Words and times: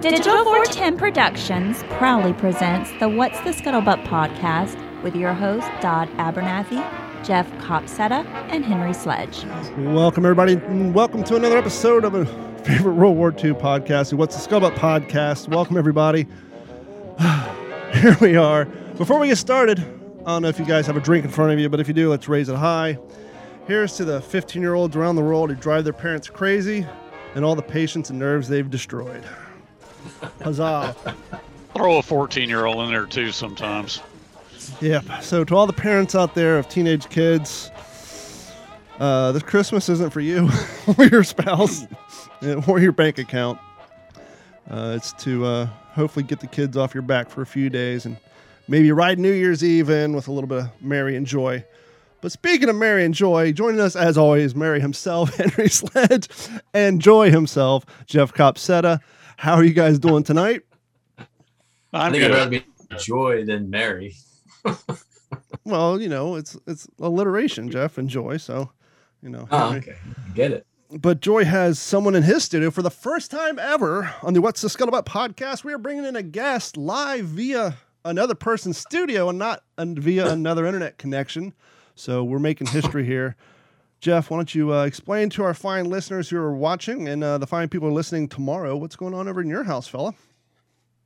Digital 0.00 0.44
410 0.44 0.96
Productions 0.96 1.82
proudly 1.90 2.32
presents 2.32 2.90
the 3.00 3.06
What's 3.06 3.38
the 3.40 3.50
Scuttlebutt 3.50 4.02
podcast 4.06 4.74
with 5.02 5.14
your 5.14 5.34
hosts 5.34 5.68
Dodd 5.82 6.08
Abernathy, 6.12 6.80
Jeff 7.22 7.46
Copsetta, 7.58 8.24
and 8.48 8.64
Henry 8.64 8.94
Sledge. 8.94 9.44
Welcome, 9.76 10.24
everybody. 10.24 10.56
Welcome 10.56 11.22
to 11.24 11.36
another 11.36 11.58
episode 11.58 12.06
of 12.06 12.14
a 12.14 12.24
favorite 12.64 12.94
World 12.94 13.18
War 13.18 13.28
II 13.28 13.52
podcast, 13.52 14.08
the 14.08 14.16
What's 14.16 14.42
the 14.42 14.48
Scuttlebutt 14.48 14.76
podcast. 14.76 15.48
Welcome, 15.48 15.76
everybody. 15.76 16.26
Here 17.92 18.16
we 18.22 18.36
are. 18.36 18.64
Before 18.96 19.18
we 19.18 19.28
get 19.28 19.36
started, 19.36 19.80
I 19.80 20.24
don't 20.24 20.40
know 20.40 20.48
if 20.48 20.58
you 20.58 20.64
guys 20.64 20.86
have 20.86 20.96
a 20.96 21.00
drink 21.00 21.26
in 21.26 21.30
front 21.30 21.52
of 21.52 21.58
you, 21.58 21.68
but 21.68 21.78
if 21.78 21.88
you 21.88 21.94
do, 21.94 22.08
let's 22.08 22.26
raise 22.26 22.48
it 22.48 22.56
high. 22.56 22.98
Here's 23.66 23.98
to 23.98 24.06
the 24.06 24.22
15 24.22 24.62
year 24.62 24.72
olds 24.72 24.96
around 24.96 25.16
the 25.16 25.22
world 25.22 25.50
who 25.50 25.56
drive 25.56 25.84
their 25.84 25.92
parents 25.92 26.30
crazy 26.30 26.86
and 27.34 27.44
all 27.44 27.54
the 27.54 27.60
patience 27.60 28.08
and 28.08 28.18
nerves 28.18 28.48
they've 28.48 28.70
destroyed. 28.70 29.22
Huzzah. 30.42 30.94
Throw 31.74 31.98
a 31.98 32.02
14 32.02 32.48
year 32.48 32.66
old 32.66 32.84
in 32.84 32.90
there 32.90 33.06
too 33.06 33.32
sometimes. 33.32 34.00
Yep. 34.80 35.04
So 35.22 35.44
to 35.44 35.56
all 35.56 35.66
the 35.66 35.72
parents 35.72 36.14
out 36.14 36.34
there 36.34 36.58
of 36.58 36.68
teenage 36.68 37.08
kids, 37.08 37.70
uh, 38.98 39.32
this 39.32 39.42
Christmas 39.42 39.88
isn't 39.88 40.10
for 40.10 40.20
you 40.20 40.48
or 40.98 41.06
your 41.06 41.24
spouse 41.24 41.86
or 42.66 42.78
your 42.78 42.92
bank 42.92 43.18
account. 43.18 43.58
Uh, 44.70 44.94
it's 44.96 45.12
to 45.14 45.44
uh, 45.44 45.66
hopefully 45.94 46.22
get 46.22 46.40
the 46.40 46.46
kids 46.46 46.76
off 46.76 46.94
your 46.94 47.02
back 47.02 47.28
for 47.28 47.42
a 47.42 47.46
few 47.46 47.70
days 47.70 48.06
and 48.06 48.16
maybe 48.68 48.92
ride 48.92 49.18
New 49.18 49.32
Year's 49.32 49.64
Eve 49.64 49.90
in 49.90 50.14
with 50.14 50.28
a 50.28 50.32
little 50.32 50.48
bit 50.48 50.58
of 50.58 50.82
merry 50.82 51.16
and 51.16 51.26
joy. 51.26 51.64
But 52.20 52.32
speaking 52.32 52.68
of 52.68 52.76
Mary 52.76 53.04
and 53.04 53.14
Joy, 53.14 53.52
joining 53.52 53.80
us 53.80 53.96
as 53.96 54.18
always, 54.18 54.54
Mary 54.54 54.80
himself, 54.80 55.34
Henry 55.36 55.68
Sledge, 55.68 56.28
and 56.74 57.00
Joy 57.00 57.30
himself, 57.30 57.86
Jeff 58.06 58.34
Copsetta. 58.34 59.00
How 59.40 59.54
are 59.54 59.64
you 59.64 59.72
guys 59.72 59.98
doing 59.98 60.22
tonight? 60.22 60.64
I 61.18 61.24
I'm 61.94 62.12
think 62.12 62.24
I'd 62.24 62.30
rather 62.30 62.50
be 62.50 62.64
Joy 62.98 63.44
than 63.46 63.70
Mary. 63.70 64.14
Well, 65.64 66.00
you 66.00 66.08
know, 66.08 66.34
it's 66.36 66.56
it's 66.66 66.88
alliteration, 66.98 67.70
Jeff 67.70 67.96
and 67.98 68.08
Joy. 68.08 68.36
So, 68.38 68.70
you 69.22 69.28
know, 69.30 69.46
Oh, 69.50 69.74
okay. 69.74 69.96
Get 70.34 70.50
it. 70.52 70.66
but 70.90 71.20
Joy 71.20 71.44
has 71.44 71.78
someone 71.78 72.14
in 72.16 72.22
his 72.22 72.44
studio 72.44 72.70
for 72.70 72.82
the 72.82 72.90
first 72.90 73.30
time 73.30 73.58
ever 73.58 74.12
on 74.22 74.34
the 74.34 74.40
What's 74.40 74.60
the 74.62 74.68
Scuttlebutt 74.68 75.04
podcast. 75.06 75.62
We 75.62 75.72
are 75.72 75.78
bringing 75.78 76.04
in 76.04 76.16
a 76.16 76.22
guest 76.22 76.76
live 76.76 77.26
via 77.26 77.76
another 78.04 78.34
person's 78.34 78.78
studio 78.78 79.28
and 79.28 79.38
not 79.38 79.62
via 79.78 80.30
another 80.30 80.66
internet 80.66 80.98
connection. 80.98 81.54
So 81.94 82.24
we're 82.24 82.38
making 82.40 82.66
history 82.68 83.04
here. 83.06 83.36
Jeff, 84.00 84.30
why 84.30 84.38
don't 84.38 84.54
you 84.54 84.72
uh, 84.72 84.84
explain 84.84 85.28
to 85.30 85.44
our 85.44 85.52
fine 85.52 85.84
listeners 85.84 86.30
who 86.30 86.38
are 86.38 86.54
watching 86.54 87.08
and 87.08 87.22
uh, 87.22 87.36
the 87.36 87.46
fine 87.46 87.68
people 87.68 87.88
are 87.88 87.92
listening 87.92 88.28
tomorrow 88.28 88.74
what's 88.76 88.96
going 88.96 89.12
on 89.12 89.28
over 89.28 89.42
in 89.42 89.48
your 89.48 89.64
house, 89.64 89.86
fella? 89.86 90.14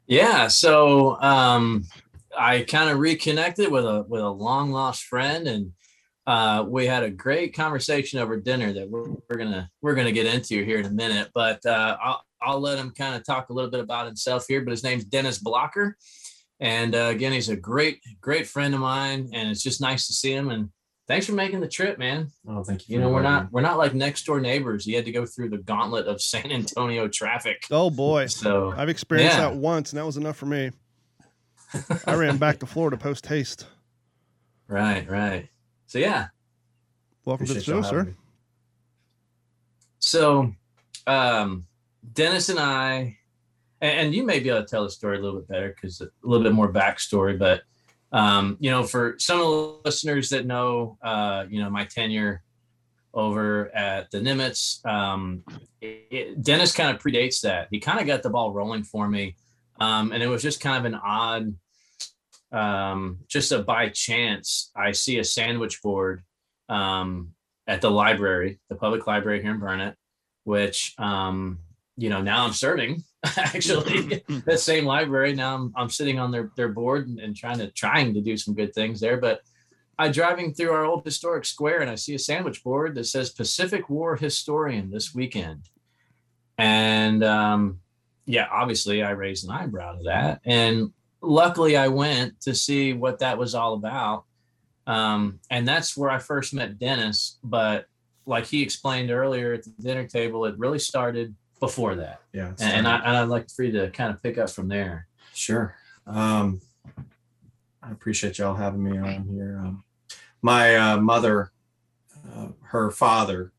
Yeah. 0.07 0.47
So 0.47 1.21
um, 1.21 1.85
I 2.37 2.63
kind 2.63 2.91
of 2.91 2.99
reconnected 2.99 3.71
with 3.71 3.85
a 3.85 4.05
with 4.09 4.21
a 4.21 4.29
long 4.29 4.71
lost 4.71 5.05
friend, 5.05 5.49
and 5.49 5.73
uh, 6.27 6.65
we 6.67 6.87
had 6.87 7.03
a 7.03 7.11
great 7.11 7.55
conversation 7.55 8.21
over 8.21 8.37
dinner 8.39 8.73
that 8.73 8.89
we're, 8.89 9.11
we're 9.29 9.39
gonna 9.39 9.71
we're 9.83 9.95
gonna 9.95 10.13
get 10.13 10.27
into 10.27 10.65
here 10.65 10.79
in 10.79 10.87
a 10.87 10.91
minute. 10.91 11.31
But 11.35 11.65
uh, 11.67 11.97
I'll 12.03 12.23
I'll 12.41 12.61
let 12.61 12.79
him 12.79 12.91
kind 12.91 13.17
of 13.17 13.25
talk 13.25 13.49
a 13.49 13.53
little 13.53 13.71
bit 13.71 13.81
about 13.81 14.07
himself 14.07 14.45
here. 14.47 14.61
But 14.61 14.71
his 14.71 14.85
name's 14.85 15.05
Dennis 15.05 15.39
Blocker, 15.39 15.97
and 16.61 16.95
uh, 16.95 17.11
again, 17.11 17.33
he's 17.33 17.49
a 17.49 17.57
great 17.57 18.01
great 18.21 18.47
friend 18.47 18.75
of 18.75 18.81
mine, 18.81 19.31
and 19.33 19.49
it's 19.49 19.63
just 19.63 19.81
nice 19.81 20.07
to 20.07 20.13
see 20.13 20.33
him. 20.33 20.51
And 20.51 20.71
thanks 21.07 21.27
for 21.27 21.33
making 21.33 21.61
the 21.61 21.69
trip, 21.69 21.99
man. 21.99 22.31
Oh, 22.49 22.63
thank 22.65 22.89
you. 22.89 22.95
You 22.97 23.01
know, 23.01 23.09
we're 23.11 23.19
inviting 23.19 23.43
not 23.45 23.53
we're 23.53 23.61
not 23.61 23.79
like 23.79 23.95
next 23.95 24.25
door 24.25 24.41
neighbors. 24.41 24.87
You 24.87 24.97
had 24.97 25.05
to 25.05 25.13
go 25.13 25.27
through 25.27 25.51
the 25.51 25.59
gauntlet 25.59 26.07
of 26.07 26.21
San 26.23 26.51
Antonio 26.51 27.09
traffic. 27.09 27.65
Oh 27.71 27.91
boy, 27.91 28.27
So 28.27 28.73
I've 28.77 28.89
experienced 28.89 29.37
Yeah. 29.37 29.51
that 29.51 29.57
once, 29.57 29.93
and 29.93 29.99
that 30.01 30.07
was 30.07 30.17
enough 30.17 30.37
for 30.37 30.47
me. 30.47 30.71
I 32.07 32.15
ran 32.15 32.37
back 32.37 32.61
to 32.61 32.67
Florida 32.67 32.97
post 32.97 33.27
haste. 33.27 33.67
right, 34.69 35.09
right. 35.11 35.49
So 35.87 35.99
yeah. 35.99 36.29
Welcome 37.25 37.45
Appreciate 37.45 37.65
to 37.65 37.71
the 37.73 37.83
show, 37.83 37.89
sir. 37.89 38.05
me. 38.05 38.15
So 39.99 40.53
um 41.07 41.67
Dennis 42.13 42.49
and 42.49 42.59
I 42.59 43.19
and, 43.81 43.99
and 44.07 44.15
you 44.15 44.25
may 44.25 44.41
be 44.41 44.49
able 44.51 44.61
to 44.63 44.67
tell 44.67 44.85
the 44.85 44.91
story 44.91 45.19
a 45.19 45.21
little 45.21 45.41
bit 45.41 45.49
better 45.49 45.69
because 45.75 46.01
a 46.01 46.09
little 46.23 46.45
bit 46.45 46.53
more 46.53 46.73
backstory, 46.73 47.39
but 47.39 47.63
um, 48.15 48.57
you 48.61 48.71
know, 48.71 48.85
for 48.85 49.17
some 49.19 49.41
of 49.41 49.47
the 49.47 49.81
listeners 49.85 50.31
that 50.31 50.47
know 50.47 50.97
uh, 51.03 51.45
you 51.51 51.61
know, 51.61 51.69
my 51.69 51.85
tenure 51.85 52.43
over 53.13 53.75
at 53.75 54.11
the 54.11 54.19
Nimitz, 54.19 54.85
um, 54.87 55.43
it, 55.81 56.43
Dennis 56.43 56.73
kind 56.73 56.95
of 56.95 57.03
predates 57.03 57.41
that. 57.43 57.69
He 57.71 57.81
kind 57.81 58.01
of 58.01 58.07
got 58.07 58.23
the 58.23 58.31
ball 58.31 58.53
rolling 58.53 58.85
for 58.85 59.09
me. 59.09 59.37
Um, 59.81 60.13
and 60.13 60.23
it 60.23 60.29
was 60.29 60.43
just 60.43 60.61
kind 60.61 60.79
of 60.79 60.85
an 60.85 61.01
odd 61.03 61.55
um, 62.55 63.19
just 63.29 63.53
a 63.53 63.63
by 63.63 63.89
chance, 63.89 64.71
I 64.77 64.93
see 64.93 65.19
a 65.19 65.25
sandwich 65.25 65.83
board 65.83 66.23
um, 66.69 67.33
at 67.67 67.81
the 67.81 67.91
library, 67.91 68.61
the 68.69 68.77
public 68.77 69.07
library 69.07 69.43
here 69.43 69.51
in 69.51 69.59
Burnett, 69.59 69.97
which 70.45 70.95
um, 70.99 71.59
you 71.97 72.11
know 72.11 72.23
now 72.23 72.45
I'm 72.45 72.53
serving 72.53 73.03
actually 73.37 74.23
that 74.47 74.61
same 74.61 74.85
library. 74.85 75.35
Now 75.35 75.55
I'm, 75.55 75.73
I'm 75.77 75.91
sitting 75.91 76.19
on 76.19 76.31
their 76.31 76.51
their 76.57 76.69
board 76.69 77.09
and, 77.09 77.19
and 77.19 77.37
trying 77.37 77.59
to 77.59 77.71
trying 77.71 78.15
to 78.15 78.21
do 78.21 78.37
some 78.37 78.55
good 78.55 78.75
things 78.75 79.01
there. 79.01 79.17
But 79.17 79.41
I 79.99 80.09
driving 80.09 80.53
through 80.53 80.73
our 80.73 80.85
old 80.85 81.05
historic 81.05 81.45
square 81.45 81.81
and 81.81 81.91
I 81.91 81.95
see 81.95 82.15
a 82.15 82.19
sandwich 82.19 82.63
board 82.65 82.95
that 82.97 83.05
says 83.05 83.31
Pacific 83.31 83.89
War 83.89 84.17
historian 84.17 84.91
this 84.91 85.15
weekend, 85.15 85.69
and 86.59 87.23
um, 87.25 87.81
yeah, 88.27 88.49
obviously 88.51 89.03
I 89.03 89.11
raised 89.11 89.45
an 89.45 89.53
eyebrow 89.53 89.97
to 89.97 90.03
that, 90.05 90.41
and 90.45 90.93
luckily 91.21 91.77
I 91.77 91.89
went 91.89 92.41
to 92.43 92.55
see 92.55 92.93
what 92.93 93.21
that 93.21 93.39
was 93.39 93.55
all 93.55 93.75
about. 93.75 94.25
Um, 94.87 95.41
and 95.51 95.67
that's 95.67 95.97
where 95.97 96.11
I 96.11 96.19
first 96.19 96.53
met 96.53 96.79
Dennis. 96.79 97.39
But 97.43 97.87
like 98.27 98.45
he 98.47 98.63
explained 98.63 99.11
earlier 99.11 99.55
at 99.55 99.65
the 99.65 99.71
dinner 99.81 100.07
table, 100.07 100.45
it 100.45 100.59
really 100.59 100.79
started 100.79 101.35
before 101.67 101.95
that. 101.95 102.21
Yeah. 102.33 102.49
And, 102.61 102.87
and. 102.87 102.89
I, 102.89 102.97
and 102.99 103.17
I'd 103.17 103.29
like 103.29 103.51
for 103.51 103.63
you 103.63 103.73
to 103.73 103.91
kind 103.91 104.13
of 104.13 104.23
pick 104.23 104.37
up 104.37 104.51
from 104.51 104.69
there. 104.69 105.07
sure. 105.33 105.75
Um, 106.07 106.61
I 107.83 107.91
appreciate 107.91 108.39
y'all 108.39 108.55
having 108.55 108.83
me 108.83 108.99
on 108.99 109.27
here. 109.29 109.59
Um, 109.63 109.85
my 110.43 110.77
uh, 110.77 110.97
mother, 110.99 111.53
uh, 112.31 112.49
her 112.63 112.91
father, 112.91 113.53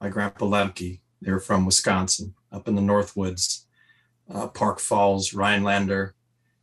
my 0.00 0.08
grandpa 0.08 0.46
Lemke, 0.46 1.00
they 1.20 1.32
were 1.32 1.40
from 1.40 1.66
Wisconsin, 1.66 2.34
up 2.52 2.68
in 2.68 2.76
the 2.76 2.82
North 2.82 3.16
Woods, 3.16 3.66
uh, 4.32 4.46
Park 4.48 4.78
Falls, 4.78 5.34
Rhinelander, 5.34 6.14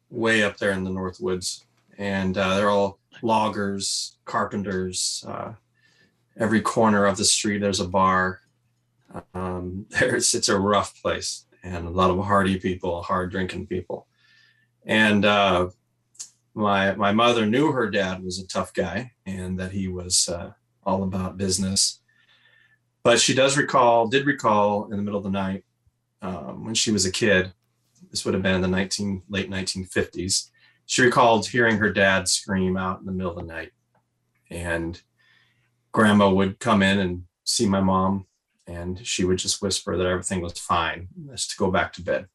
way 0.10 0.44
up 0.44 0.58
there 0.58 0.72
in 0.72 0.84
the 0.84 0.90
North 0.90 1.20
Woods. 1.20 1.66
And 1.98 2.38
uh, 2.38 2.56
they're 2.56 2.70
all 2.70 3.00
loggers, 3.22 4.18
carpenters. 4.26 5.26
Uh, 5.28 5.54
every 6.38 6.62
corner 6.62 7.06
of 7.06 7.18
the 7.18 7.26
street, 7.26 7.60
there's 7.60 7.82
a 7.82 7.88
bar. 7.88 8.40
Um, 9.34 9.86
there's 10.00 10.34
it's 10.34 10.50
a 10.50 10.60
rough 10.60 11.02
place 11.02 11.46
and 11.64 11.88
a 11.88 11.92
lot 11.92 12.12
of 12.12 12.24
hardy 12.26 12.60
people, 12.60 13.02
hard 13.02 13.32
drinking 13.32 13.68
people. 13.68 14.08
And 14.86 15.26
uh, 15.26 15.70
my 16.54 16.96
my 16.96 17.12
mother 17.12 17.46
knew 17.46 17.72
her 17.72 17.90
dad 17.90 18.24
was 18.24 18.40
a 18.40 18.48
tough 18.48 18.74
guy 18.74 19.12
and 19.26 19.60
that 19.60 19.72
he 19.72 19.88
was 19.88 20.30
uh, 20.30 20.52
all 20.84 21.04
about 21.04 21.38
business. 21.38 22.00
But 23.04 23.20
she 23.20 23.34
does 23.34 23.58
recall, 23.58 24.08
did 24.08 24.26
recall 24.26 24.86
in 24.92 24.98
the 24.98 25.04
middle 25.04 25.18
of 25.18 25.24
the 25.24 25.30
night 25.30 25.64
um, 26.22 26.66
when 26.66 26.76
she 26.76 26.92
was 26.92 27.06
a 27.06 27.12
kid. 27.12 27.54
This 28.10 28.26
would 28.26 28.34
have 28.34 28.44
been 28.44 28.56
in 28.56 28.62
the 28.62 28.68
19 28.68 29.24
late 29.30 29.50
1950s. 29.50 30.50
She 30.86 31.04
recalled 31.04 31.48
hearing 31.48 31.78
her 31.78 31.92
dad 31.92 32.28
scream 32.28 32.76
out 32.76 33.00
in 33.00 33.06
the 33.06 33.12
middle 33.12 33.32
of 33.32 33.38
the 33.38 33.54
night, 33.54 33.72
and 34.50 35.00
grandma 35.92 36.30
would 36.30 36.60
come 36.60 36.82
in 36.82 37.00
and 37.00 37.24
see 37.44 37.68
my 37.68 37.80
mom 37.80 38.26
and 38.70 39.06
she 39.06 39.26
would 39.26 39.40
just 39.40 39.62
whisper 39.62 39.98
that 39.98 40.06
everything 40.06 40.42
was 40.42 40.60
fine, 40.60 41.08
just 41.32 41.52
to 41.52 41.58
go 41.58 41.72
back 41.72 41.92
to 41.94 42.04
bed. 42.04 42.28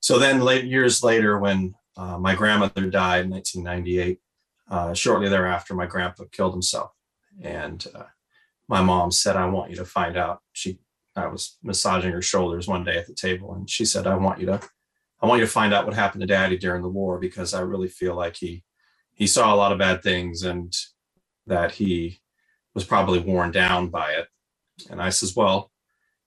So 0.00 0.18
then, 0.18 0.40
late 0.40 0.64
years 0.64 1.02
later, 1.02 1.38
when 1.38 1.74
uh, 1.96 2.18
my 2.18 2.34
grandmother 2.34 2.90
died 2.90 3.24
in 3.24 3.30
1998, 3.30 4.18
uh, 4.68 4.92
shortly 4.94 5.28
thereafter, 5.28 5.74
my 5.74 5.86
grandpa 5.86 6.24
killed 6.30 6.52
himself, 6.52 6.90
and 7.40 7.86
uh, 7.94 8.04
my 8.68 8.82
mom 8.82 9.10
said, 9.12 9.36
"I 9.36 9.46
want 9.46 9.70
you 9.70 9.76
to 9.76 9.84
find 9.84 10.16
out." 10.16 10.42
She, 10.52 10.80
I 11.14 11.28
was 11.28 11.56
massaging 11.62 12.12
her 12.12 12.22
shoulders 12.22 12.66
one 12.66 12.84
day 12.84 12.98
at 12.98 13.06
the 13.06 13.14
table, 13.14 13.54
and 13.54 13.70
she 13.70 13.84
said, 13.84 14.06
"I 14.06 14.16
want 14.16 14.40
you 14.40 14.46
to, 14.46 14.60
I 15.20 15.26
want 15.26 15.40
you 15.40 15.46
to 15.46 15.52
find 15.52 15.72
out 15.72 15.86
what 15.86 15.94
happened 15.94 16.22
to 16.22 16.26
Daddy 16.26 16.58
during 16.58 16.82
the 16.82 16.88
war 16.88 17.18
because 17.18 17.54
I 17.54 17.60
really 17.60 17.88
feel 17.88 18.16
like 18.16 18.36
he, 18.36 18.64
he 19.14 19.28
saw 19.28 19.54
a 19.54 19.56
lot 19.56 19.72
of 19.72 19.78
bad 19.78 20.02
things 20.02 20.42
and 20.42 20.76
that 21.46 21.72
he 21.72 22.20
was 22.74 22.84
probably 22.84 23.20
worn 23.20 23.52
down 23.52 23.88
by 23.88 24.10
it." 24.12 24.26
And 24.90 25.00
I 25.02 25.10
says, 25.10 25.34
well, 25.36 25.70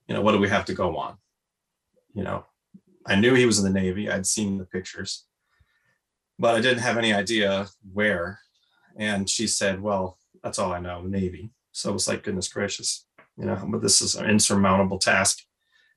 you 0.08 0.14
know, 0.14 0.22
what 0.22 0.32
do 0.32 0.38
we 0.38 0.48
have 0.48 0.64
to 0.66 0.74
go 0.74 0.96
on? 0.96 1.16
You 2.14 2.24
know, 2.24 2.46
I 3.06 3.16
knew 3.16 3.34
he 3.34 3.46
was 3.46 3.58
in 3.58 3.64
the 3.72 3.80
Navy. 3.80 4.10
I'd 4.10 4.26
seen 4.26 4.58
the 4.58 4.64
pictures, 4.64 5.26
but 6.38 6.54
I 6.56 6.60
didn't 6.60 6.82
have 6.82 6.98
any 6.98 7.12
idea 7.12 7.68
where. 7.92 8.40
And 8.96 9.30
she 9.30 9.46
said, 9.46 9.80
well, 9.80 10.18
that's 10.42 10.58
all 10.58 10.72
I 10.72 10.80
know, 10.80 11.02
Navy. 11.02 11.52
So 11.72 11.90
it 11.90 11.92
was 11.94 12.08
like, 12.08 12.24
goodness 12.24 12.48
gracious, 12.48 13.06
you 13.38 13.46
know, 13.46 13.62
but 13.68 13.82
this 13.82 14.02
is 14.02 14.16
an 14.16 14.28
insurmountable 14.28 14.98
task 14.98 15.38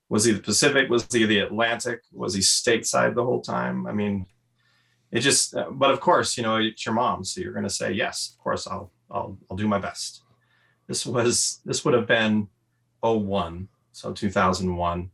Was 0.09 0.25
he 0.25 0.33
the 0.33 0.41
Pacific? 0.41 0.89
Was 0.89 1.07
he 1.11 1.25
the 1.25 1.39
Atlantic? 1.39 2.01
Was 2.13 2.35
he 2.35 2.41
stateside 2.41 3.15
the 3.15 3.23
whole 3.25 3.41
time? 3.41 3.87
I 3.87 3.93
mean, 3.93 4.27
it 5.11 5.21
just. 5.21 5.55
uh, 5.55 5.71
But 5.71 5.91
of 5.91 5.99
course, 6.01 6.37
you 6.37 6.43
know, 6.43 6.57
it's 6.57 6.85
your 6.85 6.95
mom, 6.95 7.23
so 7.23 7.41
you're 7.41 7.53
going 7.53 7.63
to 7.67 7.69
say 7.69 7.91
yes. 7.93 8.33
Of 8.33 8.43
course, 8.43 8.67
I'll 8.67 8.91
I'll 9.09 9.37
I'll 9.49 9.57
do 9.57 9.67
my 9.67 9.79
best. 9.79 10.22
This 10.87 11.05
was 11.05 11.61
this 11.65 11.83
would 11.85 11.93
have 11.93 12.07
been 12.07 12.47
01, 13.01 13.67
so 13.91 14.13
2001. 14.13 15.09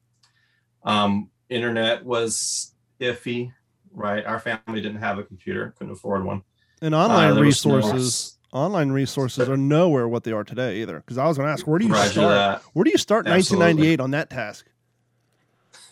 Um, 0.84 1.30
internet 1.50 2.06
was 2.06 2.74
iffy, 3.00 3.54
right? 3.92 4.26
Our 4.26 4.40
family 4.40 4.82
didn't 4.82 5.00
have 5.00 5.20
a 5.20 5.24
computer, 5.24 5.74
couldn't 5.78 5.94
afford 5.94 6.24
one. 6.26 6.44
And 6.82 6.96
Uh, 6.96 7.00
online 7.00 7.36
no- 7.36 7.42
resources, 7.42 8.38
online 8.52 8.90
resources 8.92 9.50
are 9.50 9.58
nowhere 9.58 10.08
what 10.08 10.24
they 10.24 10.32
are 10.32 10.44
today 10.44 10.82
either. 10.82 11.00
Because 11.00 11.18
I 11.18 11.28
was 11.28 11.38
going 11.38 11.48
to 11.48 11.54
ask, 11.54 11.68
where 11.68 11.80
do 11.80 11.86
you 11.86 11.94
Roger 11.94 12.10
start? 12.10 12.30
that. 12.30 12.62
Where 12.74 12.84
do 12.84 12.92
you 12.92 12.98
start 12.98 13.28
Absolutely. 13.28 13.66
1998 13.66 14.00
on 14.00 14.12
that 14.12 14.30
task? 14.30 14.66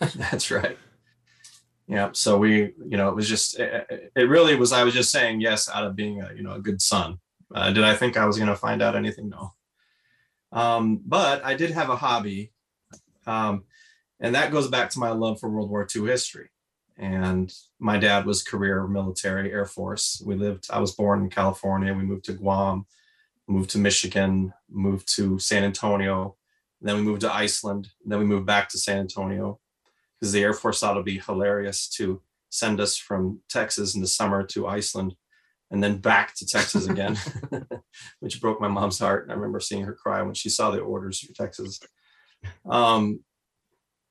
That's 0.16 0.50
right. 0.50 0.78
Yeah. 1.86 2.10
So 2.12 2.38
we, 2.38 2.74
you 2.86 2.96
know, 2.96 3.08
it 3.08 3.14
was 3.16 3.28
just, 3.28 3.58
it, 3.58 4.12
it 4.14 4.28
really 4.28 4.54
was, 4.54 4.72
I 4.72 4.82
was 4.84 4.94
just 4.94 5.10
saying 5.10 5.40
yes 5.40 5.68
out 5.68 5.84
of 5.84 5.96
being 5.96 6.20
a, 6.22 6.32
you 6.34 6.42
know, 6.42 6.52
a 6.52 6.60
good 6.60 6.80
son. 6.82 7.18
Uh, 7.54 7.70
did 7.72 7.82
I 7.84 7.94
think 7.94 8.16
I 8.16 8.26
was 8.26 8.36
going 8.36 8.48
to 8.50 8.56
find 8.56 8.82
out 8.82 8.94
anything? 8.94 9.28
No. 9.30 9.54
Um, 10.52 11.00
but 11.04 11.44
I 11.44 11.54
did 11.54 11.70
have 11.70 11.90
a 11.90 11.96
hobby. 11.96 12.52
Um, 13.26 13.64
and 14.20 14.34
that 14.34 14.52
goes 14.52 14.68
back 14.68 14.90
to 14.90 14.98
my 14.98 15.10
love 15.10 15.38
for 15.38 15.48
World 15.48 15.70
War 15.70 15.86
II 15.94 16.06
history. 16.06 16.48
And 16.96 17.52
my 17.78 17.98
dad 17.98 18.26
was 18.26 18.42
career 18.42 18.86
military 18.86 19.52
Air 19.52 19.66
Force. 19.66 20.20
We 20.24 20.34
lived, 20.34 20.66
I 20.70 20.80
was 20.80 20.94
born 20.94 21.22
in 21.22 21.30
California. 21.30 21.94
We 21.94 22.02
moved 22.02 22.24
to 22.24 22.32
Guam, 22.32 22.86
moved 23.46 23.70
to 23.70 23.78
Michigan, 23.78 24.52
moved 24.68 25.14
to 25.16 25.38
San 25.38 25.62
Antonio. 25.62 26.36
Then 26.80 26.96
we 26.96 27.02
moved 27.02 27.20
to 27.20 27.32
Iceland. 27.32 27.90
Then 28.04 28.18
we 28.18 28.24
moved 28.24 28.46
back 28.46 28.68
to 28.70 28.78
San 28.78 28.98
Antonio 28.98 29.60
because 30.18 30.32
the 30.32 30.42
Air 30.42 30.52
Force 30.52 30.80
thought 30.80 30.92
it'd 30.92 31.04
be 31.04 31.20
hilarious 31.20 31.88
to 31.90 32.20
send 32.50 32.80
us 32.80 32.96
from 32.96 33.40
Texas 33.48 33.94
in 33.94 34.00
the 34.00 34.06
summer 34.06 34.42
to 34.42 34.66
Iceland 34.66 35.14
and 35.70 35.82
then 35.82 35.98
back 35.98 36.34
to 36.36 36.46
Texas 36.46 36.86
again, 36.88 37.18
which 38.20 38.40
broke 38.40 38.60
my 38.60 38.68
mom's 38.68 38.98
heart. 38.98 39.24
And 39.24 39.32
I 39.32 39.34
remember 39.34 39.60
seeing 39.60 39.84
her 39.84 39.94
cry 39.94 40.22
when 40.22 40.34
she 40.34 40.48
saw 40.48 40.70
the 40.70 40.80
orders 40.80 41.20
for 41.20 41.32
Texas. 41.32 41.80
Um, 42.68 43.20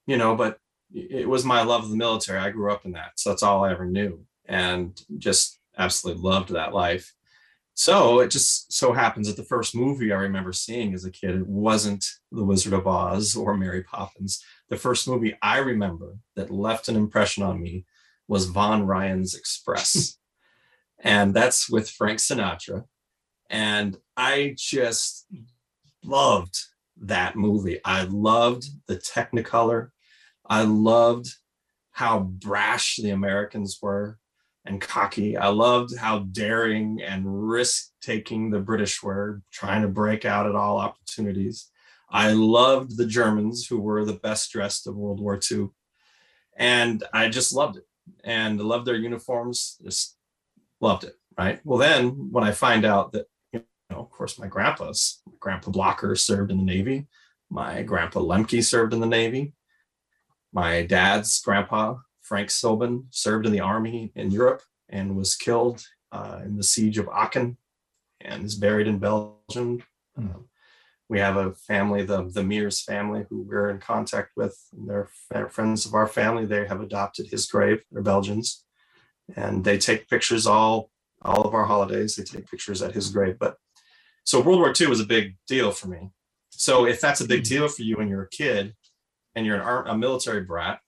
you 0.05 0.17
know, 0.17 0.35
but 0.35 0.59
it 0.93 1.27
was 1.27 1.43
my 1.43 1.63
love 1.63 1.83
of 1.83 1.89
the 1.89 1.97
military. 1.97 2.39
I 2.39 2.49
grew 2.51 2.71
up 2.71 2.85
in 2.85 2.93
that. 2.93 3.11
So 3.15 3.29
that's 3.29 3.43
all 3.43 3.63
I 3.63 3.71
ever 3.71 3.85
knew 3.85 4.25
and 4.47 4.99
just 5.17 5.59
absolutely 5.77 6.21
loved 6.23 6.49
that 6.49 6.73
life. 6.73 7.13
So 7.73 8.21
it 8.21 8.31
just 8.31 8.73
so 8.73 8.93
happens 8.93 9.27
that 9.27 9.35
the 9.35 9.43
first 9.43 9.75
movie 9.75 10.11
I 10.11 10.15
remember 10.15 10.51
seeing 10.51 10.93
as 10.93 11.05
a 11.05 11.11
kid, 11.11 11.35
it 11.35 11.45
wasn't 11.45 12.05
The 12.31 12.43
Wizard 12.43 12.73
of 12.73 12.87
Oz 12.87 13.35
or 13.35 13.55
Mary 13.55 13.83
Poppins 13.83 14.41
the 14.69 14.77
first 14.77 15.07
movie 15.07 15.37
I 15.41 15.59
remember 15.59 16.17
that 16.35 16.51
left 16.51 16.89
an 16.89 16.95
impression 16.95 17.43
on 17.43 17.61
me 17.61 17.85
was 18.27 18.45
Von 18.45 18.85
Ryan's 18.85 19.33
Express. 19.33 20.17
And 20.99 21.33
that's 21.33 21.69
with 21.69 21.89
Frank 21.89 22.19
Sinatra. 22.19 22.83
And 23.49 23.97
I 24.15 24.55
just 24.57 25.27
loved 26.03 26.57
that 27.01 27.35
movie. 27.35 27.79
I 27.85 28.03
loved 28.03 28.65
the 28.87 28.97
Technicolor. 28.97 29.89
I 30.45 30.63
loved 30.63 31.29
how 31.91 32.19
brash 32.19 32.97
the 32.97 33.11
Americans 33.11 33.79
were 33.81 34.17
and 34.65 34.81
cocky. 34.81 35.37
I 35.37 35.47
loved 35.47 35.97
how 35.97 36.19
daring 36.19 37.01
and 37.01 37.49
risk 37.49 37.91
taking 38.01 38.49
the 38.49 38.59
British 38.59 39.01
were, 39.01 39.41
trying 39.51 39.81
to 39.81 39.87
break 39.87 40.25
out 40.25 40.45
at 40.45 40.55
all 40.55 40.77
opportunities. 40.77 41.69
I 42.09 42.31
loved 42.31 42.97
the 42.97 43.05
Germans, 43.05 43.67
who 43.67 43.79
were 43.79 44.05
the 44.05 44.13
best 44.13 44.51
dressed 44.51 44.87
of 44.87 44.95
World 44.95 45.19
War 45.19 45.39
II. 45.51 45.69
And 46.57 47.03
I 47.13 47.29
just 47.29 47.53
loved 47.53 47.77
it. 47.77 47.85
And 48.23 48.59
I 48.59 48.63
loved 48.63 48.85
their 48.85 48.95
uniforms, 48.95 49.77
just 49.83 50.16
loved 50.81 51.03
it. 51.03 51.13
Right. 51.37 51.59
Well, 51.63 51.77
then 51.77 52.31
when 52.31 52.43
I 52.43 52.51
find 52.51 52.83
out 52.83 53.11
that, 53.11 53.27
you 53.53 53.63
know, 53.91 53.97
of 53.97 54.09
course, 54.09 54.39
my 54.39 54.47
grandpa's, 54.47 55.21
my 55.27 55.33
grandpa 55.39 55.69
Blocker 55.69 56.15
served 56.15 56.49
in 56.51 56.57
the 56.57 56.63
Navy, 56.63 57.07
my 57.49 57.83
grandpa 57.83 58.21
Lemke 58.21 58.63
served 58.63 58.93
in 58.93 58.99
the 58.99 59.07
Navy, 59.07 59.53
my 60.51 60.83
dad's 60.83 61.39
grandpa, 61.41 61.97
Frank 62.21 62.49
Sobin, 62.49 63.05
served 63.11 63.45
in 63.45 63.51
the 63.51 63.59
Army 63.59 64.11
in 64.15 64.31
Europe 64.31 64.63
and 64.89 65.15
was 65.15 65.35
killed 65.35 65.85
uh, 66.11 66.39
in 66.43 66.57
the 66.57 66.63
siege 66.63 66.97
of 66.97 67.07
Aachen 67.07 67.57
and 68.21 68.43
is 68.43 68.55
buried 68.55 68.87
in 68.87 68.97
Belgium. 68.97 69.83
Um, 70.17 70.49
we 71.09 71.19
have 71.19 71.37
a 71.37 71.53
family, 71.53 72.03
the 72.03 72.23
the 72.23 72.43
Mears 72.43 72.81
family, 72.81 73.25
who 73.29 73.43
we're 73.43 73.69
in 73.69 73.79
contact 73.79 74.31
with. 74.35 74.57
And 74.73 74.89
they're 74.89 75.49
friends 75.49 75.85
of 75.85 75.93
our 75.93 76.07
family. 76.07 76.45
They 76.45 76.65
have 76.67 76.81
adopted 76.81 77.27
his 77.27 77.45
grave. 77.47 77.81
They're 77.91 78.01
Belgians, 78.01 78.65
and 79.35 79.63
they 79.63 79.77
take 79.77 80.09
pictures 80.09 80.47
all 80.47 80.89
all 81.21 81.43
of 81.43 81.53
our 81.53 81.65
holidays. 81.65 82.15
They 82.15 82.23
take 82.23 82.49
pictures 82.49 82.81
at 82.81 82.93
his 82.93 83.09
grave. 83.09 83.37
But 83.39 83.55
so 84.23 84.39
World 84.39 84.59
War 84.59 84.73
II 84.79 84.87
was 84.87 84.99
a 84.99 85.05
big 85.05 85.35
deal 85.47 85.71
for 85.71 85.87
me. 85.87 86.11
So 86.51 86.85
if 86.85 87.01
that's 87.01 87.21
a 87.21 87.27
big 87.27 87.39
hmm. 87.39 87.53
deal 87.53 87.67
for 87.67 87.81
you 87.81 87.97
when 87.97 88.07
you're 88.07 88.23
a 88.23 88.29
kid, 88.29 88.73
and 89.37 89.45
you're 89.45 89.55
an 89.55 89.61
ar- 89.61 89.87
a 89.87 89.95
military 89.95 90.41
brat, 90.41 90.79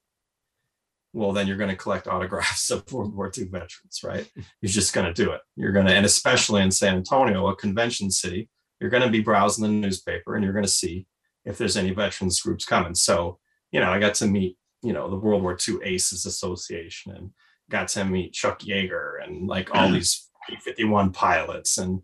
well, 1.13 1.33
then 1.33 1.47
you're 1.47 1.57
going 1.57 1.69
to 1.69 1.75
collect 1.75 2.07
autographs 2.07 2.71
of 2.71 2.91
World 2.91 3.15
War 3.15 3.31
II 3.35 3.45
veterans, 3.45 4.01
right? 4.03 4.27
You're 4.35 4.71
just 4.71 4.91
going 4.91 5.05
to 5.05 5.13
do 5.13 5.31
it. 5.31 5.41
You're 5.55 5.71
going 5.71 5.85
to, 5.85 5.93
and 5.93 6.05
especially 6.05 6.63
in 6.63 6.71
San 6.71 6.95
Antonio, 6.95 7.47
a 7.47 7.55
convention 7.55 8.09
city, 8.09 8.49
you're 8.81 8.89
going 8.89 9.03
to 9.03 9.09
be 9.09 9.21
browsing 9.21 9.61
the 9.63 9.69
newspaper 9.69 10.35
and 10.35 10.43
you're 10.43 10.53
going 10.53 10.65
to 10.65 10.71
see 10.71 11.05
if 11.45 11.59
there's 11.59 11.77
any 11.77 11.91
veterans 11.91 12.41
groups 12.41 12.65
coming. 12.65 12.95
So, 12.95 13.37
you 13.71 13.79
know, 13.79 13.91
I 13.91 13.99
got 13.99 14.15
to 14.15 14.25
meet, 14.25 14.57
you 14.81 14.93
know, 14.93 15.09
the 15.09 15.15
World 15.15 15.43
War 15.43 15.55
II 15.55 15.77
Aces 15.83 16.25
Association 16.25 17.11
and 17.15 17.29
got 17.69 17.87
to 17.89 18.03
meet 18.03 18.33
Chuck 18.33 18.59
Yeager 18.59 19.23
and 19.23 19.47
like 19.47 19.73
all 19.73 19.91
these 19.91 20.29
P-51 20.47 21.13
pilots 21.13 21.77
and 21.77 22.01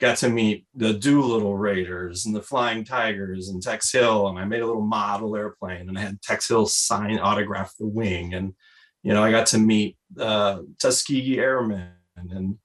got 0.00 0.16
to 0.18 0.28
meet 0.28 0.66
the 0.74 0.92
Doolittle 0.92 1.56
Raiders 1.56 2.26
and 2.26 2.34
the 2.34 2.42
Flying 2.42 2.84
Tigers 2.84 3.48
and 3.48 3.62
Tex 3.62 3.92
Hill. 3.92 4.28
And 4.28 4.38
I 4.38 4.44
made 4.44 4.62
a 4.62 4.66
little 4.66 4.82
model 4.82 5.36
airplane 5.36 5.88
and 5.88 5.98
I 5.98 6.02
had 6.02 6.22
Tex 6.22 6.48
Hill 6.48 6.66
sign 6.66 7.18
autograph 7.18 7.74
the 7.78 7.86
wing. 7.86 8.34
And, 8.34 8.54
you 9.02 9.12
know, 9.12 9.22
I 9.22 9.30
got 9.30 9.46
to 9.48 9.58
meet 9.58 9.96
uh, 10.18 10.60
Tuskegee 10.80 11.38
Airmen 11.38 11.92
and 12.16 12.58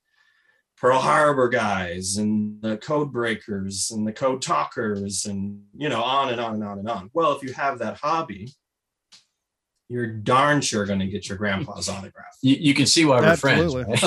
Pearl 0.77 0.99
Harbor 0.99 1.49
guys 1.49 2.17
and 2.17 2.61
the 2.61 2.77
code 2.77 3.11
breakers 3.11 3.91
and 3.91 4.07
the 4.07 4.13
code 4.13 4.41
talkers 4.41 5.25
and, 5.25 5.61
you 5.75 5.89
know, 5.89 6.01
on 6.01 6.29
and 6.29 6.39
on 6.39 6.55
and 6.55 6.63
on 6.63 6.79
and 6.79 6.89
on. 6.89 7.09
Well, 7.13 7.33
if 7.35 7.43
you 7.43 7.53
have 7.53 7.79
that 7.79 7.97
hobby, 7.97 8.53
you're 9.89 10.07
darn 10.07 10.61
sure 10.61 10.85
going 10.85 10.99
to 10.99 11.07
get 11.07 11.27
your 11.27 11.37
grandpa's 11.37 11.89
autograph. 11.89 12.37
You, 12.41 12.55
you 12.59 12.73
can 12.73 12.85
see 12.85 13.05
why 13.05 13.19
we're 13.19 13.27
Absolutely. 13.27 13.83
friends. 13.83 14.03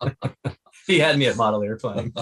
Right? 0.00 0.14
he 0.86 0.98
had 0.98 1.18
me 1.18 1.26
at 1.26 1.36
model 1.36 1.62
airplane. 1.62 2.12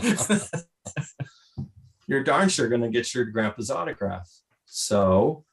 you're 2.06 2.22
darn 2.22 2.48
sure 2.48 2.68
going 2.68 2.82
to 2.82 2.88
get 2.88 3.12
your 3.12 3.24
grandpa's 3.24 3.70
autograph. 3.70 4.30
So, 4.64 5.44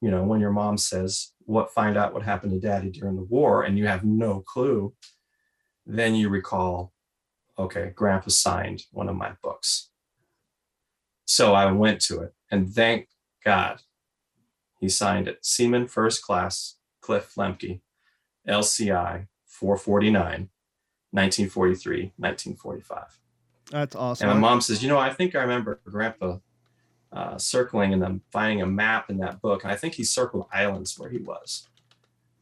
you 0.00 0.10
know, 0.10 0.22
when 0.22 0.40
your 0.40 0.52
mom 0.52 0.78
says, 0.78 1.32
"What 1.40 1.72
find 1.72 1.96
out 1.96 2.14
what 2.14 2.22
happened 2.22 2.52
to 2.52 2.60
daddy 2.60 2.90
during 2.90 3.16
the 3.16 3.22
war," 3.22 3.64
and 3.64 3.76
you 3.76 3.86
have 3.86 4.04
no 4.04 4.40
clue, 4.40 4.94
then 5.84 6.14
you 6.14 6.28
recall, 6.28 6.92
okay, 7.58 7.92
grandpa 7.94 8.30
signed 8.30 8.84
one 8.92 9.08
of 9.08 9.16
my 9.16 9.32
books. 9.42 9.90
So 11.26 11.54
I 11.54 11.70
went 11.70 12.00
to 12.02 12.20
it, 12.22 12.32
and 12.50 12.72
thank 12.72 13.08
God 13.44 13.80
he 14.80 14.88
signed 14.88 15.28
it. 15.28 15.44
Seaman 15.44 15.86
First 15.86 16.22
Class, 16.22 16.76
Cliff 17.00 17.34
Lemke, 17.36 17.80
LCI 18.48 19.26
449, 19.44 20.48
1943, 21.12 22.12
1945. 22.16 23.20
That's 23.70 23.94
awesome. 23.94 24.28
And 24.28 24.40
my 24.40 24.48
mom 24.48 24.60
says, 24.60 24.82
you 24.82 24.88
know, 24.88 24.98
I 24.98 25.12
think 25.12 25.34
I 25.34 25.42
remember 25.42 25.80
Grandpa 25.84 26.38
uh, 27.12 27.38
circling 27.38 27.92
and 27.92 28.02
then 28.02 28.22
finding 28.32 28.62
a 28.62 28.66
map 28.66 29.10
in 29.10 29.18
that 29.18 29.40
book. 29.40 29.62
And 29.62 29.72
I 29.72 29.76
think 29.76 29.94
he 29.94 30.04
circled 30.04 30.46
islands 30.52 30.98
where 30.98 31.10
he 31.10 31.18
was. 31.18 31.68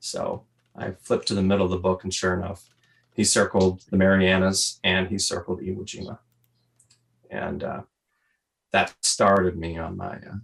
So 0.00 0.45
I 0.76 0.92
flipped 0.92 1.26
to 1.28 1.35
the 1.35 1.42
middle 1.42 1.64
of 1.64 1.71
the 1.71 1.78
book, 1.78 2.04
and 2.04 2.14
sure 2.14 2.35
enough, 2.35 2.75
he 3.14 3.25
circled 3.25 3.85
the 3.90 3.97
Marianas 3.97 4.78
and 4.85 5.09
he 5.09 5.18
circled 5.18 5.61
Iwo 5.61 5.85
Jima. 5.85 6.18
And 7.30 7.64
uh, 7.64 7.83
that 8.71 8.95
started 9.02 9.59
me 9.59 9.76
on 9.76 9.97
my 9.97 10.14
uh, 10.14 10.37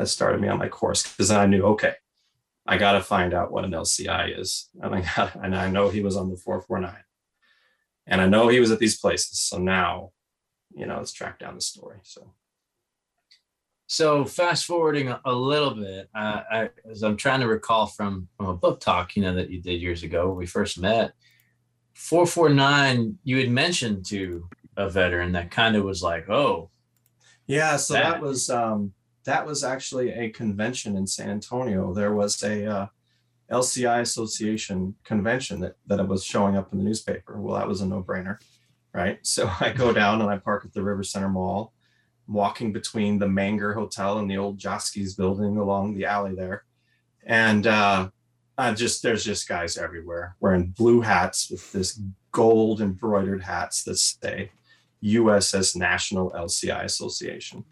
that 0.00 0.08
started 0.08 0.40
me 0.40 0.48
on 0.48 0.58
my 0.58 0.68
course 0.68 1.02
because 1.02 1.28
then 1.28 1.38
I 1.40 1.46
knew, 1.46 1.62
okay, 1.64 1.94
I 2.66 2.78
got 2.78 2.92
to 2.92 3.02
find 3.02 3.34
out 3.34 3.52
what 3.52 3.64
an 3.64 3.72
LCI 3.72 4.38
is, 4.38 4.68
and 4.80 4.94
I 4.94 5.00
got, 5.16 5.34
and 5.44 5.54
I 5.54 5.70
know 5.70 5.88
he 5.90 6.00
was 6.02 6.16
on 6.16 6.30
the 6.30 6.36
449, 6.36 6.94
and 8.06 8.20
I 8.20 8.26
know 8.26 8.48
he 8.48 8.60
was 8.60 8.70
at 8.70 8.78
these 8.78 8.98
places. 8.98 9.40
So 9.40 9.58
now 9.58 10.12
you 10.74 10.86
know, 10.86 10.98
let's 10.98 11.12
track 11.12 11.38
down 11.40 11.56
the 11.56 11.60
story. 11.60 11.98
So 12.04 12.32
So 13.88 14.24
fast 14.24 14.66
forwarding 14.66 15.08
a, 15.08 15.20
a 15.24 15.32
little 15.34 15.74
bit, 15.74 16.08
uh, 16.14 16.42
I, 16.50 16.68
as 16.88 17.02
I'm 17.02 17.16
trying 17.16 17.40
to 17.40 17.48
recall 17.48 17.86
from, 17.86 18.28
from 18.36 18.46
a 18.46 18.56
book 18.56 18.78
talk, 18.80 19.16
you 19.16 19.22
know, 19.22 19.34
that 19.34 19.50
you 19.50 19.60
did 19.60 19.82
years 19.82 20.04
ago 20.04 20.28
when 20.28 20.36
we 20.36 20.46
first 20.46 20.78
met, 20.78 21.12
449, 21.94 23.18
you 23.24 23.38
had 23.38 23.50
mentioned 23.50 24.06
to 24.06 24.48
a 24.76 24.88
veteran 24.88 25.32
that 25.32 25.50
kind 25.50 25.74
of 25.74 25.82
was 25.82 26.02
like, 26.02 26.30
oh, 26.30 26.70
yeah, 27.46 27.76
so 27.76 27.94
That- 27.94 28.04
that 28.04 28.22
was 28.22 28.48
um 28.48 28.92
that 29.24 29.46
was 29.46 29.64
actually 29.64 30.12
a 30.12 30.30
convention 30.30 30.96
in 30.96 31.06
San 31.06 31.30
Antonio. 31.30 31.92
There 31.92 32.14
was 32.14 32.42
a 32.42 32.66
uh, 32.66 32.86
LCI 33.50 34.00
Association 34.00 34.94
convention 35.04 35.60
that 35.60 35.76
that 35.86 36.06
was 36.06 36.24
showing 36.24 36.56
up 36.56 36.72
in 36.72 36.78
the 36.78 36.84
newspaper. 36.84 37.40
Well, 37.40 37.58
that 37.58 37.68
was 37.68 37.80
a 37.80 37.86
no 37.86 38.02
brainer, 38.02 38.38
right? 38.94 39.18
So 39.26 39.50
I 39.60 39.72
go 39.72 39.92
down 39.92 40.20
and 40.20 40.30
I 40.30 40.38
park 40.38 40.64
at 40.64 40.72
the 40.72 40.82
River 40.82 41.02
Center 41.02 41.28
Mall, 41.28 41.72
walking 42.26 42.72
between 42.72 43.18
the 43.18 43.28
Manger 43.28 43.74
Hotel 43.74 44.18
and 44.18 44.30
the 44.30 44.38
old 44.38 44.58
Joske's 44.58 45.14
building 45.14 45.56
along 45.56 45.94
the 45.94 46.06
alley 46.06 46.34
there, 46.34 46.64
and 47.24 47.66
uh, 47.66 48.08
I 48.56 48.72
just 48.72 49.02
there's 49.02 49.24
just 49.24 49.48
guys 49.48 49.76
everywhere 49.76 50.36
wearing 50.40 50.68
blue 50.68 51.00
hats 51.00 51.50
with 51.50 51.70
this 51.72 52.00
gold 52.32 52.80
embroidered 52.80 53.42
hats 53.42 53.82
that 53.84 53.96
say 53.96 54.50
USS 55.02 55.76
National 55.76 56.30
LCI 56.30 56.84
Association. 56.84 57.64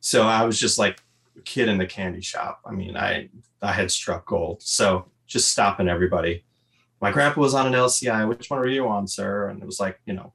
So 0.00 0.22
I 0.22 0.44
was 0.44 0.58
just 0.58 0.78
like 0.78 1.02
a 1.36 1.42
kid 1.42 1.68
in 1.68 1.78
the 1.78 1.86
candy 1.86 2.22
shop. 2.22 2.60
I 2.66 2.72
mean, 2.72 2.96
I 2.96 3.28
I 3.62 3.72
had 3.72 3.90
struck 3.90 4.26
gold. 4.26 4.62
So 4.62 5.06
just 5.26 5.50
stopping 5.50 5.88
everybody. 5.88 6.44
My 7.00 7.10
grandpa 7.10 7.40
was 7.40 7.54
on 7.54 7.66
an 7.66 7.72
LCI. 7.72 8.28
Which 8.28 8.50
one 8.50 8.60
are 8.60 8.68
you 8.68 8.88
on, 8.88 9.06
sir? 9.06 9.48
And 9.48 9.62
it 9.62 9.66
was 9.66 9.80
like, 9.80 10.00
you 10.06 10.12
know, 10.12 10.32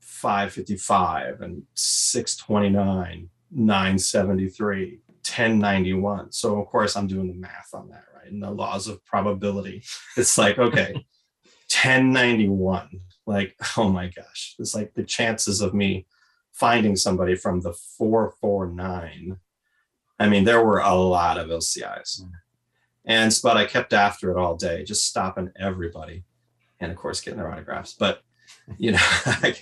555 0.00 1.40
and 1.40 1.62
629, 1.74 3.28
973, 3.50 5.00
1091. 5.06 6.32
So 6.32 6.60
of 6.60 6.66
course 6.68 6.96
I'm 6.96 7.06
doing 7.06 7.28
the 7.28 7.34
math 7.34 7.70
on 7.74 7.88
that, 7.90 8.04
right? 8.14 8.30
And 8.30 8.42
the 8.42 8.50
laws 8.50 8.88
of 8.88 9.04
probability. 9.04 9.82
It's 10.16 10.36
like, 10.36 10.58
okay, 10.58 10.92
1091. 11.70 13.00
Like, 13.26 13.56
oh 13.76 13.88
my 13.88 14.08
gosh. 14.08 14.56
It's 14.58 14.74
like 14.74 14.94
the 14.94 15.04
chances 15.04 15.60
of 15.60 15.74
me 15.74 16.06
finding 16.60 16.94
somebody 16.94 17.34
from 17.34 17.62
the 17.62 17.72
449. 17.72 19.38
I 20.18 20.28
mean, 20.28 20.44
there 20.44 20.62
were 20.62 20.80
a 20.80 20.94
lot 20.94 21.38
of 21.38 21.48
LCIs. 21.48 22.22
And 23.06 23.34
but 23.42 23.56
I 23.56 23.64
kept 23.64 23.94
after 23.94 24.30
it 24.30 24.36
all 24.36 24.56
day, 24.56 24.84
just 24.84 25.06
stopping 25.06 25.50
everybody. 25.58 26.24
And 26.78 26.92
of 26.92 26.98
course, 26.98 27.22
getting 27.22 27.38
their 27.38 27.50
autographs. 27.50 27.94
But 27.98 28.20
you 28.76 28.92
know, 28.92 29.06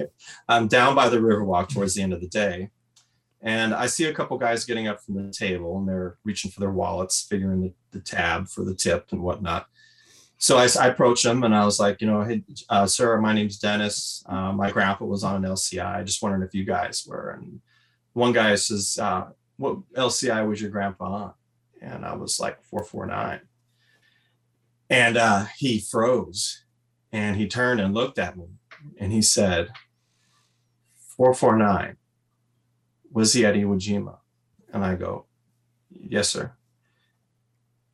I'm 0.48 0.66
down 0.66 0.96
by 0.96 1.08
the 1.08 1.18
Riverwalk 1.18 1.68
towards 1.68 1.94
the 1.94 2.02
end 2.02 2.12
of 2.12 2.20
the 2.20 2.28
day. 2.28 2.70
And 3.40 3.72
I 3.72 3.86
see 3.86 4.06
a 4.06 4.12
couple 4.12 4.36
guys 4.36 4.64
getting 4.64 4.88
up 4.88 5.00
from 5.00 5.14
the 5.14 5.32
table 5.32 5.78
and 5.78 5.88
they're 5.88 6.18
reaching 6.24 6.50
for 6.50 6.58
their 6.58 6.72
wallets, 6.72 7.22
figuring 7.22 7.62
the, 7.62 7.72
the 7.92 8.00
tab 8.00 8.48
for 8.48 8.64
the 8.64 8.74
tip 8.74 9.06
and 9.12 9.22
whatnot. 9.22 9.68
So 10.38 10.56
I, 10.56 10.68
I 10.80 10.86
approached 10.86 11.24
him 11.24 11.42
and 11.42 11.54
I 11.54 11.64
was 11.64 11.80
like, 11.80 12.00
you 12.00 12.06
know, 12.06 12.22
hey, 12.22 12.44
uh, 12.68 12.86
sir, 12.86 13.20
my 13.20 13.32
name's 13.32 13.58
Dennis. 13.58 14.24
Uh, 14.26 14.52
my 14.52 14.70
grandpa 14.70 15.04
was 15.04 15.24
on 15.24 15.44
an 15.44 15.50
LCI. 15.50 15.84
I 15.84 16.04
just 16.04 16.22
wondering 16.22 16.44
if 16.44 16.54
you 16.54 16.64
guys 16.64 17.04
were. 17.06 17.30
And 17.30 17.60
one 18.12 18.32
guy 18.32 18.54
says, 18.54 18.98
uh, 19.02 19.26
what 19.56 19.78
LCI 19.94 20.48
was 20.48 20.60
your 20.60 20.70
grandpa 20.70 21.04
on? 21.04 21.32
And 21.82 22.06
I 22.06 22.14
was 22.14 22.38
like 22.38 22.62
449. 22.62 23.40
And 24.90 25.16
uh, 25.16 25.46
he 25.56 25.80
froze 25.80 26.64
and 27.12 27.36
he 27.36 27.48
turned 27.48 27.80
and 27.80 27.92
looked 27.92 28.18
at 28.18 28.36
me 28.36 28.46
and 28.98 29.12
he 29.12 29.22
said, 29.22 29.70
449, 31.16 31.96
was 33.10 33.32
he 33.32 33.44
at 33.44 33.54
Iwo 33.54 33.76
Jima? 33.76 34.18
And 34.72 34.84
I 34.84 34.94
go, 34.94 35.26
yes, 35.90 36.28
sir. 36.28 36.52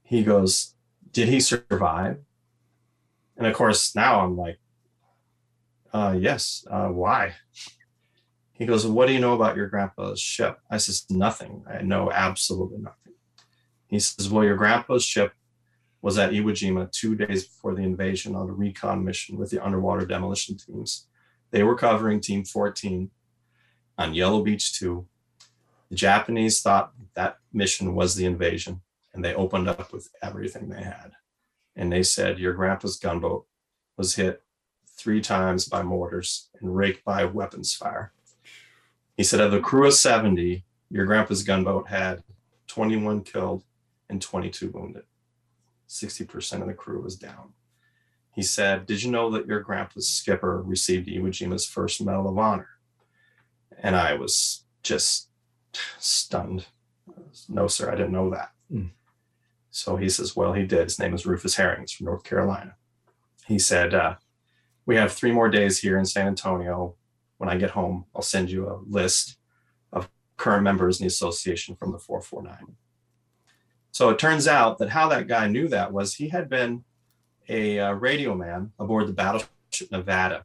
He 0.02 0.22
goes, 0.22 0.74
did 1.10 1.28
he 1.28 1.40
survive? 1.40 2.18
And 3.37 3.47
of 3.47 3.55
course, 3.55 3.95
now 3.95 4.21
I'm 4.21 4.37
like, 4.37 4.59
uh, 5.93 6.17
yes, 6.19 6.67
uh, 6.71 6.88
why? 6.88 7.35
He 8.53 8.67
goes, 8.67 8.87
what 8.87 9.07
do 9.07 9.12
you 9.12 9.21
know 9.21 9.35
about 9.35 9.57
your 9.57 9.69
grandpa's 9.69 10.21
ship? 10.21 10.59
I 10.71 10.76
says, 10.76 11.07
nothing. 11.11 11.64
I 11.69 11.83
know 11.83 12.11
absolutely 12.12 12.79
nothing. 12.79 13.14
He 13.88 13.99
says, 13.99 14.29
well, 14.29 14.45
your 14.45 14.57
grandpa's 14.57 15.05
ship 15.05 15.33
was 16.03 16.19
at 16.19 16.31
Iwo 16.31 16.53
Jima 16.53 16.91
two 16.93 17.17
days 17.17 17.47
before 17.47 17.75
the 17.75 17.83
invasion 17.83 18.35
on 18.37 18.49
a 18.49 18.53
recon 18.53 19.05
mission 19.05 19.38
with 19.38 19.50
the 19.50 19.64
underwater 19.64 20.07
demolition 20.07 20.57
teams. 20.57 21.07
They 21.50 21.62
were 21.62 21.76
covering 21.76 22.21
Team 22.21 22.45
14 22.45 23.11
on 23.99 24.14
Yellow 24.14 24.43
Beach 24.43 24.79
2. 24.79 25.07
The 25.91 25.97
Japanese 25.97 26.61
thought 26.61 26.93
that 27.14 27.38
mission 27.53 27.95
was 27.95 28.17
the 28.17 28.26
invasion, 28.26 28.83
and 29.12 29.25
they 29.25 29.35
opened 29.35 29.69
up 29.69 29.93
with 29.93 30.09
everything 30.23 30.69
they 30.69 30.83
had 30.83 31.12
and 31.76 31.93
they 31.93 32.02
said 32.02 32.38
your 32.38 32.52
grandpa's 32.52 32.97
gunboat 32.97 33.47
was 33.97 34.14
hit 34.14 34.43
three 34.97 35.21
times 35.21 35.66
by 35.66 35.83
mortars 35.83 36.49
and 36.61 36.76
raked 36.76 37.04
by 37.04 37.25
weapons 37.25 37.75
fire. 37.75 38.12
He 39.16 39.23
said 39.23 39.40
of 39.40 39.52
the 39.52 39.61
crew 39.61 39.87
of 39.87 39.95
70, 39.95 40.64
your 40.90 41.07
grandpa's 41.07 41.43
gunboat 41.43 41.88
had 41.88 42.23
21 42.69 43.23
killed 43.23 43.64
and 44.09 44.21
22 44.21 44.71
wounded. 44.71 45.04
60% 45.88 46.61
of 46.61 46.66
the 46.66 46.75
crew 46.75 47.02
was 47.02 47.16
down. 47.16 47.52
He 48.35 48.43
said, 48.43 48.87
Did 48.87 49.02
you 49.02 49.11
know 49.11 49.31
that 49.31 49.47
your 49.47 49.61
grandpa's 49.61 50.09
skipper 50.09 50.61
received 50.62 51.09
Iwo 51.09 51.31
Jima's 51.31 51.66
first 51.66 52.04
Medal 52.04 52.28
of 52.28 52.38
Honor? 52.38 52.69
And 53.78 53.95
I 53.95 54.14
was 54.14 54.64
just 54.83 55.28
stunned. 55.99 56.66
No, 57.49 57.69
sir, 57.69 57.90
I 57.90 57.95
didn't 57.95 58.12
know 58.12 58.31
that. 58.31 58.50
Mm. 58.73 58.90
So 59.75 59.97
he 59.97 60.09
says, 60.09 60.37
Well, 60.37 60.52
he 60.52 60.62
did. 60.62 60.85
His 60.85 61.00
name 61.00 61.14
is 61.14 61.26
Rufus 61.26 61.57
Herring. 61.57 61.85
from 61.88 62.07
North 62.07 62.23
Carolina. 62.23 62.76
He 63.49 63.59
said, 63.59 63.93
uh, 63.93 64.14
We 64.87 64.95
have 64.95 65.12
three 65.12 65.33
more 65.33 65.49
days 65.49 65.81
here 65.81 65.99
in 65.99 66.07
San 66.07 66.28
Antonio. 66.28 66.95
When 67.38 67.49
I 67.49 67.57
get 67.57 67.71
home, 67.71 68.04
I'll 68.14 68.23
send 68.23 68.52
you 68.52 68.69
a 68.69 68.78
list 68.88 69.37
of 69.93 70.09
current 70.37 70.62
members 70.62 71.00
in 71.00 71.04
the 71.04 71.09
association 71.09 71.75
from 71.75 71.90
the 71.90 71.99
449. 71.99 72.76
So 73.90 74.11
it 74.11 74.19
turns 74.21 74.47
out 74.47 74.78
that 74.78 74.90
how 74.90 75.09
that 75.09 75.26
guy 75.26 75.49
knew 75.49 75.66
that 75.66 75.93
was 75.93 76.14
he 76.14 76.28
had 76.28 76.49
been 76.49 76.85
a 77.49 77.81
uh, 77.81 77.93
radio 77.95 78.37
man 78.37 78.71
aboard 78.78 79.09
the 79.09 79.12
battleship 79.12 79.49
Nevada. 79.90 80.45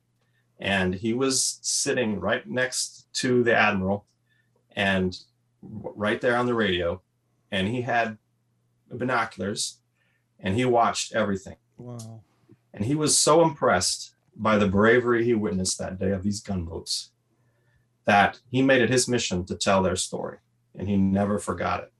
And 0.60 0.96
he 0.96 1.14
was 1.14 1.60
sitting 1.62 2.20
right 2.20 2.50
next 2.50 3.08
to 3.14 3.44
the 3.44 3.56
admiral 3.56 4.08
and 4.76 5.16
right 5.62 6.20
there 6.20 6.36
on 6.36 6.48
the 6.48 6.56
radio. 6.56 7.04
And 7.52 7.68
he 7.68 7.84
had 7.84 8.18
binoculars 8.92 9.80
and 10.40 10.56
he 10.56 10.66
watched 10.66 11.14
everything. 11.14 11.58
Wow. 11.78 12.22
And 12.74 12.86
he 12.86 12.96
was 12.96 13.18
so 13.18 13.42
impressed 13.44 14.16
by 14.36 14.58
the 14.58 14.68
bravery 14.68 15.26
he 15.26 15.34
witnessed 15.34 15.78
that 15.80 16.00
day 16.00 16.12
of 16.12 16.24
these 16.24 16.42
gunboats 16.42 17.12
that 18.06 18.40
he 18.50 18.62
made 18.62 18.82
it 18.82 18.90
his 18.90 19.08
mission 19.08 19.46
to 19.46 19.56
tell 19.56 19.84
their 19.84 19.96
story 19.96 20.38
and 20.76 20.88
he 20.88 20.98
never 20.98 21.40
forgot 21.40 21.84
it. 21.84 21.94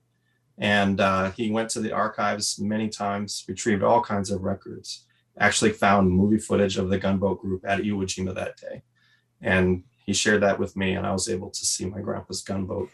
And 0.58 1.00
uh, 1.00 1.30
he 1.32 1.50
went 1.50 1.70
to 1.70 1.80
the 1.80 1.92
archives 1.92 2.58
many 2.58 2.88
times, 2.88 3.44
retrieved 3.48 3.82
all 3.82 4.02
kinds 4.02 4.30
of 4.30 4.42
records, 4.42 5.06
actually 5.38 5.72
found 5.72 6.10
movie 6.10 6.38
footage 6.38 6.76
of 6.76 6.90
the 6.90 6.98
gunboat 6.98 7.40
group 7.40 7.64
at 7.66 7.80
Iwo 7.80 8.04
Jima 8.04 8.34
that 8.34 8.58
day. 8.58 8.82
And 9.40 9.84
he 10.04 10.12
shared 10.12 10.42
that 10.42 10.58
with 10.58 10.76
me, 10.76 10.94
and 10.94 11.06
I 11.06 11.12
was 11.12 11.28
able 11.28 11.50
to 11.50 11.64
see 11.64 11.86
my 11.86 12.00
grandpa's 12.00 12.42
gunboat 12.42 12.90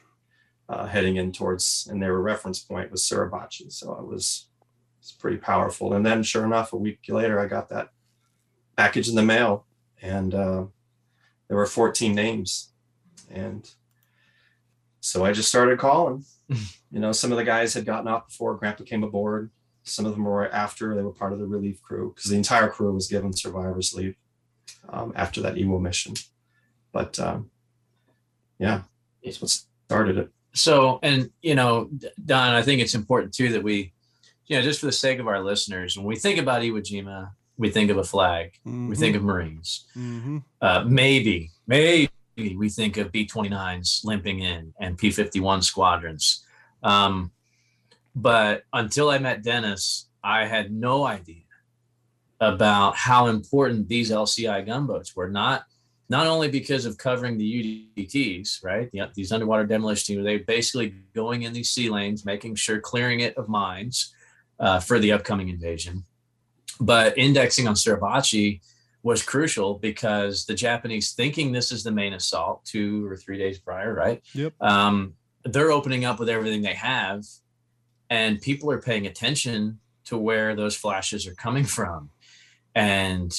uh, 0.68 0.86
heading 0.86 1.16
in 1.16 1.32
towards, 1.32 1.88
and 1.90 2.02
their 2.02 2.18
reference 2.18 2.58
point 2.58 2.90
was 2.90 3.02
Suribachi. 3.02 3.72
So 3.72 3.92
it 3.94 4.06
was, 4.06 4.48
it's 5.00 5.12
pretty 5.12 5.36
powerful. 5.36 5.92
And 5.92 6.04
then, 6.04 6.22
sure 6.22 6.44
enough, 6.44 6.72
a 6.72 6.76
week 6.76 7.00
later, 7.08 7.38
I 7.38 7.46
got 7.46 7.68
that 7.68 7.90
package 8.76 9.08
in 9.08 9.14
the 9.14 9.22
mail, 9.22 9.66
and 10.02 10.34
uh, 10.34 10.64
there 11.48 11.56
were 11.56 11.66
14 11.66 12.14
names, 12.14 12.72
and 13.30 13.68
so 15.00 15.24
I 15.24 15.32
just 15.32 15.48
started 15.48 15.78
calling. 15.78 16.24
you 16.48 17.00
know, 17.00 17.12
some 17.12 17.30
of 17.30 17.38
the 17.38 17.44
guys 17.44 17.74
had 17.74 17.86
gotten 17.86 18.08
off 18.08 18.28
before 18.28 18.56
Grandpa 18.56 18.84
came 18.84 19.04
aboard. 19.04 19.50
Some 19.84 20.04
of 20.04 20.12
them 20.12 20.24
were 20.24 20.50
after 20.50 20.94
they 20.94 21.02
were 21.02 21.12
part 21.12 21.32
of 21.32 21.38
the 21.38 21.46
relief 21.46 21.80
crew 21.80 22.12
because 22.14 22.30
the 22.30 22.36
entire 22.36 22.68
crew 22.68 22.92
was 22.92 23.06
given 23.06 23.32
survivors 23.32 23.94
leave 23.94 24.16
um, 24.88 25.12
after 25.14 25.40
that 25.42 25.54
Iwo 25.54 25.80
mission. 25.80 26.14
But 26.92 27.20
um, 27.20 27.50
yeah, 28.58 28.82
that's 29.22 29.40
what 29.40 29.50
started 29.50 30.18
it 30.18 30.30
so 30.56 30.98
and 31.02 31.30
you 31.42 31.54
know 31.54 31.90
don 32.24 32.54
i 32.54 32.62
think 32.62 32.80
it's 32.80 32.94
important 32.94 33.32
too 33.32 33.50
that 33.50 33.62
we 33.62 33.92
you 34.46 34.56
know 34.56 34.62
just 34.62 34.80
for 34.80 34.86
the 34.86 34.92
sake 34.92 35.18
of 35.18 35.28
our 35.28 35.42
listeners 35.42 35.96
when 35.96 36.06
we 36.06 36.16
think 36.16 36.38
about 36.38 36.62
iwo 36.62 36.80
jima 36.80 37.30
we 37.58 37.70
think 37.70 37.90
of 37.90 37.98
a 37.98 38.04
flag 38.04 38.52
mm-hmm. 38.66 38.88
we 38.88 38.96
think 38.96 39.14
of 39.14 39.22
marines 39.22 39.86
mm-hmm. 39.96 40.38
uh, 40.62 40.82
maybe 40.86 41.50
maybe 41.66 42.08
we 42.36 42.68
think 42.68 42.96
of 42.96 43.12
b-29s 43.12 44.04
limping 44.04 44.40
in 44.40 44.72
and 44.80 44.96
p-51 44.98 45.62
squadrons 45.62 46.44
um, 46.82 47.30
but 48.14 48.62
until 48.72 49.10
i 49.10 49.18
met 49.18 49.42
dennis 49.42 50.08
i 50.24 50.46
had 50.46 50.72
no 50.72 51.06
idea 51.06 51.42
about 52.40 52.96
how 52.96 53.26
important 53.26 53.88
these 53.88 54.10
lci 54.10 54.66
gunboats 54.66 55.14
were 55.14 55.28
not 55.28 55.64
not 56.08 56.26
only 56.26 56.48
because 56.48 56.86
of 56.86 56.98
covering 56.98 57.36
the 57.36 57.90
UDTs, 57.96 58.64
right? 58.64 58.90
The, 58.92 59.10
these 59.14 59.32
underwater 59.32 59.66
demolition 59.66 60.14
teams, 60.14 60.24
they're 60.24 60.38
basically 60.40 60.94
going 61.14 61.42
in 61.42 61.52
these 61.52 61.70
sea 61.70 61.90
lanes, 61.90 62.24
making 62.24 62.54
sure 62.54 62.78
clearing 62.80 63.20
it 63.20 63.36
of 63.36 63.48
mines 63.48 64.14
uh, 64.60 64.80
for 64.80 64.98
the 64.98 65.12
upcoming 65.12 65.48
invasion. 65.48 66.04
But 66.80 67.18
indexing 67.18 67.66
on 67.66 67.74
Suribachi 67.74 68.60
was 69.02 69.22
crucial 69.22 69.74
because 69.74 70.46
the 70.46 70.54
Japanese, 70.54 71.12
thinking 71.12 71.52
this 71.52 71.72
is 71.72 71.82
the 71.82 71.92
main 71.92 72.12
assault 72.12 72.64
two 72.64 73.06
or 73.06 73.16
three 73.16 73.38
days 73.38 73.58
prior, 73.58 73.94
right? 73.94 74.22
Yep. 74.34 74.54
Um, 74.60 75.14
they're 75.44 75.70
opening 75.70 76.04
up 76.04 76.18
with 76.18 76.28
everything 76.28 76.62
they 76.62 76.74
have, 76.74 77.24
and 78.10 78.40
people 78.40 78.70
are 78.70 78.80
paying 78.80 79.06
attention 79.06 79.78
to 80.06 80.18
where 80.18 80.54
those 80.54 80.76
flashes 80.76 81.26
are 81.26 81.34
coming 81.34 81.64
from. 81.64 82.10
And 82.74 83.32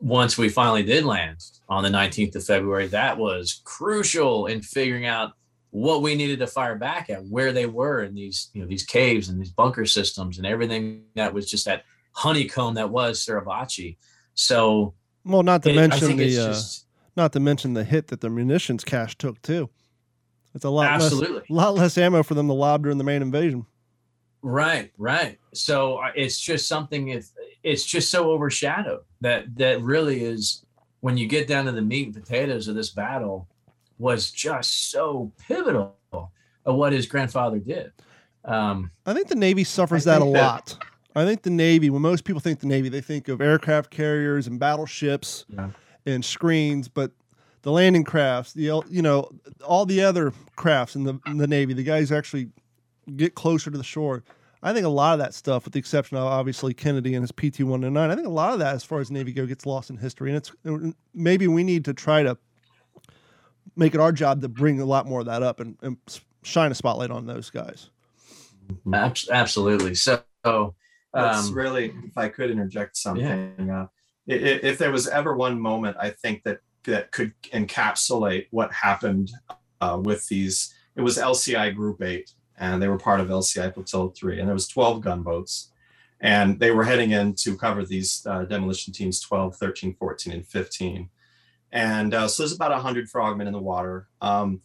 once 0.00 0.38
we 0.38 0.48
finally 0.48 0.82
did 0.82 1.04
land 1.04 1.38
on 1.68 1.82
the 1.82 1.88
19th 1.90 2.34
of 2.36 2.44
February, 2.44 2.86
that 2.88 3.16
was 3.18 3.60
crucial 3.64 4.46
in 4.46 4.62
figuring 4.62 5.06
out 5.06 5.32
what 5.70 6.02
we 6.02 6.14
needed 6.14 6.38
to 6.40 6.46
fire 6.46 6.74
back 6.74 7.10
at, 7.10 7.24
where 7.26 7.52
they 7.52 7.66
were 7.66 8.02
in 8.02 8.14
these, 8.14 8.50
you 8.54 8.60
know, 8.60 8.66
these 8.66 8.84
caves 8.84 9.28
and 9.28 9.40
these 9.40 9.50
bunker 9.50 9.86
systems 9.86 10.38
and 10.38 10.46
everything 10.46 11.04
that 11.14 11.32
was 11.32 11.48
just 11.48 11.64
that 11.66 11.84
honeycomb 12.12 12.74
that 12.74 12.90
was 12.90 13.24
Suribachi. 13.24 13.96
So, 14.34 14.94
well, 15.24 15.42
not 15.42 15.62
to 15.64 15.70
it- 15.70 15.76
mention 15.76 16.16
the 16.16 16.24
it's 16.24 16.86
uh, 16.86 17.20
not 17.20 17.32
to 17.34 17.40
mention 17.40 17.74
the 17.74 17.84
hit 17.84 18.08
that 18.08 18.20
the 18.20 18.30
munitions 18.30 18.84
cache 18.84 19.16
took 19.16 19.40
too. 19.42 19.68
It's 20.54 20.64
a 20.64 20.70
lot 20.70 20.98
less, 20.98 21.12
lot 21.48 21.74
less 21.74 21.96
ammo 21.96 22.24
for 22.24 22.34
them 22.34 22.48
to 22.48 22.52
lob 22.52 22.82
during 22.82 22.98
the 22.98 23.04
main 23.04 23.22
invasion. 23.22 23.66
Right, 24.42 24.90
right. 24.98 25.38
So 25.54 25.98
uh, 25.98 26.10
it's 26.16 26.40
just 26.40 26.66
something. 26.66 27.08
If 27.08 27.28
it's 27.62 27.84
just 27.84 28.10
so 28.10 28.30
overshadowed 28.30 29.00
that 29.20 29.44
that 29.56 29.80
really 29.82 30.24
is 30.24 30.64
when 31.00 31.16
you 31.16 31.26
get 31.26 31.46
down 31.46 31.64
to 31.66 31.72
the 31.72 31.82
meat 31.82 32.06
and 32.06 32.14
potatoes 32.14 32.68
of 32.68 32.74
this 32.74 32.90
battle 32.90 33.48
was 33.98 34.30
just 34.30 34.90
so 34.90 35.30
pivotal 35.46 35.96
of 36.12 36.74
what 36.74 36.92
his 36.92 37.06
grandfather 37.06 37.58
did. 37.58 37.92
Um, 38.44 38.90
I 39.06 39.12
think 39.12 39.28
the 39.28 39.34
Navy 39.34 39.64
suffers 39.64 40.04
that 40.04 40.22
a 40.22 40.24
that- 40.24 40.30
lot. 40.30 40.78
I 41.16 41.24
think 41.24 41.42
the 41.42 41.50
Navy, 41.50 41.90
when 41.90 42.02
most 42.02 42.22
people 42.24 42.40
think 42.40 42.60
the 42.60 42.68
Navy, 42.68 42.88
they 42.88 43.00
think 43.00 43.26
of 43.28 43.40
aircraft 43.40 43.90
carriers 43.90 44.46
and 44.46 44.60
battleships 44.60 45.44
Yeah. 45.48 45.70
and 46.06 46.24
screens, 46.24 46.86
but 46.88 47.10
the 47.62 47.72
landing 47.72 48.04
crafts, 48.04 48.52
the 48.52 48.80
you 48.88 49.02
know, 49.02 49.28
all 49.66 49.84
the 49.84 50.02
other 50.02 50.32
crafts 50.56 50.94
in 50.94 51.02
the 51.04 51.18
in 51.26 51.36
the 51.38 51.48
Navy, 51.48 51.74
the 51.74 51.82
guys 51.82 52.12
actually 52.12 52.50
get 53.16 53.34
closer 53.34 53.70
to 53.72 53.76
the 53.76 53.82
shore. 53.84 54.22
I 54.62 54.72
think 54.74 54.84
a 54.84 54.90
lot 54.90 55.14
of 55.14 55.18
that 55.20 55.32
stuff, 55.32 55.64
with 55.64 55.72
the 55.72 55.78
exception 55.78 56.16
of 56.18 56.24
obviously 56.24 56.74
Kennedy 56.74 57.14
and 57.14 57.22
his 57.22 57.32
PT 57.32 57.60
one 57.64 57.82
and 57.84 57.94
nine, 57.94 58.10
I 58.10 58.14
think 58.14 58.26
a 58.26 58.30
lot 58.30 58.52
of 58.52 58.58
that, 58.58 58.74
as 58.74 58.84
far 58.84 59.00
as 59.00 59.10
Navy 59.10 59.32
go, 59.32 59.46
gets 59.46 59.64
lost 59.64 59.88
in 59.90 59.96
history, 59.96 60.30
and 60.30 60.36
it's 60.36 60.52
maybe 61.14 61.48
we 61.48 61.64
need 61.64 61.84
to 61.86 61.94
try 61.94 62.22
to 62.22 62.36
make 63.76 63.94
it 63.94 64.00
our 64.00 64.12
job 64.12 64.42
to 64.42 64.48
bring 64.48 64.80
a 64.80 64.84
lot 64.84 65.06
more 65.06 65.20
of 65.20 65.26
that 65.26 65.42
up 65.42 65.60
and, 65.60 65.76
and 65.82 65.96
shine 66.42 66.70
a 66.70 66.74
spotlight 66.74 67.10
on 67.10 67.26
those 67.26 67.48
guys. 67.50 67.88
absolutely. 69.30 69.94
So, 69.94 70.22
That's 70.44 71.48
um, 71.48 71.54
really, 71.54 71.92
if 72.04 72.16
I 72.16 72.28
could 72.28 72.50
interject 72.50 72.96
something, 72.96 73.70
uh, 73.70 73.86
i- 74.28 74.32
i- 74.32 74.60
if 74.62 74.78
there 74.78 74.92
was 74.92 75.08
ever 75.08 75.34
one 75.36 75.58
moment 75.58 75.96
I 75.98 76.10
think 76.10 76.42
that 76.44 76.58
that 76.84 77.10
could 77.12 77.32
encapsulate 77.52 78.46
what 78.50 78.72
happened 78.72 79.30
uh, 79.80 79.98
with 80.02 80.26
these, 80.28 80.72
it 80.96 81.00
was 81.02 81.18
LCI 81.18 81.74
Group 81.74 82.02
Eight, 82.02 82.30
and 82.60 82.80
they 82.80 82.86
were 82.86 82.98
part 82.98 83.20
of 83.20 83.28
LCI 83.28 83.74
Flotilla 83.74 84.14
Three, 84.14 84.38
and 84.38 84.46
there 84.46 84.54
was 84.54 84.68
12 84.68 85.00
gunboats, 85.00 85.72
and 86.20 86.60
they 86.60 86.70
were 86.70 86.84
heading 86.84 87.10
in 87.10 87.34
to 87.36 87.56
cover 87.56 87.84
these 87.84 88.24
uh, 88.28 88.44
demolition 88.44 88.92
teams 88.92 89.18
12, 89.20 89.56
13, 89.56 89.96
14, 89.98 90.32
and 90.32 90.46
15. 90.46 91.08
And 91.72 92.14
uh, 92.14 92.28
so 92.28 92.42
there's 92.42 92.52
about 92.52 92.72
100 92.72 93.08
frogmen 93.08 93.46
in 93.46 93.54
the 93.54 93.58
water. 93.58 94.08
Um, 94.20 94.60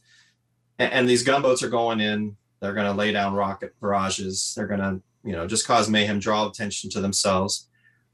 and, 0.78 0.92
and 0.92 1.10
these 1.10 1.24
gunboats 1.24 1.64
are 1.64 1.70
going 1.70 2.02
in. 2.02 2.36
They're 2.60 2.74
going 2.74 2.88
to 2.88 2.94
lay 2.94 3.12
down 3.12 3.34
rocket 3.34 3.74
barrages. 3.80 4.54
They're 4.56 4.68
going 4.68 4.82
to, 4.82 5.02
you 5.24 5.32
know, 5.32 5.48
just 5.48 5.66
cause 5.66 5.90
mayhem, 5.90 6.20
draw 6.20 6.48
attention 6.48 6.90
to 6.92 7.02
themselves. 7.02 7.70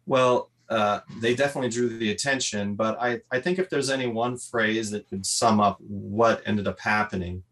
Well, 0.06 0.52
uh, 0.70 1.00
they 1.20 1.36
definitely 1.36 1.70
drew 1.70 1.90
the 1.90 2.12
attention. 2.12 2.76
But 2.76 3.02
I, 3.02 3.22
I 3.32 3.40
think 3.40 3.60
if 3.60 3.70
there's 3.70 3.90
any 3.90 4.08
one 4.08 4.38
phrase 4.38 4.92
that 4.92 5.10
could 5.10 5.26
sum 5.26 5.60
up 5.60 5.78
what 5.82 6.42
ended 6.46 6.68
up 6.68 6.80
happening, 6.80 7.44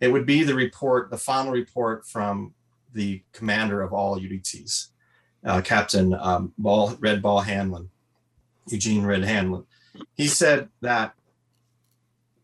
it 0.00 0.08
would 0.08 0.26
be 0.26 0.42
the 0.42 0.54
report, 0.54 1.10
the 1.10 1.18
final 1.18 1.52
report 1.52 2.06
from 2.06 2.54
the 2.92 3.22
commander 3.32 3.82
of 3.82 3.92
all 3.92 4.18
UDTs, 4.18 4.88
uh, 5.44 5.60
Captain 5.60 6.14
um, 6.14 6.52
Ball, 6.58 6.96
Red 7.00 7.20
Ball 7.22 7.40
Hanlon, 7.40 7.90
Eugene 8.68 9.04
Red 9.04 9.24
Hanlon. 9.24 9.64
He 10.14 10.26
said 10.26 10.68
that 10.80 11.14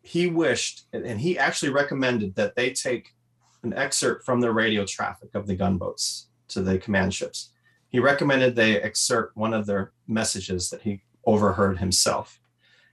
he 0.02 0.26
wished, 0.26 0.86
and 0.92 1.20
he 1.20 1.38
actually 1.38 1.70
recommended 1.70 2.34
that 2.34 2.56
they 2.56 2.70
take 2.72 3.14
an 3.62 3.72
excerpt 3.72 4.24
from 4.24 4.40
the 4.40 4.52
radio 4.52 4.84
traffic 4.84 5.34
of 5.34 5.46
the 5.46 5.56
gunboats 5.56 6.28
to 6.48 6.60
the 6.60 6.78
command 6.78 7.14
ships. 7.14 7.50
He 7.88 7.98
recommended 8.00 8.54
they 8.54 8.80
excerpt 8.80 9.36
one 9.36 9.54
of 9.54 9.66
their 9.66 9.92
messages 10.06 10.68
that 10.70 10.82
he 10.82 11.02
overheard 11.24 11.78
himself. 11.78 12.38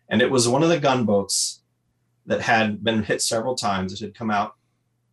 And 0.07 0.21
it 0.21 0.31
was 0.31 0.47
one 0.47 0.63
of 0.63 0.69
the 0.69 0.79
gunboats 0.79 1.60
that 2.25 2.41
had 2.41 2.83
been 2.83 3.03
hit 3.03 3.21
several 3.21 3.55
times. 3.55 3.93
It 3.93 3.99
had 4.05 4.15
come 4.15 4.31
out, 4.31 4.55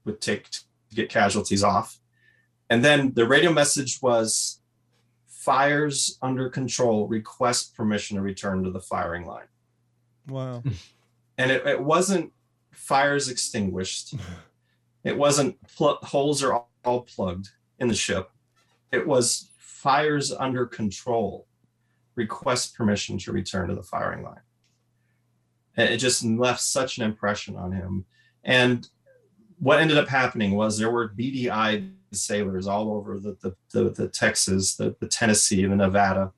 with 0.04 0.20
take 0.20 0.50
to 0.50 0.60
get 0.94 1.08
casualties 1.10 1.62
off. 1.62 1.98
And 2.70 2.84
then 2.84 3.12
the 3.14 3.26
radio 3.26 3.52
message 3.52 3.98
was 4.02 4.60
fires 5.26 6.18
under 6.22 6.48
control, 6.50 7.06
request 7.08 7.74
permission 7.74 8.16
to 8.16 8.22
return 8.22 8.62
to 8.64 8.70
the 8.70 8.80
firing 8.80 9.24
line 9.26 9.46
Wow. 10.28 10.62
and 11.38 11.50
it, 11.50 11.66
it 11.66 11.82
wasn't 11.82 12.32
fires 12.72 13.28
extinguished. 13.28 14.14
It 15.04 15.16
wasn't 15.16 15.56
pl- 15.76 15.98
holes 16.02 16.42
are 16.42 16.52
all, 16.54 16.70
all 16.84 17.02
plugged 17.02 17.48
in 17.78 17.88
the 17.88 17.94
ship. 17.94 18.30
It 18.92 19.06
was 19.06 19.50
fires 19.58 20.32
under 20.32 20.66
control. 20.66 21.46
Request 22.14 22.74
permission 22.74 23.16
to 23.18 23.32
return 23.32 23.68
to 23.68 23.74
the 23.74 23.82
firing 23.82 24.22
line. 24.24 24.40
It 25.78 25.98
just 25.98 26.24
left 26.24 26.60
such 26.60 26.98
an 26.98 27.04
impression 27.04 27.56
on 27.56 27.72
him. 27.72 28.04
And 28.44 28.88
what 29.58 29.80
ended 29.80 29.98
up 29.98 30.08
happening 30.08 30.52
was 30.52 30.78
there 30.78 30.90
were 30.90 31.10
BDI 31.10 31.92
sailors 32.12 32.66
all 32.66 32.92
over 32.92 33.18
the 33.18 33.36
the, 33.42 33.54
the, 33.72 33.90
the 33.90 34.08
Texas, 34.08 34.76
the, 34.76 34.96
the 35.00 35.08
Tennessee, 35.08 35.64
the 35.64 35.76
Nevada, 35.76 36.32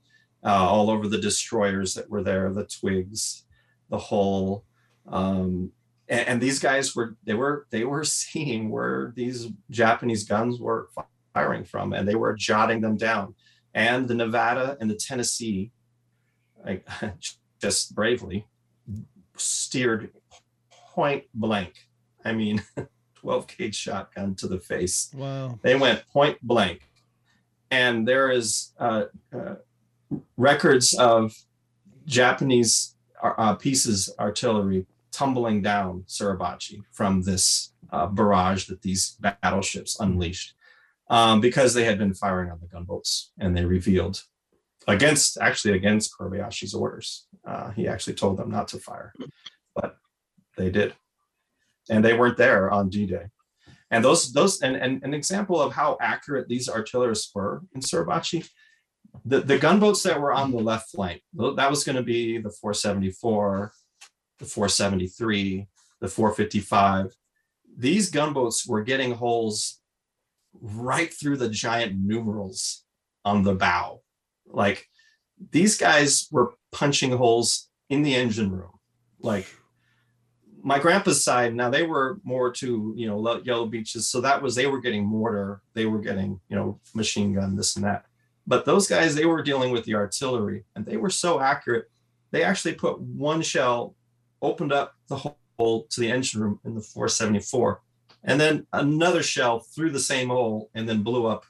uh, 0.44 0.68
all 0.68 0.90
over 0.90 1.08
the 1.08 1.18
destroyers 1.18 1.94
that 1.94 2.10
were 2.10 2.22
there, 2.22 2.52
the 2.52 2.64
Twiggs, 2.66 3.44
the 3.88 3.98
Hull, 3.98 4.64
um, 5.06 5.72
and, 6.08 6.28
and 6.28 6.40
these 6.40 6.58
guys 6.58 6.94
were 6.94 7.16
they 7.24 7.34
were 7.34 7.66
they 7.70 7.84
were 7.84 8.04
seeing 8.04 8.70
where 8.70 9.12
these 9.16 9.48
Japanese 9.70 10.24
guns 10.24 10.60
were 10.60 10.88
firing 11.32 11.64
from, 11.64 11.92
and 11.92 12.06
they 12.06 12.14
were 12.14 12.34
jotting 12.34 12.80
them 12.80 12.96
down. 12.96 13.34
And 13.72 14.08
the 14.08 14.14
Nevada 14.14 14.76
and 14.80 14.90
the 14.90 14.96
Tennessee, 14.96 15.70
like 16.64 16.86
just 17.62 17.94
bravely, 17.94 18.46
steered 19.40 20.10
point 20.70 21.24
blank. 21.34 21.88
I 22.24 22.32
mean, 22.32 22.62
12 23.16 23.46
gauge 23.56 23.74
shotgun 23.74 24.34
to 24.36 24.48
the 24.48 24.58
face. 24.58 25.10
Wow. 25.14 25.58
They 25.62 25.76
went 25.76 26.06
point 26.08 26.38
blank, 26.42 26.88
and 27.70 28.06
there 28.06 28.30
is 28.30 28.72
uh, 28.78 29.04
uh, 29.32 29.56
records 30.36 30.94
of 30.94 31.34
Japanese 32.06 32.94
uh, 33.22 33.54
pieces 33.54 34.12
artillery 34.18 34.86
tumbling 35.12 35.60
down 35.62 36.04
Suribachi 36.08 36.82
from 36.92 37.22
this 37.22 37.72
uh, 37.92 38.06
barrage 38.06 38.66
that 38.66 38.82
these 38.82 39.16
battleships 39.20 39.98
unleashed 40.00 40.54
um, 41.08 41.40
because 41.40 41.74
they 41.74 41.84
had 41.84 41.98
been 41.98 42.14
firing 42.14 42.50
on 42.50 42.58
the 42.60 42.66
gunboats 42.66 43.32
and 43.38 43.56
they 43.56 43.64
revealed 43.64 44.22
against 44.86 45.38
actually 45.38 45.74
against 45.74 46.12
Kuribayashi's 46.18 46.74
orders. 46.74 47.26
Uh, 47.46 47.70
he 47.70 47.88
actually 47.88 48.14
told 48.14 48.36
them 48.36 48.50
not 48.50 48.68
to 48.68 48.78
fire, 48.78 49.12
but 49.74 49.96
they 50.56 50.70
did, 50.70 50.94
and 51.88 52.04
they 52.04 52.16
weren't 52.16 52.36
there 52.36 52.70
on 52.70 52.88
D-Day. 52.88 53.26
And 53.90 54.04
those 54.04 54.32
those 54.32 54.62
and, 54.62 54.76
and 54.76 55.02
an 55.02 55.14
example 55.14 55.60
of 55.60 55.72
how 55.72 55.96
accurate 56.00 56.48
these 56.48 56.68
artillerists 56.68 57.34
were 57.34 57.62
in 57.74 57.80
Suribachi 57.80 58.48
the, 59.24 59.40
the 59.40 59.58
gunboats 59.58 60.02
that 60.02 60.20
were 60.20 60.32
on 60.32 60.50
the 60.50 60.58
left 60.58 60.90
flank, 60.90 61.22
that 61.34 61.70
was 61.70 61.84
going 61.84 61.96
to 61.96 62.02
be 62.02 62.38
the 62.38 62.50
474, 62.50 63.72
the 64.38 64.44
473, 64.44 65.66
the 66.00 66.08
455. 66.08 67.14
These 67.76 68.10
gunboats 68.10 68.66
were 68.66 68.82
getting 68.82 69.12
holes 69.12 69.80
right 70.60 71.12
through 71.12 71.36
the 71.36 71.48
giant 71.48 71.98
numerals 71.98 72.84
on 73.24 73.42
the 73.42 73.54
bow. 73.54 73.99
Like 74.52 74.88
these 75.50 75.78
guys 75.78 76.28
were 76.30 76.54
punching 76.72 77.12
holes 77.12 77.68
in 77.88 78.02
the 78.02 78.14
engine 78.14 78.50
room. 78.50 78.72
Like 79.20 79.46
my 80.62 80.78
grandpa's 80.78 81.24
side, 81.24 81.54
now 81.54 81.70
they 81.70 81.82
were 81.82 82.20
more 82.22 82.52
to, 82.52 82.94
you 82.96 83.06
know, 83.06 83.40
yellow 83.44 83.66
beaches. 83.66 84.06
So 84.06 84.20
that 84.20 84.42
was, 84.42 84.54
they 84.54 84.66
were 84.66 84.80
getting 84.80 85.04
mortar, 85.04 85.62
they 85.74 85.86
were 85.86 86.00
getting, 86.00 86.40
you 86.48 86.56
know, 86.56 86.78
machine 86.94 87.32
gun, 87.32 87.56
this 87.56 87.76
and 87.76 87.84
that 87.84 88.04
but 88.50 88.64
those 88.64 88.88
guys 88.88 89.14
they 89.14 89.26
were 89.26 89.42
dealing 89.42 89.70
with 89.70 89.84
the 89.84 89.94
artillery 89.94 90.64
and 90.74 90.84
they 90.84 90.96
were 90.96 91.08
so 91.08 91.40
accurate 91.40 91.86
they 92.32 92.42
actually 92.42 92.74
put 92.74 93.00
one 93.00 93.40
shell 93.40 93.94
opened 94.42 94.72
up 94.72 94.94
the 95.08 95.16
hole 95.58 95.86
to 95.88 96.00
the 96.00 96.10
engine 96.10 96.40
room 96.40 96.60
in 96.64 96.74
the 96.74 96.80
474 96.80 97.80
and 98.24 98.40
then 98.40 98.66
another 98.72 99.22
shell 99.22 99.60
through 99.60 99.90
the 99.90 100.00
same 100.00 100.28
hole 100.28 100.68
and 100.74 100.88
then 100.88 101.02
blew 101.02 101.26
up 101.26 101.44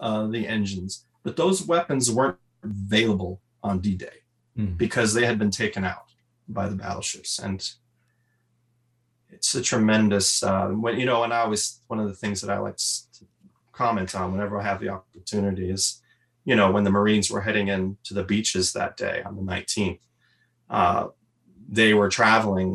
uh, 0.00 0.26
the 0.26 0.48
engines 0.48 1.06
but 1.26 1.36
those 1.36 1.66
weapons 1.66 2.08
weren't 2.08 2.38
available 2.62 3.42
on 3.60 3.80
d-day 3.80 4.18
Mhm. 4.56 4.78
because 4.78 5.12
they 5.12 5.26
had 5.26 5.38
been 5.42 5.50
taken 5.50 5.84
out 5.84 6.08
by 6.48 6.68
the 6.68 6.76
battleships 6.76 7.32
and 7.40 7.58
it's 9.28 9.54
a 9.56 9.60
tremendous 9.60 10.28
uh, 10.42 10.68
when 10.68 10.98
you 11.00 11.04
know 11.04 11.24
and 11.24 11.32
i 11.34 11.40
always 11.40 11.80
one 11.88 11.98
of 11.98 12.06
the 12.08 12.14
things 12.22 12.40
that 12.40 12.50
i 12.50 12.58
like 12.58 12.76
to 12.76 13.24
comment 13.72 14.14
on 14.14 14.30
whenever 14.32 14.58
i 14.58 14.62
have 14.62 14.80
the 14.80 14.88
opportunity 14.88 15.68
is 15.68 16.00
you 16.44 16.54
know 16.58 16.70
when 16.70 16.84
the 16.84 16.96
marines 16.98 17.28
were 17.28 17.42
heading 17.42 17.66
in 17.74 17.98
to 18.04 18.14
the 18.14 18.22
beaches 18.32 18.72
that 18.72 18.96
day 18.96 19.16
on 19.26 19.34
the 19.36 19.42
19th 19.42 19.98
uh, 20.70 21.08
they 21.68 21.92
were 21.92 22.08
traveling 22.08 22.70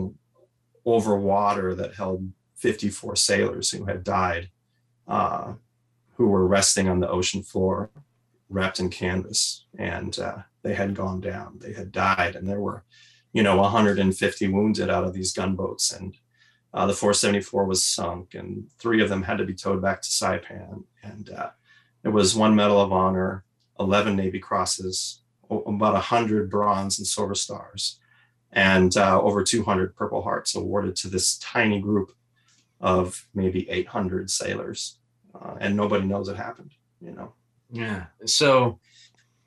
over 0.85 1.15
water 1.15 1.73
that 1.73 1.95
held 1.95 2.21
54 2.55 3.15
sailors 3.15 3.71
who 3.71 3.85
had 3.85 4.03
died 4.03 4.49
uh, 5.07 5.53
who 6.15 6.27
were 6.27 6.45
resting 6.45 6.87
on 6.89 6.99
the 6.99 7.09
ocean 7.09 7.41
floor 7.43 7.89
wrapped 8.51 8.79
in 8.79 8.89
canvas 8.89 9.65
and 9.77 10.19
uh, 10.19 10.37
they 10.61 10.73
had 10.73 10.95
gone 10.95 11.21
down. 11.21 11.57
They 11.59 11.73
had 11.73 11.91
died 11.91 12.35
and 12.35 12.47
there 12.47 12.59
were 12.59 12.83
you 13.33 13.43
know 13.43 13.57
150 13.57 14.47
wounded 14.49 14.89
out 14.89 15.03
of 15.03 15.13
these 15.13 15.33
gunboats 15.33 15.91
and 15.93 16.15
uh, 16.73 16.85
the 16.85 16.93
474 16.93 17.65
was 17.65 17.83
sunk 17.83 18.33
and 18.33 18.69
three 18.79 19.01
of 19.01 19.09
them 19.09 19.23
had 19.23 19.37
to 19.37 19.45
be 19.45 19.53
towed 19.53 19.81
back 19.81 20.01
to 20.01 20.09
saipan 20.09 20.83
and 21.03 21.29
uh, 21.29 21.49
it 22.03 22.09
was 22.09 22.35
one 22.35 22.55
medal 22.55 22.79
of 22.79 22.91
honor 22.91 23.43
11 23.79 24.15
navy 24.15 24.39
crosses 24.39 25.21
about 25.49 25.93
100 25.93 26.49
bronze 26.49 26.97
and 26.99 27.07
silver 27.07 27.35
stars 27.35 27.99
and 28.53 28.97
uh, 28.97 29.21
over 29.21 29.43
200 29.43 29.95
purple 29.95 30.21
hearts 30.21 30.55
awarded 30.55 30.95
to 30.95 31.07
this 31.07 31.37
tiny 31.37 31.79
group 31.79 32.11
of 32.79 33.27
maybe 33.33 33.69
800 33.69 34.29
sailors 34.29 34.97
uh, 35.35 35.55
and 35.59 35.75
nobody 35.75 36.05
knows 36.05 36.27
it 36.27 36.37
happened 36.37 36.71
you 36.99 37.11
know 37.11 37.33
yeah 37.71 38.05
so 38.25 38.79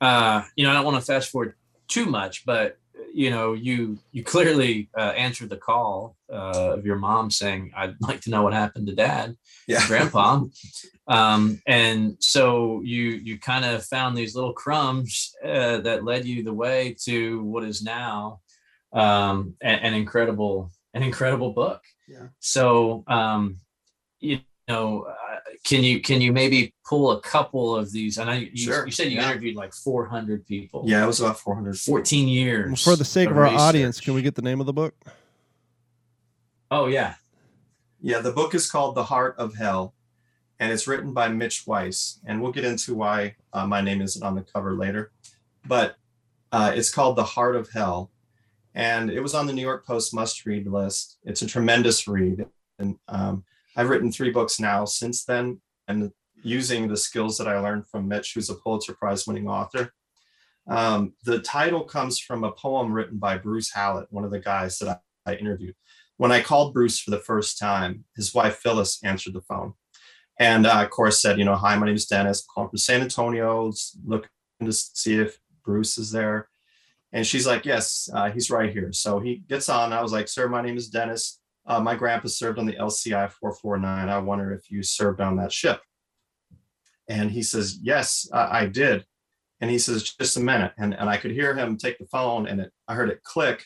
uh, 0.01 0.43
you 0.55 0.63
know 0.63 0.71
i 0.71 0.73
don't 0.73 0.85
want 0.85 0.97
to 0.97 1.05
fast 1.05 1.29
forward 1.29 1.55
too 1.87 2.05
much 2.05 2.45
but 2.45 2.77
you 3.15 3.29
know, 3.29 3.53
you 3.53 3.97
you 4.11 4.25
clearly 4.25 4.89
uh, 4.97 5.13
answered 5.15 5.49
the 5.49 5.57
call 5.57 6.17
uh, 6.29 6.73
of 6.73 6.85
your 6.85 6.97
mom 6.97 7.31
saying, 7.31 7.71
"I'd 7.75 7.95
like 8.01 8.19
to 8.21 8.29
know 8.29 8.43
what 8.43 8.53
happened 8.53 8.87
to 8.87 8.95
Dad, 8.95 9.37
yeah, 9.67 9.85
Grandpa," 9.87 10.43
um, 11.07 11.61
and 11.65 12.17
so 12.19 12.81
you 12.83 13.11
you 13.11 13.39
kind 13.39 13.63
of 13.63 13.85
found 13.85 14.17
these 14.17 14.35
little 14.35 14.51
crumbs 14.51 15.33
uh, 15.43 15.77
that 15.79 16.03
led 16.03 16.25
you 16.25 16.43
the 16.43 16.53
way 16.53 16.95
to 17.05 17.41
what 17.43 17.63
is 17.63 17.81
now 17.81 18.41
um, 18.93 19.55
an, 19.61 19.79
an 19.79 19.93
incredible 19.93 20.71
an 20.93 21.01
incredible 21.01 21.53
book. 21.53 21.81
Yeah. 22.09 22.27
So 22.39 23.05
um, 23.07 23.57
you 24.19 24.39
know, 24.67 25.07
can 25.65 25.83
you 25.83 25.99
can 25.99 26.21
you 26.21 26.31
maybe 26.31 26.73
pull 26.85 27.11
a 27.11 27.19
couple 27.21 27.75
of 27.75 27.91
these? 27.91 28.19
And 28.19 28.29
I 28.29 28.33
know 28.35 28.47
you, 28.53 28.55
Sure, 28.55 28.85
you 28.85 28.91
said 28.91 29.07
you 29.11 29.17
yeah. 29.17 29.29
interviewed 29.29 29.55
like 29.55 29.73
400 29.73 30.45
people. 30.45 30.83
yeah 30.85 31.03
it 31.03 31.07
was 31.07 31.19
about 31.19 31.39
400 31.39 31.77
14 31.77 32.27
years. 32.27 32.83
For 32.83 32.95
the 32.95 33.03
sake 33.03 33.29
of 33.29 33.37
our 33.37 33.43
research. 33.43 33.59
audience, 33.59 33.99
can 33.99 34.13
we 34.13 34.21
get 34.21 34.35
the 34.35 34.43
name 34.43 34.59
of 34.59 34.67
the 34.67 34.73
book? 34.73 34.93
Oh 36.71 36.87
yeah. 36.87 37.15
Yeah, 38.01 38.19
the 38.19 38.31
book 38.31 38.53
is 38.53 38.69
called 38.69 38.93
The 38.93 39.05
Heart 39.05 39.35
of 39.39 39.55
Hell, 39.55 39.95
and 40.59 40.71
it's 40.71 40.87
written 40.87 41.11
by 41.11 41.27
Mitch 41.27 41.65
Weiss. 41.65 42.19
And 42.25 42.39
we'll 42.39 42.51
get 42.51 42.63
into 42.63 42.93
why 42.93 43.35
uh, 43.51 43.65
my 43.65 43.81
name 43.81 44.01
isn't 44.01 44.21
on 44.23 44.35
the 44.35 44.43
cover 44.43 44.75
later. 44.75 45.11
But 45.65 45.95
uh, 46.51 46.73
it's 46.75 46.91
called 46.93 47.15
The 47.15 47.23
Heart 47.23 47.55
of 47.55 47.71
Hell, 47.71 48.11
and 48.75 49.09
it 49.09 49.21
was 49.21 49.33
on 49.33 49.47
the 49.47 49.53
New 49.53 49.61
York 49.63 49.87
Post 49.87 50.13
must 50.13 50.45
read 50.45 50.67
list. 50.67 51.17
It's 51.23 51.41
a 51.41 51.47
tremendous 51.47 52.07
read. 52.07 52.45
And 52.77 52.99
um, 53.07 53.43
I've 53.75 53.89
written 53.89 54.11
three 54.11 54.31
books 54.31 54.59
now 54.59 54.85
since 54.85 55.25
then, 55.25 55.61
and 55.87 56.11
using 56.43 56.87
the 56.87 56.97
skills 56.97 57.37
that 57.37 57.47
I 57.47 57.59
learned 57.59 57.87
from 57.87 58.07
Mitch, 58.07 58.33
who's 58.33 58.49
a 58.49 58.55
Pulitzer 58.55 58.93
Prize 58.93 59.25
winning 59.27 59.47
author. 59.47 59.91
Um, 60.67 61.13
the 61.23 61.39
title 61.39 61.83
comes 61.83 62.19
from 62.19 62.43
a 62.43 62.51
poem 62.51 62.91
written 62.91 63.17
by 63.17 63.37
Bruce 63.37 63.71
Hallett, 63.71 64.07
one 64.09 64.23
of 64.23 64.31
the 64.31 64.39
guys 64.39 64.79
that 64.79 65.01
I, 65.25 65.31
I 65.31 65.35
interviewed 65.35 65.75
when 66.17 66.31
I 66.31 66.41
called 66.41 66.73
Bruce 66.73 66.99
for 66.99 67.11
the 67.11 67.19
first 67.19 67.57
time, 67.57 68.05
his 68.15 68.33
wife 68.33 68.57
Phyllis 68.57 69.03
answered 69.03 69.33
the 69.33 69.41
phone, 69.41 69.73
and 70.39 70.65
uh, 70.65 70.81
of 70.83 70.89
course 70.89 71.21
said, 71.21 71.37
"You 71.37 71.45
know, 71.45 71.55
hi, 71.55 71.77
my 71.77 71.85
name 71.85 71.95
is 71.95 72.05
Dennis, 72.05 72.41
I'm 72.41 72.53
calling 72.53 72.69
from 72.69 72.77
San 72.77 73.01
Antonio, 73.01 73.71
looking 74.05 74.29
to 74.63 74.71
see 74.71 75.15
if 75.15 75.39
Bruce 75.63 75.97
is 75.97 76.11
there." 76.11 76.49
And 77.11 77.25
she's 77.25 77.47
like, 77.47 77.65
"Yes, 77.65 78.09
uh, 78.13 78.31
he's 78.31 78.49
right 78.49 78.71
here." 78.71 78.91
So 78.93 79.19
he 79.19 79.43
gets 79.47 79.69
on. 79.69 79.93
I 79.93 80.01
was 80.01 80.11
like, 80.11 80.27
"Sir, 80.27 80.47
my 80.47 80.61
name 80.61 80.77
is 80.77 80.89
Dennis. 80.89 81.39
Uh, 81.67 81.79
my 81.79 81.95
grandpa 81.95 82.27
served 82.27 82.59
on 82.59 82.65
the 82.65 82.75
LCI 82.75 83.31
449. 83.31 84.09
I 84.09 84.17
wonder 84.19 84.53
if 84.53 84.69
you 84.69 84.83
served 84.83 85.21
on 85.21 85.37
that 85.37 85.51
ship." 85.51 85.81
And 87.09 87.31
he 87.31 87.43
says, 87.43 87.79
"Yes, 87.81 88.29
I, 88.33 88.61
I 88.61 88.65
did." 88.67 89.05
And 89.61 89.71
he 89.71 89.79
says, 89.79 90.03
"Just 90.03 90.37
a 90.37 90.41
minute." 90.41 90.73
And 90.77 90.93
and 90.93 91.09
I 91.09 91.17
could 91.17 91.31
hear 91.31 91.55
him 91.55 91.77
take 91.77 91.97
the 91.97 92.07
phone, 92.07 92.47
and 92.47 92.61
it, 92.61 92.71
I 92.87 92.95
heard 92.95 93.09
it 93.09 93.23
click 93.23 93.65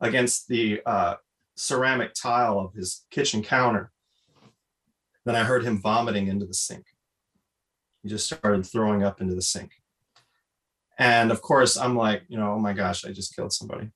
against 0.00 0.48
the 0.48 0.80
uh, 0.86 1.14
ceramic 1.56 2.14
tile 2.14 2.58
of 2.58 2.72
his 2.74 3.04
kitchen 3.10 3.42
counter. 3.42 3.90
Then 5.24 5.36
I 5.36 5.44
heard 5.44 5.64
him 5.64 5.82
vomiting 5.82 6.28
into 6.28 6.46
the 6.46 6.54
sink. 6.54 6.86
He 8.02 8.08
just 8.08 8.26
started 8.26 8.64
throwing 8.64 9.02
up 9.02 9.20
into 9.20 9.34
the 9.34 9.42
sink. 9.42 9.72
And 10.98 11.30
of 11.30 11.42
course, 11.42 11.76
I'm 11.76 11.96
like, 11.96 12.22
you 12.28 12.38
know, 12.38 12.52
oh 12.52 12.58
my 12.58 12.72
gosh, 12.72 13.04
I 13.04 13.12
just 13.12 13.34
killed 13.34 13.52
somebody. 13.52 13.90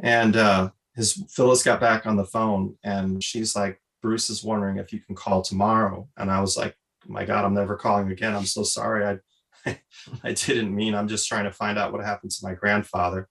And 0.00 0.36
uh, 0.36 0.70
his 0.94 1.24
Phyllis 1.30 1.62
got 1.62 1.80
back 1.80 2.06
on 2.06 2.16
the 2.16 2.24
phone 2.24 2.76
and 2.84 3.22
she's 3.22 3.56
like, 3.56 3.80
Bruce 4.02 4.28
is 4.30 4.44
wondering 4.44 4.78
if 4.78 4.92
you 4.92 5.00
can 5.00 5.14
call 5.14 5.42
tomorrow. 5.42 6.08
And 6.16 6.30
I 6.30 6.40
was 6.40 6.56
like, 6.56 6.76
my 7.06 7.24
God, 7.24 7.44
I'm 7.44 7.54
never 7.54 7.76
calling 7.76 8.10
again. 8.10 8.34
I'm 8.34 8.46
so 8.46 8.62
sorry. 8.62 9.20
I, 9.66 9.78
I 10.24 10.32
didn't 10.32 10.74
mean, 10.74 10.94
I'm 10.94 11.08
just 11.08 11.28
trying 11.28 11.44
to 11.44 11.52
find 11.52 11.78
out 11.78 11.92
what 11.92 12.04
happened 12.04 12.32
to 12.32 12.44
my 12.46 12.54
grandfather. 12.54 13.28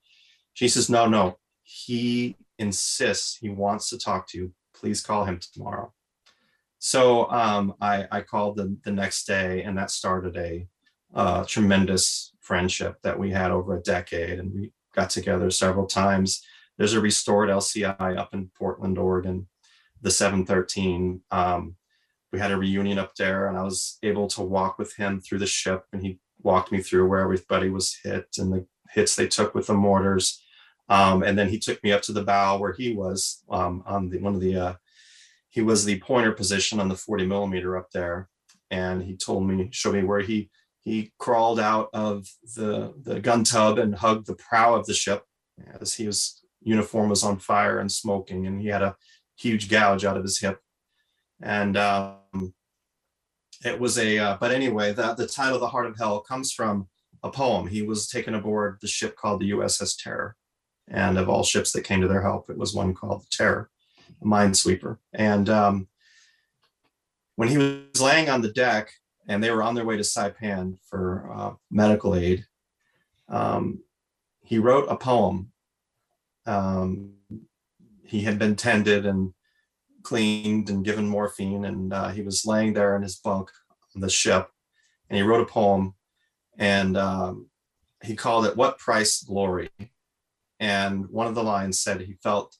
She 0.53 0.67
says, 0.67 0.89
no, 0.89 1.07
no, 1.07 1.37
he 1.63 2.37
insists 2.57 3.37
he 3.37 3.49
wants 3.49 3.89
to 3.89 3.97
talk 3.97 4.27
to 4.29 4.37
you. 4.37 4.53
Please 4.73 5.01
call 5.01 5.25
him 5.25 5.39
tomorrow. 5.53 5.93
So 6.79 7.29
um, 7.29 7.75
I, 7.79 8.07
I 8.11 8.21
called 8.21 8.57
the, 8.57 8.75
the 8.83 8.91
next 8.91 9.25
day, 9.25 9.61
and 9.63 9.77
that 9.77 9.91
started 9.91 10.35
a 10.35 10.67
uh, 11.13 11.43
tremendous 11.45 12.33
friendship 12.39 12.97
that 13.03 13.19
we 13.19 13.29
had 13.29 13.51
over 13.51 13.77
a 13.77 13.81
decade. 13.81 14.39
And 14.39 14.51
we 14.53 14.71
got 14.95 15.09
together 15.09 15.51
several 15.51 15.85
times. 15.85 16.43
There's 16.81 16.93
a 16.93 16.99
restored 16.99 17.49
LCI 17.49 18.17
up 18.17 18.33
in 18.33 18.49
Portland, 18.57 18.97
Oregon, 18.97 19.47
the 20.01 20.09
713. 20.09 21.21
Um, 21.29 21.75
we 22.33 22.39
had 22.39 22.51
a 22.51 22.57
reunion 22.57 22.97
up 22.97 23.13
there, 23.13 23.45
and 23.45 23.55
I 23.55 23.61
was 23.61 23.99
able 24.01 24.27
to 24.29 24.41
walk 24.41 24.79
with 24.79 24.95
him 24.95 25.21
through 25.21 25.37
the 25.37 25.45
ship, 25.45 25.83
and 25.93 26.01
he 26.01 26.17
walked 26.41 26.71
me 26.71 26.81
through 26.81 27.07
where 27.07 27.19
everybody 27.19 27.69
was 27.69 27.99
hit 28.03 28.25
and 28.39 28.51
the 28.51 28.65
hits 28.89 29.15
they 29.15 29.27
took 29.27 29.53
with 29.53 29.67
the 29.67 29.75
mortars. 29.75 30.43
Um, 30.89 31.21
and 31.21 31.37
then 31.37 31.49
he 31.49 31.59
took 31.59 31.83
me 31.83 31.91
up 31.91 32.01
to 32.01 32.13
the 32.13 32.23
bow 32.23 32.57
where 32.57 32.73
he 32.73 32.95
was 32.95 33.43
um, 33.51 33.83
on 33.85 34.09
the 34.09 34.17
one 34.17 34.33
of 34.33 34.41
the 34.41 34.55
uh, 34.55 34.73
he 35.49 35.61
was 35.61 35.85
the 35.85 35.99
pointer 35.99 36.31
position 36.31 36.79
on 36.79 36.89
the 36.89 36.95
40 36.95 37.27
millimeter 37.27 37.77
up 37.77 37.91
there, 37.91 38.27
and 38.71 39.03
he 39.03 39.15
told 39.15 39.47
me 39.47 39.69
showed 39.71 39.93
me 39.93 40.01
where 40.01 40.21
he 40.21 40.49
he 40.79 41.13
crawled 41.19 41.59
out 41.59 41.89
of 41.93 42.25
the 42.55 42.95
the 43.03 43.19
gun 43.19 43.43
tub 43.43 43.77
and 43.77 43.93
hugged 43.93 44.25
the 44.25 44.33
prow 44.33 44.73
of 44.73 44.87
the 44.87 44.95
ship 44.95 45.25
as 45.79 45.93
his 45.93 46.40
uniform 46.61 47.09
was 47.09 47.23
on 47.23 47.39
fire 47.39 47.79
and 47.79 47.91
smoking, 47.91 48.47
and 48.47 48.61
he 48.61 48.67
had 48.67 48.81
a 48.81 48.95
huge 49.37 49.69
gouge 49.69 50.05
out 50.05 50.17
of 50.17 50.23
his 50.23 50.39
hip, 50.39 50.59
and 51.41 51.77
um, 51.77 52.53
it 53.65 53.79
was 53.79 53.97
a 53.97 54.17
uh, 54.17 54.37
but 54.39 54.51
anyway 54.51 54.91
the 54.91 55.13
the 55.13 55.27
title 55.27 55.59
the 55.59 55.67
heart 55.67 55.85
of 55.85 55.97
hell 55.97 56.19
comes 56.19 56.51
from 56.51 56.87
a 57.23 57.29
poem 57.29 57.67
he 57.67 57.83
was 57.83 58.07
taken 58.07 58.33
aboard 58.33 58.79
the 58.81 58.87
ship 58.87 59.15
called 59.15 59.39
the 59.39 59.51
uss 59.51 59.95
terror 60.01 60.35
and 60.91 61.17
of 61.17 61.29
all 61.29 61.43
ships 61.43 61.71
that 61.71 61.83
came 61.83 62.01
to 62.01 62.07
their 62.07 62.21
help, 62.21 62.49
it 62.49 62.57
was 62.57 62.75
one 62.75 62.93
called 62.93 63.21
the 63.21 63.27
Terror, 63.31 63.69
a 64.21 64.25
minesweeper. 64.25 64.97
And 65.13 65.49
um, 65.49 65.87
when 67.35 67.47
he 67.47 67.57
was 67.57 68.01
laying 68.01 68.29
on 68.29 68.41
the 68.41 68.51
deck 68.51 68.91
and 69.27 69.41
they 69.41 69.51
were 69.51 69.63
on 69.63 69.73
their 69.73 69.85
way 69.85 69.95
to 69.95 70.03
Saipan 70.03 70.77
for 70.89 71.31
uh, 71.33 71.53
medical 71.69 72.15
aid, 72.15 72.45
um, 73.29 73.79
he 74.43 74.59
wrote 74.59 74.87
a 74.89 74.97
poem. 74.97 75.50
Um, 76.45 77.13
he 78.03 78.21
had 78.21 78.39
been 78.39 78.55
tended 78.55 79.05
and 79.05 79.33
cleaned 80.03 80.69
and 80.69 80.83
given 80.83 81.07
morphine, 81.07 81.65
and 81.65 81.93
uh, 81.93 82.09
he 82.09 82.21
was 82.21 82.45
laying 82.45 82.73
there 82.73 82.95
in 82.95 83.01
his 83.01 83.15
bunk 83.17 83.49
on 83.95 84.01
the 84.01 84.09
ship, 84.09 84.49
and 85.09 85.17
he 85.17 85.23
wrote 85.23 85.41
a 85.41 85.45
poem, 85.45 85.93
and 86.57 86.97
um, 86.97 87.49
he 88.03 88.15
called 88.15 88.45
it 88.45 88.57
"What 88.57 88.79
Price 88.79 89.23
Glory." 89.23 89.69
And 90.59 91.09
one 91.09 91.27
of 91.27 91.35
the 91.35 91.43
lines 91.43 91.81
said 91.81 92.01
he 92.01 92.17
felt 92.21 92.55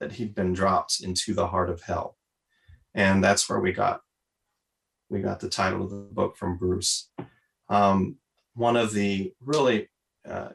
that 0.00 0.12
he'd 0.12 0.34
been 0.34 0.52
dropped 0.52 1.00
into 1.02 1.32
the 1.34 1.46
heart 1.46 1.70
of 1.70 1.82
hell. 1.82 2.16
And 2.94 3.22
that's 3.22 3.48
where 3.48 3.60
we 3.60 3.72
got 3.72 4.00
we 5.08 5.20
got 5.20 5.40
the 5.40 5.48
title 5.48 5.82
of 5.82 5.90
the 5.90 5.96
book 5.96 6.36
from 6.36 6.58
Bruce. 6.58 7.10
Um, 7.68 8.16
one 8.54 8.76
of 8.76 8.92
the 8.92 9.32
really 9.40 9.88
uh, 10.28 10.50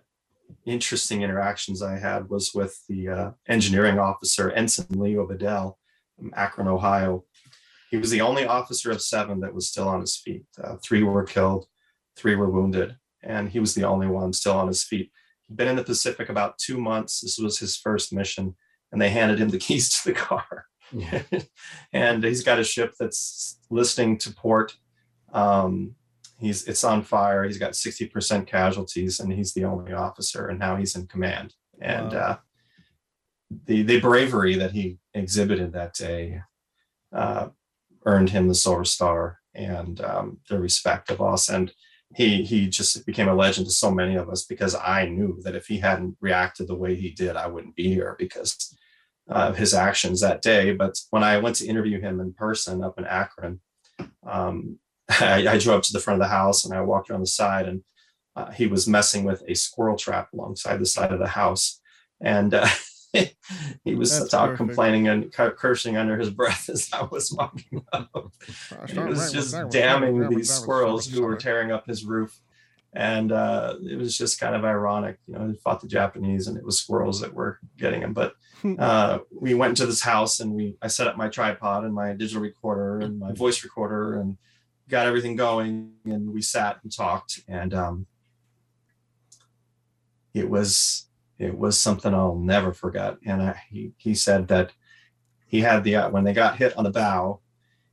interesting 0.66 1.22
interactions 1.22 1.82
I 1.82 1.98
had 1.98 2.30
was 2.30 2.52
with 2.54 2.78
the 2.88 3.10
uh, 3.10 3.32
engineering 3.48 4.00
officer, 4.00 4.52
Ensign 4.52 5.00
Leo 5.00 5.28
Bedell 5.28 5.78
from 6.18 6.34
Akron, 6.36 6.68
Ohio. 6.68 7.26
He 7.90 7.98
was 7.98 8.10
the 8.10 8.22
only 8.22 8.46
officer 8.46 8.92
of 8.92 9.02
seven 9.02 9.42
that 9.42 9.54
was 9.54 9.68
still 9.68 9.88
on 9.88 10.02
his 10.02 10.16
feet. 10.16 10.46
Uh, 10.62 10.78
three 10.84 11.04
were 11.04 11.24
killed, 11.24 11.66
three 12.16 12.36
were 12.36 12.50
wounded, 12.50 12.96
and 13.22 13.50
he 13.50 13.60
was 13.60 13.76
the 13.76 13.84
only 13.84 14.08
one 14.08 14.34
still 14.34 14.54
on 14.54 14.68
his 14.68 14.84
feet 14.84 15.12
He'd 15.52 15.58
been 15.58 15.68
in 15.68 15.76
the 15.76 15.84
Pacific 15.84 16.30
about 16.30 16.58
two 16.60 16.80
months. 16.80 17.20
This 17.20 17.38
was 17.38 17.60
his 17.60 17.76
first 17.76 18.14
mission, 18.14 18.56
and 18.94 19.02
they 19.02 19.10
handed 19.10 19.38
him 19.38 19.50
the 19.50 19.58
keys 19.66 19.90
to 19.90 20.10
the 20.10 20.14
car. 20.14 20.66
and 21.94 22.24
he's 22.24 22.44
got 22.44 22.60
a 22.60 22.64
ship 22.64 22.94
that's 22.98 23.60
listening 23.70 24.18
to 24.20 24.34
port. 24.34 24.74
Um, 25.34 25.96
he's 26.42 26.68
it's 26.68 26.84
on 26.84 27.04
fire. 27.04 27.44
He's 27.44 27.58
got 27.60 27.74
60% 27.74 28.48
casualties, 28.48 29.20
and 29.20 29.32
he's 29.32 29.54
the 29.54 29.66
only 29.66 29.94
officer, 29.94 30.48
and 30.48 30.60
now 30.60 30.76
he's 30.76 30.96
in 30.96 31.08
command. 31.08 31.54
And 31.80 32.14
Wow. 32.14 32.20
uh, 32.20 32.38
the 33.66 33.84
the 33.84 34.00
bravery 34.00 34.56
that 34.56 34.72
he 34.72 34.98
exhibited 35.14 35.74
that 35.74 35.94
day 35.94 36.42
uh, 37.14 37.50
earned 38.06 38.30
him 38.30 38.48
the 38.48 38.56
Silver 38.56 38.86
Star 38.86 39.40
and 39.54 40.02
um, 40.02 40.40
the 40.50 40.60
respect 40.60 41.10
of 41.12 41.22
us. 41.22 41.50
And 41.50 41.72
he 42.16 42.44
he 42.44 42.68
just 42.68 43.06
became 43.06 43.30
a 43.30 43.36
legend 43.36 43.68
to 43.68 43.74
so 43.74 43.92
many 43.92 44.16
of 44.16 44.30
us 44.30 44.46
because 44.46 44.76
I 44.76 45.06
knew 45.06 45.40
that 45.44 45.56
if 45.56 45.68
he 45.68 45.80
hadn't 45.80 46.18
reacted 46.22 46.68
the 46.68 46.76
way 46.76 46.96
he 46.96 47.12
did, 47.12 47.36
I 47.36 47.48
wouldn't 47.48 47.76
be 47.76 47.90
here 47.94 48.16
because 48.18 48.76
of 49.28 49.58
his 49.58 49.74
actions 49.74 50.20
that 50.22 50.42
day. 50.42 50.74
But 50.74 51.00
when 51.10 51.24
I 51.24 51.38
went 51.38 51.56
to 51.58 51.68
interview 51.68 52.02
him 52.02 52.20
in 52.20 52.34
person 52.34 52.84
up 52.84 52.98
in 52.98 53.06
Akron, 53.06 53.62
um, 54.24 54.78
I, 55.20 55.48
I 55.48 55.58
drove 55.58 55.78
up 55.78 55.84
to 55.84 55.94
the 55.94 56.00
front 56.00 56.22
of 56.22 56.26
the 56.26 56.34
house 56.34 56.66
and 56.66 56.74
I 56.74 56.82
walked 56.82 57.10
around 57.10 57.22
the 57.22 57.28
side 57.28 57.68
and 57.68 57.84
uh, 58.36 58.52
he 58.52 58.68
was 58.68 58.88
messing 58.88 59.24
with 59.24 59.44
a 59.48 59.56
squirrel 59.56 59.98
trap 59.98 60.32
alongside 60.34 60.78
the 60.78 60.86
side 60.86 61.12
of 61.12 61.20
the 61.20 61.28
house. 61.28 61.82
And 62.22 62.54
uh, 62.54 62.68
he 63.84 63.96
was 63.96 64.18
That's 64.18 64.32
talk, 64.32 64.52
perfect. 64.52 64.58
complaining 64.58 65.08
and 65.08 65.32
cursing 65.32 65.98
under 65.98 66.18
his 66.18 66.30
breath 66.30 66.70
as 66.74 66.90
I 66.94 67.04
was 67.04 67.32
walking 67.32 67.84
up. 67.92 68.32
He 68.88 69.00
was 69.00 69.32
just 69.32 69.56
damning 69.70 70.30
these 70.30 70.52
squirrels 70.52 71.08
who 71.08 71.24
were 71.24 71.36
tearing 71.36 71.72
up 71.72 71.88
his 71.88 72.06
roof. 72.06 72.40
And 72.94 73.32
uh, 73.32 73.76
it 73.90 73.98
was 73.98 74.18
just 74.18 74.40
kind 74.40 74.54
of 74.54 74.66
ironic. 74.66 75.18
You 75.26 75.36
know, 75.36 75.48
he 75.48 75.56
fought 75.56 75.80
the 75.80 75.88
Japanese 75.88 76.48
and 76.48 76.58
it 76.58 76.66
was 76.66 76.80
squirrels 76.80 77.22
that 77.22 77.34
were 77.34 77.60
getting 77.78 78.02
him. 78.02 78.14
But 78.14 78.34
uh, 78.78 79.20
we 79.32 79.54
went 79.54 79.72
into 79.72 79.86
this 79.86 80.02
house 80.02 80.42
and 80.42 80.54
we 80.54 80.76
I 80.82 80.88
set 80.88 81.08
up 81.08 81.18
my 81.18 81.30
tripod 81.30 81.86
and 81.86 81.94
my 81.94 82.14
digital 82.14 82.42
recorder 82.42 83.00
and 83.00 83.18
my 83.18 83.32
voice 83.32 83.64
recorder 83.64 84.20
and 84.20 84.38
got 84.92 85.08
everything 85.08 85.36
going 85.36 85.94
and 86.06 86.32
we 86.32 86.42
sat 86.42 86.80
and 86.84 86.96
talked 86.96 87.42
and 87.48 87.74
um, 87.74 88.06
it 90.34 90.50
was 90.50 91.08
it 91.40 91.58
was 91.58 91.80
something 91.80 92.14
I'll 92.14 92.36
never 92.36 92.72
forget. 92.74 93.18
And 93.26 93.42
I, 93.42 93.62
he 93.70 93.94
he 93.98 94.14
said 94.14 94.48
that 94.50 94.72
he 95.48 95.62
had 95.62 95.84
the 95.84 95.96
uh, 95.96 96.10
when 96.10 96.24
they 96.24 96.34
got 96.34 96.58
hit 96.58 96.78
on 96.78 96.84
the 96.84 96.92
bow, 96.92 97.40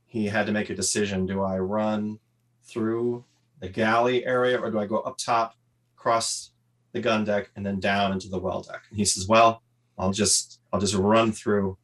he 0.05 0.27
had 0.27 0.45
to 0.45 0.51
make 0.51 0.69
a 0.69 0.75
decision: 0.75 1.25
do 1.25 1.41
I 1.41 1.57
run 1.57 2.19
through 2.63 3.25
the 3.59 3.69
galley 3.69 4.25
area 4.25 4.59
or 4.59 4.69
do 4.71 4.79
I 4.79 4.85
go 4.85 4.99
up 4.99 5.17
top, 5.17 5.55
cross 5.95 6.51
the 6.93 7.01
gun 7.01 7.25
deck, 7.25 7.49
and 7.55 7.65
then 7.65 7.79
down 7.79 8.13
into 8.13 8.29
the 8.29 8.39
well 8.39 8.61
deck? 8.61 8.83
And 8.89 8.97
he 8.97 9.05
says, 9.05 9.27
well, 9.27 9.63
I'll 9.97 10.13
just 10.13 10.61
I'll 10.71 10.79
just 10.79 10.95
run 10.95 11.31
through 11.31 11.77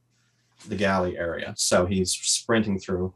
the 0.67 0.75
galley 0.75 1.17
area. 1.17 1.54
So 1.58 1.86
he's 1.86 2.12
sprinting 2.12 2.80
through. 2.80 3.13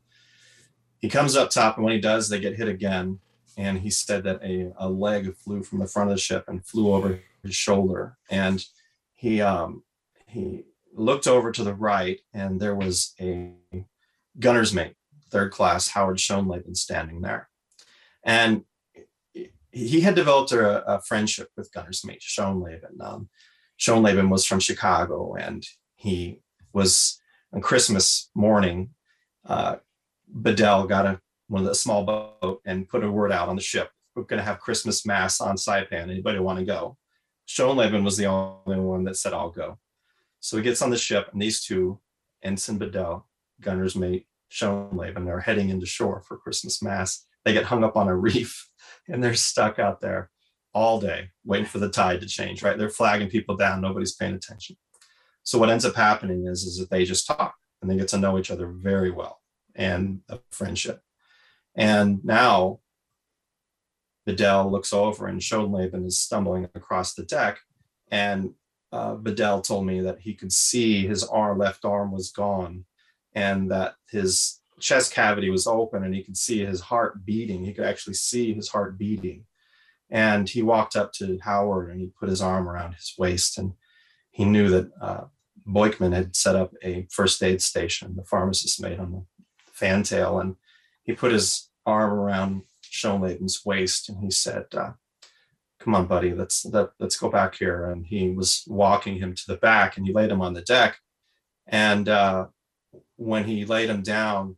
He 0.99 1.09
comes 1.09 1.35
up 1.35 1.49
top, 1.49 1.77
and 1.77 1.85
when 1.85 1.93
he 1.93 2.01
does, 2.01 2.29
they 2.29 2.39
get 2.39 2.57
hit 2.57 2.67
again. 2.67 3.19
And 3.57 3.79
he 3.79 3.89
said 3.89 4.23
that 4.23 4.41
a, 4.43 4.71
a 4.77 4.87
leg 4.89 5.35
flew 5.35 5.63
from 5.63 5.79
the 5.79 5.87
front 5.87 6.09
of 6.09 6.15
the 6.15 6.21
ship 6.21 6.45
and 6.47 6.65
flew 6.65 6.93
over 6.93 7.19
his 7.43 7.55
shoulder. 7.55 8.17
And 8.29 8.63
he 9.13 9.41
um, 9.41 9.83
he 10.27 10.65
looked 10.93 11.27
over 11.27 11.51
to 11.51 11.63
the 11.63 11.73
right, 11.73 12.19
and 12.33 12.59
there 12.59 12.75
was 12.75 13.13
a 13.19 13.51
gunner's 14.39 14.73
mate, 14.73 14.95
third 15.29 15.51
class 15.51 15.89
Howard 15.89 16.17
Schoenleben, 16.17 16.75
standing 16.75 17.21
there. 17.21 17.49
And 18.23 18.63
he 19.71 20.01
had 20.01 20.15
developed 20.15 20.51
a, 20.51 20.85
a 20.85 21.01
friendship 21.01 21.49
with 21.55 21.73
gunner's 21.73 22.05
mate 22.05 22.21
Schoenleben. 22.21 22.99
Um, 23.01 23.29
Schoenleben 23.79 24.29
was 24.29 24.45
from 24.45 24.59
Chicago, 24.59 25.35
and 25.35 25.65
he 25.95 26.41
was 26.73 27.19
on 27.53 27.61
Christmas 27.61 28.29
morning. 28.35 28.91
Uh, 29.45 29.77
Bedell 30.29 30.87
got 30.87 31.05
a 31.05 31.19
one 31.49 31.63
of 31.63 31.67
the 31.67 31.75
small 31.75 32.03
boat 32.03 32.61
and 32.65 32.87
put 32.87 33.03
a 33.03 33.11
word 33.11 33.31
out 33.31 33.49
on 33.49 33.55
the 33.55 33.61
ship. 33.61 33.89
We're 34.15 34.23
going 34.23 34.39
to 34.39 34.45
have 34.45 34.59
Christmas 34.59 35.05
mass 35.05 35.41
on 35.41 35.55
Saipan. 35.55 36.03
Anybody 36.03 36.39
want 36.39 36.59
to 36.59 36.65
go? 36.65 36.97
Schoenleben 37.47 38.03
was 38.03 38.17
the 38.17 38.27
only 38.27 38.79
one 38.79 39.03
that 39.05 39.17
said, 39.17 39.33
"I'll 39.33 39.49
go." 39.49 39.79
So 40.39 40.57
he 40.57 40.63
gets 40.63 40.81
on 40.81 40.91
the 40.91 40.97
ship, 40.97 41.29
and 41.33 41.41
these 41.41 41.63
two, 41.63 41.99
Ensign 42.43 42.77
Bedell, 42.77 43.27
gunner's 43.59 43.95
mate 43.95 44.27
Schoenleben, 44.51 45.27
are 45.27 45.39
heading 45.39 45.69
into 45.69 45.85
shore 45.85 46.21
for 46.21 46.37
Christmas 46.37 46.81
mass. 46.81 47.25
They 47.43 47.53
get 47.53 47.65
hung 47.65 47.83
up 47.83 47.97
on 47.97 48.07
a 48.07 48.15
reef, 48.15 48.69
and 49.07 49.23
they're 49.23 49.33
stuck 49.33 49.79
out 49.79 50.01
there 50.01 50.29
all 50.71 50.99
day 50.99 51.31
waiting 51.43 51.65
for 51.65 51.79
the 51.79 51.89
tide 51.89 52.21
to 52.21 52.27
change. 52.27 52.61
Right? 52.61 52.77
They're 52.77 52.89
flagging 52.89 53.29
people 53.29 53.57
down. 53.57 53.81
Nobody's 53.81 54.15
paying 54.15 54.35
attention. 54.35 54.77
So 55.43 55.57
what 55.57 55.69
ends 55.69 55.85
up 55.85 55.95
happening 55.95 56.45
is, 56.45 56.63
is 56.63 56.77
that 56.77 56.91
they 56.91 57.05
just 57.05 57.25
talk 57.25 57.55
and 57.81 57.89
they 57.89 57.97
get 57.97 58.09
to 58.09 58.19
know 58.19 58.37
each 58.37 58.51
other 58.51 58.67
very 58.67 59.09
well 59.09 59.38
and 59.75 60.21
a 60.29 60.39
friendship. 60.51 61.01
And 61.75 62.23
now 62.23 62.79
Bedell 64.25 64.71
looks 64.71 64.93
over 64.93 65.27
and 65.27 65.39
Schoenleben 65.39 66.05
is 66.05 66.19
stumbling 66.19 66.65
across 66.75 67.13
the 67.13 67.23
deck. 67.23 67.59
And 68.11 68.53
uh, 68.91 69.15
Bedell 69.15 69.61
told 69.61 69.85
me 69.85 70.01
that 70.01 70.19
he 70.19 70.33
could 70.33 70.51
see 70.51 71.07
his 71.07 71.23
arm, 71.23 71.59
left 71.59 71.85
arm 71.85 72.11
was 72.11 72.31
gone 72.31 72.85
and 73.33 73.71
that 73.71 73.95
his 74.09 74.59
chest 74.79 75.13
cavity 75.13 75.49
was 75.49 75.67
open 75.67 76.03
and 76.03 76.13
he 76.13 76.23
could 76.23 76.37
see 76.37 76.65
his 76.65 76.81
heart 76.81 77.25
beating. 77.25 77.63
He 77.63 77.73
could 77.73 77.85
actually 77.85 78.15
see 78.15 78.53
his 78.53 78.69
heart 78.69 78.97
beating. 78.97 79.45
And 80.09 80.49
he 80.49 80.63
walked 80.63 80.95
up 80.95 81.13
to 81.13 81.37
Howard 81.43 81.91
and 81.91 81.99
he 81.99 82.11
put 82.19 82.29
his 82.29 82.41
arm 82.41 82.67
around 82.67 82.93
his 82.95 83.13
waist 83.17 83.57
and 83.57 83.73
he 84.31 84.45
knew 84.45 84.69
that 84.69 84.91
uh, 84.99 85.23
Boykman 85.67 86.13
had 86.13 86.35
set 86.35 86.55
up 86.55 86.73
a 86.83 87.07
first 87.11 87.43
aid 87.43 87.61
station, 87.61 88.15
the 88.15 88.23
pharmacist 88.23 88.81
made 88.81 88.99
on 88.99 89.11
the 89.11 89.25
fantail, 89.79 90.39
and 90.39 90.55
he 91.03 91.13
put 91.13 91.31
his 91.31 91.69
arm 91.85 92.11
around 92.11 92.63
Schoenleben's 92.83 93.65
waist 93.65 94.09
and 94.09 94.19
he 94.19 94.31
said, 94.31 94.65
uh, 94.73 94.91
"Come 95.79 95.95
on, 95.95 96.07
buddy, 96.07 96.33
let's 96.33 96.65
let, 96.65 96.89
let's 96.99 97.17
go 97.17 97.29
back 97.29 97.55
here." 97.55 97.85
And 97.85 98.05
he 98.05 98.29
was 98.29 98.63
walking 98.67 99.17
him 99.17 99.33
to 99.35 99.47
the 99.47 99.57
back, 99.57 99.97
and 99.97 100.05
he 100.05 100.13
laid 100.13 100.31
him 100.31 100.41
on 100.41 100.53
the 100.53 100.61
deck. 100.61 100.97
And 101.67 102.09
uh, 102.09 102.47
when 103.15 103.45
he 103.45 103.65
laid 103.65 103.89
him 103.89 104.01
down, 104.01 104.57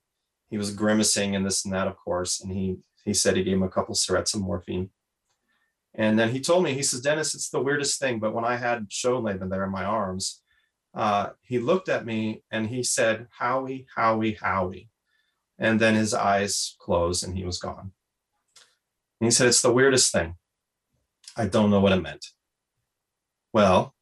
he 0.50 0.58
was 0.58 0.74
grimacing 0.74 1.36
and 1.36 1.46
this 1.46 1.66
and 1.66 1.74
that, 1.74 1.88
of 1.88 1.98
course. 1.98 2.42
And 2.42 2.52
he 2.52 2.78
he 3.06 3.14
said 3.14 3.36
he 3.36 3.44
gave 3.44 3.58
him 3.58 3.64
a 3.64 3.70
couple 3.70 3.96
syrettes 3.96 4.36
of 4.36 4.42
morphine. 4.42 4.90
And 5.94 6.18
then 6.18 6.30
he 6.30 6.40
told 6.40 6.64
me, 6.64 6.74
he 6.74 6.84
says, 6.84 7.02
Dennis, 7.02 7.36
it's 7.36 7.50
the 7.50 7.62
weirdest 7.62 8.00
thing, 8.00 8.20
but 8.20 8.34
when 8.34 8.46
I 8.46 8.56
had 8.56 8.90
Schoenleben 8.90 9.50
there 9.50 9.66
in 9.66 9.72
my 9.72 9.84
arms, 9.84 10.42
uh, 10.94 11.30
he 11.42 11.60
looked 11.60 11.90
at 11.90 12.06
me 12.06 12.44
and 12.52 12.68
he 12.68 12.84
said, 12.84 13.28
Howie, 13.32 13.88
Howie, 13.96 14.34
Howie. 14.34 14.90
And 15.62 15.80
then 15.80 15.93
his 15.93 16.15
eyes 16.15 16.76
closed 16.80 17.24
and 17.24 17.38
he 17.38 17.45
was 17.45 17.60
gone. 17.60 17.91
And 19.19 19.28
he 19.28 19.32
said, 19.32 19.47
It's 19.47 19.62
the 19.62 19.71
weirdest 19.71 20.12
thing. 20.12 20.36
I 21.38 21.45
don't 21.45 21.69
know 21.69 21.80
what 21.80 21.93
it 21.93 22.02
meant. 22.02 22.26
Well, 23.54 23.93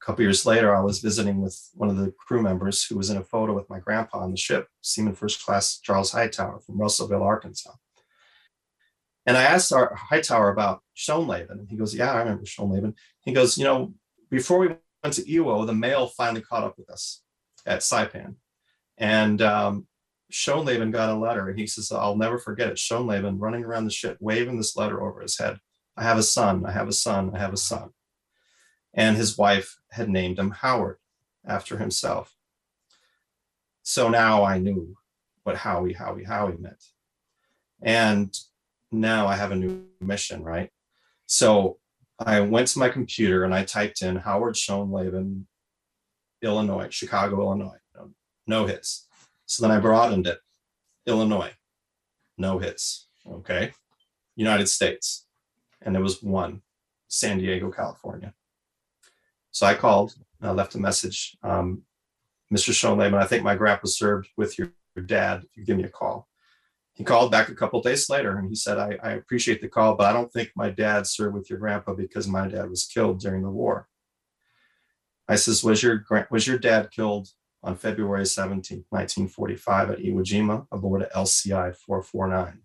a 0.00 0.04
couple 0.04 0.22
years 0.22 0.46
later, 0.46 0.74
I 0.74 0.80
was 0.80 1.00
visiting 1.00 1.42
with 1.42 1.68
one 1.74 1.90
of 1.90 1.96
the 1.96 2.12
crew 2.12 2.40
members 2.40 2.84
who 2.84 2.96
was 2.96 3.10
in 3.10 3.16
a 3.16 3.24
photo 3.24 3.54
with 3.54 3.68
my 3.68 3.80
grandpa 3.80 4.20
on 4.20 4.30
the 4.30 4.36
ship, 4.36 4.68
Seaman 4.82 5.16
First 5.16 5.44
Class 5.44 5.80
Charles 5.80 6.12
Hightower 6.12 6.60
from 6.60 6.80
Russellville, 6.80 7.24
Arkansas. 7.24 7.72
And 9.26 9.36
I 9.36 9.42
asked 9.42 9.72
our 9.72 9.96
Hightower 9.96 10.50
about 10.50 10.82
Schoenleben. 10.96 11.50
And 11.50 11.68
he 11.68 11.76
goes, 11.76 11.92
Yeah, 11.92 12.12
I 12.12 12.18
remember 12.18 12.44
Schoenleben. 12.44 12.94
He 13.24 13.32
goes, 13.32 13.58
You 13.58 13.64
know, 13.64 13.94
before 14.30 14.60
we 14.60 14.68
went 14.68 15.14
to 15.14 15.22
Iwo, 15.22 15.66
the 15.66 15.74
mail 15.74 16.06
finally 16.06 16.40
caught 16.40 16.62
up 16.62 16.78
with 16.78 16.88
us 16.88 17.22
at 17.66 17.80
Saipan. 17.80 18.36
And 18.96 19.42
um, 19.42 19.88
Schoenleben 20.36 20.92
got 20.92 21.08
a 21.08 21.14
letter. 21.14 21.48
And 21.48 21.58
he 21.58 21.66
says, 21.66 21.90
I'll 21.90 22.16
never 22.16 22.38
forget 22.38 22.68
it. 22.68 22.76
Schoenleben 22.76 23.36
running 23.38 23.64
around 23.64 23.86
the 23.86 23.90
ship, 23.90 24.18
waving 24.20 24.58
this 24.58 24.76
letter 24.76 25.02
over 25.02 25.22
his 25.22 25.38
head. 25.38 25.58
I 25.96 26.02
have 26.02 26.18
a 26.18 26.22
son. 26.22 26.66
I 26.66 26.72
have 26.72 26.88
a 26.88 26.92
son. 26.92 27.34
I 27.34 27.38
have 27.38 27.54
a 27.54 27.56
son. 27.56 27.90
And 28.92 29.16
his 29.16 29.38
wife 29.38 29.78
had 29.92 30.10
named 30.10 30.38
him 30.38 30.50
Howard 30.50 30.98
after 31.46 31.78
himself. 31.78 32.34
So 33.82 34.10
now 34.10 34.44
I 34.44 34.58
knew 34.58 34.96
what 35.44 35.56
Howie, 35.56 35.94
Howie, 35.94 36.24
Howie 36.24 36.58
meant. 36.58 36.84
And 37.80 38.36
now 38.92 39.26
I 39.26 39.36
have 39.36 39.52
a 39.52 39.56
new 39.56 39.86
mission, 40.00 40.42
right? 40.42 40.70
So 41.24 41.78
I 42.18 42.40
went 42.40 42.68
to 42.68 42.78
my 42.78 42.90
computer 42.90 43.44
and 43.44 43.54
I 43.54 43.64
typed 43.64 44.02
in 44.02 44.16
Howard 44.16 44.54
Schoenleben, 44.54 45.44
Illinois, 46.42 46.88
Chicago, 46.90 47.40
Illinois. 47.40 47.78
No, 47.94 48.10
no 48.46 48.66
hits. 48.66 49.05
So 49.46 49.62
then 49.62 49.76
I 49.76 49.80
broadened 49.80 50.26
it. 50.26 50.38
Illinois, 51.06 51.52
no 52.36 52.58
hits. 52.58 53.06
Okay. 53.28 53.72
United 54.34 54.68
States. 54.68 55.26
And 55.82 55.94
there 55.94 56.02
was 56.02 56.22
one, 56.22 56.62
San 57.08 57.38
Diego, 57.38 57.70
California. 57.70 58.34
So 59.50 59.66
I 59.66 59.74
called, 59.74 60.14
I 60.42 60.50
left 60.50 60.74
a 60.74 60.78
message. 60.78 61.36
Um, 61.42 61.82
Mr. 62.52 62.70
Schoenleben, 62.72 63.20
I 63.20 63.26
think 63.26 63.42
my 63.42 63.54
grandpa 63.54 63.86
served 63.86 64.28
with 64.36 64.58
your, 64.58 64.72
your 64.94 65.04
dad. 65.04 65.42
If 65.44 65.56
you 65.56 65.64
give 65.64 65.76
me 65.76 65.84
a 65.84 65.88
call 65.88 66.28
he 66.96 67.04
called 67.04 67.30
back 67.30 67.50
a 67.50 67.54
couple 67.54 67.82
days 67.82 68.08
later 68.08 68.38
and 68.38 68.48
he 68.48 68.54
said 68.54 68.78
I, 68.78 68.98
I, 69.02 69.10
appreciate 69.12 69.60
the 69.60 69.68
call 69.68 69.94
but 69.94 70.06
i 70.06 70.12
don't 70.12 70.32
think 70.32 70.50
my 70.56 70.70
dad 70.70 71.06
served 71.06 71.34
with 71.34 71.48
your 71.50 71.58
grandpa 71.58 71.92
because 71.92 72.26
my 72.26 72.48
dad 72.48 72.68
was 72.70 72.84
killed 72.84 73.20
during 73.20 73.42
the 73.42 73.50
war 73.50 73.86
i 75.28 75.36
says 75.36 75.62
was 75.62 75.82
your 75.82 76.04
was 76.30 76.46
your 76.46 76.58
dad 76.58 76.90
killed 76.90 77.28
on 77.66 77.74
February 77.74 78.24
17, 78.24 78.84
1945, 78.90 79.90
at 79.90 79.98
Iwo 79.98 80.22
Jima 80.22 80.66
aboard 80.70 81.02
a 81.02 81.06
LCI 81.06 81.74
449. 81.74 82.60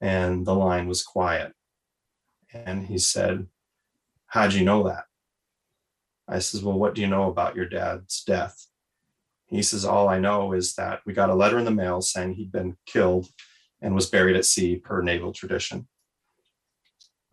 And 0.00 0.46
the 0.46 0.54
line 0.54 0.88
was 0.88 1.02
quiet. 1.02 1.52
And 2.52 2.86
he 2.86 2.96
said, 2.96 3.46
How'd 4.26 4.54
you 4.54 4.64
know 4.64 4.82
that? 4.84 5.04
I 6.26 6.38
says, 6.38 6.62
Well, 6.62 6.78
what 6.78 6.94
do 6.94 7.02
you 7.02 7.06
know 7.06 7.28
about 7.28 7.54
your 7.54 7.68
dad's 7.68 8.24
death? 8.24 8.68
He 9.46 9.62
says, 9.62 9.84
All 9.84 10.08
I 10.08 10.18
know 10.18 10.54
is 10.54 10.74
that 10.76 11.00
we 11.04 11.12
got 11.12 11.30
a 11.30 11.34
letter 11.34 11.58
in 11.58 11.66
the 11.66 11.70
mail 11.70 12.00
saying 12.00 12.34
he'd 12.34 12.50
been 12.50 12.78
killed 12.86 13.28
and 13.82 13.94
was 13.94 14.08
buried 14.08 14.36
at 14.36 14.46
sea 14.46 14.76
per 14.76 15.02
naval 15.02 15.32
tradition. 15.32 15.88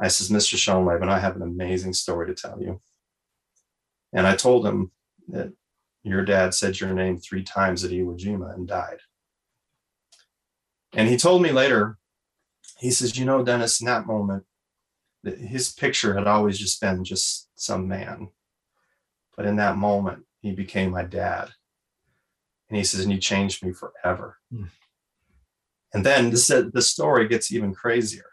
I 0.01 0.09
says, 0.09 0.29
Mr. 0.29 0.55
Schoenleben, 0.57 1.07
I 1.07 1.19
have 1.19 1.37
an 1.37 1.41
amazing 1.43 1.93
story 1.93 2.27
to 2.27 2.33
tell 2.33 2.61
you. 2.61 2.81
And 4.11 4.27
I 4.27 4.35
told 4.35 4.65
him 4.65 4.91
that 5.29 5.53
your 6.09 6.25
dad 6.25 6.53
said 6.53 6.79
your 6.79 6.93
name 6.93 7.17
three 7.17 7.43
times 7.43 7.83
at 7.83 7.91
Iwo 7.91 8.17
Jima 8.19 8.53
and 8.53 8.67
died. 8.67 8.99
And 10.93 11.07
he 11.07 11.17
told 11.17 11.41
me 11.41 11.51
later, 11.51 11.97
he 12.79 12.91
says, 12.91 13.17
You 13.17 13.25
know, 13.25 13.43
Dennis, 13.43 13.81
in 13.81 13.87
that 13.87 14.07
moment, 14.07 14.43
his 15.23 15.71
picture 15.71 16.13
had 16.13 16.27
always 16.27 16.57
just 16.57 16.79
been 16.81 17.03
just 17.03 17.49
some 17.55 17.87
man. 17.87 18.29
But 19.35 19.45
in 19.45 19.57
that 19.57 19.77
moment, 19.77 20.23
he 20.41 20.51
became 20.51 20.91
my 20.91 21.03
dad. 21.03 21.49
And 22.69 22.77
he 22.77 22.83
says, 22.83 23.01
and 23.01 23.11
you 23.11 23.19
changed 23.19 23.65
me 23.65 23.73
forever. 23.73 24.37
Hmm. 24.51 24.65
And 25.93 26.05
then 26.05 26.29
this 26.29 26.47
the 26.47 26.81
story 26.81 27.27
gets 27.27 27.51
even 27.51 27.73
crazier. 27.73 28.29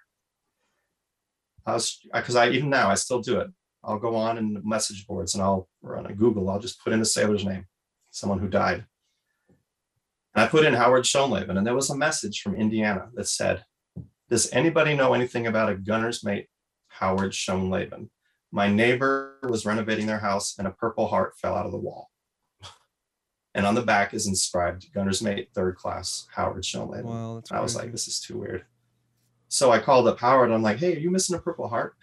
I 1.64 1.72
was 1.72 1.98
because 2.12 2.36
I 2.36 2.50
even 2.50 2.68
now 2.68 2.90
I 2.90 2.94
still 2.94 3.20
do 3.20 3.40
it. 3.40 3.48
I'll 3.86 3.98
go 3.98 4.16
on 4.16 4.36
in 4.36 4.60
message 4.64 5.06
boards 5.06 5.34
and 5.34 5.42
I'll 5.42 5.68
run 5.80 6.06
a 6.06 6.12
Google. 6.12 6.50
I'll 6.50 6.58
just 6.58 6.82
put 6.82 6.92
in 6.92 7.00
a 7.00 7.04
sailor's 7.04 7.44
name, 7.44 7.66
someone 8.10 8.40
who 8.40 8.48
died. 8.48 8.84
And 10.34 10.44
I 10.44 10.48
put 10.48 10.66
in 10.66 10.74
Howard 10.74 11.04
Schoenleben, 11.04 11.56
and 11.56 11.66
there 11.66 11.74
was 11.74 11.88
a 11.88 11.96
message 11.96 12.42
from 12.42 12.56
Indiana 12.56 13.08
that 13.14 13.28
said, 13.28 13.64
Does 14.28 14.52
anybody 14.52 14.94
know 14.94 15.14
anything 15.14 15.46
about 15.46 15.70
a 15.70 15.76
gunner's 15.76 16.24
mate, 16.24 16.48
Howard 16.88 17.32
Schoenleben? 17.32 18.10
My 18.52 18.68
neighbor 18.68 19.38
was 19.48 19.64
renovating 19.64 20.06
their 20.06 20.18
house 20.18 20.58
and 20.58 20.66
a 20.66 20.72
purple 20.72 21.06
heart 21.06 21.34
fell 21.40 21.54
out 21.54 21.66
of 21.66 21.72
the 21.72 21.78
wall. 21.78 22.10
And 23.54 23.64
on 23.64 23.74
the 23.74 23.82
back 23.82 24.12
is 24.12 24.26
inscribed 24.26 24.92
Gunner's 24.92 25.22
Mate, 25.22 25.48
third 25.54 25.76
class, 25.76 26.26
Howard 26.34 26.62
Schoenleben. 26.62 27.04
Wow, 27.04 27.42
I 27.50 27.60
was 27.60 27.74
like, 27.74 27.90
this 27.90 28.06
is 28.06 28.20
too 28.20 28.38
weird. 28.38 28.66
So 29.48 29.70
I 29.72 29.78
called 29.78 30.06
up 30.08 30.20
Howard. 30.20 30.50
I'm 30.50 30.62
like, 30.62 30.76
hey, 30.76 30.94
are 30.94 30.98
you 30.98 31.10
missing 31.10 31.36
a 31.36 31.38
purple 31.38 31.68
heart? 31.68 31.94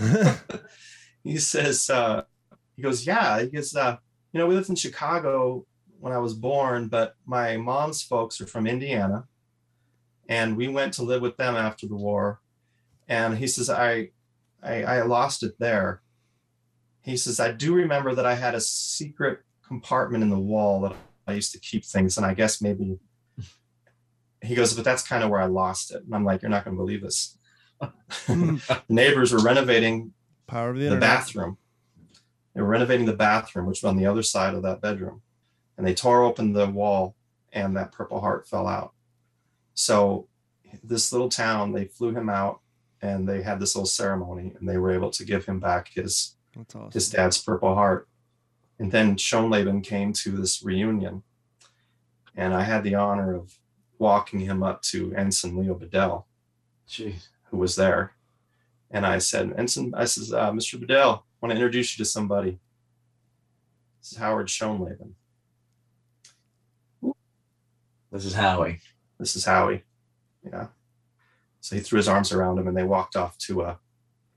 he 1.24 1.38
says, 1.38 1.88
uh, 1.88 2.22
he 2.76 2.82
goes, 2.82 3.06
yeah. 3.06 3.40
He 3.40 3.46
goes, 3.48 3.74
uh, 3.74 3.96
you 4.32 4.38
know, 4.38 4.46
we 4.46 4.54
lived 4.54 4.68
in 4.68 4.76
Chicago 4.76 5.66
when 5.98 6.12
I 6.12 6.18
was 6.18 6.34
born, 6.34 6.88
but 6.88 7.16
my 7.24 7.56
mom's 7.56 8.02
folks 8.02 8.40
are 8.40 8.46
from 8.46 8.66
Indiana. 8.66 9.24
And 10.28 10.56
we 10.56 10.68
went 10.68 10.92
to 10.94 11.02
live 11.02 11.22
with 11.22 11.36
them 11.36 11.56
after 11.56 11.86
the 11.86 11.96
war. 11.96 12.40
And 13.08 13.38
he 13.38 13.46
says, 13.46 13.70
I, 13.70 14.10
I, 14.62 14.82
I 14.82 15.02
lost 15.02 15.42
it 15.42 15.58
there. 15.58 16.02
He 17.02 17.16
says, 17.16 17.40
I 17.40 17.52
do 17.52 17.74
remember 17.74 18.14
that 18.14 18.26
I 18.26 18.34
had 18.34 18.54
a 18.54 18.60
secret 18.60 19.40
compartment 19.66 20.22
in 20.22 20.30
the 20.30 20.38
wall 20.38 20.80
that 20.82 20.94
I 21.26 21.32
used 21.32 21.52
to 21.52 21.60
keep 21.60 21.84
things. 21.84 22.16
And 22.16 22.24
I 22.24 22.34
guess 22.34 22.62
maybe 22.62 22.98
he 24.42 24.54
goes, 24.54 24.74
but 24.74 24.84
that's 24.84 25.06
kind 25.06 25.22
of 25.22 25.30
where 25.30 25.40
I 25.40 25.46
lost 25.46 25.90
it. 25.90 26.02
And 26.04 26.14
I'm 26.14 26.24
like, 26.24 26.42
you're 26.42 26.50
not 26.50 26.64
going 26.64 26.76
to 26.76 26.82
believe 26.82 27.02
this. 27.02 27.38
neighbors 28.88 29.32
were 29.32 29.42
renovating 29.42 30.12
Power 30.46 30.70
of 30.70 30.78
the 30.78 30.88
the 30.88 30.96
bathroom. 30.96 31.58
They 32.54 32.60
were 32.60 32.68
renovating 32.68 33.06
the 33.06 33.14
bathroom, 33.14 33.66
which 33.66 33.82
was 33.82 33.88
on 33.88 33.96
the 33.96 34.06
other 34.06 34.22
side 34.22 34.54
of 34.54 34.62
that 34.62 34.80
bedroom. 34.80 35.22
And 35.76 35.86
they 35.86 35.94
tore 35.94 36.22
open 36.22 36.52
the 36.52 36.68
wall 36.68 37.16
and 37.52 37.76
that 37.76 37.92
purple 37.92 38.20
heart 38.20 38.46
fell 38.46 38.66
out. 38.66 38.92
So 39.74 40.28
this 40.82 41.12
little 41.12 41.28
town, 41.28 41.72
they 41.72 41.86
flew 41.86 42.14
him 42.14 42.28
out 42.28 42.60
and 43.02 43.28
they 43.28 43.42
had 43.42 43.60
this 43.60 43.74
little 43.74 43.86
ceremony 43.86 44.54
and 44.58 44.68
they 44.68 44.78
were 44.78 44.92
able 44.92 45.10
to 45.10 45.24
give 45.24 45.44
him 45.46 45.60
back 45.60 45.90
his 45.94 46.36
awesome. 46.74 46.90
his 46.92 47.10
dad's 47.10 47.38
purple 47.38 47.74
heart. 47.74 48.08
And 48.78 48.90
then 48.90 49.16
Schoenleben 49.16 49.82
came 49.84 50.12
to 50.14 50.30
this 50.30 50.62
reunion. 50.62 51.22
And 52.36 52.52
I 52.52 52.62
had 52.62 52.82
the 52.82 52.96
honor 52.96 53.34
of 53.34 53.58
walking 53.98 54.40
him 54.40 54.62
up 54.62 54.82
to 54.82 55.14
Ensign 55.14 55.56
Leo 55.56 55.74
Bedell, 55.74 56.26
Jeez. 56.88 57.28
who 57.44 57.58
was 57.58 57.76
there. 57.76 58.13
And 58.90 59.04
I 59.04 59.18
said, 59.18 59.52
Ensign, 59.56 59.92
I 59.96 60.04
says, 60.04 60.32
uh, 60.32 60.50
Mr. 60.52 60.78
Bedell, 60.78 61.24
I 61.26 61.46
want 61.46 61.50
to 61.50 61.56
introduce 61.56 61.98
you 61.98 62.04
to 62.04 62.08
somebody. 62.10 62.58
This 64.00 64.12
is 64.12 64.18
Howard 64.18 64.48
Schoenleben. 64.48 65.12
This 68.12 68.24
is 68.24 68.34
Howie. 68.34 68.80
This 69.18 69.34
is 69.36 69.44
Howie. 69.44 69.82
Yeah. 70.44 70.68
So 71.60 71.76
he 71.76 71.82
threw 71.82 71.96
his 71.96 72.08
arms 72.08 72.32
around 72.32 72.58
him 72.58 72.68
and 72.68 72.76
they 72.76 72.84
walked 72.84 73.16
off 73.16 73.36
to 73.38 73.62
a 73.62 73.78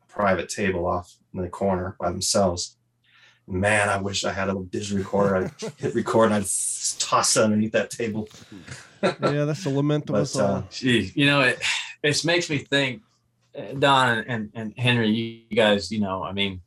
private 0.08 0.50
table 0.50 0.88
off 0.88 1.14
in 1.34 1.42
the 1.42 1.50
corner 1.50 1.96
by 2.00 2.10
themselves. 2.10 2.78
Man, 3.48 3.88
I 3.90 3.98
wish 4.02 4.26
I 4.26 4.34
had 4.34 4.46
a 4.46 4.48
little 4.48 4.64
digital 4.64 4.98
recorder. 4.98 5.36
I'd 5.62 5.72
hit 5.78 5.94
record 5.96 6.26
and 6.32 6.34
I'd 6.36 6.48
toss 7.00 7.38
it 7.38 7.44
underneath 7.44 7.72
that 7.74 7.92
table. 7.92 8.28
yeah, 9.04 9.46
that's 9.46 9.64
the 9.64 9.70
lament 9.70 10.10
of 10.10 10.14
But, 10.14 10.22
us 10.22 10.36
all. 10.38 10.56
uh, 10.56 10.64
Gee, 10.72 11.12
you 11.16 11.26
know, 11.28 11.42
it 11.42 11.60
it 12.04 12.26
makes 12.26 12.50
me 12.50 12.58
think, 12.60 13.04
Don 13.80 14.20
and 14.28 14.50
and 14.54 14.74
Henry, 14.78 15.10
you 15.50 15.56
guys, 15.56 15.92
you 15.92 16.00
know, 16.00 16.24
I 16.24 16.32
mean, 16.32 16.62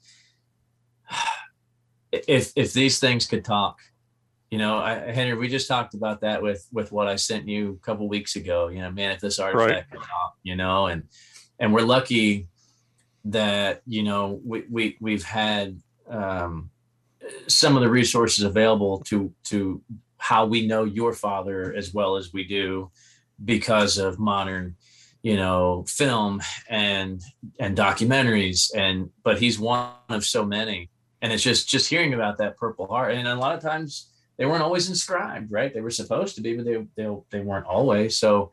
if 2.13 2.53
if 2.57 2.73
these 2.73 2.99
things 2.99 3.27
could 3.27 3.45
talk, 3.45 3.79
you 4.51 4.59
know, 4.59 4.79
I, 4.79 4.95
Henry, 5.13 5.37
we 5.37 5.49
just 5.49 5.69
talked 5.69 5.95
about 5.95 6.21
that 6.23 6.43
with 6.43 6.67
with 6.73 6.91
what 6.91 7.07
I 7.07 7.17
sent 7.17 7.49
you 7.49 7.79
a 7.81 7.85
couple 7.87 8.09
weeks 8.09 8.37
ago. 8.37 8.69
You 8.69 8.81
know, 8.81 8.91
man, 8.91 9.13
if 9.13 9.21
this 9.21 9.39
artifact 9.39 9.93
could 9.93 10.01
talk, 10.01 10.35
you 10.43 10.57
know, 10.57 10.87
and 10.87 11.05
and 11.59 11.73
we're 11.73 11.83
lucky 11.83 12.49
that 13.27 13.83
you 13.87 14.03
know 14.03 14.41
we 14.45 14.65
we 14.69 14.97
we've 15.01 15.23
had 15.23 15.81
um, 16.09 16.71
some 17.47 17.77
of 17.77 17.83
the 17.83 17.91
resources 17.91 18.45
available 18.45 19.01
to 19.07 19.33
to 19.45 19.81
how 20.19 20.45
we 20.45 20.67
know 20.67 20.85
your 20.85 21.13
father 21.13 21.73
as 21.75 21.95
well 21.95 22.17
as 22.17 22.33
we 22.33 22.45
do 22.45 22.91
because 23.45 23.97
of 23.97 24.19
modern 24.19 24.77
you 25.23 25.37
know 25.37 25.85
film 25.87 26.41
and 26.69 27.21
and 27.59 27.77
documentaries 27.77 28.71
and 28.75 29.11
but 29.23 29.39
he's 29.39 29.59
one 29.59 29.91
of 30.09 30.25
so 30.25 30.45
many. 30.45 30.91
And 31.23 31.33
it's 31.33 31.43
just 31.43 31.69
just 31.69 31.89
hearing 31.91 32.15
about 32.15 32.39
that 32.39 32.57
purple 32.57 32.87
heart 32.87 33.13
and 33.15 33.29
a 33.29 33.35
lot 33.35 33.55
of 33.55 33.63
times 33.63 34.09
they 34.39 34.47
weren't 34.47 34.63
always 34.63 34.89
inscribed 34.89 35.51
right? 35.53 35.73
They 35.75 35.83
were 35.83 35.91
supposed 35.91 36.35
to 36.37 36.41
be 36.41 36.55
but 36.57 36.65
they 36.65 36.87
they, 36.97 37.15
they 37.31 37.41
weren't 37.41 37.67
always. 37.67 38.17
So 38.17 38.53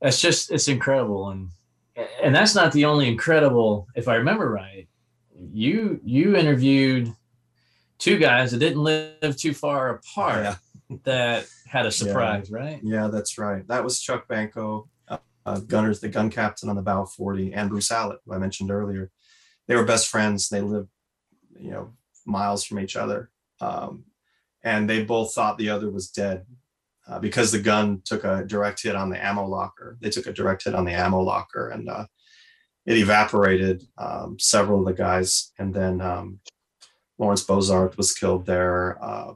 that's 0.00 0.20
just 0.20 0.50
it's 0.50 0.68
incredible. 0.68 1.30
And 1.30 1.48
and 2.22 2.34
that's 2.34 2.54
not 2.54 2.72
the 2.72 2.84
only 2.86 3.06
incredible 3.06 3.86
if 3.94 4.08
i 4.08 4.16
remember 4.16 4.50
right 4.50 4.88
you 5.52 6.00
you 6.04 6.34
interviewed 6.36 7.12
two 7.98 8.18
guys 8.18 8.50
that 8.50 8.58
didn't 8.58 8.82
live 8.82 9.36
too 9.36 9.54
far 9.54 9.90
apart 9.90 10.42
Yeah. 10.42 10.56
that 11.04 11.46
had 11.68 11.86
a 11.86 11.90
surprise 12.00 12.50
right? 12.50 12.80
Yeah, 12.82 13.06
that's 13.08 13.38
right. 13.38 13.66
That 13.68 13.84
was 13.84 14.00
Chuck 14.00 14.26
Banco, 14.26 14.88
uh, 15.46 15.60
Gunners, 15.60 16.00
the 16.00 16.08
gun 16.08 16.30
captain 16.30 16.68
on 16.68 16.76
the 16.76 16.82
Bow 16.82 17.04
40, 17.04 17.52
and 17.52 17.68
Bruce 17.68 17.90
Hallett, 17.90 18.20
who 18.24 18.34
I 18.34 18.38
mentioned 18.38 18.70
earlier. 18.70 19.10
They 19.68 19.76
were 19.76 19.84
best 19.84 20.08
friends. 20.08 20.48
They 20.48 20.60
lived, 20.60 20.88
you 21.58 21.70
know, 21.70 21.92
miles 22.26 22.64
from 22.64 22.80
each 22.80 22.96
other. 22.96 23.30
Um, 23.60 24.04
and 24.62 24.88
they 24.88 25.04
both 25.04 25.34
thought 25.34 25.58
the 25.58 25.70
other 25.70 25.90
was 25.90 26.10
dead 26.10 26.46
uh, 27.06 27.18
because 27.18 27.52
the 27.52 27.58
gun 27.58 28.00
took 28.04 28.24
a 28.24 28.44
direct 28.44 28.82
hit 28.82 28.96
on 28.96 29.10
the 29.10 29.22
ammo 29.22 29.46
locker. 29.46 29.98
They 30.00 30.10
took 30.10 30.26
a 30.26 30.32
direct 30.32 30.64
hit 30.64 30.74
on 30.74 30.84
the 30.84 30.92
ammo 30.92 31.20
locker 31.20 31.68
and 31.68 31.88
uh, 31.88 32.06
it 32.86 32.96
evaporated 32.96 33.84
um, 33.98 34.38
several 34.38 34.80
of 34.80 34.86
the 34.86 34.92
guys. 34.94 35.52
And 35.58 35.74
then 35.74 36.00
um, 36.00 36.40
Lawrence 37.18 37.42
Bozart 37.42 37.96
was 37.96 38.12
killed 38.12 38.46
there. 38.46 39.02
Uh, 39.02 39.34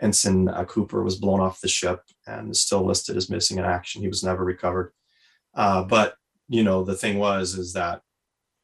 Ensign 0.00 0.48
uh, 0.48 0.64
Cooper 0.64 1.02
was 1.02 1.16
blown 1.16 1.40
off 1.40 1.60
the 1.60 1.68
ship 1.68 2.00
and 2.28 2.50
is 2.50 2.62
still 2.62 2.84
listed 2.84 3.16
as 3.16 3.30
missing 3.30 3.58
in 3.58 3.64
action. 3.64 4.02
He 4.02 4.08
was 4.08 4.22
never 4.22 4.44
recovered. 4.44 4.92
Uh, 5.54 5.84
but 5.84 6.14
you 6.48 6.62
know, 6.62 6.84
the 6.84 6.94
thing 6.94 7.18
was 7.18 7.54
is 7.54 7.72
that 7.72 8.02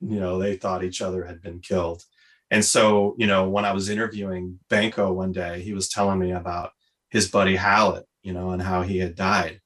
you 0.00 0.20
know 0.20 0.38
they 0.38 0.56
thought 0.56 0.84
each 0.84 1.02
other 1.02 1.24
had 1.24 1.40
been 1.40 1.60
killed, 1.60 2.04
and 2.50 2.64
so 2.64 3.14
you 3.18 3.26
know 3.26 3.48
when 3.48 3.64
I 3.64 3.72
was 3.72 3.88
interviewing 3.88 4.60
Banco 4.68 5.12
one 5.12 5.32
day, 5.32 5.60
he 5.62 5.72
was 5.72 5.88
telling 5.88 6.18
me 6.18 6.32
about 6.32 6.70
his 7.08 7.28
buddy 7.28 7.56
Hallett, 7.56 8.06
you 8.22 8.32
know, 8.32 8.50
and 8.50 8.62
how 8.62 8.82
he 8.82 8.98
had 8.98 9.14
died, 9.14 9.60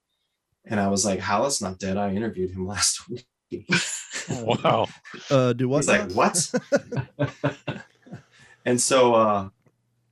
and 0.65 0.79
I 0.81 0.89
was 0.89 1.05
like, 1.05 1.21
Hallett's 1.21 1.63
not 1.63 1.79
dead. 1.79 1.97
I 1.97 2.13
interviewed 2.13 2.51
him 2.51 2.67
last 2.75 3.09
week. 3.09 3.27
Wow. 4.31 4.87
Uh, 5.31 5.53
do 5.55 5.69
what? 5.69 5.79
He's 5.79 5.89
like, 5.89 6.13
what? 6.13 6.51
and 8.67 8.81
so 8.81 9.15
uh, 9.15 9.49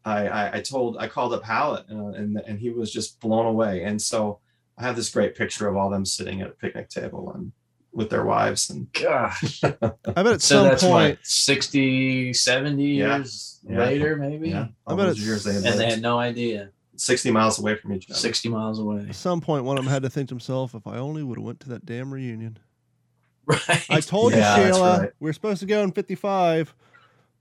I, 0.07 0.29
I 0.29 0.57
I 0.57 0.61
told 0.61 0.97
I 0.99 1.09
called 1.09 1.35
up 1.35 1.43
Hallett 1.45 1.85
uh, 1.91 2.09
and 2.21 2.39
and 2.47 2.59
he 2.59 2.71
was 2.71 2.91
just 2.93 3.21
blown 3.21 3.45
away. 3.47 3.83
And 3.85 4.01
so 4.01 4.39
I 4.79 4.83
have 4.85 4.97
this 4.97 5.11
great 5.11 5.35
picture 5.35 5.69
of 5.69 5.77
all 5.77 5.91
them 5.91 6.05
sitting 6.07 6.41
at 6.43 6.49
a 6.49 6.53
picnic 6.53 6.89
table 6.89 7.33
and 7.35 7.53
with 7.93 8.09
their 8.11 8.25
wives 8.25 8.69
and 8.71 8.93
Gosh. 8.93 9.63
I 9.65 9.71
bet 9.71 10.27
at 10.27 10.43
So 10.43 10.57
some 10.57 10.65
that's 10.69 10.83
point, 10.85 11.19
what, 11.19 11.27
60, 11.27 12.33
70 12.35 12.85
Yeah. 12.85 13.17
years 13.17 13.61
Yeah. 13.69 13.79
later, 13.79 14.17
maybe? 14.17 14.51
yeah, 14.51 14.67
I 14.87 14.91
all 14.91 14.97
bet 14.97 15.07
those 15.07 15.17
it's- 15.17 15.27
years 15.27 15.45
they 15.45 15.55
had 15.55 15.65
And 15.65 15.81
they 15.81 15.87
had 15.91 16.03
no 16.03 16.19
idea. 16.19 16.71
60 16.99 17.31
miles 17.31 17.59
away 17.59 17.75
from 17.77 17.93
each 17.93 18.09
other. 18.11 18.19
60 18.19 18.49
miles 18.49 18.79
away. 18.79 19.07
at 19.09 19.15
some 19.15 19.41
point, 19.41 19.65
one 19.65 19.77
of 19.79 19.85
them 19.85 19.93
had 19.93 20.03
to 20.03 20.09
think 20.11 20.29
to 20.29 20.35
himself, 20.35 20.75
"If 20.75 20.87
I 20.87 20.97
only 20.99 21.23
would 21.23 21.37
have 21.39 21.45
went 21.45 21.61
to 21.61 21.69
that 21.71 21.85
damn 21.85 22.13
reunion." 22.13 22.59
Right. 23.47 23.87
I 23.91 24.01
told 24.01 24.33
Yeah, 24.33 24.57
you, 24.57 24.63
that's 24.65 24.77
Sheila, 24.77 24.99
right. 25.01 25.11
we 25.21 25.31
are 25.31 25.33
supposed 25.33 25.61
to 25.61 25.67
go 25.67 25.83
in 25.83 25.93
'55, 25.93 26.75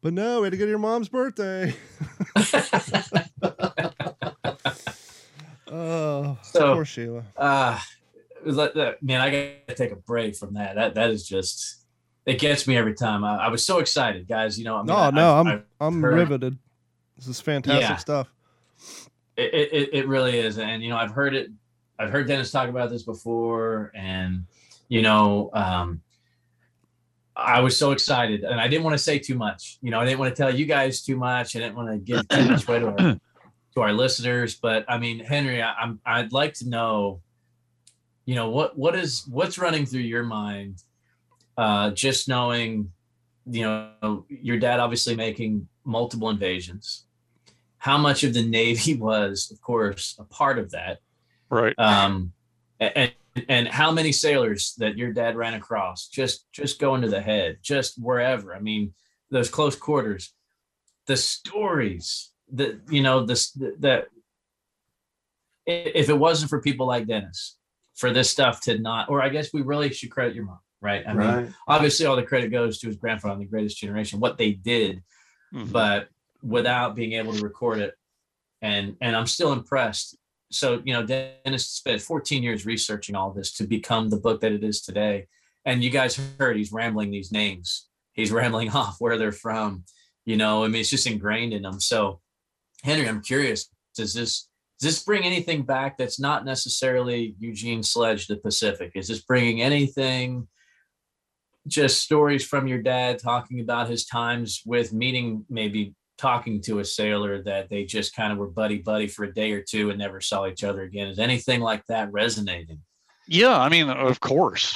but 0.06 0.14
no, 0.14 0.40
we 0.42 0.46
had 0.46 0.52
to 0.52 0.58
go 0.58 0.66
to 0.66 0.70
your 0.70 0.78
mom's 0.78 1.10
birthday. 1.10 1.74
Oh, 5.68 6.38
So- 6.44 6.76
poor 6.76 6.86
Sheila. 6.86 7.24
uh 7.36 7.80
man, 9.02 9.20
I 9.20 9.30
gotta 9.66 9.76
take 9.76 9.92
a 9.92 9.96
break 9.96 10.36
from 10.36 10.54
that. 10.54 10.76
That 10.76 10.94
that 10.94 11.10
is 11.10 11.28
just 11.28 11.78
it 12.28 12.40
gets 12.40 12.68
me 12.68 12.78
every 12.78 12.94
time. 12.94 13.24
I, 13.24 13.46
I 13.46 13.48
was 13.50 13.66
so 13.66 13.80
excited, 13.80 14.28
guys. 14.28 14.58
You 14.60 14.66
know, 14.66 14.76
I 14.76 14.80
mean, 14.80 14.86
No, 14.88 14.96
I- 14.96 15.10
no, 15.12 15.36
I'm 15.40 15.48
I've 15.48 15.64
I'm 15.82 16.02
heard- 16.02 16.14
riveted. 16.14 16.58
This 17.18 17.28
is 17.28 17.42
fantastic 17.42 17.82
Yeah. 17.82 17.96
stuff. 17.98 18.28
it, 19.38 19.54
it, 19.74 19.90
it 19.94 20.08
really 20.08 20.38
is 20.38 20.60
and 20.60 20.82
you 20.84 20.90
know 20.90 20.98
i've 20.98 21.12
heard 21.12 21.34
it 21.36 21.50
i've 22.00 22.10
heard 22.12 22.26
dennis 22.28 22.52
talk 22.52 22.70
about 22.70 22.90
this 22.90 23.04
before 23.04 23.92
and 23.96 24.46
you 24.88 25.02
know 25.02 25.50
um 25.54 26.00
i 27.36 27.60
was 27.60 27.78
so 27.78 27.92
excited 27.92 28.44
and 28.44 28.60
i 28.60 28.68
didn't 28.68 28.84
want 28.84 28.94
to 28.94 29.04
say 29.04 29.20
too 29.20 29.36
much. 29.36 29.78
You 29.82 29.92
know 29.92 30.00
i 30.00 30.06
didn't 30.06 30.20
want 30.20 30.36
to 30.36 30.42
tell 30.42 30.54
you 30.54 30.66
guys 30.66 31.04
too 31.04 31.18
much. 31.18 31.56
I 31.56 31.60
didn't 31.60 31.76
want 31.76 31.90
to 31.92 31.98
give 31.98 32.28
too 32.28 32.46
much 32.46 32.68
away 32.68 32.80
to 32.80 32.88
our, 32.88 32.98
to 33.76 33.82
our 33.82 33.94
listeners 33.94 34.56
but 34.56 34.86
i 34.88 34.98
mean 34.98 35.20
henry 35.20 35.62
I, 35.62 35.74
i'm 35.74 36.00
i'd 36.06 36.32
like 36.32 36.54
to 36.56 36.70
know 36.70 37.22
you 38.26 38.36
know 38.36 38.50
what 38.50 38.78
what 38.78 38.96
is 38.96 39.28
what's 39.30 39.58
running 39.58 39.86
through 39.86 40.02
your 40.02 40.24
mind 40.24 40.82
uh 41.58 41.92
just 41.92 42.28
knowing 42.30 42.92
you 43.46 43.64
know 43.64 44.26
your 44.30 44.58
dad 44.58 44.80
obviously 44.80 45.16
making 45.16 45.68
multiple 45.86 46.30
invasions. 46.30 47.06
How 47.78 47.98
much 47.98 48.24
of 48.24 48.34
the 48.34 48.44
Navy 48.44 48.96
was, 49.10 49.52
of 49.52 49.62
course, 49.62 50.16
a 50.20 50.24
part 50.24 50.58
of 50.58 50.72
that, 50.72 51.00
Right. 51.50 51.78
um, 51.78 52.34
and 52.80 53.14
and 53.50 53.68
how 53.68 53.92
many 53.92 54.12
sailors 54.12 54.74
that 54.78 54.98
your 54.98 55.12
dad 55.14 55.36
ran 55.36 55.54
across, 55.56 56.08
just 56.08 56.46
just 56.52 56.80
going 56.80 57.02
to 57.02 57.10
the 57.10 57.22
head, 57.22 57.58
just 57.62 58.02
wherever. 58.02 58.56
I 58.56 58.60
mean, 58.60 58.94
those 59.30 59.50
close 59.50 59.76
quarters, 59.76 60.34
the 61.08 61.18
stories 61.18 62.32
that 62.54 62.80
you 62.90 63.02
know 63.02 63.26
this 63.26 63.52
that 63.80 64.08
if 65.66 66.10
it 66.10 66.18
wasn't 66.18 66.50
for 66.50 66.62
people 66.62 66.86
like 66.88 67.08
Dennis, 67.08 67.58
for 67.96 68.12
this 68.12 68.30
stuff 68.30 68.62
to 68.62 68.78
not, 68.78 69.10
or 69.10 69.22
I 69.22 69.30
guess 69.30 69.54
we 69.54 69.62
really 69.62 69.92
should 69.92 70.12
credit 70.12 70.36
your 70.36 70.46
mom, 70.46 70.60
right? 70.82 71.04
I 71.08 71.14
mean, 71.14 71.56
obviously 71.68 72.06
all 72.06 72.16
the 72.16 72.24
credit 72.24 72.50
goes 72.52 72.78
to 72.80 72.88
his 72.88 72.98
grandfather 72.98 73.34
and 73.34 73.42
the 73.42 73.46
greatest 73.48 73.78
generation, 73.78 74.20
what 74.20 74.38
they 74.38 74.52
did 74.52 75.04
Mhm. 75.54 75.72
but 75.72 76.10
without 76.42 76.96
being 76.96 77.14
able 77.14 77.34
to 77.34 77.42
record 77.44 77.80
it 77.80 77.94
and 78.62 78.98
and 79.00 79.16
i'm 79.16 79.28
still 79.28 79.54
impressed 79.54 80.18
so 80.56 80.82
you 80.86 80.94
know 80.94 81.06
dennis 81.06 81.68
spent 81.68 82.02
14 82.02 82.42
years 82.42 82.66
researching 82.66 83.16
all 83.16 83.32
this 83.32 83.52
to 83.54 83.68
become 83.68 84.10
the 84.10 84.18
book 84.18 84.42
that 84.42 84.52
it 84.52 84.64
is 84.64 84.82
today. 84.82 85.28
And 85.66 85.84
you 85.84 85.90
guys 85.90 86.20
heard 86.40 86.58
he's 86.58 86.72
rambling 86.72 87.12
these 87.12 87.32
names. 87.32 87.88
He's 88.14 88.32
rambling 88.40 88.70
off 88.72 88.98
where 89.00 89.18
they're 89.18 89.32
from 89.32 89.84
you 90.26 90.38
know 90.38 90.64
i 90.64 90.68
mean 90.68 90.82
it's 90.82 90.90
just 90.90 91.08
ingrained 91.08 91.54
in 91.54 91.62
them. 91.62 91.80
So 91.80 92.20
henry 92.84 93.08
i'm 93.08 93.22
curious 93.22 93.70
does 93.96 94.14
this 94.14 94.50
does 94.80 94.96
this 94.96 95.04
bring 95.04 95.24
anything 95.24 95.64
back 95.64 95.98
that's 95.98 96.20
not 96.20 96.44
necessarily 96.44 97.36
eugene 97.40 97.82
sledge 97.82 98.28
the 98.28 98.36
pacific? 98.36 98.92
Is 98.96 99.08
this 99.08 99.22
bringing 99.22 99.62
anything 99.62 100.48
just 101.68 102.02
stories 102.02 102.46
from 102.46 102.68
your 102.68 102.82
dad 102.82 103.20
talking 103.20 103.62
about 103.62 103.90
his 103.90 104.06
times 104.06 104.62
with 104.66 104.94
meeting 104.94 105.46
maybe 105.50 105.96
talking 106.18 106.62
to 106.62 106.80
a 106.80 106.86
sailor 106.86 107.42
that 107.44 107.70
they 107.70 107.84
just 107.84 108.16
kind 108.16 108.32
of 108.32 108.38
were 108.38 108.48
buddy 108.48 108.78
buddy 108.78 109.08
for 109.08 109.26
a 109.26 109.34
day 109.34 109.52
or 109.52 109.62
two 109.62 109.90
and 109.90 110.00
never 110.00 110.22
saw 110.22 110.48
each 110.48 110.64
other 110.64 110.84
again 110.84 111.08
is 111.08 111.20
anything 111.20 111.60
like 111.62 111.86
that 111.88 112.12
resonating 112.12 112.82
Yeah, 113.28 113.58
I 113.58 113.70
mean, 113.70 113.90
of 113.90 114.20
course. 114.20 114.76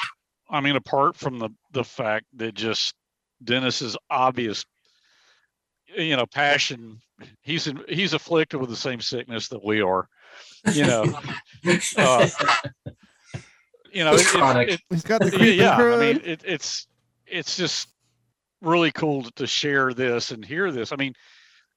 I 0.50 0.62
mean, 0.62 0.76
apart 0.76 1.16
from 1.16 1.40
the 1.40 1.50
the 1.72 1.84
fact 1.84 2.26
that 2.38 2.56
just 2.56 2.94
Dennis's 3.44 3.96
obvious, 4.10 4.66
you 5.96 6.16
know, 6.16 6.26
passion. 6.26 7.00
He's 7.42 7.68
in, 7.68 7.84
he's 7.88 8.14
afflicted 8.14 8.60
with 8.60 8.70
the 8.70 8.76
same 8.76 9.02
sickness 9.02 9.50
that 9.50 9.64
we 9.64 9.82
are. 9.82 10.08
You 10.74 10.86
know, 10.86 11.04
uh, 11.98 12.30
you 13.92 14.04
know, 14.04 14.14
It's 14.14 14.34
it, 14.36 14.42
it, 14.42 14.70
it, 14.70 14.82
he's 14.90 15.04
got 15.04 15.22
the 15.22 15.28
yeah, 15.28 15.38
creeping 15.38 15.60
yeah. 15.60 15.76
I 15.76 16.00
mean, 16.00 16.22
it, 16.24 16.42
it's 16.46 16.88
it's 17.26 17.56
just 17.58 17.90
really 18.62 18.92
cool 18.92 19.24
to, 19.24 19.48
share 19.48 19.94
this 19.94 20.32
and 20.32 20.44
hear 20.44 20.72
this. 20.72 20.92
I 20.92 20.96
mean, 20.96 21.14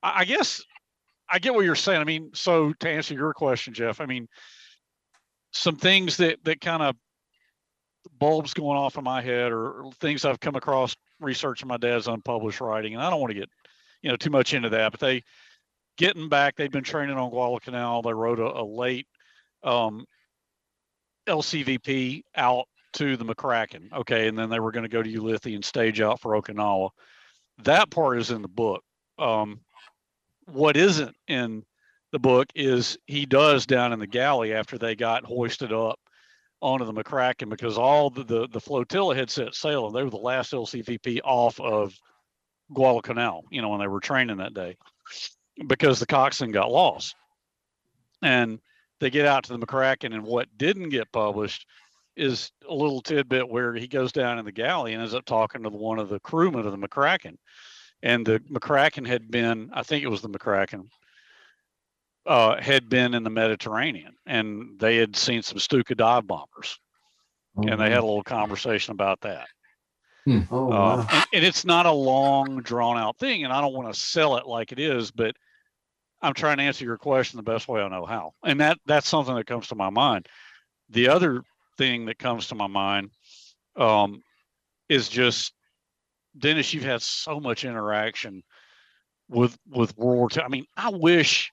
I, 0.03 0.25
guess 0.25 0.63
I 1.31 1.39
get 1.39 1.55
what 1.55 1.65
you're 1.65 1.75
saying. 1.75 2.01
I 2.01 2.05
mean, 2.05 2.31
so 2.35 2.73
to 2.81 2.89
answer 2.89 3.15
your 3.15 3.33
question, 3.33 3.73
Jeff, 3.73 4.01
I 4.01 4.07
mean, 4.07 4.29
some 5.53 5.77
things 5.77 6.17
that 6.17 6.43
that 6.45 6.61
kind 6.61 6.83
of 6.83 6.97
bulbs 8.19 8.55
going 8.55 8.79
off 8.79 8.97
in 8.97 9.05
my 9.05 9.21
head 9.21 9.53
or 9.53 9.91
things 10.01 10.25
I've 10.25 10.41
come 10.41 10.57
across 10.57 10.97
researching 11.21 11.69
my 11.69 11.77
dad's 11.77 12.09
unpublished 12.09 12.61
writing, 12.61 12.95
and 12.95 13.03
I 13.03 13.11
don't 13.11 13.21
want 13.21 13.33
to 13.33 13.39
get 13.39 13.51
you 14.01 14.11
know 14.11 14.17
too 14.17 14.31
much 14.31 14.55
into 14.55 14.71
that, 14.71 14.93
but 14.93 15.01
they 15.01 15.23
getting 15.97 16.29
back, 16.29 16.57
they've 16.57 16.71
been 16.71 16.85
training 16.85 17.17
on 17.17 17.31
Guadalcanal. 17.31 18.03
They 18.03 18.15
rode 18.15 18.41
a, 18.41 18.61
a 18.61 18.65
late 18.65 19.07
um, 19.63 20.05
LCVP 21.27 22.23
out 22.35 22.67
to 22.95 23.17
the 23.17 23.25
McCracken, 23.25 23.93
okay, 23.93 24.29
and 24.29 24.39
then 24.39 24.51
they 24.51 24.61
were 24.61 24.73
going 24.73 24.85
to 24.85 24.89
go 24.89 25.03
to 25.03 25.11
Ulithi 25.11 25.55
and 25.55 25.65
stage 25.65 26.01
out 26.01 26.21
for 26.21 26.41
Okinawa. 26.41 26.91
That 27.65 27.91
part 27.91 28.19
is 28.19 28.31
in 28.31 28.43
the 28.43 28.49
book. 28.49 28.83
Um, 29.19 29.61
what 30.47 30.77
isn't 30.77 31.15
in 31.29 31.65
the 32.13 32.19
book 32.19 32.49
is 32.55 32.99
he 33.07 33.27
does 33.27 33.67
down 33.67 33.93
in 33.93 33.99
the 33.99 34.07
galley 34.07 34.53
after 34.53 34.77
they 34.79 34.95
got 34.95 35.25
hoisted 35.25 35.73
up 35.73 35.99
onto 36.61 36.85
the 36.85 36.93
McCracken 36.93 37.49
because 37.49 37.79
all 37.79 38.11
the, 38.11 38.25
the, 38.25 38.49
the 38.49 38.61
flotilla 38.61 39.15
had 39.15 39.31
set 39.31 39.55
sail 39.55 39.87
and 39.87 39.95
they 39.95 40.03
were 40.03 40.11
the 40.11 40.17
last 40.17 40.53
LCVP 40.53 41.21
off 41.25 41.59
of 41.61 41.95
Guadalcanal, 42.73 43.45
you 43.51 43.63
know, 43.63 43.71
when 43.71 43.81
they 43.81 43.89
were 43.89 44.01
training 44.01 44.39
that 44.39 44.55
day 44.55 44.77
because 45.67 45.99
the 45.99 46.07
coxswain 46.07 46.53
got 46.53 46.71
lost. 46.71 47.15
And 48.23 48.61
they 49.01 49.11
get 49.11 49.27
out 49.27 49.45
to 49.45 49.57
the 49.57 49.59
McCracken, 49.59 50.15
and 50.15 50.23
what 50.23 50.47
didn't 50.57 50.91
get 50.91 51.11
published 51.11 51.67
is 52.17 52.53
a 52.69 52.75
little 52.75 53.01
tidbit 53.01 53.49
where 53.49 53.75
he 53.75 53.87
goes 53.87 54.13
down 54.13 54.39
in 54.39 54.45
the 54.45 54.53
galley 54.53 54.93
and 54.93 55.01
ends 55.01 55.15
up 55.15 55.25
talking 55.25 55.63
to 55.63 55.71
the, 55.71 55.77
one 55.77 55.99
of 55.99 56.09
the 56.09 56.21
crewmen 56.21 56.67
of 56.67 56.73
the 56.73 56.89
McCracken. 56.89 57.37
And 58.03 58.27
the 58.27 58.41
McCracken 58.41 59.07
had 59.07 59.31
been, 59.31 59.71
I 59.73 59.83
think 59.83 60.03
it 60.05 60.09
was 60.09 60.23
the 60.23 60.29
McCracken, 60.29 60.89
uh, 62.27 62.61
had 62.61 62.89
been 62.89 63.15
in 63.15 63.23
the 63.23 63.31
Mediterranean, 63.31 64.15
and 64.27 64.79
they 64.79 64.97
had 64.97 65.17
seen 65.17 65.43
some 65.43 65.59
Stuka 65.59 65.95
dive 65.95 66.27
bombers, 66.27 66.79
and 67.57 67.81
they 67.81 67.91
had 67.91 68.01
a 68.01 68.07
little 68.07 68.23
conversation 68.23 68.93
about 68.93 69.21
that. 69.23 69.49
Oh, 70.51 70.67
Uh, 70.67 70.71
wow. 70.71 71.07
and, 71.11 71.25
and 71.33 71.45
it's 71.45 71.65
not 71.65 71.87
a 71.87 71.93
long, 71.93 72.61
drawn 72.63 72.97
out 72.99 73.19
thing, 73.19 73.45
and 73.45 73.53
I 73.53 73.61
don't 73.61 73.75
want 73.75 73.93
to 73.93 73.99
sell 73.99 74.37
it 74.37 74.47
like 74.47 74.73
it 74.73 74.79
is, 74.79 75.11
but 75.11 75.35
I'm 76.21 76.35
trying 76.35 76.59
to 76.59 76.63
answer 76.63 76.85
your 76.85 76.99
question 76.99 77.37
the 77.37 77.43
best 77.43 77.67
way 77.69 77.83
I 77.83 77.89
know 77.89 78.07
how, 78.07 78.35
and 78.45 78.61
that 78.61 78.79
that's 78.87 79.09
something 79.09 79.35
that 79.35 79.47
comes 79.47 79.69
to 79.69 79.75
my 79.75 79.91
mind. 79.91 80.29
The 80.91 81.09
other 81.09 81.43
thing 81.83 82.05
that 82.05 82.19
comes 82.19 82.47
to 82.47 82.55
my 82.55 82.69
mind 82.69 83.11
um, 83.77 84.23
is 84.89 85.09
just 85.09 85.53
Dennis. 86.39 86.73
You've 86.73 86.85
had 86.85 87.03
so 87.03 87.41
much 87.41 87.65
interaction 87.65 88.45
with 89.29 89.59
with 89.69 89.97
World 89.97 90.19
War 90.19 90.29
II. 90.35 90.43
I 90.43 90.49
mean, 90.49 90.67
I 90.77 90.91
wish, 90.91 91.51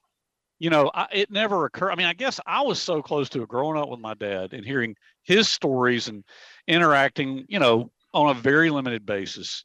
you 0.59 0.69
know, 0.69 0.91
I, 0.93 1.07
it 1.11 1.32
never 1.32 1.65
occurred. 1.65 1.91
I 1.91 1.95
mean, 1.95 2.05
I 2.05 2.13
guess 2.13 2.39
I 2.45 2.61
was 2.61 2.80
so 2.80 3.01
close 3.01 3.27
to 3.30 3.41
it 3.41 3.49
growing 3.49 3.80
up 3.80 3.89
with 3.89 3.99
my 3.99 4.13
dad 4.13 4.53
and 4.53 4.63
hearing 4.63 4.95
his 5.23 5.49
stories 5.49 6.07
and 6.07 6.23
interacting, 6.67 7.45
you 7.49 7.59
know, 7.59 7.91
on 8.13 8.30
a 8.30 8.39
very 8.39 8.69
limited 8.69 9.07
basis 9.07 9.63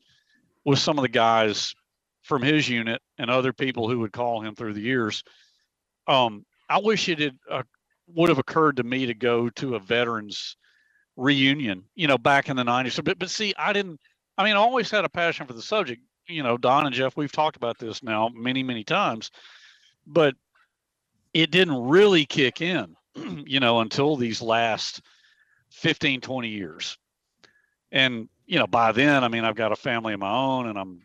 with 0.64 0.78
some 0.78 0.98
of 0.98 1.02
the 1.02 1.08
guys 1.08 1.74
from 2.22 2.40
his 2.40 2.66
unit 2.70 3.02
and 3.18 3.30
other 3.30 3.52
people 3.52 3.86
who 3.86 3.98
would 3.98 4.12
call 4.12 4.40
him 4.40 4.54
through 4.54 4.72
the 4.72 4.80
years. 4.80 5.22
Um, 6.06 6.46
I 6.70 6.80
wish 6.80 7.10
it 7.10 7.18
had 7.18 7.36
uh, 7.50 7.62
would 8.06 8.28
have 8.28 8.38
occurred 8.38 8.76
to 8.76 8.82
me 8.82 9.06
to 9.06 9.14
go 9.14 9.48
to 9.50 9.74
a 9.74 9.80
veterans 9.80 10.56
reunion, 11.16 11.84
you 11.94 12.06
know, 12.06 12.18
back 12.18 12.48
in 12.48 12.56
the 12.56 12.64
90s. 12.64 13.02
But, 13.02 13.18
but 13.18 13.30
see, 13.30 13.54
I 13.56 13.72
didn't, 13.72 14.00
I 14.36 14.44
mean, 14.44 14.54
I 14.54 14.58
always 14.58 14.90
had 14.90 15.04
a 15.04 15.08
passion 15.08 15.46
for 15.46 15.52
the 15.52 15.62
subject. 15.62 16.02
You 16.26 16.42
know, 16.42 16.56
Don 16.56 16.86
and 16.86 16.94
Jeff, 16.94 17.16
we've 17.16 17.32
talked 17.32 17.56
about 17.56 17.78
this 17.78 18.02
now 18.02 18.30
many, 18.34 18.62
many 18.62 18.82
times, 18.82 19.30
but 20.06 20.34
it 21.32 21.50
didn't 21.50 21.82
really 21.84 22.24
kick 22.24 22.60
in, 22.60 22.96
you 23.46 23.60
know, 23.60 23.80
until 23.80 24.16
these 24.16 24.40
last 24.40 25.02
15, 25.70 26.20
20 26.20 26.48
years. 26.48 26.96
And, 27.92 28.28
you 28.46 28.58
know, 28.58 28.66
by 28.66 28.92
then, 28.92 29.22
I 29.22 29.28
mean, 29.28 29.44
I've 29.44 29.54
got 29.54 29.72
a 29.72 29.76
family 29.76 30.14
of 30.14 30.20
my 30.20 30.32
own 30.32 30.68
and 30.68 30.78
I'm 30.78 31.02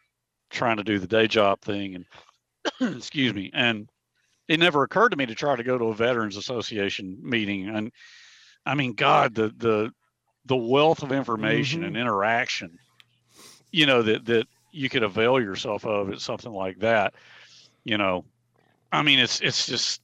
trying 0.50 0.78
to 0.78 0.84
do 0.84 1.00
the 1.00 1.08
day 1.08 1.28
job 1.28 1.62
thing 1.62 1.96
and 1.96 2.96
excuse 2.98 3.34
me. 3.34 3.52
And 3.54 3.90
it 4.50 4.60
never 4.60 4.84
occurred 4.84 5.10
to 5.10 5.18
me 5.18 5.28
to 5.28 5.36
try 5.36 5.56
to 5.56 5.64
go 5.64 5.78
to 5.78 5.86
a 5.86 5.96
veterans 5.96 6.36
association 6.36 7.20
meeting. 7.22 7.70
And 7.70 7.92
I 8.66 8.74
mean, 8.74 8.94
God, 8.94 9.36
the, 9.36 9.54
the, 9.56 9.92
the 10.46 10.58
wealth 10.58 11.04
of 11.04 11.12
information 11.12 11.84
and 11.84 11.94
mm-hmm. 11.94 12.02
interaction, 12.02 12.80
you 13.72 13.86
know, 13.86 14.02
that 14.02 14.26
that 14.26 14.48
you 14.72 14.90
could 14.90 15.04
avail 15.04 15.40
yourself 15.40 15.86
of 15.86 16.12
at 16.12 16.20
something 16.20 16.52
like 16.52 16.80
that, 16.80 17.14
you 17.84 17.98
know, 17.98 18.26
I 18.92 19.04
mean, 19.04 19.20
it's 19.20 19.40
it's 19.42 19.68
just 19.68 20.02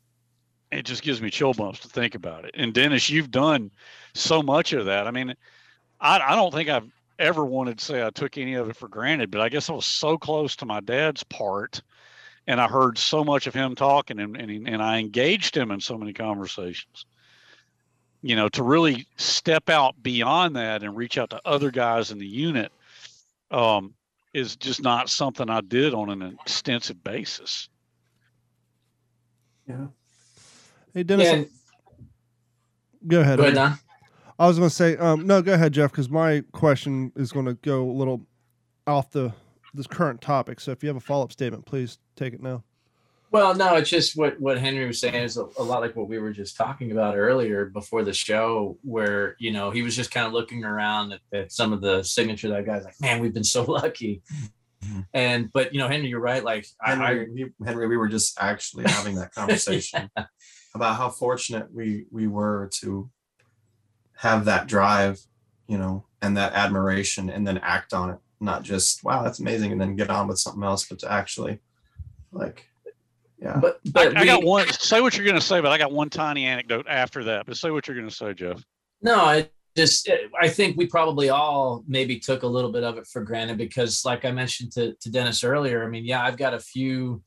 it 0.71 0.83
just 0.83 1.01
gives 1.01 1.21
me 1.21 1.31
chill 1.31 1.53
bumps 1.53 1.79
to 1.79 1.87
think 1.87 2.13
about 2.13 2.45
it. 2.45 2.51
And 2.53 2.73
Dennis, 2.73 3.09
you've 3.09 3.31
done 3.31 3.71
so 4.13 4.43
much 4.43 4.73
of 4.73 4.85
that. 4.85 5.07
I 5.07 5.11
mean, 5.11 5.33
I 5.99 6.19
I 6.19 6.35
don't 6.35 6.53
think 6.53 6.69
I've 6.69 6.91
ever 7.17 7.43
wanted 7.43 7.79
to 7.79 7.85
say 7.85 8.05
I 8.05 8.11
took 8.11 8.37
any 8.37 8.53
of 8.53 8.69
it 8.69 8.75
for 8.75 8.87
granted, 8.87 9.31
but 9.31 9.41
I 9.41 9.49
guess 9.49 9.69
I 9.69 9.73
was 9.73 9.87
so 9.87 10.17
close 10.17 10.55
to 10.57 10.67
my 10.67 10.81
dad's 10.81 11.23
part 11.23 11.81
and 12.47 12.61
I 12.61 12.67
heard 12.67 12.97
so 12.97 13.23
much 13.23 13.47
of 13.47 13.53
him 13.53 13.75
talking 13.75 14.19
and, 14.19 14.37
and, 14.37 14.67
and 14.67 14.81
I 14.81 14.99
engaged 14.99 15.55
him 15.55 15.71
in 15.71 15.79
so 15.79 15.97
many 15.97 16.13
conversations. 16.13 17.05
You 18.21 18.35
know, 18.35 18.49
to 18.49 18.63
really 18.63 19.05
step 19.17 19.69
out 19.69 20.01
beyond 20.01 20.55
that 20.55 20.83
and 20.83 20.95
reach 20.95 21.17
out 21.17 21.29
to 21.31 21.41
other 21.45 21.69
guys 21.69 22.11
in 22.11 22.17
the 22.17 22.25
unit 22.25 22.71
um, 23.51 23.93
is 24.33 24.55
just 24.55 24.81
not 24.81 25.09
something 25.09 25.49
I 25.49 25.61
did 25.61 25.93
on 25.93 26.09
an 26.09 26.37
extensive 26.41 27.03
basis. 27.03 27.69
Yeah. 29.67 29.87
Hey, 30.93 31.03
Dennis, 31.03 31.25
Yeah, 31.27 31.43
go 33.07 33.21
ahead. 33.21 33.37
go 33.37 33.43
ahead, 33.43 33.55
Don. 33.55 33.79
I 34.37 34.47
was 34.47 34.57
going 34.57 34.69
to 34.69 34.75
say, 34.75 34.97
um, 34.97 35.25
no, 35.25 35.41
go 35.41 35.53
ahead, 35.53 35.73
Jeff, 35.73 35.91
because 35.91 36.09
my 36.09 36.43
question 36.51 37.11
is 37.15 37.31
going 37.31 37.45
to 37.45 37.53
go 37.53 37.89
a 37.89 37.91
little 37.91 38.25
off 38.85 39.11
the 39.11 39.33
this 39.75 39.87
current 39.87 40.21
topic. 40.21 40.59
So 40.59 40.71
if 40.71 40.83
you 40.83 40.87
have 40.89 40.97
a 40.97 41.01
follow 41.01 41.23
up 41.23 41.31
statement, 41.31 41.65
please 41.65 41.99
take 42.15 42.33
it 42.33 42.41
now. 42.41 42.63
Well, 43.31 43.53
no, 43.53 43.75
it's 43.75 43.89
just 43.89 44.15
what 44.15 44.39
what 44.39 44.57
Henry 44.57 44.85
was 44.85 44.99
saying 44.99 45.15
is 45.15 45.35
a, 45.35 45.45
a 45.57 45.63
lot 45.63 45.81
like 45.81 45.95
what 45.95 46.07
we 46.07 46.19
were 46.19 46.31
just 46.31 46.55
talking 46.55 46.91
about 46.91 47.17
earlier 47.17 47.65
before 47.65 48.03
the 48.03 48.13
show, 48.13 48.77
where 48.81 49.35
you 49.39 49.51
know 49.51 49.71
he 49.71 49.81
was 49.81 49.95
just 49.95 50.11
kind 50.11 50.25
of 50.25 50.31
looking 50.31 50.63
around 50.63 51.11
at, 51.11 51.19
at 51.33 51.51
some 51.51 51.73
of 51.73 51.81
the 51.81 52.01
signature 52.03 52.47
that 52.49 52.65
guys 52.65 52.85
like, 52.85 52.99
man, 53.01 53.19
we've 53.19 53.33
been 53.33 53.43
so 53.43 53.63
lucky. 53.69 54.21
Mhm. 54.85 55.05
And 55.13 55.51
but 55.51 55.73
you 55.73 55.79
know, 55.79 55.87
Henry, 55.87 56.07
you're 56.07 56.19
right. 56.19 56.43
Like 56.43 56.65
I, 56.81 56.93
I 56.93 56.95
Henry, 56.95 57.31
we, 57.33 57.65
Henry, 57.65 57.87
we 57.87 57.97
were 57.97 58.07
just 58.07 58.37
actually 58.39 58.85
having 58.85 59.15
that 59.15 59.31
conversation 59.35 60.09
about 60.73 60.95
how 60.95 61.09
fortunate 61.09 61.73
we 61.73 62.05
we 62.11 62.27
were 62.27 62.69
to 62.75 63.09
have 64.17 64.45
that 64.45 64.67
drive, 64.67 65.19
you 65.67 65.77
know, 65.77 66.05
and 66.21 66.37
that 66.37 66.53
admiration, 66.53 67.29
and 67.29 67.45
then 67.45 67.57
act 67.57 67.93
on 67.93 68.11
it. 68.11 68.19
Not 68.39 68.63
just 68.63 69.03
wow, 69.03 69.23
that's 69.23 69.39
amazing, 69.39 69.71
and 69.71 69.79
then 69.79 69.95
get 69.95 70.09
on 70.09 70.27
with 70.27 70.39
something 70.39 70.63
else, 70.63 70.85
but 70.87 70.99
to 70.99 71.11
actually, 71.11 71.59
like, 72.31 72.67
yeah, 73.39 73.59
but 73.61 73.79
I, 73.85 73.89
but 73.91 74.17
I 74.17 74.21
we- 74.21 74.25
got 74.27 74.43
one. 74.43 74.67
Say 74.67 75.01
what 75.01 75.15
you're 75.15 75.25
going 75.25 75.39
to 75.39 75.41
say, 75.41 75.61
but 75.61 75.71
I 75.71 75.77
got 75.77 75.91
one 75.91 76.09
tiny 76.09 76.45
anecdote 76.45 76.85
after 76.89 77.23
that. 77.25 77.45
But 77.45 77.57
say 77.57 77.71
what 77.71 77.87
you're 77.87 77.95
going 77.95 78.09
to 78.09 78.15
say, 78.15 78.33
Jeff. 78.33 78.63
No, 79.01 79.17
I 79.17 79.49
just 79.75 80.07
eh, 80.07 80.27
I 80.39 80.47
think 80.47 80.77
we 80.77 80.87
probably 80.87 81.29
all 81.29 81.83
maybe 81.87 82.19
took 82.19 82.43
a 82.43 82.47
little 82.47 82.71
bit 82.71 82.83
of 82.83 82.97
it 82.97 83.07
for 83.07 83.23
granted 83.23 83.57
because, 83.57 84.05
like 84.05 84.25
I 84.25 84.31
mentioned 84.31 84.71
to, 84.73 84.95
to 84.95 85.11
Dennis 85.11 85.43
earlier, 85.43 85.83
I 85.83 85.87
mean, 85.87 86.05
yeah, 86.05 86.23
I've 86.23 86.37
got 86.37 86.53
a 86.53 86.59
few 86.59 87.21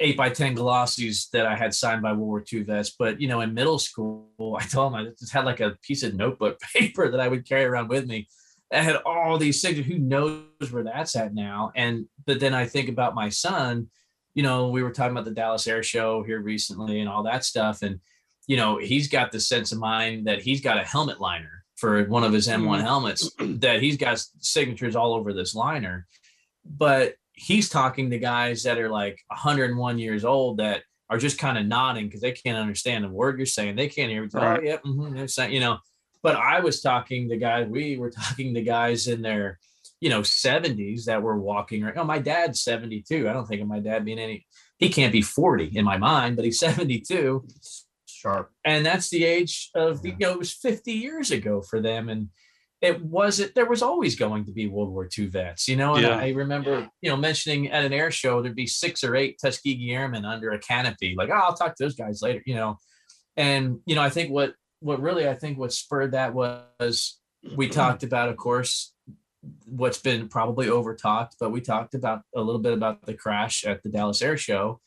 eight 0.00 0.16
by 0.16 0.30
ten 0.30 0.54
glossies 0.54 1.30
that 1.30 1.46
I 1.46 1.56
had 1.56 1.74
signed 1.74 2.02
by 2.02 2.12
World 2.12 2.28
War 2.28 2.44
II 2.52 2.62
vets, 2.64 2.94
but 2.98 3.20
you 3.20 3.28
know, 3.28 3.40
in 3.40 3.54
middle 3.54 3.78
school, 3.78 4.28
I 4.60 4.64
told 4.64 4.92
them 4.92 5.00
I 5.00 5.10
just 5.18 5.32
had 5.32 5.44
like 5.44 5.60
a 5.60 5.76
piece 5.82 6.02
of 6.02 6.14
notebook 6.14 6.60
paper 6.74 7.10
that 7.10 7.20
I 7.20 7.28
would 7.28 7.48
carry 7.48 7.64
around 7.64 7.88
with 7.88 8.06
me. 8.06 8.28
That 8.70 8.84
had 8.84 8.96
all 9.06 9.38
these 9.38 9.60
signatures. 9.60 9.90
Who 9.90 9.98
knows 9.98 10.70
where 10.70 10.84
that's 10.84 11.16
at 11.16 11.34
now? 11.34 11.72
And 11.74 12.06
but 12.26 12.40
then 12.40 12.54
I 12.54 12.66
think 12.66 12.88
about 12.88 13.14
my 13.14 13.28
son. 13.28 13.88
You 14.34 14.42
know, 14.42 14.68
we 14.68 14.82
were 14.82 14.92
talking 14.92 15.12
about 15.12 15.24
the 15.24 15.32
Dallas 15.32 15.66
Air 15.66 15.82
Show 15.82 16.22
here 16.22 16.40
recently 16.40 17.00
and 17.00 17.08
all 17.08 17.22
that 17.24 17.44
stuff, 17.44 17.82
and 17.82 18.00
you 18.46 18.56
know, 18.56 18.78
he's 18.78 19.08
got 19.08 19.30
the 19.30 19.40
sense 19.40 19.72
of 19.72 19.78
mind 19.78 20.26
that 20.26 20.40
he's 20.40 20.60
got 20.60 20.78
a 20.78 20.84
helmet 20.84 21.20
liner 21.20 21.64
for 21.76 22.04
one 22.06 22.24
of 22.24 22.32
his 22.32 22.48
M1 22.48 22.80
helmets 22.80 23.30
that 23.38 23.80
he's 23.80 23.96
got 23.96 24.24
signatures 24.40 24.96
all 24.96 25.14
over 25.14 25.32
this 25.32 25.54
liner. 25.54 26.06
But 26.64 27.14
he's 27.34 27.68
talking 27.68 28.10
to 28.10 28.18
guys 28.18 28.64
that 28.64 28.78
are 28.78 28.88
like 28.88 29.20
101 29.28 29.98
years 29.98 30.24
old 30.24 30.58
that 30.58 30.82
are 31.08 31.18
just 31.18 31.38
kind 31.38 31.56
of 31.56 31.66
nodding 31.66 32.06
because 32.06 32.20
they 32.20 32.32
can't 32.32 32.58
understand 32.58 33.04
the 33.04 33.08
word 33.08 33.38
you're 33.38 33.46
saying. 33.46 33.76
They 33.76 33.88
can't 33.88 34.10
hear. 34.10 34.28
Right. 34.32 34.58
Oh, 34.58 34.62
yeah, 34.62 34.76
mhm, 34.78 35.52
you 35.52 35.60
know. 35.60 35.78
But 36.22 36.36
I 36.36 36.60
was 36.60 36.80
talking 36.80 37.28
to 37.28 37.36
guys. 37.36 37.66
We 37.68 37.96
were 37.96 38.10
talking 38.10 38.54
to 38.54 38.62
guys 38.62 39.06
in 39.08 39.22
their, 39.22 39.58
you 40.00 40.10
know, 40.10 40.20
70s 40.22 41.04
that 41.04 41.22
were 41.22 41.38
walking. 41.38 41.82
around. 41.84 41.98
Oh, 41.98 42.04
my 42.04 42.18
dad's 42.18 42.60
72. 42.62 43.28
I 43.28 43.32
don't 43.32 43.46
think 43.46 43.62
of 43.62 43.68
my 43.68 43.80
dad 43.80 44.04
being 44.04 44.18
any. 44.18 44.46
He 44.78 44.88
can't 44.88 45.12
be 45.12 45.22
40 45.22 45.76
in 45.76 45.84
my 45.84 45.98
mind, 45.98 46.36
but 46.36 46.44
he's 46.44 46.58
72 46.60 47.44
sharp. 48.06 48.50
and 48.64 48.84
that's 48.84 49.10
the 49.10 49.24
age 49.24 49.70
of 49.76 50.02
the 50.02 50.10
you 50.10 50.16
know 50.18 50.32
it 50.32 50.38
was 50.38 50.52
50 50.52 50.90
years 50.92 51.30
ago 51.30 51.62
for 51.62 51.80
them 51.80 52.08
and 52.08 52.28
it 52.80 53.00
wasn't 53.04 53.54
there 53.54 53.66
was 53.68 53.80
always 53.80 54.16
going 54.16 54.44
to 54.44 54.50
be 54.52 54.66
world 54.66 54.90
war 54.90 55.08
ii 55.18 55.26
vets 55.26 55.68
you 55.68 55.76
know 55.76 55.94
and 55.94 56.02
Yeah. 56.04 56.16
i 56.16 56.30
remember 56.30 56.88
you 57.00 57.10
know 57.10 57.16
mentioning 57.16 57.70
at 57.70 57.84
an 57.84 57.92
air 57.92 58.10
show 58.10 58.42
there'd 58.42 58.56
be 58.56 58.66
six 58.66 59.04
or 59.04 59.14
eight 59.14 59.38
tuskegee 59.40 59.92
airmen 59.92 60.24
under 60.24 60.50
a 60.50 60.58
canopy 60.58 61.14
like 61.16 61.28
oh 61.30 61.34
i'll 61.34 61.54
talk 61.54 61.76
to 61.76 61.84
those 61.84 61.94
guys 61.94 62.20
later 62.20 62.42
you 62.44 62.56
know 62.56 62.76
and 63.36 63.78
you 63.86 63.94
know 63.94 64.02
i 64.02 64.10
think 64.10 64.30
what 64.32 64.52
what 64.80 65.00
really 65.00 65.28
i 65.28 65.34
think 65.34 65.58
what 65.58 65.72
spurred 65.72 66.12
that 66.12 66.34
was 66.34 67.18
we 67.54 67.68
talked 67.80 68.02
about 68.02 68.28
of 68.28 68.36
course 68.36 68.92
what's 69.66 69.98
been 69.98 70.28
probably 70.28 70.68
over 70.68 70.94
talked 70.94 71.36
but 71.40 71.50
we 71.50 71.60
talked 71.60 71.94
about 71.94 72.22
a 72.34 72.40
little 72.40 72.60
bit 72.60 72.72
about 72.72 73.04
the 73.06 73.14
crash 73.14 73.64
at 73.64 73.82
the 73.82 73.88
dallas 73.88 74.22
air 74.22 74.36
show 74.36 74.80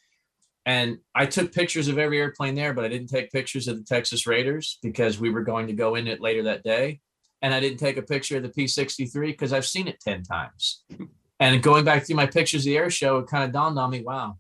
and 0.66 1.00
I 1.16 1.26
took 1.26 1.54
pictures 1.54 1.88
of 1.88 1.98
every 1.98 2.20
airplane 2.20 2.56
there, 2.56 2.74
but 2.74 2.86
I 2.86 2.88
didn't 2.88 3.08
take 3.08 3.32
pictures 3.32 3.68
of 3.68 3.78
the 3.78 3.84
Texas 3.84 4.28
Raiders 4.28 4.78
because 4.84 5.20
we 5.20 5.32
were 5.32 5.44
going 5.44 5.68
to 5.68 5.74
go 5.74 5.96
in 5.96 6.08
it 6.08 6.22
later 6.22 6.44
that 6.44 6.64
day. 6.64 7.00
And 7.42 7.54
I 7.54 7.60
didn't 7.60 7.80
take 7.80 7.98
a 7.98 8.04
picture 8.04 8.38
of 8.38 8.44
the 8.44 8.50
P 8.50 8.68
63 8.68 9.32
because 9.32 9.54
I've 9.54 9.66
seen 9.66 9.88
it 9.88 10.00
10 10.00 10.24
times. 10.24 10.84
And 11.39 11.64
going 11.64 11.84
back 11.84 12.06
through 12.06 12.18
my 12.18 12.28
pictures 12.28 12.62
of 12.62 12.66
the 12.66 12.78
air 12.78 12.92
show, 12.92 13.18
it 13.18 13.26
kind 13.26 13.44
of 13.44 13.52
dawned 13.52 13.80
on 13.80 13.89
me 13.89 14.04
wow, 14.04 14.38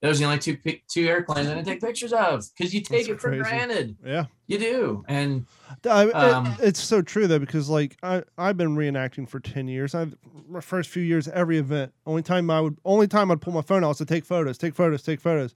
those 0.00 0.16
are 0.16 0.20
the 0.20 0.24
only 0.26 0.38
two, 0.38 0.56
two 0.88 1.06
airplanes 1.08 1.48
I 1.48 1.54
didn't 1.54 1.66
take 1.66 1.80
pictures 1.80 2.12
of 2.12 2.44
because 2.56 2.72
you 2.72 2.80
take 2.80 3.06
That's 3.06 3.08
it 3.08 3.20
for 3.20 3.28
crazy. 3.28 3.42
granted. 3.42 3.96
Yeah. 4.04 4.26
You 4.46 4.58
do. 4.58 5.04
And 5.08 5.44
I, 5.88 6.06
it- 6.06 6.14
Um, 6.14 6.54
it's 6.60 6.80
so 6.80 7.02
true 7.02 7.26
though 7.26 7.38
because 7.40 7.68
like 7.68 7.96
I 8.02 8.22
I've 8.36 8.56
been 8.56 8.76
reenacting 8.76 9.28
for 9.28 9.40
ten 9.40 9.66
years. 9.68 9.94
I 9.94 10.06
my 10.48 10.60
first 10.60 10.88
few 10.90 11.02
years 11.02 11.26
every 11.28 11.58
event. 11.58 11.92
Only 12.06 12.22
time 12.22 12.50
I 12.50 12.60
would 12.60 12.78
only 12.84 13.08
time 13.08 13.30
I'd 13.30 13.40
pull 13.40 13.52
my 13.52 13.62
phone 13.62 13.82
out 13.84 13.88
was 13.88 13.98
to 13.98 14.06
take 14.06 14.24
photos, 14.24 14.56
take 14.56 14.74
photos, 14.74 15.02
take 15.02 15.20
photos. 15.20 15.54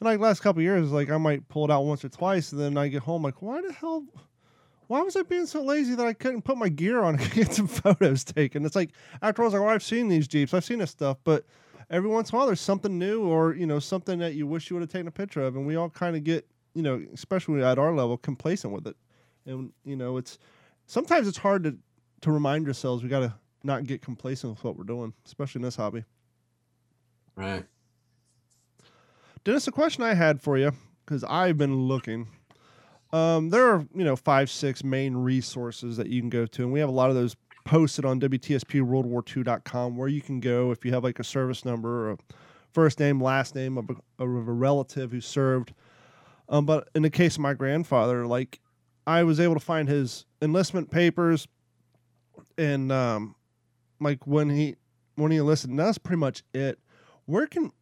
And 0.00 0.06
like 0.06 0.18
last 0.18 0.40
couple 0.40 0.60
of 0.60 0.64
years, 0.64 0.90
like 0.90 1.10
I 1.10 1.18
might 1.18 1.46
pull 1.48 1.64
it 1.66 1.70
out 1.70 1.82
once 1.84 2.04
or 2.04 2.08
twice, 2.08 2.52
and 2.52 2.60
then 2.60 2.76
I 2.76 2.88
get 2.88 3.02
home 3.02 3.22
like, 3.22 3.42
why 3.42 3.60
the 3.60 3.72
hell? 3.72 4.04
Why 4.86 5.00
was 5.00 5.16
I 5.16 5.22
being 5.22 5.46
so 5.46 5.62
lazy 5.62 5.94
that 5.94 6.06
I 6.06 6.12
couldn't 6.12 6.42
put 6.42 6.58
my 6.58 6.68
gear 6.68 7.02
on 7.02 7.18
and 7.18 7.32
get 7.32 7.52
some 7.54 7.66
photos 7.68 8.24
taken? 8.24 8.66
It's 8.66 8.76
like 8.76 8.90
after 9.22 9.42
I 9.42 9.44
was 9.44 9.54
like, 9.54 9.62
well, 9.62 9.70
I've 9.70 9.82
seen 9.84 10.08
these 10.08 10.26
Jeeps, 10.26 10.52
I've 10.52 10.64
seen 10.64 10.78
this 10.80 10.90
stuff, 10.90 11.18
but 11.24 11.44
every 11.90 12.08
once 12.08 12.30
in 12.30 12.34
a 12.34 12.38
while 12.38 12.46
there's 12.46 12.60
something 12.60 12.98
new 12.98 13.22
or 13.22 13.54
you 13.54 13.66
know 13.66 13.78
something 13.78 14.18
that 14.18 14.34
you 14.34 14.46
wish 14.46 14.70
you 14.70 14.76
would 14.76 14.82
have 14.82 14.90
taken 14.90 15.08
a 15.08 15.12
picture 15.12 15.42
of, 15.42 15.56
and 15.56 15.66
we 15.66 15.76
all 15.76 15.90
kind 15.90 16.16
of 16.16 16.24
get 16.24 16.46
you 16.74 16.82
know, 16.82 17.00
especially 17.12 17.62
at 17.62 17.78
our 17.78 17.94
level, 17.94 18.16
complacent 18.16 18.72
with 18.72 18.86
it. 18.86 18.96
And 19.46 19.72
you 19.84 19.96
know 19.96 20.16
it's 20.16 20.38
sometimes 20.86 21.28
it's 21.28 21.38
hard 21.38 21.64
to 21.64 21.76
to 22.22 22.32
remind 22.32 22.64
yourselves 22.64 23.02
we 23.02 23.08
got 23.08 23.20
to 23.20 23.34
not 23.62 23.84
get 23.84 24.02
complacent 24.02 24.54
with 24.54 24.64
what 24.64 24.76
we're 24.76 24.84
doing 24.84 25.12
especially 25.26 25.58
in 25.58 25.64
this 25.64 25.76
hobby. 25.76 26.04
Right. 27.36 27.64
dennis 29.42 29.66
a 29.66 29.72
question 29.72 30.04
i 30.04 30.14
had 30.14 30.40
for 30.40 30.56
you 30.56 30.72
because 31.04 31.24
i've 31.24 31.58
been 31.58 31.76
looking. 31.86 32.28
Um, 33.12 33.50
there 33.50 33.66
are 33.68 33.86
you 33.94 34.04
know 34.04 34.16
five 34.16 34.50
six 34.50 34.82
main 34.82 35.14
resources 35.14 35.96
that 35.98 36.08
you 36.08 36.20
can 36.20 36.30
go 36.30 36.46
to 36.46 36.62
and 36.62 36.72
we 36.72 36.80
have 36.80 36.88
a 36.88 36.92
lot 36.92 37.10
of 37.10 37.16
those 37.16 37.36
posted 37.74 38.04
on 38.04 38.20
wtspworldwar2.com 38.20 39.96
where 39.96 40.06
you 40.06 40.20
can 40.20 40.38
go 40.38 40.70
if 40.70 40.84
you 40.84 40.92
have 40.92 41.02
like 41.02 41.18
a 41.18 41.24
service 41.24 41.64
number 41.64 42.06
or 42.06 42.12
a 42.12 42.18
first 42.72 43.00
name 43.00 43.20
last 43.20 43.56
name 43.56 43.76
of 43.76 43.90
a, 43.90 44.22
of 44.22 44.46
a 44.46 44.52
relative 44.52 45.10
who 45.10 45.20
served 45.20 45.74
um, 46.48 46.64
but 46.64 46.88
in 46.94 47.02
the 47.02 47.10
case 47.10 47.34
of 47.34 47.40
my 47.40 47.52
grandfather 47.52 48.28
like 48.28 48.60
I 49.08 49.24
was 49.24 49.40
able 49.40 49.54
to 49.54 49.60
find 49.60 49.88
his 49.88 50.24
enlistment 50.40 50.88
papers 50.92 51.48
and 52.56 52.92
um 52.92 53.34
like 54.00 54.24
when 54.24 54.50
he 54.50 54.76
when 55.16 55.32
he 55.32 55.38
enlisted 55.38 55.70
and 55.70 55.78
that's 55.80 55.98
pretty 55.98 56.20
much 56.20 56.44
it. 56.54 56.78
Where 57.26 57.48
can 57.48 57.72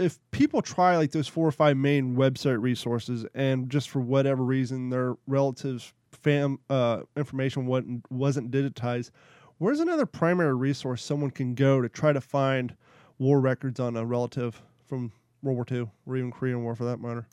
if 0.00 0.18
people 0.32 0.60
try 0.60 0.96
like 0.96 1.12
those 1.12 1.28
four 1.28 1.46
or 1.46 1.52
five 1.52 1.76
main 1.76 2.16
website 2.16 2.60
resources 2.60 3.24
and 3.32 3.70
just 3.70 3.90
for 3.90 4.00
whatever 4.00 4.42
reason 4.42 4.90
their 4.90 5.14
relatives 5.28 5.92
fam 6.12 6.58
uh 6.68 7.00
information 7.16 7.66
wasn't 7.66 8.10
wasn't 8.10 8.50
digitized, 8.50 9.10
where's 9.58 9.80
another 9.80 10.06
primary 10.06 10.54
resource 10.54 11.02
someone 11.02 11.30
can 11.30 11.54
go 11.54 11.80
to 11.80 11.88
try 11.88 12.12
to 12.12 12.20
find 12.20 12.74
war 13.18 13.40
records 13.40 13.80
on 13.80 13.96
a 13.96 14.04
relative 14.04 14.62
from 14.86 15.12
World 15.42 15.56
War 15.56 15.66
II 15.70 15.90
or 16.06 16.16
even 16.16 16.30
Korean 16.30 16.62
War 16.62 16.74
for 16.74 16.84
that 16.84 17.00
matter? 17.00 17.26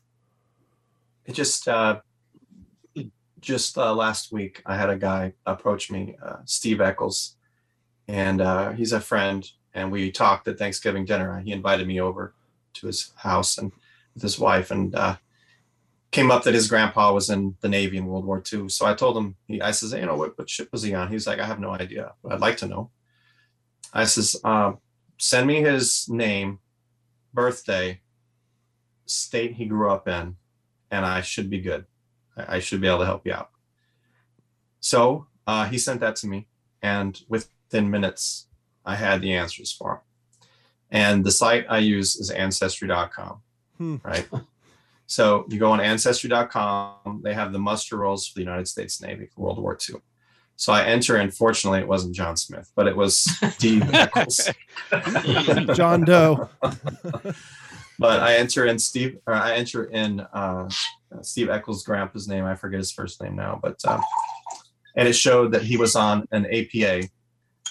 it 1.27 1.33
just 1.33 1.67
uh 1.67 1.99
just 3.39 3.77
uh, 3.77 3.93
last 3.93 4.31
week 4.31 4.63
i 4.65 4.75
had 4.75 4.89
a 4.89 4.97
guy 4.97 5.31
approach 5.45 5.91
me 5.91 6.15
uh, 6.25 6.37
steve 6.45 6.81
eccles 6.81 7.35
and 8.07 8.41
uh, 8.41 8.71
he's 8.71 8.93
a 8.93 9.01
friend 9.01 9.51
and 9.73 9.91
we 9.91 10.09
talked 10.09 10.47
at 10.47 10.57
thanksgiving 10.57 11.05
dinner 11.05 11.39
he 11.41 11.51
invited 11.51 11.87
me 11.87 12.01
over 12.01 12.33
to 12.73 12.87
his 12.87 13.11
house 13.17 13.57
and 13.59 13.71
with 14.15 14.23
his 14.23 14.39
wife 14.39 14.71
and 14.71 14.95
uh, 14.95 15.15
came 16.11 16.31
up 16.31 16.43
that 16.43 16.53
his 16.53 16.67
grandpa 16.67 17.13
was 17.13 17.29
in 17.29 17.55
the 17.61 17.69
Navy 17.69 17.97
in 17.97 18.05
World 18.05 18.25
War 18.25 18.41
II. 18.51 18.69
So 18.69 18.85
I 18.85 18.93
told 18.93 19.17
him, 19.17 19.35
he, 19.47 19.61
I 19.61 19.71
says, 19.71 19.93
you 19.93 20.05
know, 20.05 20.15
what, 20.15 20.37
what 20.37 20.49
ship 20.49 20.69
was 20.71 20.83
he 20.83 20.93
on? 20.93 21.09
He's 21.11 21.27
like, 21.27 21.39
I 21.39 21.45
have 21.45 21.59
no 21.59 21.71
idea, 21.71 22.13
but 22.23 22.31
I'd 22.31 22.39
like 22.39 22.57
to 22.57 22.67
know. 22.67 22.91
I 23.93 24.05
says, 24.05 24.35
uh, 24.43 24.73
send 25.17 25.47
me 25.47 25.61
his 25.61 26.07
name, 26.09 26.59
birthday, 27.33 28.01
state 29.05 29.53
he 29.53 29.65
grew 29.65 29.91
up 29.91 30.07
in, 30.07 30.35
and 30.91 31.05
I 31.05 31.21
should 31.21 31.49
be 31.49 31.59
good. 31.59 31.85
I, 32.37 32.55
I 32.55 32.59
should 32.59 32.81
be 32.81 32.87
able 32.87 32.99
to 32.99 33.05
help 33.05 33.25
you 33.25 33.33
out. 33.33 33.49
So 34.79 35.27
uh, 35.45 35.65
he 35.65 35.77
sent 35.77 35.99
that 36.01 36.15
to 36.17 36.27
me, 36.27 36.47
and 36.81 37.19
within 37.27 37.89
minutes, 37.89 38.47
I 38.85 38.95
had 38.95 39.21
the 39.21 39.33
answers 39.33 39.71
for 39.73 39.91
him. 39.95 39.99
And 40.89 41.25
the 41.25 41.31
site 41.31 41.65
I 41.69 41.79
use 41.79 42.15
is 42.15 42.29
ancestry.com, 42.29 43.41
Hmm. 43.77 43.95
right? 44.03 44.27
So 45.07 45.45
you 45.49 45.57
go 45.57 45.71
on 45.71 45.79
ancestry.com, 45.79 47.21
they 47.23 47.33
have 47.33 47.53
the 47.53 47.59
muster 47.59 47.97
rolls 47.97 48.27
for 48.27 48.35
the 48.35 48.41
United 48.41 48.67
States 48.67 49.01
Navy 49.01 49.27
for 49.33 49.41
World 49.41 49.59
War 49.59 49.77
II. 49.89 49.95
So 50.57 50.73
I 50.73 50.83
enter 50.83 51.17
in, 51.17 51.31
fortunately, 51.31 51.79
it 51.79 51.87
wasn't 51.87 52.15
John 52.15 52.35
Smith, 52.35 52.71
but 52.75 52.87
it 52.87 52.97
was 52.97 53.21
Steve 53.53 53.93
Eccles. 53.93 54.49
John 55.75 56.03
Doe. 56.03 56.49
but 57.99 58.19
I 58.19 58.35
enter 58.35 58.65
in 58.65 58.77
Steve, 58.77 59.19
or 59.25 59.33
I 59.33 59.53
enter 59.53 59.85
in 59.85 60.19
uh, 60.19 60.69
Steve 61.21 61.49
Eccles' 61.49 61.83
grandpa's 61.83 62.27
name. 62.27 62.43
I 62.43 62.55
forget 62.55 62.79
his 62.79 62.91
first 62.91 63.21
name 63.21 63.35
now, 63.35 63.59
but 63.61 63.79
um, 63.85 64.01
and 64.95 65.07
it 65.07 65.13
showed 65.13 65.51
that 65.53 65.61
he 65.61 65.77
was 65.77 65.95
on 65.95 66.27
an 66.31 66.47
APA 66.47 67.07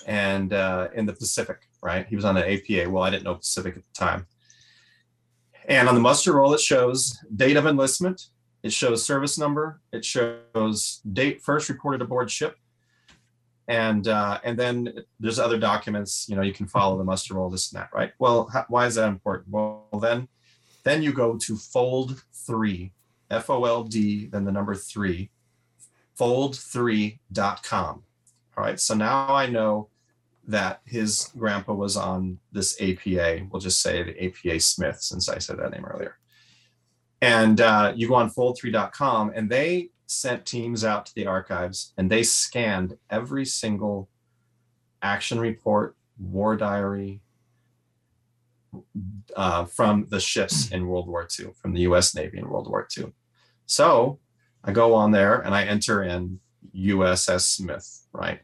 and 0.07 0.53
uh, 0.53 0.89
in 0.95 1.07
the 1.07 1.12
Pacific, 1.12 1.68
right? 1.82 2.07
He 2.07 2.16
was 2.16 2.24
on 2.24 2.37
an 2.37 2.45
APA. 2.45 2.89
Well, 2.89 3.03
I 3.03 3.11
didn't 3.11 3.24
know 3.24 3.34
Pacific 3.34 3.76
at 3.76 3.82
the 3.82 3.99
time. 3.99 4.26
And 5.67 5.89
on 5.89 5.95
the 5.95 6.01
muster 6.01 6.35
roll, 6.35 6.55
it 6.55 6.61
shows 6.61 7.19
date 7.35 7.57
of 7.57 7.67
enlistment. 7.67 8.29
It 8.62 8.73
shows 8.73 9.05
service 9.05 9.39
number. 9.39 9.81
It 9.93 10.05
shows 10.05 11.01
date 11.12 11.43
first 11.43 11.69
reported 11.69 12.03
aboard 12.03 12.31
ship. 12.31 12.57
And 13.69 14.07
uh, 14.07 14.39
and 14.45 14.57
then 14.57 14.95
there's 15.19 15.41
other 15.41 15.59
documents. 15.59 16.27
You 16.29 16.37
know, 16.37 16.43
you 16.43 16.53
can 16.53 16.69
follow 16.69 16.97
the 16.97 17.05
muster 17.05 17.35
roll, 17.35 17.51
this 17.51 17.73
and 17.73 17.81
that, 17.81 17.91
right? 17.93 18.12
Well, 18.21 18.49
why 18.69 18.87
is 18.87 18.95
that 18.95 19.09
important? 19.09 19.49
Well, 19.51 19.89
then 20.01 20.29
then 20.85 21.03
you 21.03 21.12
go 21.12 21.37
to 21.37 21.57
fold 21.57 22.23
three, 22.33 22.93
F 23.29 23.51
O 23.51 23.64
L 23.64 23.83
D, 23.83 24.27
then 24.27 24.45
the 24.45 24.53
number 24.53 24.77
three, 24.77 25.31
fold3.com. 26.19 28.03
All 28.57 28.64
right. 28.64 28.79
So 28.79 28.95
now 28.95 29.35
I 29.35 29.47
know 29.47 29.89
that 30.47 30.80
his 30.84 31.30
grandpa 31.36 31.74
was 31.74 31.97
on 31.97 32.38
this 32.53 32.80
APA. 32.80 33.47
We'll 33.51 33.61
just 33.61 33.82
say 33.82 34.03
the 34.03 34.24
APA 34.24 34.61
Smith, 34.61 35.01
since 35.01 35.28
I 35.28 35.38
said 35.38 35.59
that 35.59 35.72
name 35.72 35.84
earlier. 35.84 36.18
And 37.20 37.61
uh, 37.61 37.92
you 37.97 38.09
go 38.09 38.14
on 38.14 38.30
fold3.com, 38.30 39.32
and 39.34 39.51
they 39.51 39.90
sent 40.07 40.47
teams 40.47 40.84
out 40.84 41.07
to 41.07 41.14
the 41.14 41.26
archives 41.26 41.92
and 41.97 42.11
they 42.11 42.22
scanned 42.22 42.97
every 43.11 43.44
single 43.44 44.09
action 45.03 45.38
report, 45.38 45.97
war 46.18 46.57
diary 46.57 47.20
uh, 49.34 49.64
from 49.64 50.07
the 50.11 50.20
ships 50.20 50.70
in 50.70 50.86
World 50.86 51.09
War 51.09 51.26
II, 51.38 51.51
from 51.61 51.72
the 51.72 51.80
US 51.82 52.14
Navy 52.14 52.38
in 52.38 52.49
World 52.49 52.68
War 52.68 52.86
II. 52.97 53.12
So 53.66 54.20
I 54.62 54.72
go 54.72 54.94
on 54.94 55.11
there 55.11 55.40
and 55.40 55.55
I 55.55 55.64
enter 55.64 56.03
in 56.03 56.40
USS 56.74 57.42
Smith, 57.42 58.07
right? 58.12 58.40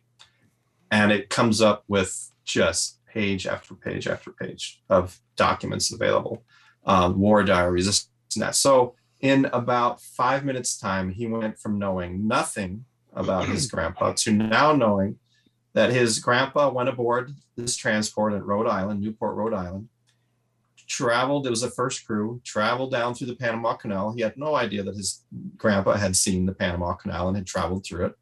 And 0.92 1.10
it 1.10 1.28
comes 1.28 1.60
up 1.60 1.82
with 1.88 2.30
just 2.44 3.00
page 3.06 3.46
after 3.46 3.74
page 3.74 4.06
after 4.06 4.30
page 4.30 4.80
of 4.88 5.18
documents 5.36 5.92
available, 5.92 6.44
um, 6.86 7.18
war 7.18 7.42
diaries, 7.42 7.86
this 7.86 8.08
and 8.36 8.42
that. 8.42 8.54
So 8.54 8.94
in 9.20 9.46
about 9.46 10.00
five 10.00 10.44
minutes' 10.44 10.78
time, 10.78 11.10
he 11.10 11.26
went 11.26 11.58
from 11.58 11.78
knowing 11.78 12.28
nothing 12.28 12.84
about 13.12 13.48
his 13.48 13.66
grandpa 13.70 14.12
to 14.12 14.32
now 14.32 14.72
knowing 14.72 15.18
that 15.74 15.90
his 15.90 16.18
grandpa 16.18 16.70
went 16.70 16.88
aboard 16.88 17.34
this 17.56 17.76
transport 17.76 18.34
at 18.34 18.44
Rhode 18.44 18.66
Island, 18.66 19.00
Newport, 19.00 19.36
Rhode 19.36 19.54
Island, 19.54 19.88
traveled, 20.86 21.46
it 21.46 21.50
was 21.50 21.62
the 21.62 21.70
first 21.70 22.06
crew, 22.06 22.40
traveled 22.44 22.92
down 22.92 23.14
through 23.14 23.28
the 23.28 23.36
Panama 23.36 23.74
Canal. 23.74 24.12
He 24.12 24.20
had 24.20 24.36
no 24.36 24.54
idea 24.54 24.82
that 24.82 24.96
his 24.96 25.24
grandpa 25.56 25.94
had 25.94 26.16
seen 26.16 26.44
the 26.44 26.54
Panama 26.54 26.94
Canal 26.94 27.28
and 27.28 27.36
had 27.36 27.46
traveled 27.46 27.86
through 27.86 28.06
it. 28.06 28.14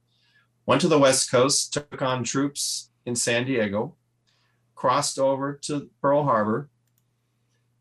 Went 0.67 0.81
to 0.83 0.89
the 0.89 0.99
West 0.99 1.31
Coast, 1.31 1.73
took 1.73 2.01
on 2.03 2.23
troops 2.23 2.91
in 3.07 3.17
San 3.17 3.45
Diego, 3.45 3.97
crossed 4.75 5.19
over 5.19 5.55
to 5.63 5.91
Pearl 6.01 6.25
Harbor, 6.25 6.69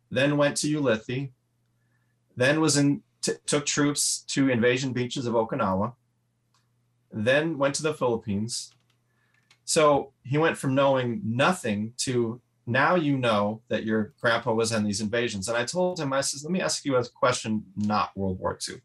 then 0.09 0.37
went 0.37 0.57
to 0.57 0.67
Ulithi, 0.67 1.31
then 2.35 2.61
was 2.61 2.77
in 2.77 3.03
t- 3.21 3.33
took 3.45 3.65
troops 3.65 4.23
to 4.29 4.49
invasion 4.49 4.93
beaches 4.93 5.25
of 5.25 5.33
Okinawa, 5.33 5.93
then 7.11 7.57
went 7.57 7.75
to 7.75 7.83
the 7.83 7.93
Philippines. 7.93 8.73
So 9.65 10.13
he 10.23 10.37
went 10.37 10.57
from 10.57 10.73
knowing 10.73 11.21
nothing 11.23 11.93
to 11.97 12.41
now 12.65 12.95
you 12.95 13.17
know 13.17 13.61
that 13.67 13.83
your 13.83 14.13
grandpa 14.21 14.53
was 14.53 14.71
in 14.71 14.83
these 14.83 15.01
invasions. 15.01 15.47
And 15.47 15.57
I 15.57 15.65
told 15.65 15.99
him, 15.99 16.13
I 16.13 16.21
said, 16.21 16.43
let 16.43 16.51
me 16.51 16.61
ask 16.61 16.85
you 16.85 16.95
a 16.95 17.05
question, 17.07 17.65
not 17.75 18.15
World 18.15 18.39
War 18.39 18.57
II. 18.67 18.75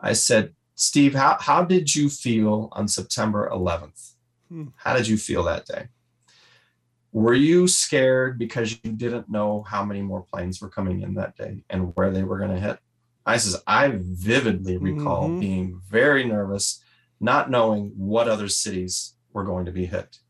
I 0.00 0.12
said, 0.12 0.54
Steve, 0.80 1.14
how, 1.14 1.36
how 1.38 1.62
did 1.62 1.94
you 1.94 2.08
feel 2.08 2.70
on 2.72 2.88
September 2.88 3.50
11th? 3.52 4.14
Hmm. 4.48 4.68
How 4.76 4.94
did 4.94 5.06
you 5.06 5.18
feel 5.18 5.42
that 5.44 5.66
day? 5.66 5.88
Were 7.12 7.34
you 7.34 7.68
scared 7.68 8.38
because 8.38 8.72
you 8.82 8.92
didn't 8.92 9.28
know 9.28 9.62
how 9.62 9.84
many 9.84 10.00
more 10.00 10.22
planes 10.22 10.58
were 10.58 10.70
coming 10.70 11.02
in 11.02 11.12
that 11.14 11.36
day 11.36 11.64
and 11.68 11.94
where 11.96 12.10
they 12.10 12.22
were 12.22 12.38
going 12.38 12.54
to 12.54 12.58
hit? 12.58 12.78
I 13.26 13.36
says, 13.36 13.62
I 13.66 13.92
vividly 13.94 14.78
recall 14.78 15.28
Mhm. 15.28 15.40
being 15.40 15.80
very 15.86 16.24
nervous, 16.24 16.82
not 17.20 17.50
knowing 17.50 17.90
what 17.98 18.26
other 18.26 18.48
cities 18.48 19.16
were 19.34 19.44
going 19.44 19.66
to 19.66 19.72
be 19.72 19.84
hit. 19.84 20.20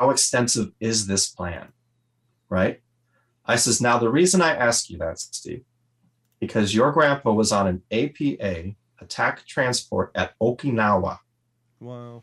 How 0.00 0.08
extensive 0.08 0.72
is 0.80 1.06
this 1.06 1.28
plan? 1.28 1.74
Right? 2.48 2.80
I 3.44 3.56
says, 3.56 3.82
now 3.82 3.98
the 3.98 4.08
reason 4.10 4.40
I 4.40 4.54
ask 4.54 4.88
you 4.88 4.96
that, 4.96 5.18
Steve, 5.18 5.64
because 6.40 6.74
your 6.74 6.92
grandpa 6.92 7.32
was 7.32 7.52
on 7.52 7.66
an 7.66 7.82
APA 7.90 8.74
attack 9.00 9.46
transport 9.46 10.10
at 10.14 10.38
Okinawa. 10.40 11.18
Wow. 11.80 12.22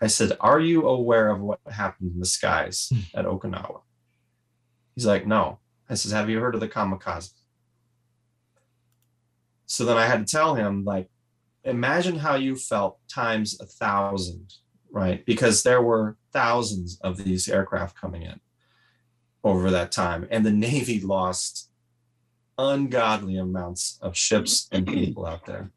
I 0.00 0.08
said, 0.08 0.36
Are 0.40 0.60
you 0.60 0.86
aware 0.86 1.30
of 1.30 1.40
what 1.40 1.60
happened 1.70 2.12
in 2.12 2.20
the 2.20 2.26
skies 2.26 2.92
at 3.14 3.24
Okinawa? 3.24 3.82
He's 4.94 5.06
like, 5.06 5.26
No. 5.26 5.58
I 5.88 5.94
says, 5.94 6.12
Have 6.12 6.28
you 6.28 6.40
heard 6.40 6.54
of 6.54 6.60
the 6.60 6.68
kamikaze? 6.68 7.30
So 9.66 9.84
then 9.84 9.96
I 9.96 10.06
had 10.06 10.26
to 10.26 10.30
tell 10.30 10.54
him, 10.54 10.84
like, 10.84 11.08
imagine 11.64 12.18
how 12.18 12.34
you 12.34 12.56
felt 12.56 12.98
times 13.08 13.58
a 13.60 13.64
thousand, 13.64 14.52
right? 14.90 15.24
Because 15.24 15.62
there 15.62 15.80
were 15.80 16.18
thousands 16.32 16.98
of 17.00 17.16
these 17.16 17.48
aircraft 17.48 17.98
coming 17.98 18.22
in 18.22 18.40
over 19.44 19.70
that 19.70 19.90
time. 19.90 20.28
And 20.30 20.44
the 20.44 20.52
Navy 20.52 21.00
lost 21.00 21.70
ungodly 22.62 23.36
amounts 23.36 23.98
of 24.00 24.16
ships 24.16 24.68
and 24.72 24.86
people 24.86 25.26
out 25.26 25.46
there. 25.46 25.70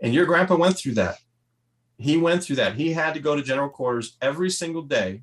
And 0.00 0.14
your 0.14 0.26
grandpa 0.26 0.56
went 0.56 0.78
through 0.78 0.94
that 0.94 1.18
he 1.98 2.16
went 2.16 2.42
through 2.42 2.56
that. 2.56 2.74
He 2.74 2.92
had 2.92 3.14
to 3.14 3.20
go 3.20 3.36
to 3.36 3.42
general 3.42 3.68
quarters 3.68 4.16
every 4.20 4.50
single 4.50 4.82
day 4.82 5.22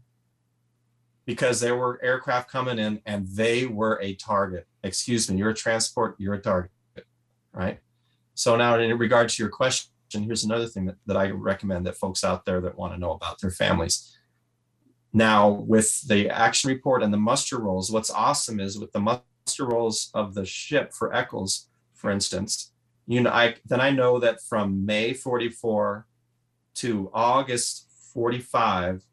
because 1.25 1.59
there 1.59 1.75
were 1.75 1.99
aircraft 2.01 2.49
coming 2.49 2.79
in 2.79 3.01
and 3.05 3.27
they 3.27 3.65
were 3.65 3.99
a 4.01 4.15
target. 4.15 4.67
Excuse 4.83 5.29
me, 5.29 5.37
you're 5.37 5.49
a 5.49 5.55
transport, 5.55 6.15
you're 6.17 6.33
a 6.33 6.41
target, 6.41 6.71
right? 7.53 7.79
So 8.33 8.55
now 8.55 8.79
in 8.79 8.97
regard 8.97 9.29
to 9.29 9.43
your 9.43 9.51
question, 9.51 9.91
here's 10.13 10.43
another 10.43 10.67
thing 10.67 10.85
that, 10.85 10.95
that 11.05 11.17
I 11.17 11.29
recommend 11.29 11.85
that 11.85 11.97
folks 11.97 12.23
out 12.23 12.45
there 12.45 12.61
that 12.61 12.77
want 12.77 12.93
to 12.93 12.99
know 12.99 13.11
about 13.11 13.39
their 13.41 13.51
families. 13.51 14.17
Now 15.13 15.49
with 15.49 16.07
the 16.07 16.29
action 16.29 16.69
report 16.69 17.03
and 17.03 17.13
the 17.13 17.17
muster 17.17 17.59
rolls, 17.59 17.91
what's 17.91 18.09
awesome 18.09 18.59
is 18.59 18.79
with 18.79 18.91
the 18.93 18.99
muster 18.99 19.25
rolls 19.59 20.09
of 20.13 20.33
the 20.33 20.45
ship 20.45 20.93
for 20.93 21.13
Eccles, 21.13 21.67
for 21.93 22.09
instance, 22.11 22.71
you 23.07 23.21
know, 23.21 23.31
I 23.31 23.55
then 23.65 23.81
I 23.81 23.89
know 23.89 24.19
that 24.19 24.41
from 24.41 24.85
May 24.85 25.13
44 25.13 26.05
to 26.75 27.11
August 27.13 27.87
45, 28.13 29.03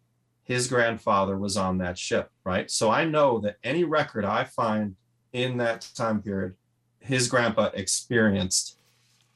his 0.42 0.68
grandfather 0.68 1.36
was 1.36 1.56
on 1.56 1.78
that 1.78 1.98
ship, 1.98 2.30
right? 2.44 2.70
So 2.70 2.90
I 2.90 3.04
know 3.04 3.38
that 3.40 3.56
any 3.62 3.84
record 3.84 4.24
I 4.24 4.44
find 4.44 4.96
in 5.32 5.58
that 5.58 5.88
time 5.94 6.22
period, 6.22 6.54
his 7.00 7.28
grandpa 7.28 7.70
experienced 7.74 8.78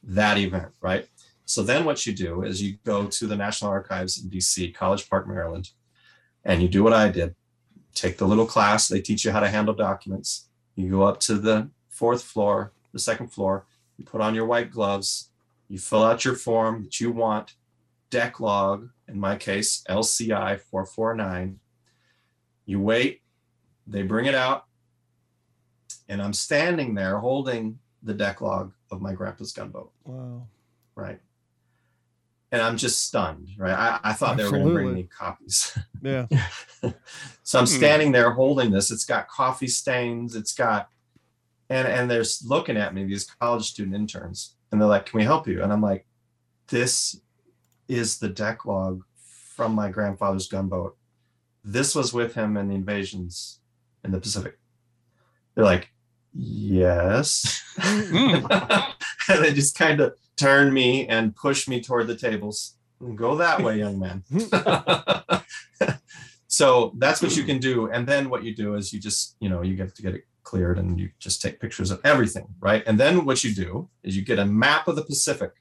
that 0.03 0.37
event, 0.37 0.73
right? 0.81 1.07
So 1.45 1.61
then 1.61 1.85
what 1.85 2.05
you 2.05 2.13
do 2.13 2.43
is 2.43 2.61
you 2.61 2.77
go 2.83 3.05
to 3.05 3.27
the 3.27 3.35
National 3.35 3.71
Archives 3.71 4.21
in 4.21 4.29
DC, 4.29 4.73
College 4.73 5.09
Park, 5.09 5.27
Maryland, 5.27 5.71
and 6.43 6.61
you 6.61 6.67
do 6.67 6.83
what 6.83 6.93
I 6.93 7.09
did. 7.09 7.35
Take 7.93 8.17
the 8.17 8.27
little 8.27 8.45
class, 8.45 8.87
they 8.87 9.01
teach 9.01 9.23
you 9.23 9.31
how 9.31 9.39
to 9.39 9.49
handle 9.49 9.73
documents. 9.73 10.49
You 10.75 10.89
go 10.89 11.03
up 11.03 11.19
to 11.21 11.35
the 11.35 11.69
fourth 11.89 12.23
floor, 12.23 12.71
the 12.91 12.99
second 12.99 13.27
floor, 13.27 13.65
you 13.97 14.05
put 14.05 14.21
on 14.21 14.33
your 14.35 14.45
white 14.45 14.71
gloves, 14.71 15.29
you 15.67 15.77
fill 15.79 16.03
out 16.03 16.25
your 16.25 16.35
form 16.35 16.83
that 16.83 16.99
you 16.99 17.11
want, 17.11 17.53
deck 18.09 18.39
log, 18.39 18.89
in 19.07 19.19
my 19.19 19.35
case, 19.35 19.83
LCI 19.89 20.59
449. 20.59 21.59
You 22.65 22.79
wait, 22.79 23.21
they 23.85 24.01
bring 24.03 24.25
it 24.25 24.35
out, 24.35 24.65
and 26.09 26.21
I'm 26.21 26.33
standing 26.33 26.95
there 26.95 27.17
holding 27.19 27.79
the 28.01 28.13
deck 28.13 28.41
log 28.41 28.73
of 28.91 29.01
my 29.01 29.13
grandpa's 29.13 29.51
gunboat, 29.53 29.91
Wow. 30.05 30.47
right? 30.95 31.19
And 32.53 32.61
I'm 32.61 32.77
just 32.77 33.03
stunned, 33.05 33.49
right? 33.57 33.73
I, 33.73 33.99
I 34.11 34.13
thought 34.13 34.37
they 34.37 34.43
were 34.43 34.51
going 34.51 34.63
to 34.67 34.69
bring 34.73 34.93
me 34.93 35.09
copies. 35.17 35.77
Yeah. 36.03 36.27
so 37.43 37.57
I'm 37.59 37.63
Hmm. 37.65 37.65
standing 37.65 38.11
there 38.11 38.31
holding 38.31 38.69
this. 38.71 38.91
It's 38.91 39.05
got 39.05 39.27
coffee 39.27 39.67
stains. 39.67 40.35
It's 40.35 40.53
got, 40.53 40.89
and 41.69 41.87
and 41.87 42.11
they're 42.11 42.23
looking 42.45 42.77
at 42.77 42.93
me, 42.93 43.05
these 43.05 43.25
college 43.25 43.65
student 43.69 43.95
interns, 43.95 44.55
and 44.71 44.79
they're 44.79 44.87
like, 44.89 45.05
"Can 45.07 45.17
we 45.17 45.23
help 45.23 45.47
you?" 45.47 45.63
And 45.63 45.71
I'm 45.73 45.81
like, 45.81 46.05
"This 46.67 47.19
is 47.87 48.19
the 48.19 48.29
deck 48.29 48.65
log 48.65 49.03
from 49.55 49.73
my 49.73 49.89
grandfather's 49.89 50.47
gunboat. 50.47 50.95
This 51.63 51.95
was 51.95 52.13
with 52.13 52.35
him 52.35 52.55
in 52.57 52.67
the 52.67 52.75
invasions 52.75 53.59
in 54.03 54.11
the 54.11 54.19
Pacific." 54.19 54.59
They're 55.55 55.63
like, 55.65 55.89
"Yes," 56.33 57.61
Mm. 57.77 58.93
and 59.29 59.43
they 59.43 59.53
just 59.53 59.75
kind 59.77 60.01
of 60.01 60.13
turn 60.37 60.73
me 60.73 61.07
and 61.07 61.35
push 61.35 61.67
me 61.67 61.81
toward 61.81 62.07
the 62.07 62.15
tables. 62.15 62.75
Go 63.15 63.35
that 63.35 63.61
way, 63.61 63.79
young 63.79 63.99
man. 63.99 64.23
so 66.47 66.93
that's 66.97 67.21
what 67.21 67.35
you 67.35 67.43
can 67.43 67.59
do. 67.59 67.89
And 67.91 68.07
then 68.07 68.29
what 68.29 68.43
you 68.43 68.55
do 68.55 68.75
is 68.75 68.93
you 68.93 68.99
just, 68.99 69.35
you 69.39 69.49
know, 69.49 69.61
you 69.61 69.75
get 69.75 69.95
to 69.95 70.01
get 70.01 70.15
it 70.15 70.23
cleared 70.43 70.77
and 70.77 70.99
you 70.99 71.09
just 71.19 71.41
take 71.41 71.59
pictures 71.59 71.91
of 71.91 71.99
everything, 72.03 72.47
right? 72.59 72.83
And 72.85 72.99
then 72.99 73.25
what 73.25 73.43
you 73.43 73.53
do 73.53 73.89
is 74.03 74.15
you 74.15 74.23
get 74.23 74.39
a 74.39 74.45
map 74.45 74.87
of 74.87 74.95
the 74.95 75.03
Pacific 75.03 75.51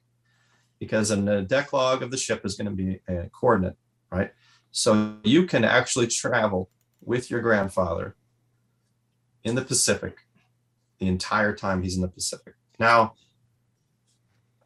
because 0.79 1.11
in 1.11 1.25
the 1.25 1.43
deck 1.43 1.73
log 1.73 2.03
of 2.03 2.11
the 2.11 2.16
ship 2.16 2.45
is 2.45 2.57
going 2.57 2.68
to 2.68 2.77
be 2.77 3.01
a 3.09 3.29
coordinate, 3.31 3.77
right? 4.11 4.33
So 4.73 5.16
you 5.23 5.47
can 5.47 5.64
actually 5.64 6.09
travel 6.09 6.70
with 7.01 7.31
your 7.31 7.41
grandfather 7.41 8.16
in 9.45 9.55
the 9.55 9.62
Pacific 9.62 10.18
the 10.99 11.09
entire 11.09 11.55
time 11.55 11.83
he's 11.83 11.97
in 11.97 12.03
the 12.03 12.09
Pacific. 12.09 12.55
Now, 12.79 13.14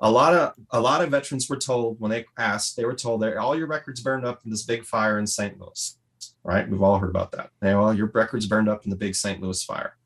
a 0.00 0.10
lot 0.10 0.34
of 0.34 0.54
a 0.70 0.80
lot 0.80 1.02
of 1.02 1.10
veterans 1.10 1.48
were 1.48 1.56
told 1.56 2.00
when 2.00 2.10
they 2.10 2.24
asked, 2.36 2.76
they 2.76 2.84
were 2.84 2.94
told 2.94 3.22
that 3.22 3.36
all 3.36 3.56
your 3.56 3.66
records 3.66 4.00
burned 4.00 4.24
up 4.24 4.40
in 4.44 4.50
this 4.50 4.62
big 4.62 4.84
fire 4.84 5.18
in 5.18 5.26
St. 5.26 5.58
Louis. 5.60 5.98
Right? 6.44 6.68
We've 6.68 6.82
all 6.82 6.98
heard 6.98 7.10
about 7.10 7.32
that. 7.32 7.50
They, 7.60 7.74
well, 7.74 7.92
your 7.92 8.06
records 8.06 8.46
burned 8.46 8.68
up 8.68 8.84
in 8.84 8.90
the 8.90 8.96
big 8.96 9.14
St. 9.16 9.40
Louis 9.40 9.62
fire. 9.62 9.96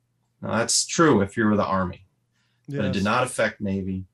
Now 0.41 0.57
that's 0.59 0.87
true 0.87 1.21
if 1.21 1.37
you 1.37 1.45
were 1.45 1.57
the 1.57 1.65
Army, 1.65 2.05
but 2.69 2.87
it 2.87 2.93
did 2.93 3.05
not 3.05 3.25
affect 3.25 3.61
Navy, 3.61 4.07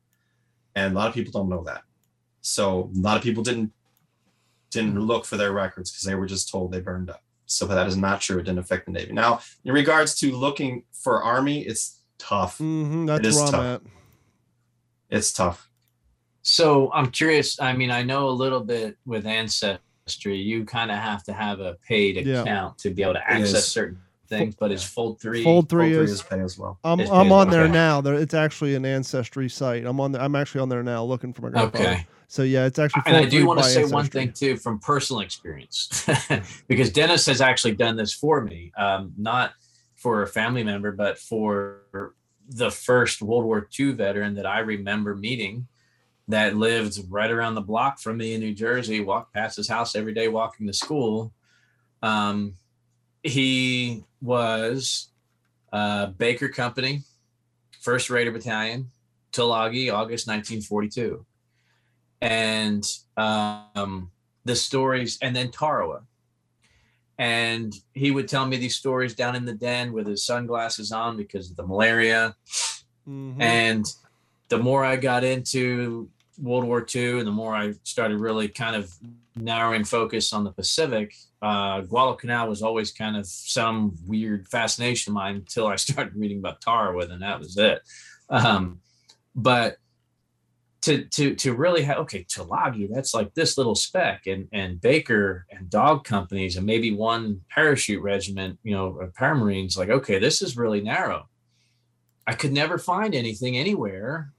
and 0.74 0.93
a 0.93 0.97
lot 0.99 1.09
of 1.09 1.14
people 1.14 1.33
don't 1.33 1.49
know 1.49 1.62
that. 1.64 1.83
So 2.41 2.91
a 2.95 2.99
lot 2.99 3.16
of 3.16 3.22
people 3.22 3.43
didn't 3.43 3.72
didn't 4.70 4.99
look 4.99 5.24
for 5.24 5.37
their 5.37 5.53
records 5.53 5.91
because 5.91 6.03
they 6.05 6.14
were 6.16 6.27
just 6.27 6.51
told 6.51 6.72
they 6.72 6.81
burned 6.81 7.11
up. 7.11 7.22
So 7.47 7.64
that 7.66 7.87
is 7.87 7.97
not 7.97 8.20
true. 8.20 8.39
It 8.39 8.43
didn't 8.43 8.59
affect 8.59 8.87
the 8.87 8.93
Navy. 8.93 9.12
Now, 9.12 9.41
in 9.64 9.72
regards 9.72 10.16
to 10.16 10.33
looking 10.33 10.83
for 10.93 11.22
Army, 11.22 11.61
it's 11.62 12.01
tough. 12.18 12.59
Mhm, 12.59 13.07
that's 13.07 13.27
is 13.29 13.37
tough. 13.51 13.55
at. 13.55 13.83
It's 15.11 15.32
tough. 15.32 15.70
So 16.42 16.92
I'm 16.92 17.11
curious. 17.11 17.61
I 17.61 17.72
mean, 17.72 17.90
I 17.90 18.02
know 18.02 18.28
a 18.28 18.30
little 18.30 18.61
bit 18.61 18.96
with 19.04 19.26
ancestry. 19.26 20.36
You 20.36 20.64
kind 20.64 20.90
of 20.90 20.98
have 20.98 21.24
to 21.24 21.32
have 21.32 21.61
a 21.61 21.74
paid 21.86 22.24
Yeah. 22.24 22.42
account 22.42 22.78
to 22.78 22.90
be 22.90 23.02
able 23.02 23.14
to 23.14 23.30
access 23.30 23.66
certain 23.66 23.98
things. 24.28 24.54
But 24.54 24.72
it's 24.72 24.84
Fold 24.84 25.20
Three. 25.20 25.42
Fold 25.42 25.68
three 25.68 25.94
Fold 25.94 26.04
is. 26.04 26.12
is 26.12 26.22
pay 26.22 26.40
as 26.40 26.59
well. 26.59 26.78
I'm, 26.84 27.00
I'm 27.00 27.26
paid, 27.26 27.32
on 27.32 27.50
there 27.50 27.64
okay. 27.64 27.72
now. 27.72 28.00
There, 28.00 28.14
it's 28.14 28.34
actually 28.34 28.74
an 28.74 28.84
ancestry 28.84 29.48
site. 29.48 29.84
I'm 29.84 30.00
on. 30.00 30.12
The, 30.12 30.22
I'm 30.22 30.34
actually 30.34 30.61
on 30.61 30.68
there 30.68 30.82
now, 30.82 31.04
looking 31.04 31.32
for 31.32 31.42
my 31.42 31.50
grandfather. 31.50 31.84
Okay. 31.84 32.07
So 32.28 32.42
yeah, 32.42 32.66
it's 32.66 32.78
actually. 32.78 33.02
And 33.07 33.16
I 33.16 33.24
do 33.24 33.46
want 33.46 33.59
to 33.59 33.64
by 33.64 33.68
say 33.68 33.84
one 33.84 34.07
thing 34.07 34.32
too 34.32 34.57
from 34.57 34.78
personal 34.78 35.22
experience, 35.22 36.09
because 36.68 36.90
Dennis 36.90 37.26
has 37.26 37.40
actually 37.40 37.74
done 37.74 37.96
this 37.96 38.12
for 38.12 38.40
me, 38.40 38.72
um, 38.76 39.12
not 39.16 39.52
for 39.94 40.22
a 40.22 40.26
family 40.26 40.62
member, 40.62 40.92
but 40.92 41.18
for 41.18 42.14
the 42.49 42.70
first 42.70 43.22
World 43.22 43.44
War 43.44 43.68
II 43.78 43.92
veteran 43.92 44.34
that 44.34 44.47
I 44.47 44.61
remember 44.61 45.14
meeting 45.14 45.66
that 46.28 46.57
lived 46.57 46.99
right 47.09 47.30
around 47.30 47.55
the 47.55 47.61
block 47.61 48.01
from 48.01 48.16
me 48.16 48.34
in 48.34 48.40
New 48.40 48.55
Jersey, 48.55 49.01
walked 49.01 49.32
past 49.32 49.57
his 49.57 49.68
house 49.68 49.94
every 49.94 50.12
day 50.12 50.28
walking 50.28 50.66
to 50.66 50.72
school. 50.72 51.32
Um, 52.03 52.55
he 53.22 54.03
was 54.20 55.09
uh, 55.72 56.07
Baker 56.07 56.49
Company, 56.49 57.03
First 57.80 58.11
Raider 58.11 58.32
Battalion, 58.32 58.90
Tulagi, 59.32 59.92
August 59.92 60.26
1942 60.26 61.24
and 62.20 62.84
um, 63.16 64.11
the 64.44 64.57
stories, 64.57 65.18
and 65.22 65.34
then 65.34 65.51
Tarawa. 65.51 66.03
And 67.19 67.75
he 67.95 68.11
would 68.11 68.29
tell 68.29 68.47
me 68.47 68.57
these 68.57 68.77
stories 68.77 69.14
down 69.14 69.37
in 69.37 69.45
the 69.45 69.55
den 69.55 69.93
with 69.93 70.07
his 70.07 70.25
sunglasses 70.25 70.93
on 70.93 71.17
because 71.17 71.51
of 71.51 71.57
the 71.57 71.67
malaria. 71.67 72.37
Mhm. 73.09 73.41
And 73.41 73.87
the 74.49 74.59
more 74.59 74.85
I 74.85 74.97
got 74.97 75.25
into 75.25 76.11
World 76.39 76.64
War 76.64 76.87
II 76.95 77.19
and 77.19 77.27
the 77.27 77.33
more 77.33 77.55
I 77.55 77.75
started 77.85 78.21
really 78.21 78.49
kind 78.49 78.77
of 78.77 78.93
narrowing 79.35 79.85
focus 79.85 80.33
on 80.33 80.45
the 80.45 80.53
Pacific, 80.53 81.14
uh, 81.43 81.81
Guadalcanal 81.83 82.49
was 82.49 82.62
always 82.62 82.93
kind 82.93 83.17
of 83.17 83.27
some 83.27 83.97
weird 84.07 84.49
fascination 84.49 85.12
of 85.12 85.14
mine 85.14 85.37
until 85.37 85.67
I 85.67 85.77
started 85.87 86.14
reading 86.17 86.39
about 86.39 86.61
Tarawa, 86.61 87.09
and 87.11 87.23
that 87.23 87.39
was 87.39 87.57
it. 87.57 87.83
Um, 88.29 88.81
but 89.35 89.79
to 90.83 91.05
to 91.05 91.35
to 91.35 91.55
really 91.55 91.83
have 91.83 91.99
okay, 91.99 92.24
Tulagi, 92.24 92.89
that's 92.93 93.14
like 93.14 93.35
this 93.35 93.59
little 93.59 93.74
speck, 93.74 94.27
and 94.27 94.49
and 94.53 94.81
Baker 94.81 95.47
and 95.51 95.68
dog 95.68 96.05
companies, 96.05 96.57
and 96.57 96.66
maybe 96.66 96.93
one 96.93 97.41
parachute 97.51 98.03
regiment, 98.03 98.59
you 98.62 98.74
know, 98.74 99.11
paramarines, 99.18 99.77
like 99.77 99.89
okay, 99.89 100.18
this 100.18 100.43
is 100.43 100.57
really 100.57 100.81
narrow. 100.81 101.29
I 102.27 102.35
could 102.35 102.53
never 102.53 102.79
find 102.79 103.14
anything 103.14 103.57
anywhere. 103.57 104.33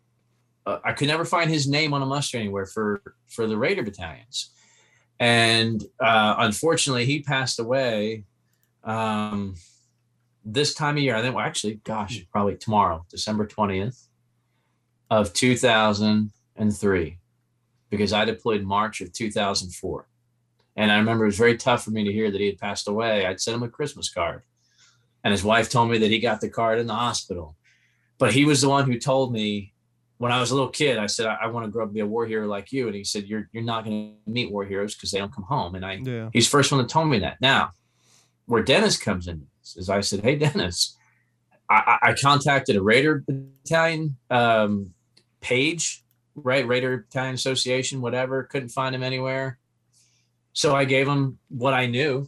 Uh, 0.65 0.79
I 0.83 0.93
could 0.93 1.07
never 1.07 1.25
find 1.25 1.49
his 1.49 1.67
name 1.67 1.93
on 1.93 2.01
a 2.01 2.05
muster 2.05 2.37
anywhere 2.37 2.65
for 2.65 3.01
for 3.27 3.47
the 3.47 3.57
Raider 3.57 3.83
battalions, 3.83 4.51
and 5.19 5.83
uh, 5.99 6.35
unfortunately, 6.39 7.05
he 7.05 7.21
passed 7.21 7.59
away. 7.59 8.23
Um, 8.83 9.55
this 10.45 10.73
time 10.73 10.95
of 10.95 11.03
year, 11.03 11.15
I 11.15 11.21
think. 11.21 11.35
Well, 11.35 11.45
actually, 11.45 11.81
gosh, 11.83 12.23
probably 12.31 12.55
tomorrow, 12.55 13.05
December 13.09 13.45
twentieth 13.45 14.07
of 15.09 15.33
two 15.33 15.55
thousand 15.55 16.31
and 16.55 16.75
three, 16.75 17.19
because 17.89 18.13
I 18.13 18.25
deployed 18.25 18.63
March 18.63 19.01
of 19.01 19.13
two 19.13 19.31
thousand 19.31 19.73
four, 19.73 20.07
and 20.75 20.91
I 20.91 20.97
remember 20.97 21.25
it 21.25 21.27
was 21.27 21.37
very 21.37 21.57
tough 21.57 21.83
for 21.83 21.91
me 21.91 22.03
to 22.03 22.13
hear 22.13 22.31
that 22.31 22.41
he 22.41 22.47
had 22.47 22.57
passed 22.57 22.87
away. 22.87 23.25
I'd 23.25 23.41
sent 23.41 23.55
him 23.55 23.63
a 23.63 23.69
Christmas 23.69 24.09
card, 24.09 24.43
and 25.23 25.31
his 25.31 25.43
wife 25.43 25.69
told 25.69 25.89
me 25.89 25.97
that 25.99 26.11
he 26.11 26.19
got 26.19 26.41
the 26.41 26.49
card 26.49 26.79
in 26.79 26.87
the 26.87 26.95
hospital 26.95 27.55
but 28.17 28.33
he 28.33 28.45
was 28.45 28.61
the 28.61 28.69
one 28.69 28.89
who 28.89 28.99
told 28.99 29.31
me 29.31 29.73
when 30.17 30.31
I 30.31 30.39
was 30.39 30.51
a 30.51 30.55
little 30.55 30.69
kid. 30.69 30.97
I 30.97 31.05
said, 31.05 31.27
I, 31.27 31.37
I 31.43 31.47
want 31.47 31.65
to 31.65 31.71
grow 31.71 31.83
up 31.83 31.89
to 31.89 31.93
be 31.93 31.99
a 31.99 32.05
war 32.05 32.25
hero 32.25 32.47
like 32.47 32.71
you. 32.71 32.87
And 32.87 32.95
he 32.95 33.03
said, 33.03 33.25
You're 33.25 33.47
you're 33.51 33.63
not 33.63 33.85
going 33.85 34.15
to 34.25 34.31
meet 34.31 34.51
war 34.51 34.65
heroes 34.65 34.95
because 34.95 35.11
they 35.11 35.19
don't 35.19 35.33
come 35.33 35.43
home. 35.43 35.75
And 35.75 35.85
I 35.85 35.99
Yeah. 36.03 36.29
he's 36.33 36.45
the 36.47 36.51
first 36.51 36.71
one 36.71 36.81
that 36.81 36.89
told 36.89 37.09
me 37.09 37.19
that. 37.19 37.37
Now, 37.41 37.71
where 38.45 38.63
Dennis 38.63 38.97
comes 38.97 39.27
in 39.27 39.47
is 39.75 39.89
I 39.89 40.01
said, 40.01 40.21
Hey 40.21 40.35
Dennis, 40.35 40.97
I, 41.69 41.97
I 42.03 42.09
I 42.09 42.13
contacted 42.13 42.75
a 42.75 42.81
Raider 42.81 43.23
Battalion 43.27 44.17
um, 44.29 44.93
page, 45.47 46.03
right? 46.35 46.67
Raider 46.67 47.05
Battalion 47.09 47.35
Association, 47.35 48.01
whatever. 48.01 48.43
Couldn't 48.43 48.69
find 48.69 48.93
him 48.93 49.01
anywhere. 49.01 49.57
So 50.51 50.75
I 50.75 50.85
gave 50.85 51.07
him 51.07 51.39
what 51.49 51.73
I 51.73 51.85
knew 51.85 52.27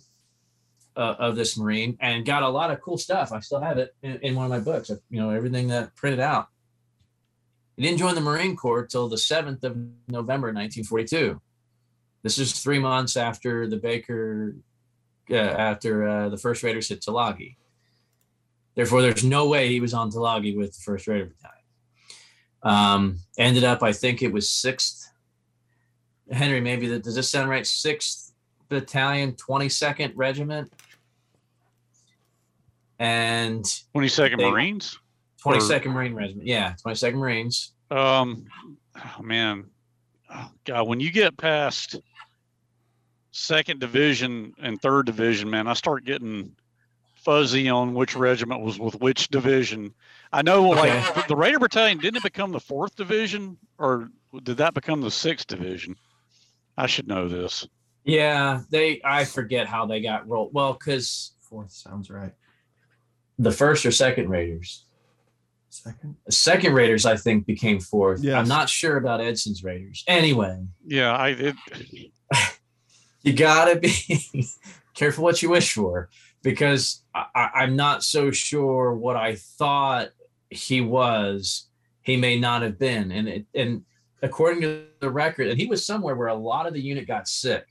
uh, 0.96 1.16
of 1.20 1.36
this 1.36 1.58
Marine 1.58 1.98
and 2.00 2.26
got 2.26 2.44
a 2.44 2.50
lot 2.50 2.72
of 2.72 2.80
cool 2.82 2.98
stuff. 2.98 3.32
I 3.34 3.42
still 3.42 3.60
have 3.60 3.78
it 3.78 3.94
in, 4.02 4.20
in 4.22 4.36
one 4.36 4.46
of 4.46 4.52
my 4.52 4.60
books, 4.60 4.90
you 5.10 5.20
know, 5.20 5.32
everything 5.32 5.68
that 5.68 5.96
printed 5.96 6.20
out. 6.20 6.48
He 7.76 7.84
didn't 7.84 8.00
join 8.00 8.16
the 8.16 8.22
Marine 8.22 8.56
Corps 8.56 8.86
till 8.86 9.10
the 9.10 9.16
7th 9.16 9.64
of 9.64 9.76
November, 10.08 10.48
1942. 10.48 11.42
This 12.24 12.38
is 12.38 12.54
three 12.54 12.80
months 12.80 13.16
after 13.16 13.68
the 13.68 13.78
Baker, 13.78 14.56
uh, 15.32 15.36
after 15.36 16.08
uh, 16.08 16.30
the 16.30 16.38
first 16.38 16.64
Raiders 16.64 16.90
hit 16.90 17.02
Tulagi. 17.02 17.56
Therefore, 18.76 19.02
there's 19.02 19.24
no 19.24 19.48
way 19.48 19.70
he 19.70 19.80
was 19.80 19.94
on 19.94 20.12
Tulagi 20.12 20.56
with 20.56 20.74
the 20.74 20.82
first 20.82 21.08
Raider 21.08 21.26
Battalion. 21.26 21.59
Um, 22.64 23.20
ended 23.38 23.64
up, 23.64 23.84
I 23.84 23.94
think 23.94 24.22
it 24.22 24.32
was 24.32 24.50
sixth. 24.50 25.12
Henry, 26.32 26.62
maybe 26.62 26.88
that 26.90 27.04
does 27.04 27.16
this 27.16 27.30
sound 27.30 27.50
right? 27.50 27.66
Sixth 27.66 28.34
Battalion, 28.68 29.34
22nd 29.34 30.12
Regiment, 30.16 30.72
and 33.00 33.64
22nd 33.96 34.38
They- 34.38 34.50
Marines. 34.52 35.00
22nd 35.44 35.94
Marine 35.94 36.14
Regiment. 36.14 36.46
Yeah, 36.46 36.76
22nd 36.86 37.16
Marines. 37.16 37.72
Um, 37.90 38.46
oh, 38.98 39.22
man, 39.24 39.66
oh, 40.30 40.52
God, 40.66 40.88
when 40.88 41.00
you 41.00 41.12
get 41.12 41.38
past 41.38 41.96
second 43.32 43.80
division 43.80 44.54
and 44.62 44.82
third 44.82 45.06
division, 45.06 45.50
man, 45.50 45.68
I 45.68 45.74
start 45.74 46.04
getting 46.04 46.56
fuzzy 47.16 47.70
on 47.70 47.94
which 47.94 48.16
regiment 48.16 48.62
was 48.62 48.78
with 48.80 49.00
which 49.00 49.30
division. 49.30 49.94
I 50.32 50.42
know, 50.44 50.72
Okay. 50.74 50.96
like 51.02 51.16
the- 51.16 51.26
the 51.30 51.36
Raider 51.36 51.60
Battalion 51.60 51.98
didn't 51.98 52.18
it 52.18 52.24
become 52.24 52.52
the 52.52 52.60
fourth 52.60 52.96
division, 52.96 53.58
or 53.78 54.10
did 54.44 54.58
that 54.58 54.74
become 54.74 55.02
the 55.02 55.10
sixth 55.12 55.48
division? 55.48 55.96
I 56.78 56.86
should 56.88 57.08
know 57.08 57.28
this. 57.28 57.68
Yeah, 58.04 58.62
they. 58.70 59.02
I 59.04 59.26
forget 59.26 59.68
how 59.68 59.86
they 59.86 60.02
got 60.02 60.28
rolled. 60.28 60.54
Well, 60.54 60.74
because 60.74 61.34
Fourth 61.42 61.72
sounds 61.72 62.10
right. 62.12 62.32
the 63.40 63.52
first 63.52 63.86
or 63.86 63.92
second 63.92 64.30
Raiders. 64.30 64.86
Second. 65.72 66.16
Second 66.30 66.74
Raiders, 66.74 67.06
I 67.08 67.16
think, 67.16 67.46
became 67.48 67.80
fourth. 67.80 68.24
Yes. 68.24 68.36
I'm 68.36 68.48
not 68.48 68.70
sure 68.70 68.98
about 68.98 69.20
Edson's 69.22 69.64
Raiders. 69.64 70.04
Anyway, 70.08 70.64
Yeah, 70.86 71.12
I 71.16 71.30
it, 71.30 71.56
you 73.24 73.34
gotta 73.34 73.80
be 73.80 73.94
careful 74.96 75.24
what 75.24 75.42
you 75.42 75.50
wish 75.50 75.74
for 75.74 76.10
because 76.44 77.04
I, 77.14 77.26
I, 77.36 77.50
I'm 77.64 77.76
not 77.76 78.04
so 78.04 78.32
sure 78.32 78.94
what 78.96 79.16
I 79.16 79.36
thought 79.36 80.10
he 80.50 80.82
was. 80.82 81.68
He 82.02 82.18
may 82.18 82.40
not 82.40 82.62
have 82.62 82.80
been, 82.80 83.12
and 83.12 83.28
it, 83.28 83.46
and 83.54 83.84
according 84.22 84.62
to 84.62 84.86
the 85.00 85.12
record, 85.12 85.48
and 85.48 85.60
he 85.60 85.68
was 85.68 85.86
somewhere 85.86 86.16
where 86.16 86.28
a 86.28 86.36
lot 86.36 86.66
of 86.66 86.74
the 86.74 86.82
unit 86.82 87.08
got 87.08 87.28
sick, 87.28 87.68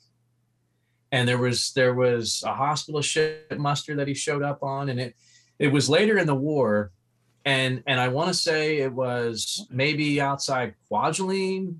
and 1.11 1.29
there 1.29 1.39
was 1.39 1.73
there 1.73 1.95
was 1.95 2.43
a 2.47 2.55
hospital 2.55 3.03
ship 3.03 3.53
muster 3.59 3.97
that 3.97 4.07
he 4.07 4.15
showed 4.15 4.43
up 4.43 4.63
on, 4.63 4.91
and 4.91 5.01
it 5.01 5.17
it 5.59 5.69
was 5.69 5.89
later 5.89 6.19
in 6.19 6.27
the 6.27 6.35
war, 6.35 6.93
and 7.45 7.83
and 7.87 7.99
I 7.99 8.09
want 8.09 8.29
to 8.29 8.35
say 8.35 8.79
it 8.79 8.93
was 8.93 9.67
maybe 9.71 10.21
outside 10.21 10.75
Kwajalein, 10.91 11.77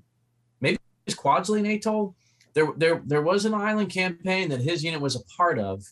maybe 0.59 0.79
it's 1.05 1.15
Kwajalein 1.15 1.75
Atoll. 1.75 2.15
There 2.53 2.73
there 2.75 3.01
there 3.05 3.21
was 3.21 3.45
an 3.45 3.53
island 3.53 3.89
campaign 3.89 4.49
that 4.49 4.59
his 4.59 4.83
unit 4.83 4.99
was 4.99 5.15
a 5.15 5.23
part 5.37 5.59
of 5.59 5.85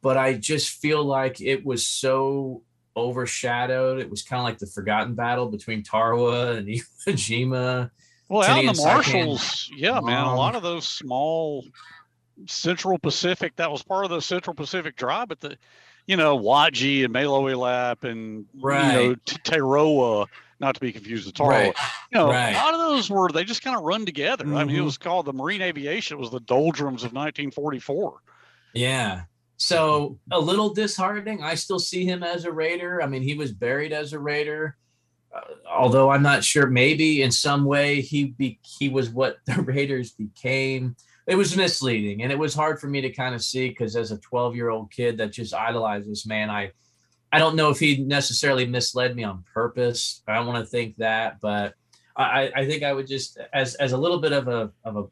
but 0.00 0.16
i 0.16 0.32
just 0.34 0.70
feel 0.70 1.04
like 1.04 1.40
it 1.40 1.64
was 1.64 1.86
so 1.86 2.62
overshadowed 3.00 3.98
it 3.98 4.10
was 4.10 4.22
kind 4.22 4.40
of 4.40 4.44
like 4.44 4.58
the 4.58 4.66
forgotten 4.66 5.14
battle 5.14 5.46
between 5.48 5.82
tarawa 5.82 6.52
and 6.56 6.66
iwo 6.68 6.82
jima 7.06 7.90
well 8.28 8.42
out 8.42 8.60
in 8.60 8.66
the 8.66 8.72
Saipan. 8.72 8.84
Marshalls, 8.94 9.70
yeah, 9.76 10.00
man, 10.00 10.24
a 10.24 10.30
Um, 10.30 10.36
lot 10.36 10.54
of 10.54 10.62
those 10.62 10.86
small 10.86 11.64
Central 12.46 12.98
Pacific. 12.98 13.56
That 13.56 13.70
was 13.70 13.82
part 13.82 14.04
of 14.04 14.10
the 14.10 14.20
Central 14.20 14.54
Pacific 14.54 14.96
Drive, 14.96 15.28
but 15.28 15.40
the 15.40 15.56
you 16.06 16.16
know 16.16 16.36
Waji 16.36 17.04
and 17.04 17.14
Maloelap 17.14 18.04
and 18.04 18.44
you 18.54 18.60
know 18.60 18.60
Right. 18.68 19.24
Taroa, 19.24 20.26
not 20.60 20.74
to 20.74 20.80
be 20.80 20.92
confused 20.92 21.26
with 21.26 21.34
Tarawa. 21.36 21.50
Right. 21.50 21.74
You 22.12 22.18
know, 22.18 22.28
Right. 22.30 22.50
a 22.54 22.58
lot 22.58 22.74
of 22.74 22.80
those 22.80 23.10
were 23.10 23.28
they 23.30 23.44
just 23.44 23.62
kind 23.62 23.76
of 23.76 23.82
run 23.82 24.04
together. 24.06 24.44
I 24.44 24.64
mean, 24.64 24.76
it 24.76 24.80
Mhm. 24.80 24.84
was 24.84 24.98
called 24.98 25.26
the 25.26 25.32
Marine 25.32 25.62
Aviation. 25.62 26.16
It 26.16 26.20
was 26.20 26.30
the 26.30 26.40
doldrums 26.40 27.04
of 27.04 27.12
1944. 27.12 28.20
yeah 28.74 29.22
so 29.58 30.18
a 30.30 30.38
little 30.40 30.72
disheartening. 30.72 31.42
I 31.42 31.54
still 31.56 31.80
see 31.80 32.04
him 32.04 32.22
as 32.22 32.44
a 32.44 32.52
raider. 32.52 33.02
I 33.02 33.06
mean 33.06 33.22
he 33.22 33.34
was 33.34 33.52
buried 33.52 33.92
as 33.92 34.12
a 34.12 34.18
raider. 34.18 34.76
Uh, 35.34 35.40
although 35.70 36.08
i'm 36.10 36.22
not 36.22 36.42
sure 36.42 36.66
maybe 36.66 37.20
in 37.20 37.30
some 37.30 37.66
way 37.66 38.00
he 38.00 38.24
be 38.38 38.58
he 38.78 38.88
was 38.88 39.10
what 39.10 39.36
the 39.46 39.60
raiders 39.62 40.12
became. 40.12 40.96
It 41.26 41.34
was 41.36 41.54
misleading 41.54 42.22
and 42.22 42.32
it 42.32 42.38
was 42.38 42.54
hard 42.54 42.80
for 42.80 42.86
me 42.86 43.02
to 43.02 43.10
kind 43.10 43.34
of 43.34 43.42
see 43.42 43.68
because 43.68 43.94
as 43.96 44.10
a 44.12 44.18
12 44.18 44.56
year 44.56 44.70
old 44.70 44.90
kid 44.90 45.18
that 45.18 45.32
just 45.32 45.52
idolized 45.52 46.08
this 46.10 46.24
man 46.24 46.48
i 46.48 46.70
i 47.30 47.38
don't 47.38 47.56
know 47.56 47.68
if 47.68 47.78
he 47.78 47.98
necessarily 47.98 48.64
misled 48.64 49.14
me 49.14 49.24
on 49.24 49.44
purpose. 49.52 50.22
I 50.26 50.36
don't 50.36 50.46
want 50.46 50.64
to 50.64 50.70
think 50.70 50.96
that 50.96 51.40
but 51.42 51.74
i 52.16 52.50
I- 52.56 52.66
think 52.66 52.82
i 52.82 52.92
would 52.94 53.06
just 53.06 53.38
as 53.52 53.74
as 53.74 53.92
a 53.92 53.98
little 53.98 54.20
bit 54.20 54.32
of 54.32 54.48
a 54.48 54.72
of 54.84 54.96
a 54.96 55.04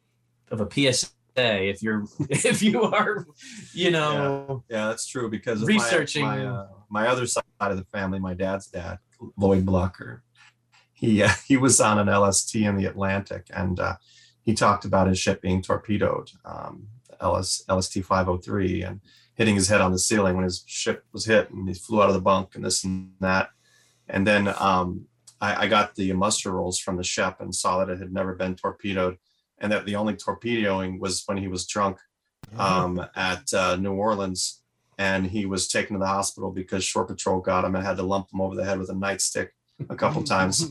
of 0.54 0.60
a 0.62 0.92
psa 0.92 1.08
if 1.36 1.82
you're 1.82 2.04
if 2.30 2.62
you 2.62 2.82
are 2.82 3.26
you 3.72 3.90
know 3.90 4.64
Yeah, 4.68 4.88
that's 4.88 5.06
true 5.06 5.30
because 5.30 5.62
of 5.62 5.68
Researching- 5.68 6.24
my 6.24 6.38
my, 6.38 6.46
uh, 6.46 6.66
my 6.88 7.08
other 7.08 7.26
side 7.26 7.44
of 7.60 7.76
the 7.76 7.84
family, 7.84 8.18
my 8.18 8.34
dad's 8.34 8.68
dad, 8.68 8.98
Lloyd 9.36 9.66
Blocker. 9.66 10.22
He 10.92 11.22
uh, 11.22 11.30
he 11.46 11.56
was 11.56 11.80
on 11.80 11.98
an 11.98 12.08
LST 12.08 12.54
in 12.56 12.76
the 12.76 12.86
Atlantic, 12.86 13.46
and 13.54 13.78
uh, 13.78 13.96
he 14.42 14.54
talked 14.54 14.84
about 14.84 15.08
his 15.08 15.18
ship 15.18 15.42
being 15.42 15.62
torpedoed, 15.62 16.30
um, 16.44 16.88
LS 17.20 17.62
LST 17.68 18.04
503, 18.04 18.82
and 18.82 19.00
hitting 19.34 19.54
his 19.54 19.68
head 19.68 19.80
on 19.80 19.92
the 19.92 19.98
ceiling 19.98 20.34
when 20.34 20.44
his 20.44 20.64
ship 20.66 21.04
was 21.12 21.26
hit, 21.26 21.50
and 21.50 21.68
he 21.68 21.74
flew 21.74 22.02
out 22.02 22.08
of 22.08 22.14
the 22.14 22.20
bunk, 22.20 22.54
and 22.54 22.64
this 22.64 22.84
and 22.84 23.12
that. 23.20 23.50
And 24.08 24.26
then 24.26 24.54
um, 24.58 25.06
I, 25.40 25.64
I 25.64 25.66
got 25.66 25.94
the 25.94 26.12
muster 26.12 26.52
rolls 26.52 26.78
from 26.78 26.96
the 26.96 27.02
ship 27.04 27.36
and 27.40 27.54
saw 27.54 27.78
that 27.78 27.92
it 27.92 27.98
had 27.98 28.12
never 28.12 28.34
been 28.34 28.54
torpedoed, 28.54 29.18
and 29.58 29.72
that 29.72 29.84
the 29.86 29.96
only 29.96 30.14
torpedoing 30.16 30.98
was 30.98 31.22
when 31.26 31.36
he 31.38 31.48
was 31.48 31.66
drunk 31.66 31.98
um, 32.58 33.04
at 33.16 33.52
uh, 33.54 33.76
New 33.76 33.92
Orleans, 33.92 34.62
and 34.98 35.26
he 35.26 35.46
was 35.46 35.68
taken 35.68 35.94
to 35.94 36.00
the 36.00 36.06
hospital 36.06 36.50
because 36.50 36.84
Shore 36.84 37.04
Patrol 37.04 37.40
got 37.40 37.64
him 37.64 37.74
and 37.74 37.84
had 37.84 37.96
to 37.96 38.02
lump 38.02 38.32
him 38.32 38.40
over 38.40 38.54
the 38.54 38.64
head 38.64 38.78
with 38.78 38.90
a 38.90 38.94
nightstick 38.94 39.48
a 39.90 39.96
couple 39.96 40.22
times. 40.34 40.70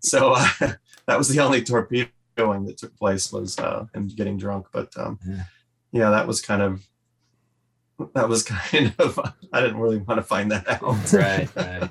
so 0.00 0.32
uh, 0.34 0.48
that 1.06 1.18
was 1.18 1.28
the 1.28 1.40
only 1.40 1.62
torpedoing 1.62 2.64
that 2.66 2.76
took 2.78 2.96
place 2.96 3.32
was 3.32 3.58
uh, 3.58 3.86
him 3.94 4.08
getting 4.08 4.36
drunk. 4.36 4.66
But 4.72 4.96
um, 4.96 5.18
Yeah. 5.26 5.42
yeah, 5.92 6.10
that 6.10 6.26
was 6.26 6.40
kind 6.40 6.62
of 6.62 6.86
that 8.14 8.28
was 8.28 8.42
kind 8.44 8.94
of 8.98 9.18
I 9.52 9.60
didn't 9.60 9.78
really 9.78 9.98
want 9.98 10.18
to 10.18 10.22
find 10.22 10.52
that 10.52 10.68
out. 10.68 11.12
right 11.12 11.48
right 11.56 11.90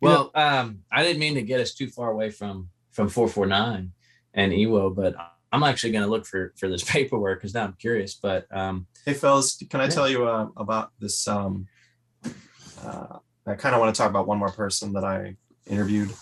well 0.00 0.30
um 0.34 0.78
i 0.90 1.02
didn't 1.02 1.20
mean 1.20 1.34
to 1.34 1.42
get 1.42 1.60
us 1.60 1.74
too 1.74 1.88
far 1.88 2.10
away 2.10 2.30
from 2.30 2.70
from 2.90 3.08
449 3.10 3.92
and 4.34 4.52
Iwo 4.52 4.94
but 4.94 5.14
i'm 5.52 5.62
actually 5.62 5.92
going 5.92 6.04
to 6.04 6.10
look 6.10 6.26
for 6.26 6.52
for 6.56 6.68
this 6.68 6.82
paperwork 6.90 7.40
because 7.40 7.54
now 7.54 7.64
i'm 7.64 7.76
curious 7.78 8.14
but 8.14 8.46
um 8.50 8.86
Hey, 9.04 9.14
fellas, 9.14 9.60
can 9.68 9.80
I 9.80 9.84
Yeah. 9.84 9.90
tell 9.90 10.08
you 10.08 10.28
uh, 10.28 10.46
about 10.56 10.92
this? 11.00 11.26
Um, 11.26 11.66
uh, 12.80 13.18
I 13.46 13.54
kind 13.54 13.74
of 13.74 13.80
want 13.80 13.92
to 13.92 13.98
talk 14.00 14.10
about 14.10 14.28
one 14.28 14.38
more 14.38 14.50
person 14.50 14.92
that 14.92 15.02
I 15.02 15.34
interviewed. 15.68 16.14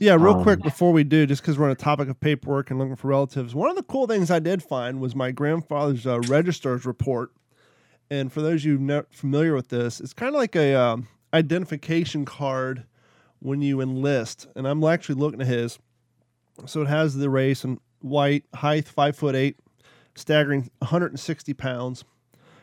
Yeah, 0.00 0.14
real 0.14 0.34
Um, 0.34 0.42
quick 0.42 0.62
before 0.62 0.92
we 0.92 1.04
do, 1.04 1.26
just 1.26 1.42
because 1.42 1.58
we're 1.58 1.66
on 1.66 1.70
a 1.70 1.76
topic 1.76 2.08
of 2.08 2.18
paperwork 2.20 2.70
and 2.70 2.78
looking 2.78 2.96
for 2.96 3.08
relatives, 3.08 3.54
one 3.54 3.68
of 3.68 3.76
the 3.76 3.82
cool 3.82 4.06
things 4.06 4.30
I 4.30 4.38
did 4.38 4.62
find 4.62 5.00
was 5.00 5.14
my 5.14 5.32
grandfather's 5.32 6.06
uh, 6.06 6.18
registrar's 6.18 6.86
report. 6.86 7.32
And 8.10 8.32
for 8.32 8.40
those 8.40 8.62
of 8.62 8.66
you 8.66 8.78
not 8.78 9.12
familiar 9.12 9.54
with 9.54 9.68
this, 9.68 10.00
it's 10.00 10.14
kind 10.14 10.34
of 10.34 10.38
like 10.38 10.56
a 10.56 10.74
um, 10.74 11.08
identification 11.34 12.24
card 12.24 12.86
when 13.40 13.60
you 13.60 13.82
enlist. 13.82 14.46
And 14.56 14.66
I'm 14.66 14.82
actually 14.84 15.16
looking 15.16 15.42
at 15.42 15.46
his. 15.46 15.78
So 16.66 16.82
it 16.82 16.88
has 16.88 17.16
the 17.16 17.30
race 17.30 17.64
and 17.64 17.80
white, 18.00 18.44
height 18.54 18.86
five 18.86 19.16
foot 19.16 19.34
eight, 19.34 19.56
staggering 20.14 20.70
160 20.78 21.54
pounds, 21.54 22.04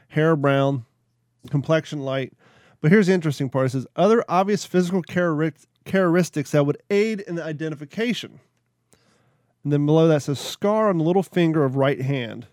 hair 0.10 0.36
brown, 0.36 0.86
complexion 1.50 2.00
light. 2.00 2.34
But 2.80 2.92
here's 2.92 3.08
the 3.08 3.14
interesting 3.14 3.50
part: 3.50 3.68
it 3.68 3.70
says 3.72 3.88
other 3.96 4.24
obvious 4.28 4.66
physical 4.66 5.02
characteristics 5.02 6.52
that 6.52 6.66
would 6.66 6.78
aid 6.90 7.22
in 7.22 7.36
the 7.36 7.44
identification. 7.44 8.40
And 9.64 9.72
then 9.72 9.86
below 9.86 10.08
that 10.08 10.24
says 10.24 10.40
scar 10.40 10.90
on 10.90 10.98
the 10.98 11.04
little 11.04 11.24
finger 11.24 11.64
of 11.64 11.76
right 11.76 12.02
hand. 12.02 12.48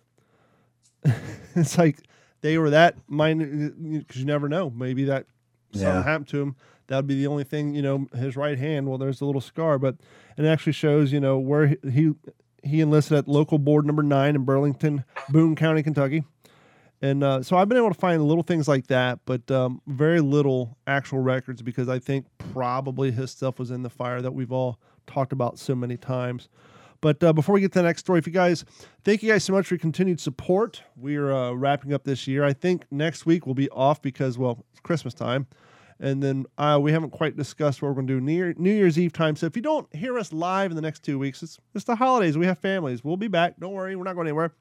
it's 1.54 1.78
like 1.78 2.00
they 2.42 2.58
were 2.58 2.70
that 2.70 2.96
minor 3.06 3.70
because 3.70 4.18
you 4.18 4.26
never 4.26 4.48
know. 4.48 4.70
Maybe 4.70 5.04
that 5.04 5.26
something 5.72 6.02
happened 6.02 6.28
to 6.28 6.42
him. 6.42 6.56
That 6.88 6.96
would 6.96 7.06
be 7.06 7.16
the 7.16 7.26
only 7.26 7.44
thing, 7.44 7.74
you 7.74 7.82
know, 7.82 8.08
his 8.16 8.36
right 8.36 8.58
hand. 8.58 8.88
Well, 8.88 8.98
there's 8.98 9.20
a 9.20 9.26
little 9.26 9.40
scar, 9.40 9.78
but 9.78 9.96
it 10.38 10.46
actually 10.46 10.72
shows, 10.72 11.12
you 11.12 11.20
know, 11.20 11.38
where 11.38 11.66
he 11.66 11.76
he, 11.90 12.12
he 12.62 12.80
enlisted 12.80 13.18
at 13.18 13.28
local 13.28 13.58
board 13.58 13.84
number 13.86 14.02
nine 14.02 14.34
in 14.34 14.44
Burlington, 14.44 15.04
Boone 15.28 15.56
County, 15.56 15.82
Kentucky. 15.82 16.24
And 17.00 17.22
uh, 17.22 17.42
so 17.42 17.56
I've 17.56 17.68
been 17.68 17.78
able 17.78 17.92
to 17.92 17.98
find 17.98 18.26
little 18.26 18.42
things 18.42 18.66
like 18.66 18.88
that, 18.88 19.20
but 19.24 19.48
um, 19.50 19.80
very 19.86 20.20
little 20.20 20.76
actual 20.86 21.20
records 21.20 21.62
because 21.62 21.88
I 21.88 22.00
think 22.00 22.26
probably 22.38 23.12
his 23.12 23.30
stuff 23.30 23.58
was 23.58 23.70
in 23.70 23.82
the 23.82 23.90
fire 23.90 24.20
that 24.20 24.32
we've 24.32 24.50
all 24.50 24.80
talked 25.06 25.32
about 25.32 25.58
so 25.58 25.76
many 25.76 25.96
times. 25.96 26.48
But 27.00 27.22
uh, 27.22 27.32
before 27.32 27.54
we 27.54 27.60
get 27.60 27.72
to 27.72 27.78
the 27.78 27.84
next 27.84 28.00
story, 28.00 28.18
if 28.18 28.26
you 28.26 28.32
guys, 28.32 28.64
thank 29.04 29.22
you 29.22 29.30
guys 29.30 29.44
so 29.44 29.52
much 29.52 29.68
for 29.68 29.74
your 29.74 29.78
continued 29.78 30.20
support. 30.20 30.82
We 30.96 31.14
are 31.16 31.32
uh, 31.32 31.52
wrapping 31.52 31.92
up 31.92 32.02
this 32.02 32.26
year. 32.26 32.42
I 32.44 32.52
think 32.52 32.86
next 32.90 33.24
week 33.24 33.46
we'll 33.46 33.54
be 33.54 33.70
off 33.70 34.02
because, 34.02 34.36
well, 34.36 34.64
it's 34.72 34.80
Christmas 34.80 35.14
time. 35.14 35.46
And 36.00 36.22
then 36.22 36.46
uh, 36.56 36.78
we 36.80 36.92
haven't 36.92 37.10
quite 37.10 37.36
discussed 37.36 37.82
what 37.82 37.88
we're 37.88 37.94
going 37.94 38.06
to 38.06 38.14
do 38.14 38.20
near 38.20 38.54
New 38.56 38.72
Year's 38.72 38.98
Eve 38.98 39.12
time. 39.12 39.34
So 39.34 39.46
if 39.46 39.56
you 39.56 39.62
don't 39.62 39.92
hear 39.94 40.18
us 40.18 40.32
live 40.32 40.70
in 40.70 40.76
the 40.76 40.82
next 40.82 41.02
two 41.02 41.18
weeks, 41.18 41.42
it's, 41.42 41.58
it's 41.74 41.84
the 41.84 41.96
holidays. 41.96 42.38
We 42.38 42.46
have 42.46 42.58
families. 42.58 43.02
We'll 43.02 43.16
be 43.16 43.28
back. 43.28 43.58
Don't 43.58 43.72
worry. 43.72 43.96
We're 43.96 44.04
not 44.04 44.14
going 44.14 44.28
anywhere. 44.28 44.52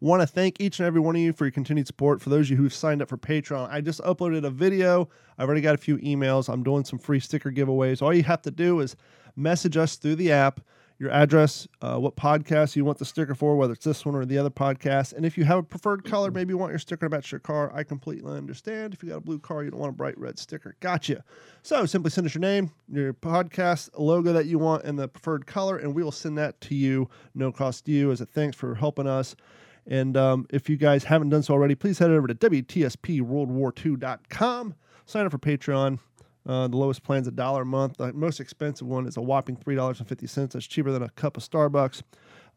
Want 0.00 0.22
to 0.22 0.26
thank 0.26 0.60
each 0.60 0.78
and 0.78 0.86
every 0.86 1.00
one 1.00 1.16
of 1.16 1.20
you 1.20 1.32
for 1.32 1.44
your 1.44 1.50
continued 1.50 1.86
support. 1.88 2.22
For 2.22 2.30
those 2.30 2.46
of 2.46 2.50
you 2.52 2.56
who've 2.56 2.72
signed 2.72 3.02
up 3.02 3.08
for 3.08 3.18
Patreon, 3.18 3.68
I 3.70 3.80
just 3.80 4.00
uploaded 4.02 4.44
a 4.44 4.50
video. 4.50 5.08
I've 5.36 5.48
already 5.48 5.60
got 5.60 5.74
a 5.74 5.78
few 5.78 5.98
emails. 5.98 6.48
I'm 6.48 6.62
doing 6.62 6.84
some 6.84 6.98
free 6.98 7.20
sticker 7.20 7.50
giveaways. 7.50 8.00
All 8.00 8.14
you 8.14 8.22
have 8.22 8.42
to 8.42 8.52
do 8.52 8.80
is 8.80 8.94
message 9.34 9.76
us 9.76 9.96
through 9.96 10.14
the 10.16 10.30
app, 10.30 10.60
your 10.98 11.10
address, 11.10 11.68
uh, 11.80 11.96
what 11.96 12.16
podcast 12.16 12.74
you 12.74 12.84
want 12.84 12.98
the 12.98 13.04
sticker 13.04 13.34
for, 13.34 13.56
whether 13.56 13.72
it's 13.72 13.84
this 13.84 14.04
one 14.04 14.16
or 14.16 14.24
the 14.24 14.36
other 14.36 14.50
podcast. 14.50 15.12
And 15.12 15.24
if 15.24 15.38
you 15.38 15.44
have 15.44 15.58
a 15.58 15.62
preferred 15.62 16.04
color, 16.04 16.32
maybe 16.32 16.52
you 16.52 16.58
want 16.58 16.72
your 16.72 16.80
sticker 16.80 17.08
to 17.08 17.16
match 17.16 17.30
your 17.30 17.38
car, 17.38 17.70
I 17.72 17.84
completely 17.84 18.36
understand. 18.36 18.94
If 18.94 19.02
you 19.02 19.10
got 19.10 19.18
a 19.18 19.20
blue 19.20 19.38
car, 19.38 19.62
you 19.62 19.70
don't 19.70 19.78
want 19.78 19.90
a 19.90 19.96
bright 19.96 20.18
red 20.18 20.38
sticker. 20.38 20.74
Gotcha. 20.80 21.22
So 21.62 21.86
simply 21.86 22.10
send 22.10 22.26
us 22.26 22.34
your 22.34 22.40
name, 22.40 22.72
your 22.90 23.14
podcast 23.14 23.90
logo 23.96 24.32
that 24.32 24.46
you 24.46 24.58
want, 24.58 24.82
and 24.84 24.98
the 24.98 25.06
preferred 25.06 25.46
color, 25.46 25.76
and 25.76 25.94
we 25.94 26.02
will 26.02 26.10
send 26.10 26.36
that 26.38 26.60
to 26.62 26.74
you, 26.74 27.08
no 27.34 27.52
cost 27.52 27.84
to 27.86 27.92
you, 27.92 28.10
as 28.10 28.20
a 28.20 28.26
thanks 28.26 28.56
for 28.56 28.74
helping 28.74 29.06
us. 29.06 29.36
And 29.86 30.16
um, 30.16 30.48
if 30.50 30.68
you 30.68 30.76
guys 30.76 31.04
haven't 31.04 31.28
done 31.30 31.44
so 31.44 31.54
already, 31.54 31.76
please 31.76 31.98
head 31.98 32.10
over 32.10 32.26
to 32.26 32.34
WTSPWorldWar2.com. 32.34 34.74
Sign 35.06 35.24
up 35.24 35.32
for 35.32 35.38
Patreon. 35.38 36.00
Uh, 36.48 36.66
the 36.66 36.76
lowest 36.76 37.02
plan's 37.02 37.28
a 37.28 37.30
dollar 37.30 37.62
a 37.62 37.66
month. 37.66 37.98
The 37.98 38.12
most 38.14 38.40
expensive 38.40 38.86
one 38.86 39.06
is 39.06 39.18
a 39.18 39.20
whopping 39.20 39.56
$3.50. 39.56 40.50
That's 40.50 40.66
cheaper 40.66 40.90
than 40.90 41.02
a 41.02 41.10
cup 41.10 41.36
of 41.36 41.42
Starbucks. 41.42 42.02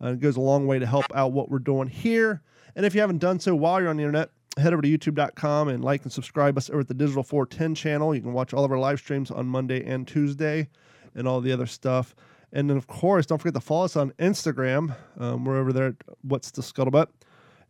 Uh, 0.02 0.14
it 0.14 0.22
goes 0.22 0.38
a 0.38 0.42
long 0.42 0.66
way 0.66 0.80
to 0.80 0.86
help 0.86 1.06
out 1.14 1.34
what 1.34 1.50
we're 1.50 1.60
doing 1.60 1.90
here. 1.90 2.42
And 2.76 2.86
if 2.86 2.96
you 2.96 3.02
haven't 3.02 3.18
done 3.18 3.40
so 3.40 3.54
while 3.54 3.82
you're 3.82 3.90
on 3.90 3.98
the 3.98 4.04
internet, 4.04 4.30
head 4.58 4.74
over 4.74 4.82
to 4.82 4.98
youtube.com 4.98 5.68
and 5.68 5.84
like 5.84 6.04
and 6.04 6.12
subscribe 6.12 6.58
us 6.58 6.70
over 6.70 6.80
at 6.80 6.88
the 6.88 6.94
Digital 6.94 7.22
410 7.22 7.76
channel. 7.76 8.16
You 8.16 8.22
can 8.22 8.34
watch 8.34 8.54
all 8.54 8.64
of 8.64 8.72
our 8.72 8.80
live 8.80 9.00
streams 9.00 9.30
on 9.30 9.46
Monday 9.46 9.86
and 9.86 10.08
Tuesday 10.08 10.70
and 11.14 11.28
all 11.28 11.42
the 11.42 11.52
other 11.52 11.66
stuff. 11.66 12.16
And 12.54 12.70
then, 12.70 12.78
of 12.78 12.88
course, 12.88 13.26
don't 13.26 13.38
forget 13.38 13.54
to 13.56 13.62
follow 13.62 13.86
us 13.86 13.96
on 13.96 14.12
Instagram. 14.12 14.96
Um, 15.20 15.46
we're 15.46 15.58
over 15.58 15.72
there 15.74 15.88
at 15.88 15.96
What's 16.22 16.52
the 16.52 16.62
Scuttlebutt. 16.62 17.08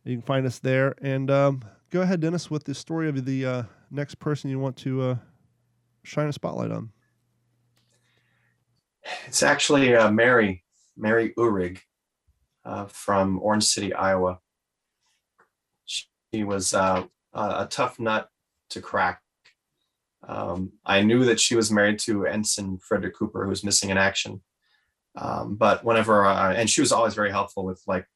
You 0.04 0.16
can 0.16 0.22
find 0.22 0.46
us 0.46 0.58
there. 0.58 0.94
And 1.02 1.30
um, 1.30 1.64
go 1.90 2.02
ahead, 2.02 2.20
Dennis, 2.20 2.50
with 2.50 2.64
the 2.64 2.74
story 2.74 3.08
of 3.08 3.24
the 3.24 3.46
uh, 3.46 3.62
next 3.90 4.16
person 4.16 4.50
you 4.50 4.58
want 4.58 4.76
to 4.78 5.02
uh, 5.02 5.16
shine 6.04 6.28
a 6.28 6.32
spotlight 6.32 6.70
on. 6.70 6.90
It's 9.26 9.42
actually 9.42 9.94
uh, 9.94 10.10
Mary, 10.10 10.64
Mary 10.96 11.34
Urig 11.36 11.78
uh, 12.64 12.86
from 12.86 13.40
Orange 13.42 13.64
City, 13.64 13.92
Iowa. 13.92 14.38
She 15.84 16.44
was 16.44 16.72
uh, 16.74 17.04
a 17.34 17.66
tough 17.68 17.98
nut 17.98 18.28
to 18.70 18.80
crack. 18.80 19.20
Um, 20.26 20.72
I 20.84 21.02
knew 21.02 21.24
that 21.24 21.40
she 21.40 21.56
was 21.56 21.72
married 21.72 21.98
to 22.00 22.26
Ensign 22.26 22.78
Frederick 22.78 23.16
Cooper, 23.16 23.42
who 23.42 23.50
was 23.50 23.64
missing 23.64 23.90
in 23.90 23.98
action. 23.98 24.40
Um, 25.16 25.56
but 25.56 25.84
whenever, 25.84 26.24
I, 26.24 26.54
and 26.54 26.70
she 26.70 26.80
was 26.80 26.92
always 26.92 27.14
very 27.14 27.30
helpful 27.30 27.64
with 27.64 27.82
like 27.86 28.06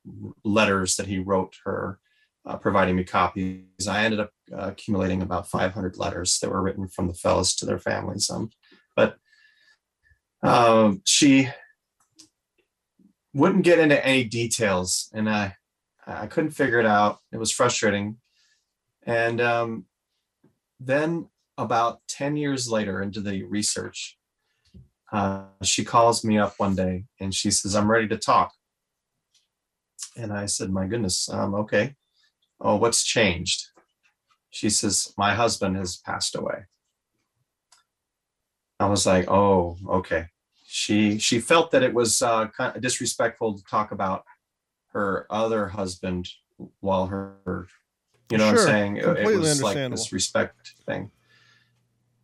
letters 0.44 0.96
that 0.96 1.06
he 1.06 1.18
wrote 1.18 1.56
her, 1.64 1.98
uh, 2.46 2.56
providing 2.56 2.96
me 2.96 3.04
copies. 3.04 3.88
I 3.88 4.04
ended 4.04 4.20
up 4.20 4.30
uh, 4.52 4.68
accumulating 4.68 5.22
about 5.22 5.48
500 5.48 5.98
letters 5.98 6.38
that 6.38 6.50
were 6.50 6.62
written 6.62 6.88
from 6.88 7.08
the 7.08 7.14
fellows 7.14 7.54
to 7.56 7.66
their 7.66 7.78
families. 7.78 8.30
Um, 8.30 8.50
but 8.94 9.16
um, 10.42 11.02
she 11.04 11.48
wouldn't 13.34 13.64
get 13.64 13.78
into 13.78 14.04
any 14.04 14.24
details, 14.24 15.10
and 15.12 15.28
I 15.28 15.56
I 16.06 16.26
couldn't 16.28 16.52
figure 16.52 16.78
it 16.78 16.86
out. 16.86 17.18
It 17.32 17.38
was 17.38 17.50
frustrating. 17.50 18.18
And 19.04 19.40
um, 19.40 19.86
then 20.78 21.28
about 21.58 22.00
10 22.08 22.36
years 22.36 22.70
later 22.70 23.02
into 23.02 23.20
the 23.20 23.42
research, 23.44 24.18
uh, 25.12 25.44
she 25.62 25.84
calls 25.84 26.24
me 26.24 26.38
up 26.38 26.54
one 26.58 26.74
day 26.74 27.04
and 27.20 27.34
she 27.34 27.50
says, 27.50 27.74
I'm 27.74 27.90
ready 27.90 28.08
to 28.08 28.16
talk. 28.16 28.52
And 30.16 30.32
I 30.32 30.46
said, 30.46 30.70
My 30.70 30.86
goodness, 30.86 31.28
um, 31.28 31.54
okay. 31.54 31.94
Oh, 32.60 32.76
what's 32.76 33.04
changed? 33.04 33.66
She 34.50 34.70
says, 34.70 35.12
My 35.16 35.34
husband 35.34 35.76
has 35.76 35.96
passed 35.98 36.34
away. 36.34 36.64
I 38.80 38.86
was 38.86 39.06
like, 39.06 39.28
Oh, 39.30 39.76
okay. 39.88 40.26
She 40.66 41.18
she 41.18 41.40
felt 41.40 41.70
that 41.70 41.82
it 41.82 41.94
was 41.94 42.20
uh, 42.22 42.48
kind 42.48 42.74
of 42.76 42.82
disrespectful 42.82 43.56
to 43.56 43.64
talk 43.64 43.92
about 43.92 44.24
her 44.88 45.26
other 45.30 45.68
husband 45.68 46.28
while 46.80 47.06
her, 47.06 47.68
you 48.30 48.38
know 48.38 48.44
Sure, 48.44 48.54
what 48.54 48.60
I'm 48.60 48.66
saying? 48.66 48.96
It- 48.96 49.18
It 49.18 49.38
was 49.38 49.62
like 49.62 49.76
this 49.90 50.12
respect 50.12 50.74
thing. 50.86 51.10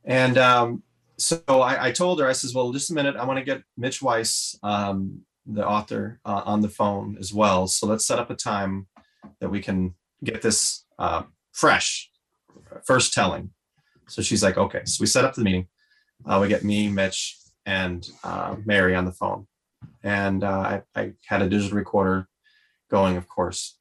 And 0.04 0.36
um, 0.38 0.82
so 1.18 1.40
I, 1.48 1.86
I 1.88 1.92
told 1.92 2.18
her, 2.20 2.26
I 2.26 2.32
says, 2.32 2.54
well, 2.54 2.72
just 2.72 2.90
a 2.90 2.94
minute. 2.94 3.14
I 3.16 3.24
want 3.24 3.38
to 3.38 3.44
get 3.44 3.62
Mitch 3.76 4.02
Weiss, 4.02 4.58
um, 4.62 5.20
the 5.46 5.66
author, 5.66 6.18
uh, 6.24 6.42
on 6.44 6.60
the 6.60 6.68
phone 6.68 7.16
as 7.20 7.32
well. 7.32 7.66
So 7.68 7.86
let's 7.86 8.04
set 8.04 8.18
up 8.18 8.30
a 8.30 8.34
time 8.34 8.88
that 9.40 9.50
we 9.50 9.60
can 9.60 9.94
get 10.24 10.42
this 10.42 10.84
uh, 10.98 11.22
fresh, 11.52 12.10
first 12.84 13.12
telling. 13.12 13.50
So 14.08 14.22
she's 14.22 14.42
like, 14.42 14.58
okay. 14.58 14.82
So 14.84 15.00
we 15.00 15.06
set 15.06 15.24
up 15.24 15.34
the 15.34 15.42
meeting. 15.42 15.68
Uh, 16.24 16.38
we 16.40 16.48
get 16.48 16.64
me, 16.64 16.88
Mitch, 16.88 17.36
and 17.66 18.08
uh, 18.24 18.56
Mary 18.64 18.94
on 18.94 19.04
the 19.04 19.12
phone. 19.12 19.46
And 20.02 20.44
uh, 20.44 20.80
I, 20.94 21.00
I 21.00 21.12
had 21.26 21.42
a 21.42 21.48
digital 21.48 21.76
recorder 21.76 22.28
going, 22.90 23.16
of 23.16 23.28
course. 23.28 23.78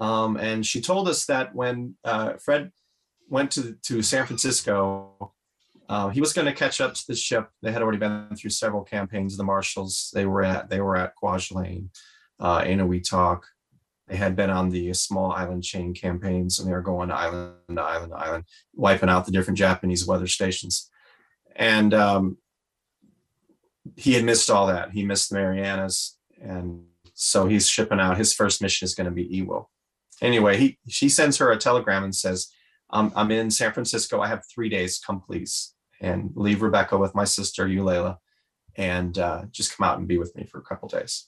Um, 0.00 0.36
and 0.36 0.64
she 0.64 0.80
told 0.80 1.08
us 1.08 1.26
that 1.26 1.54
when 1.54 1.96
uh, 2.04 2.34
Fred 2.34 2.72
went 3.28 3.50
to, 3.52 3.76
to 3.82 4.02
San 4.02 4.26
Francisco, 4.26 5.32
uh, 5.88 6.08
he 6.08 6.20
was 6.20 6.32
going 6.32 6.46
to 6.46 6.52
catch 6.52 6.80
up 6.80 6.94
to 6.94 7.04
the 7.06 7.14
ship. 7.14 7.48
They 7.62 7.72
had 7.72 7.82
already 7.82 7.98
been 7.98 8.28
through 8.36 8.50
several 8.50 8.82
campaigns 8.82 9.36
the 9.36 9.44
Marshalls. 9.44 10.10
They 10.12 10.26
were 10.26 10.42
at 10.42 10.68
they 10.68 10.80
were 10.80 10.96
at 10.96 11.12
Kwajalein, 11.22 11.88
uh, 12.40 12.62
Eniwetok. 12.62 13.42
They 14.08 14.16
had 14.16 14.36
been 14.36 14.50
on 14.50 14.70
the 14.70 14.92
small 14.94 15.32
island 15.32 15.64
chain 15.64 15.94
campaigns, 15.94 16.58
and 16.58 16.68
they 16.68 16.72
were 16.72 16.80
going 16.80 17.10
island 17.10 17.54
to 17.68 17.82
island 17.82 18.12
to 18.12 18.18
island, 18.18 18.44
wiping 18.74 19.08
out 19.08 19.26
the 19.26 19.32
different 19.32 19.58
Japanese 19.58 20.06
weather 20.06 20.28
stations. 20.28 20.90
And 21.56 21.92
um, 21.92 22.38
he 23.96 24.14
had 24.14 24.24
missed 24.24 24.50
all 24.50 24.66
that. 24.68 24.92
He 24.92 25.04
missed 25.04 25.30
the 25.30 25.36
Marianas, 25.36 26.16
and 26.40 26.84
so 27.14 27.46
he's 27.46 27.68
shipping 27.68 27.98
out. 27.98 28.18
His 28.18 28.32
first 28.32 28.62
mission 28.62 28.84
is 28.84 28.94
going 28.94 29.06
to 29.06 29.10
be 29.10 29.42
Iwo. 29.42 29.66
Anyway, 30.22 30.56
he 30.56 30.78
she 30.88 31.08
sends 31.08 31.38
her 31.38 31.50
a 31.50 31.58
telegram 31.58 32.04
and 32.04 32.14
says, 32.14 32.48
"I'm 32.90 33.30
in 33.30 33.50
San 33.50 33.72
Francisco. 33.72 34.20
I 34.20 34.28
have 34.28 34.44
three 34.48 34.68
days. 34.68 34.98
Come 34.98 35.20
please." 35.20 35.74
and 36.00 36.30
leave 36.34 36.62
Rebecca 36.62 36.98
with 36.98 37.14
my 37.14 37.24
sister 37.24 37.66
Eulela, 37.66 38.18
and 38.76 39.18
uh, 39.18 39.42
just 39.50 39.76
come 39.76 39.88
out 39.88 39.98
and 39.98 40.08
be 40.08 40.18
with 40.18 40.34
me 40.36 40.44
for 40.44 40.58
a 40.58 40.62
couple 40.62 40.88
days. 40.88 41.26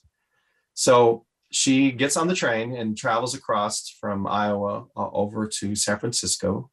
So 0.73 1.25
she 1.51 1.91
gets 1.91 2.15
on 2.17 2.27
the 2.27 2.35
train 2.35 2.75
and 2.75 2.97
travels 2.97 3.33
across 3.33 3.89
from 3.99 4.27
Iowa 4.27 4.85
uh, 4.95 5.09
over 5.11 5.47
to 5.59 5.75
San 5.75 5.99
Francisco, 5.99 6.69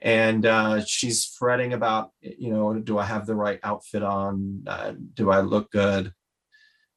and 0.00 0.46
uh, 0.46 0.84
she's 0.84 1.26
fretting 1.26 1.72
about, 1.72 2.10
you 2.20 2.50
know, 2.50 2.74
do 2.74 2.98
I 2.98 3.04
have 3.04 3.26
the 3.26 3.34
right 3.34 3.60
outfit 3.62 4.02
on? 4.02 4.64
Uh, 4.66 4.92
do 5.14 5.30
I 5.30 5.40
look 5.40 5.70
good? 5.70 6.12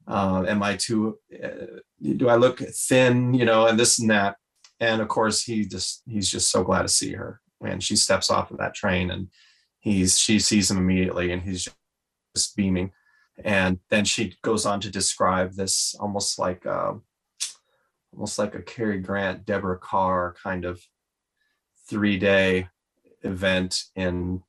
Uh, 0.07 0.45
am 0.47 0.63
I 0.63 0.76
too? 0.76 1.18
Uh, 1.43 1.80
do 2.01 2.30
I 2.30 2.36
look 2.36 2.59
thin? 2.59 3.34
You 3.34 3.45
know, 3.45 3.68
and 3.68 3.80
this 3.80 3.99
and 3.99 4.09
that. 4.09 4.38
And 4.80 5.01
of 5.01 5.07
course, 5.07 5.43
he 5.43 5.66
just 5.66 6.03
he's 6.07 6.30
just 6.30 6.49
so 6.51 6.63
glad 6.63 6.84
to 6.84 6.88
see 6.88 7.13
her. 7.13 7.41
And 7.63 7.84
she 7.84 7.95
steps 7.95 8.30
off 8.30 8.51
of 8.51 8.57
that 8.57 8.76
train 8.76 9.11
and 9.11 9.30
he's 9.80 10.18
she 10.18 10.39
sees 10.39 10.70
him 10.70 10.78
immediately 10.78 11.32
and 11.32 11.41
he's 11.41 11.68
just 12.36 12.55
beaming 12.55 12.91
and 13.43 13.79
then 13.89 14.05
she 14.05 14.36
goes 14.41 14.65
on 14.65 14.79
to 14.79 14.89
describe 14.89 15.53
this 15.53 15.95
almost 15.99 16.39
like 16.39 16.65
um 16.65 17.03
almost 18.13 18.39
like 18.39 18.55
a 18.55 18.61
Cary 18.61 18.99
Grant 18.99 19.45
Deborah 19.45 19.77
Kerr 19.77 20.36
kind 20.41 20.65
of 20.65 20.81
three 21.89 22.17
day 22.17 22.69
event 23.23 23.83
in 23.95 24.41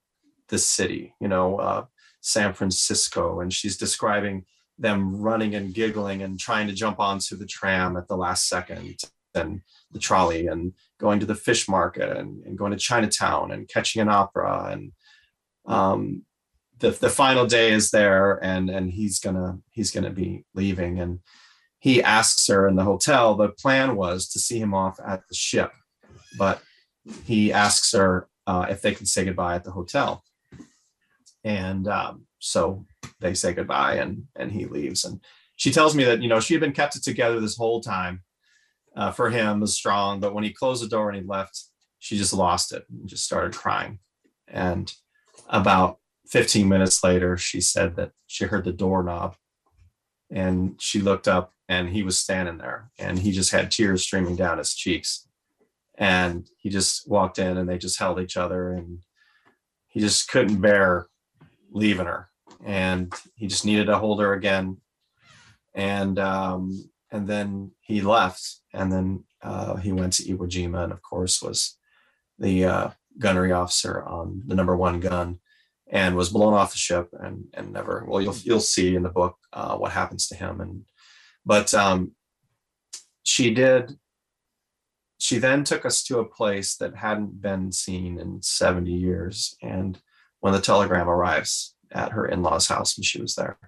the 0.48 0.58
city 0.58 1.14
you 1.20 1.28
know 1.28 1.58
uh, 1.58 1.84
San 2.26 2.52
Francisco. 2.54 3.40
And 3.40 3.52
she's 3.52 3.76
describing 3.76 4.46
them 4.78 5.16
running 5.20 5.54
and 5.54 5.72
giggling 5.72 6.22
and 6.22 6.40
trying 6.40 6.66
to 6.66 6.72
jump 6.72 6.98
onto 6.98 7.36
the 7.36 7.46
tram 7.46 7.96
at 7.96 8.08
the 8.08 8.16
last 8.16 8.48
second 8.48 8.98
and 9.36 9.60
the 9.92 10.00
trolley 10.00 10.48
and 10.48 10.72
going 10.98 11.20
to 11.20 11.26
the 11.26 11.36
fish 11.36 11.68
market 11.68 12.16
and, 12.16 12.44
and 12.44 12.58
going 12.58 12.72
to 12.72 12.78
Chinatown 12.78 13.52
and 13.52 13.68
catching 13.68 14.02
an 14.02 14.08
opera 14.08 14.70
and 14.72 14.90
um, 15.66 16.24
the 16.78 16.90
the 16.90 17.10
final 17.10 17.46
day 17.46 17.72
is 17.72 17.90
there, 17.90 18.42
and 18.44 18.68
and 18.68 18.90
he's 18.90 19.18
gonna 19.18 19.58
he's 19.70 19.90
gonna 19.90 20.10
be 20.10 20.44
leaving, 20.54 21.00
and 21.00 21.20
he 21.78 22.02
asks 22.02 22.46
her 22.48 22.68
in 22.68 22.76
the 22.76 22.84
hotel. 22.84 23.34
The 23.34 23.48
plan 23.48 23.96
was 23.96 24.28
to 24.30 24.38
see 24.38 24.58
him 24.58 24.74
off 24.74 24.98
at 25.04 25.26
the 25.28 25.34
ship, 25.34 25.72
but 26.38 26.62
he 27.24 27.52
asks 27.52 27.92
her 27.92 28.28
uh, 28.46 28.66
if 28.68 28.82
they 28.82 28.94
can 28.94 29.06
say 29.06 29.24
goodbye 29.24 29.54
at 29.54 29.64
the 29.64 29.70
hotel, 29.70 30.22
and 31.44 31.88
um, 31.88 32.26
so 32.38 32.84
they 33.20 33.34
say 33.34 33.54
goodbye, 33.54 33.94
and 33.94 34.24
and 34.36 34.52
he 34.52 34.66
leaves, 34.66 35.04
and 35.04 35.20
she 35.56 35.72
tells 35.72 35.94
me 35.94 36.04
that 36.04 36.22
you 36.22 36.28
know 36.28 36.40
she 36.40 36.54
had 36.54 36.60
been 36.60 36.72
kept 36.72 36.96
it 36.96 37.02
together 37.02 37.40
this 37.40 37.56
whole 37.56 37.80
time. 37.80 38.22
Uh, 38.94 39.12
for 39.12 39.28
him 39.28 39.60
was 39.60 39.76
strong, 39.76 40.20
but 40.20 40.32
when 40.32 40.42
he 40.42 40.50
closed 40.50 40.82
the 40.82 40.88
door 40.88 41.10
and 41.10 41.20
he 41.20 41.28
left, 41.28 41.64
she 41.98 42.16
just 42.16 42.32
lost 42.32 42.72
it 42.72 42.82
and 42.88 43.06
just 43.06 43.24
started 43.24 43.54
crying, 43.54 43.98
and 44.48 44.92
about 45.48 45.98
15 46.28 46.68
minutes 46.68 47.02
later, 47.04 47.36
she 47.36 47.60
said 47.60 47.96
that 47.96 48.12
she 48.26 48.44
heard 48.44 48.64
the 48.64 48.72
doorknob 48.72 49.36
and 50.30 50.76
she 50.80 51.00
looked 51.00 51.28
up 51.28 51.52
and 51.68 51.88
he 51.88 52.02
was 52.02 52.18
standing 52.18 52.58
there 52.58 52.90
and 52.98 53.18
he 53.18 53.32
just 53.32 53.52
had 53.52 53.70
tears 53.70 54.02
streaming 54.02 54.36
down 54.36 54.58
his 54.58 54.74
cheeks. 54.74 55.28
And 55.98 56.48
he 56.58 56.68
just 56.68 57.08
walked 57.08 57.38
in 57.38 57.56
and 57.56 57.68
they 57.68 57.78
just 57.78 57.98
held 57.98 58.20
each 58.20 58.36
other 58.36 58.72
and 58.72 58.98
he 59.88 60.00
just 60.00 60.28
couldn't 60.28 60.60
bear 60.60 61.06
leaving 61.70 62.06
her. 62.06 62.28
And 62.64 63.12
he 63.34 63.46
just 63.46 63.64
needed 63.64 63.86
to 63.86 63.98
hold 63.98 64.20
her 64.20 64.34
again. 64.34 64.78
And 65.74 66.18
um, 66.18 66.90
and 67.10 67.26
then 67.28 67.72
he 67.80 68.00
left 68.00 68.60
and 68.72 68.92
then 68.92 69.24
uh, 69.42 69.76
he 69.76 69.92
went 69.92 70.14
to 70.14 70.22
Iwo 70.24 70.48
Jima 70.48 70.84
and 70.84 70.92
of 70.92 71.02
course 71.02 71.40
was 71.40 71.76
the 72.38 72.64
uh, 72.64 72.90
gunnery 73.18 73.52
officer 73.52 74.02
on 74.04 74.42
the 74.46 74.54
number 74.54 74.76
one 74.76 75.00
gun 75.00 75.38
and 75.90 76.16
was 76.16 76.30
blown 76.30 76.54
off 76.54 76.72
the 76.72 76.78
ship 76.78 77.08
and 77.12 77.44
and 77.54 77.72
never 77.72 78.04
well 78.08 78.20
you'll 78.20 78.36
you'll 78.42 78.60
see 78.60 78.96
in 78.96 79.02
the 79.02 79.08
book 79.08 79.36
uh, 79.52 79.76
what 79.76 79.92
happens 79.92 80.26
to 80.28 80.34
him. 80.34 80.60
And 80.60 80.82
but 81.44 81.72
um, 81.74 82.12
she 83.22 83.54
did 83.54 83.96
she 85.18 85.38
then 85.38 85.64
took 85.64 85.86
us 85.86 86.02
to 86.04 86.18
a 86.18 86.24
place 86.24 86.76
that 86.76 86.96
hadn't 86.96 87.40
been 87.40 87.72
seen 87.72 88.18
in 88.18 88.42
70 88.42 88.92
years. 88.92 89.56
And 89.62 89.98
when 90.40 90.52
the 90.52 90.60
telegram 90.60 91.08
arrives 91.08 91.74
at 91.90 92.12
her 92.12 92.26
in-laws 92.26 92.68
house 92.68 92.96
and 92.96 93.04
she 93.04 93.20
was 93.20 93.34
there. 93.34 93.58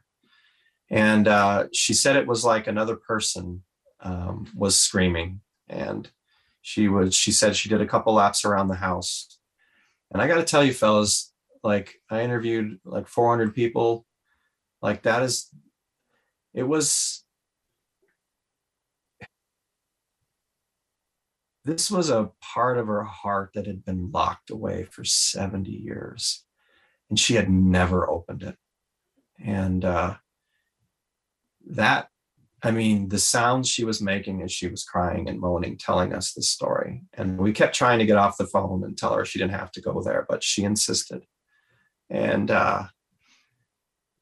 And 0.90 1.26
uh, 1.26 1.68
she 1.72 1.94
said 1.94 2.16
it 2.16 2.26
was 2.26 2.44
like 2.44 2.66
another 2.66 2.96
person 2.96 3.62
um, 4.00 4.46
was 4.54 4.78
screaming. 4.78 5.40
And 5.68 6.10
she 6.60 6.88
was 6.88 7.14
she 7.14 7.32
said 7.32 7.56
she 7.56 7.68
did 7.68 7.80
a 7.80 7.86
couple 7.86 8.14
laps 8.14 8.44
around 8.44 8.68
the 8.68 8.74
house. 8.74 9.38
And 10.10 10.22
i 10.22 10.26
got 10.26 10.36
to 10.36 10.44
tell 10.44 10.64
you 10.64 10.72
fellas 10.72 11.32
like 11.62 11.94
i 12.10 12.22
interviewed 12.22 12.78
like 12.84 13.08
400 13.08 13.54
people 13.54 14.06
like 14.82 15.02
that 15.02 15.22
is 15.22 15.50
it 16.54 16.62
was 16.62 17.24
this 21.64 21.90
was 21.90 22.08
a 22.08 22.30
part 22.40 22.78
of 22.78 22.86
her 22.86 23.04
heart 23.04 23.50
that 23.54 23.66
had 23.66 23.84
been 23.84 24.10
locked 24.10 24.50
away 24.50 24.84
for 24.84 25.04
70 25.04 25.70
years 25.70 26.44
and 27.10 27.18
she 27.18 27.34
had 27.34 27.50
never 27.50 28.08
opened 28.08 28.42
it 28.42 28.56
and 29.44 29.84
uh 29.84 30.16
that 31.66 32.08
I 32.62 32.72
mean, 32.72 33.08
the 33.08 33.18
sounds 33.18 33.68
she 33.68 33.84
was 33.84 34.02
making 34.02 34.42
as 34.42 34.50
she 34.50 34.66
was 34.66 34.82
crying 34.82 35.28
and 35.28 35.38
moaning, 35.38 35.76
telling 35.76 36.12
us 36.12 36.32
the 36.32 36.42
story. 36.42 37.04
And 37.14 37.38
we 37.38 37.52
kept 37.52 37.74
trying 37.74 38.00
to 38.00 38.06
get 38.06 38.16
off 38.16 38.36
the 38.36 38.46
phone 38.46 38.82
and 38.82 38.98
tell 38.98 39.14
her 39.14 39.24
she 39.24 39.38
didn't 39.38 39.52
have 39.52 39.70
to 39.72 39.80
go 39.80 40.02
there, 40.02 40.26
but 40.28 40.42
she 40.42 40.64
insisted. 40.64 41.24
And 42.10 42.50
uh, 42.50 42.84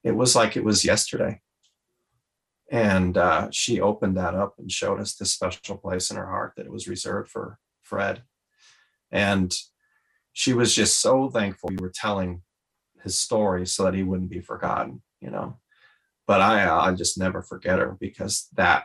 it 0.04 0.12
was 0.12 0.34
like 0.34 0.56
it 0.56 0.64
was 0.64 0.84
yesterday. 0.84 1.40
And 2.70 3.16
uh, 3.16 3.48
she 3.52 3.80
opened 3.80 4.16
that 4.16 4.34
up 4.34 4.54
and 4.58 4.70
showed 4.70 5.00
us 5.00 5.14
this 5.14 5.32
special 5.32 5.76
place 5.76 6.10
in 6.10 6.16
her 6.16 6.26
heart 6.26 6.54
that 6.56 6.66
it 6.66 6.72
was 6.72 6.88
reserved 6.88 7.30
for 7.30 7.58
Fred. 7.82 8.22
And 9.12 9.54
she 10.32 10.52
was 10.52 10.74
just 10.74 11.00
so 11.00 11.30
thankful 11.30 11.70
we 11.70 11.76
were 11.76 11.92
telling 11.94 12.42
his 13.04 13.18
story 13.18 13.66
so 13.66 13.84
that 13.84 13.94
he 13.94 14.02
wouldn't 14.02 14.30
be 14.30 14.40
forgotten, 14.40 15.02
you 15.20 15.30
know 15.30 15.58
but 16.26 16.40
I 16.40 16.68
I 16.68 16.92
just 16.92 17.18
never 17.18 17.42
forget 17.42 17.78
her 17.78 17.96
because 17.98 18.48
that 18.54 18.84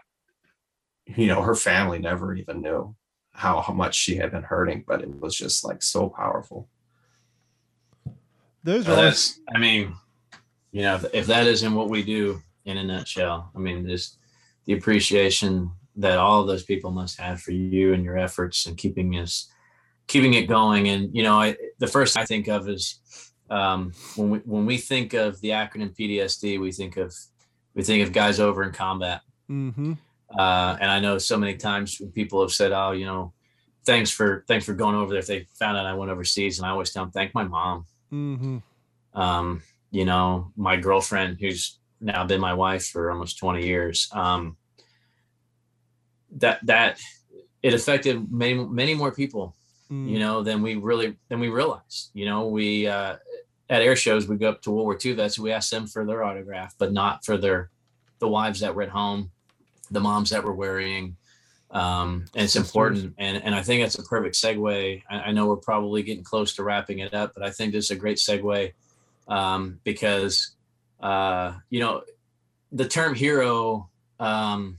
you 1.06 1.28
know 1.28 1.42
her 1.42 1.56
family 1.56 2.00
never 2.00 2.34
even 2.36 2.62
knew 2.62 2.96
how, 3.34 3.62
how 3.62 3.74
much 3.74 3.96
she 3.96 4.18
had 4.18 4.32
been 4.32 4.44
hurting, 4.44 4.84
but 4.86 5.02
it 5.02 5.22
was 5.22 5.36
just 5.36 5.64
like 5.64 5.82
so 5.82 6.10
powerful. 6.10 6.70
Those 8.64 8.88
are 8.88 8.96
that's, 8.96 9.40
I 9.54 9.60
mean, 9.60 9.94
you 10.72 10.84
know, 10.84 10.96
if, 10.96 11.06
if 11.14 11.26
that 11.28 11.48
isn't 11.48 11.74
what 11.74 11.90
we 11.90 12.04
do 12.04 12.42
in 12.66 12.78
a 12.78 12.84
nutshell, 12.84 13.52
I 13.56 13.60
mean, 13.60 13.88
just 13.88 14.18
the 14.66 14.74
appreciation 14.74 15.72
that 15.96 16.18
all 16.18 16.42
of 16.42 16.48
those 16.48 16.64
people 16.64 16.92
must 16.92 17.20
have 17.20 17.42
for 17.42 17.52
you 17.52 17.94
and 17.94 18.04
your 18.04 18.18
efforts 18.18 18.66
and 18.66 18.78
keeping 18.78 19.14
us, 19.18 19.52
keeping 20.08 20.36
it 20.36 20.48
going. 20.48 20.90
And, 20.90 21.14
you 21.16 21.24
know, 21.24 21.36
I, 21.36 21.56
the 21.80 21.88
first 21.88 22.18
I 22.18 22.26
think 22.26 22.48
of 22.48 22.70
is 22.70 23.00
um, 23.50 23.94
when 24.16 24.30
we, 24.30 24.38
when 24.40 24.66
we 24.66 24.78
think 24.78 25.14
of 25.14 25.42
the 25.42 25.50
acronym 25.50 25.96
PTSD, 25.96 26.60
we 26.60 26.72
think 26.72 26.98
of, 26.98 27.14
we 27.74 27.84
think 27.84 28.06
of 28.06 28.14
guys 28.14 28.40
over 28.40 28.64
in 28.64 28.72
combat. 28.72 29.22
mm-hmm. 29.50 29.94
Uh, 30.38 30.78
and 30.80 30.90
I 30.90 31.00
know 31.00 31.18
so 31.18 31.38
many 31.38 31.56
times 31.56 32.00
when 32.00 32.12
people 32.12 32.42
have 32.42 32.52
said, 32.52 32.72
"Oh, 32.72 32.92
you 32.92 33.06
know, 33.06 33.34
thanks 33.86 34.10
for 34.12 34.46
thanks 34.48 34.66
for 34.66 34.74
going 34.74 34.96
over 34.96 35.12
there." 35.12 35.20
If 35.20 35.28
they 35.28 35.48
found 35.60 35.78
out 35.78 35.86
I 35.86 35.94
went 35.94 36.12
overseas, 36.12 36.58
and 36.58 36.66
I 36.66 36.70
always 36.72 36.92
tell 36.92 37.04
them, 37.04 37.12
"Thank 37.12 37.34
my 37.34 37.44
mom." 37.44 37.86
Mm-hmm. 38.12 38.58
Um, 39.14 39.64
you 39.92 40.06
know, 40.06 40.52
my 40.56 40.78
girlfriend, 40.78 41.38
who's 41.40 41.78
now 42.00 42.26
been 42.26 42.42
my 42.42 42.54
wife 42.54 42.88
for 42.88 43.12
almost 43.12 43.38
twenty 43.38 43.66
years. 43.66 44.10
Um, 44.12 44.58
that 46.38 46.66
that 46.66 47.00
it 47.62 47.74
affected 47.74 48.32
many 48.32 48.56
many 48.56 48.94
more 48.94 49.12
people, 49.12 49.56
Mm. 49.92 50.10
you 50.10 50.20
know, 50.20 50.42
than 50.42 50.62
we 50.62 50.76
really 50.76 51.18
than 51.28 51.40
we 51.40 51.50
realized. 51.50 52.12
You 52.14 52.26
know, 52.26 52.48
we 52.48 52.88
uh, 52.88 53.18
at 53.70 53.82
air 53.82 53.96
shows 53.98 54.28
we 54.28 54.38
go 54.38 54.50
up 54.50 54.62
to 54.62 54.72
World 54.72 54.86
War 54.86 54.98
II 55.04 55.14
vets, 55.14 55.38
we 55.38 55.52
ask 55.52 55.70
them 55.70 55.86
for 55.86 56.06
their 56.06 56.24
autograph, 56.24 56.74
but 56.78 56.94
not 56.94 57.26
for 57.26 57.38
their 57.38 57.70
the 58.20 58.28
wives 58.28 58.62
that 58.62 58.74
were 58.74 58.84
at 58.84 58.90
home, 58.90 59.32
the 59.90 60.00
moms 60.00 60.30
that 60.30 60.44
were 60.44 60.56
worrying. 60.56 61.18
Um, 61.72 62.26
and 62.36 62.44
it's 62.44 62.58
important, 62.58 63.16
and 63.18 63.42
and 63.44 63.56
I 63.56 63.64
think 63.64 63.82
that's 63.82 63.98
a 63.98 64.04
perfect 64.04 64.36
segue. 64.36 65.04
I, 65.10 65.16
I 65.16 65.32
know 65.32 65.48
we're 65.48 65.56
probably 65.56 66.04
getting 66.04 66.24
close 66.24 66.54
to 66.56 66.64
wrapping 66.64 67.00
it 67.00 67.14
up, 67.14 67.34
but 67.34 67.44
I 67.44 67.50
think 67.50 67.72
this 67.72 67.86
is 67.86 67.92
a 67.92 67.96
great 67.96 68.18
segue 68.18 68.74
um, 69.30 69.80
because 69.84 70.52
uh, 71.00 71.54
you 71.70 71.80
know 71.80 72.04
the 72.72 72.88
term 72.88 73.16
hero. 73.16 73.90
Um, 74.20 74.78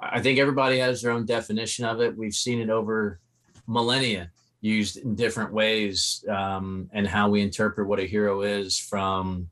I 0.00 0.20
think 0.20 0.38
everybody 0.38 0.78
has 0.78 1.02
their 1.02 1.12
own 1.12 1.26
definition 1.26 1.84
of 1.84 2.00
it. 2.00 2.16
We've 2.16 2.34
seen 2.34 2.60
it 2.60 2.70
over 2.70 3.18
millennia 3.66 4.30
used 4.60 4.96
in 4.98 5.14
different 5.14 5.52
ways 5.52 6.24
um, 6.28 6.90
and 6.92 7.06
how 7.06 7.28
we 7.28 7.40
interpret 7.40 7.86
what 7.86 8.00
a 8.00 8.06
hero 8.06 8.42
is 8.42 8.78
from 8.78 9.48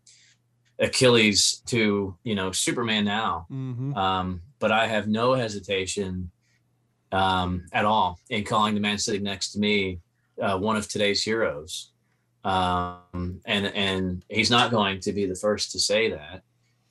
Achilles 0.78 1.62
to 1.66 2.16
you 2.24 2.34
know 2.34 2.52
Superman 2.52 3.04
now. 3.04 3.46
Mm-hmm. 3.50 3.96
But 4.58 4.72
I 4.72 4.86
have 4.86 5.08
no 5.08 5.34
hesitation 5.34 6.30
um, 7.12 7.66
at 7.72 7.84
all 7.84 8.18
in 8.30 8.44
calling 8.44 8.74
the 8.74 8.80
man 8.80 8.98
sitting 8.98 9.22
next 9.22 9.52
to 9.52 9.58
me 9.58 10.00
uh, 10.40 10.58
one 10.58 10.76
of 10.76 10.88
today's 10.88 11.22
heroes. 11.22 11.90
Um, 12.44 13.40
and 13.46 13.66
and 13.66 14.24
he's 14.28 14.50
not 14.50 14.70
going 14.70 15.00
to 15.00 15.12
be 15.12 15.26
the 15.26 15.34
first 15.34 15.72
to 15.72 15.78
say 15.78 16.10
that. 16.10 16.42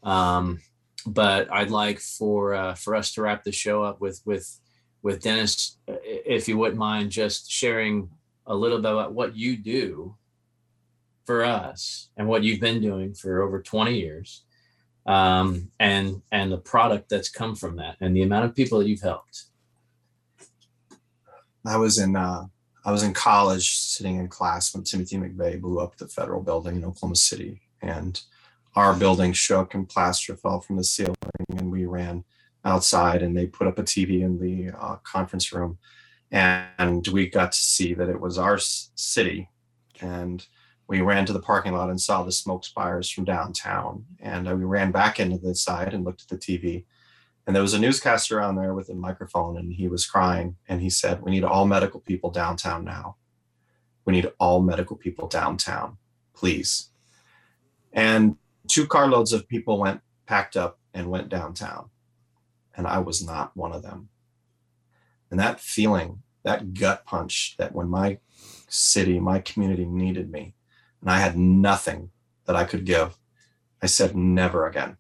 Um, 0.07 0.59
but 1.05 1.51
I'd 1.51 1.69
like 1.69 1.99
for 1.99 2.53
uh, 2.53 2.75
for 2.75 2.95
us 2.95 3.13
to 3.13 3.21
wrap 3.21 3.43
the 3.43 3.51
show 3.51 3.83
up 3.83 4.01
with 4.01 4.21
with 4.25 4.59
with 5.03 5.21
Dennis, 5.21 5.77
if 5.87 6.47
you 6.47 6.57
wouldn't 6.57 6.79
mind, 6.79 7.11
just 7.11 7.51
sharing 7.51 8.09
a 8.47 8.55
little 8.55 8.79
bit 8.79 8.91
about 8.91 9.13
what 9.13 9.35
you 9.35 9.57
do 9.57 10.15
for 11.25 11.43
us 11.43 12.09
and 12.17 12.27
what 12.27 12.43
you've 12.43 12.59
been 12.59 12.81
doing 12.81 13.13
for 13.13 13.41
over 13.41 13.61
20 13.61 13.97
years 13.97 14.43
um, 15.05 15.69
and 15.79 16.21
and 16.31 16.51
the 16.51 16.57
product 16.57 17.09
that's 17.09 17.29
come 17.29 17.55
from 17.55 17.75
that 17.77 17.97
and 17.99 18.15
the 18.15 18.21
amount 18.21 18.45
of 18.45 18.55
people 18.55 18.79
that 18.79 18.87
you've 18.87 19.01
helped. 19.01 19.45
I 21.65 21.77
was 21.77 21.97
in 21.97 22.15
uh, 22.15 22.45
I 22.85 22.91
was 22.91 23.03
in 23.03 23.13
college, 23.13 23.77
sitting 23.77 24.17
in 24.17 24.27
class 24.27 24.73
when 24.73 24.83
Timothy 24.83 25.17
McVeigh 25.17 25.61
blew 25.61 25.79
up 25.79 25.95
the 25.97 26.07
federal 26.07 26.41
building 26.41 26.75
in 26.75 26.85
Oklahoma 26.85 27.15
City, 27.15 27.61
and 27.81 28.21
our 28.75 28.93
building 28.93 29.33
shook 29.33 29.73
and 29.73 29.87
plaster 29.87 30.35
fell 30.35 30.59
from 30.59 30.77
the 30.77 30.83
ceiling, 30.83 31.15
and 31.49 31.71
we 31.71 31.85
ran 31.85 32.25
outside, 32.65 33.21
and 33.21 33.37
they 33.37 33.45
put 33.45 33.67
up 33.67 33.79
a 33.79 33.83
TV 33.83 34.21
in 34.21 34.39
the 34.39 34.71
uh, 34.77 34.95
conference 35.03 35.53
room, 35.53 35.77
and 36.31 37.07
we 37.07 37.27
got 37.27 37.51
to 37.51 37.57
see 37.57 37.93
that 37.93 38.09
it 38.09 38.19
was 38.19 38.37
our 38.37 38.57
city, 38.59 39.49
and 40.01 40.45
we 40.87 41.01
ran 41.01 41.25
to 41.25 41.33
the 41.33 41.39
parking 41.39 41.73
lot 41.73 41.89
and 41.89 41.99
saw 41.99 42.23
the 42.23 42.31
smoke 42.31 42.65
spires 42.65 43.09
from 43.09 43.23
downtown, 43.23 44.05
and 44.19 44.47
uh, 44.47 44.55
we 44.55 44.63
ran 44.63 44.91
back 44.91 45.19
into 45.19 45.37
the 45.37 45.55
side 45.55 45.93
and 45.93 46.03
looked 46.03 46.23
at 46.23 46.27
the 46.27 46.37
TV, 46.37 46.85
and 47.45 47.55
there 47.55 47.63
was 47.63 47.73
a 47.73 47.79
newscaster 47.79 48.41
on 48.41 48.55
there 48.55 48.73
with 48.73 48.89
a 48.89 48.93
microphone 48.93 49.57
and 49.57 49.73
he 49.73 49.89
was 49.89 50.05
crying. 50.05 50.55
And 50.69 50.81
he 50.81 50.89
said 50.89 51.21
we 51.21 51.31
need 51.31 51.43
all 51.43 51.65
medical 51.65 51.99
people 51.99 52.31
downtown 52.31 52.85
now. 52.85 53.17
We 54.05 54.13
need 54.13 54.31
all 54.39 54.61
medical 54.61 54.95
people 54.95 55.27
downtown 55.27 55.97
please. 56.33 56.89
And 57.91 58.37
two 58.67 58.87
carloads 58.87 59.33
of 59.33 59.47
people 59.47 59.79
went 59.79 60.01
packed 60.25 60.57
up 60.57 60.79
and 60.93 61.09
went 61.09 61.29
downtown. 61.29 61.89
And 62.75 62.87
i 62.87 62.97
was 62.99 63.23
not 63.23 63.55
one 63.55 63.71
of 63.71 63.83
them. 63.83 64.09
And 65.29 65.39
that 65.39 65.59
feeling 65.59 66.21
that 66.43 66.73
gut 66.73 67.05
punch 67.05 67.55
that 67.57 67.73
when 67.73 67.87
my 67.87 68.17
city 68.67 69.19
my 69.19 69.39
community 69.39 69.85
needed 69.85 70.29
me 70.29 70.53
and 71.03 71.11
i 71.11 71.19
had 71.19 71.37
nothing 71.37 72.09
that 72.45 72.55
i 72.55 72.63
could 72.63 72.85
give 72.85 73.17
i 73.81 73.85
said 73.85 74.15
never 74.15 74.65
again 74.65 74.97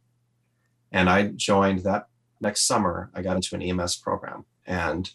and 0.91 1.09
i 1.09 1.29
joined 1.35 1.79
that 1.79 2.07
next 2.43 2.67
summer, 2.67 3.09
I 3.15 3.23
got 3.23 3.37
into 3.37 3.55
an 3.55 3.63
EMS 3.63 3.95
program 3.95 4.45
and 4.67 5.09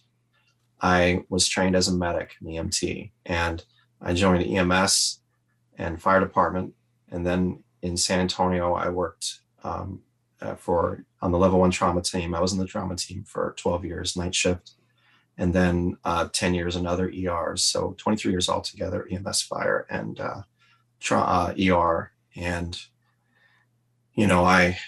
I 0.80 1.24
was 1.28 1.46
trained 1.46 1.76
as 1.76 1.86
a 1.86 1.94
medic, 1.94 2.32
an 2.40 2.48
EMT, 2.48 3.12
and 3.26 3.64
I 4.00 4.14
joined 4.14 4.44
EMS 4.44 5.20
and 5.76 6.02
fire 6.02 6.20
department. 6.20 6.74
And 7.10 7.24
then 7.24 7.62
in 7.82 7.96
San 7.96 8.20
Antonio, 8.20 8.74
I 8.74 8.88
worked 8.88 9.40
um, 9.62 10.00
uh, 10.40 10.54
for 10.54 11.04
on 11.20 11.32
the 11.32 11.38
level 11.38 11.60
one 11.60 11.70
trauma 11.70 12.02
team. 12.02 12.34
I 12.34 12.40
was 12.40 12.52
in 12.52 12.58
the 12.58 12.66
trauma 12.66 12.96
team 12.96 13.24
for 13.24 13.54
12 13.58 13.84
years, 13.84 14.16
night 14.16 14.34
shift, 14.34 14.72
and 15.36 15.52
then 15.52 15.96
uh, 16.04 16.28
10 16.32 16.54
years 16.54 16.76
in 16.76 16.86
other 16.86 17.10
ERs. 17.10 17.62
So 17.62 17.94
23 17.98 18.30
years 18.30 18.48
altogether, 18.48 19.06
EMS, 19.10 19.42
fire, 19.42 19.86
and 19.90 20.18
uh, 20.20 20.42
tra- 21.00 21.20
uh, 21.20 21.54
ER. 21.58 22.12
And 22.36 22.78
you 24.14 24.26
know, 24.26 24.44
I 24.44 24.78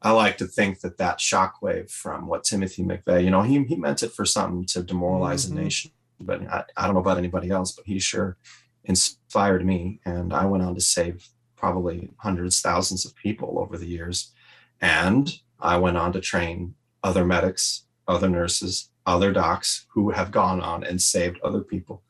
I 0.00 0.10
like 0.10 0.36
to 0.38 0.46
think 0.46 0.80
that 0.80 0.98
that 0.98 1.18
shockwave 1.18 1.90
from 1.90 2.26
what 2.26 2.42
Timothy 2.44 2.82
McVeigh, 2.82 3.22
you 3.24 3.30
know, 3.30 3.42
he, 3.42 3.62
he 3.64 3.76
meant 3.76 4.02
it 4.02 4.12
for 4.12 4.24
something 4.24 4.66
to 4.66 4.82
demoralize 4.82 5.46
Mhm. 5.46 5.48
the 5.50 5.54
nation, 5.62 5.90
but 6.20 6.42
I, 6.48 6.64
I 6.76 6.86
don't 6.86 6.94
know 6.94 7.00
about 7.00 7.18
anybody 7.18 7.50
else, 7.50 7.70
but 7.72 7.86
he 7.86 8.00
sure 8.00 8.36
inspired 8.84 9.64
me. 9.64 10.00
And 10.04 10.32
I 10.34 10.44
went 10.46 10.64
on 10.64 10.74
to 10.74 10.80
save 10.80 11.28
probably 11.54 12.10
hundreds, 12.18 12.60
thousands 12.60 13.04
of 13.06 13.14
people 13.14 13.60
over 13.60 13.78
the 13.78 13.86
years. 13.86 14.32
And 14.80 15.32
I 15.60 15.76
went 15.76 15.96
on 15.96 16.12
to 16.14 16.20
train 16.20 16.74
other 17.04 17.24
medics, 17.24 17.84
other 18.08 18.28
nurses, 18.28 18.90
other 19.06 19.32
docs 19.32 19.86
who 19.94 20.10
have 20.10 20.32
gone 20.32 20.60
on 20.60 20.82
and 20.82 21.00
saved 21.00 21.38
other 21.44 21.60
people. 21.60 22.02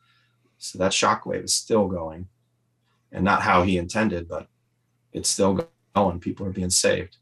So 0.57 0.79
that 0.79 0.93
shockwave 0.93 1.43
is 1.43 1.53
still 1.53 1.87
going 1.87 2.27
and 3.13 3.23
not 3.23 3.43
how 3.43 3.63
he 3.63 3.77
intended, 3.77 4.27
but 4.27 4.47
it's 5.13 5.29
still 5.29 5.65
going. 5.95 6.19
People 6.19 6.45
are 6.45 6.51
being 6.51 6.69
saved. 6.71 7.17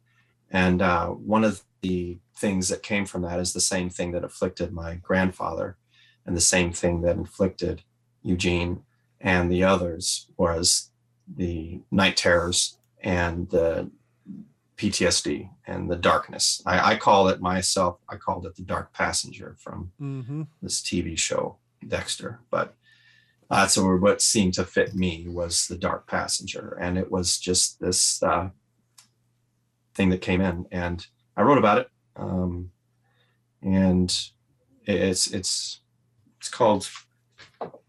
And 0.50 0.82
uh, 0.82 1.08
one 1.10 1.44
of 1.44 1.62
the 1.82 2.18
things 2.36 2.70
that 2.70 2.82
came 2.82 3.06
from 3.06 3.22
that 3.24 3.40
is 3.40 3.54
the 3.54 3.62
same 3.62 3.90
thing 3.90 4.12
that 4.14 4.24
afflicted 4.24 4.72
my 4.74 4.96
grandfather. 4.96 5.78
And 6.26 6.36
the 6.36 6.42
same 6.42 6.72
thing 6.72 7.02
that 7.02 7.18
inflicted 7.18 7.84
Eugene 8.24 8.84
and 9.20 9.52
the 9.52 9.64
others 9.64 10.28
was 10.38 10.90
the 11.28 11.82
night 11.92 12.18
terrors 12.18 12.78
and 13.04 13.50
the 13.50 13.90
PTSD 14.78 15.50
and 15.68 15.90
the 15.90 15.96
darkness. 15.96 16.62
I, 16.66 16.94
I 16.94 16.96
call 16.98 17.28
it 17.30 17.40
myself, 17.42 17.98
I 18.10 18.16
called 18.16 18.46
it 18.46 18.56
the 18.56 18.64
dark 18.64 18.94
passenger 18.94 19.56
from 19.60 19.92
Mm-hmm. 20.02 20.44
this 20.62 20.82
TV 20.82 21.18
show, 21.18 21.58
Dexter. 21.88 22.40
But 22.50 22.76
uh, 23.52 23.68
so 23.68 23.98
what 23.98 24.22
seemed 24.22 24.54
to 24.54 24.64
fit 24.64 24.96
me 24.96 25.26
was 25.28 25.68
the 25.68 25.78
dark 25.78 26.08
passenger. 26.08 26.78
And 26.80 26.98
it 26.98 27.12
was 27.12 27.38
just 27.38 27.82
this 27.82 28.24
uh, 28.24 28.50
thing 29.94 30.10
that 30.10 30.22
came 30.22 30.40
in. 30.40 30.66
And 30.72 31.06
I 31.36 31.42
wrote 31.42 31.58
about 31.58 31.80
it. 31.80 31.90
Um, 32.16 32.72
and 33.62 34.10
it's, 34.86 35.34
it's, 35.34 35.82
it's 36.40 36.50
called, 36.50 36.90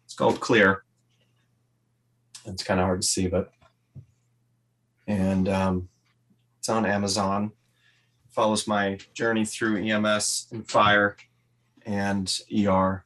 it's 0.04 0.14
called 0.14 0.40
Clear. 0.40 0.82
It's 2.44 2.64
kind 2.64 2.80
of 2.80 2.86
hard 2.86 3.02
to 3.02 3.06
see, 3.06 3.28
but, 3.28 3.52
and 5.06 5.48
um, 5.48 5.88
it's 6.58 6.68
on 6.68 6.84
Amazon. 6.84 7.52
Follows 8.30 8.66
my 8.66 8.98
journey 9.14 9.44
through 9.44 9.84
EMS 9.84 10.48
and 10.50 10.68
fire 10.68 11.16
and 11.86 12.36
ER, 12.52 13.04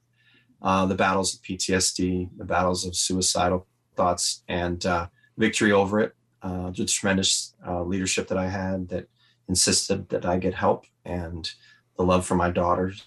uh, 0.62 0.86
the 0.86 0.94
battles 0.94 1.34
of 1.34 1.42
PTSD, 1.42 2.30
the 2.36 2.44
battles 2.44 2.84
of 2.86 2.96
suicidal 2.96 3.66
thoughts, 3.96 4.42
and 4.48 4.84
uh, 4.86 5.06
victory 5.36 5.72
over 5.72 6.00
it. 6.00 6.14
Uh, 6.42 6.70
the 6.70 6.84
tremendous 6.84 7.54
uh, 7.66 7.82
leadership 7.82 8.28
that 8.28 8.38
I 8.38 8.48
had 8.48 8.88
that 8.90 9.08
insisted 9.48 10.08
that 10.10 10.24
I 10.24 10.38
get 10.38 10.54
help, 10.54 10.86
and 11.04 11.50
the 11.96 12.04
love 12.04 12.26
for 12.26 12.34
my 12.34 12.50
daughters 12.50 13.06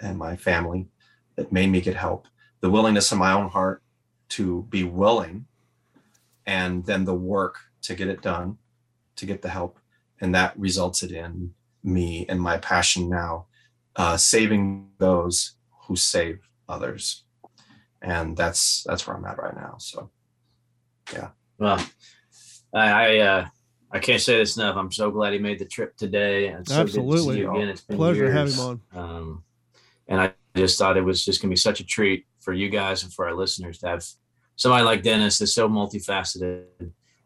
and 0.00 0.18
my 0.18 0.36
family 0.36 0.88
that 1.36 1.52
made 1.52 1.70
me 1.70 1.80
get 1.80 1.96
help. 1.96 2.26
The 2.60 2.70
willingness 2.70 3.12
in 3.12 3.18
my 3.18 3.32
own 3.32 3.48
heart 3.48 3.82
to 4.30 4.62
be 4.68 4.84
willing, 4.84 5.46
and 6.46 6.84
then 6.84 7.04
the 7.04 7.14
work 7.14 7.58
to 7.82 7.94
get 7.94 8.08
it 8.08 8.22
done, 8.22 8.58
to 9.16 9.26
get 9.26 9.42
the 9.42 9.48
help, 9.48 9.78
and 10.20 10.34
that 10.34 10.58
resulted 10.58 11.12
in 11.12 11.54
me 11.82 12.26
and 12.28 12.40
my 12.40 12.58
passion 12.58 13.08
now 13.08 13.46
uh, 13.96 14.16
saving 14.16 14.88
those 14.98 15.54
who 15.86 15.96
save 15.96 16.40
others 16.68 17.24
and 18.00 18.36
that's 18.36 18.82
that's 18.84 19.06
where 19.06 19.16
i'm 19.16 19.24
at 19.24 19.38
right 19.38 19.54
now 19.56 19.76
so 19.78 20.10
yeah 21.12 21.28
Well, 21.58 21.84
I 22.74 22.90
I, 22.90 23.18
uh, 23.18 23.46
I 23.92 23.98
can't 23.98 24.20
say 24.22 24.38
this 24.38 24.56
enough. 24.56 24.76
I'm 24.76 24.90
so 24.90 25.10
glad 25.10 25.32
he 25.34 25.38
made 25.38 25.58
the 25.58 25.66
trip 25.66 25.96
today. 25.96 26.48
And 26.48 26.60
it's 26.60 26.70
so 26.70 26.78
good 26.78 26.86
to 26.86 26.92
see 26.92 26.98
Absolutely. 27.00 27.38
you 27.40 27.54
again. 27.54 27.68
It's 27.68 27.82
been 27.82 27.98
Pleasure 27.98 28.26
to 28.26 28.32
have 28.32 28.48
years. 28.48 28.58
him 28.58 28.80
on. 28.94 28.98
Um, 29.04 29.44
and 30.08 30.20
I 30.20 30.32
just 30.56 30.78
thought 30.78 30.96
it 30.96 31.04
was 31.04 31.24
just 31.24 31.40
gonna 31.42 31.50
be 31.50 31.56
such 31.56 31.80
a 31.80 31.84
treat 31.84 32.24
for 32.40 32.52
you 32.54 32.68
guys 32.70 33.02
and 33.04 33.12
for 33.12 33.26
our 33.28 33.34
listeners 33.34 33.78
to 33.78 33.88
have 33.88 34.02
somebody 34.56 34.84
like 34.84 35.02
Dennis 35.02 35.38
that's 35.38 35.52
so 35.52 35.68
multifaceted, 35.68 36.64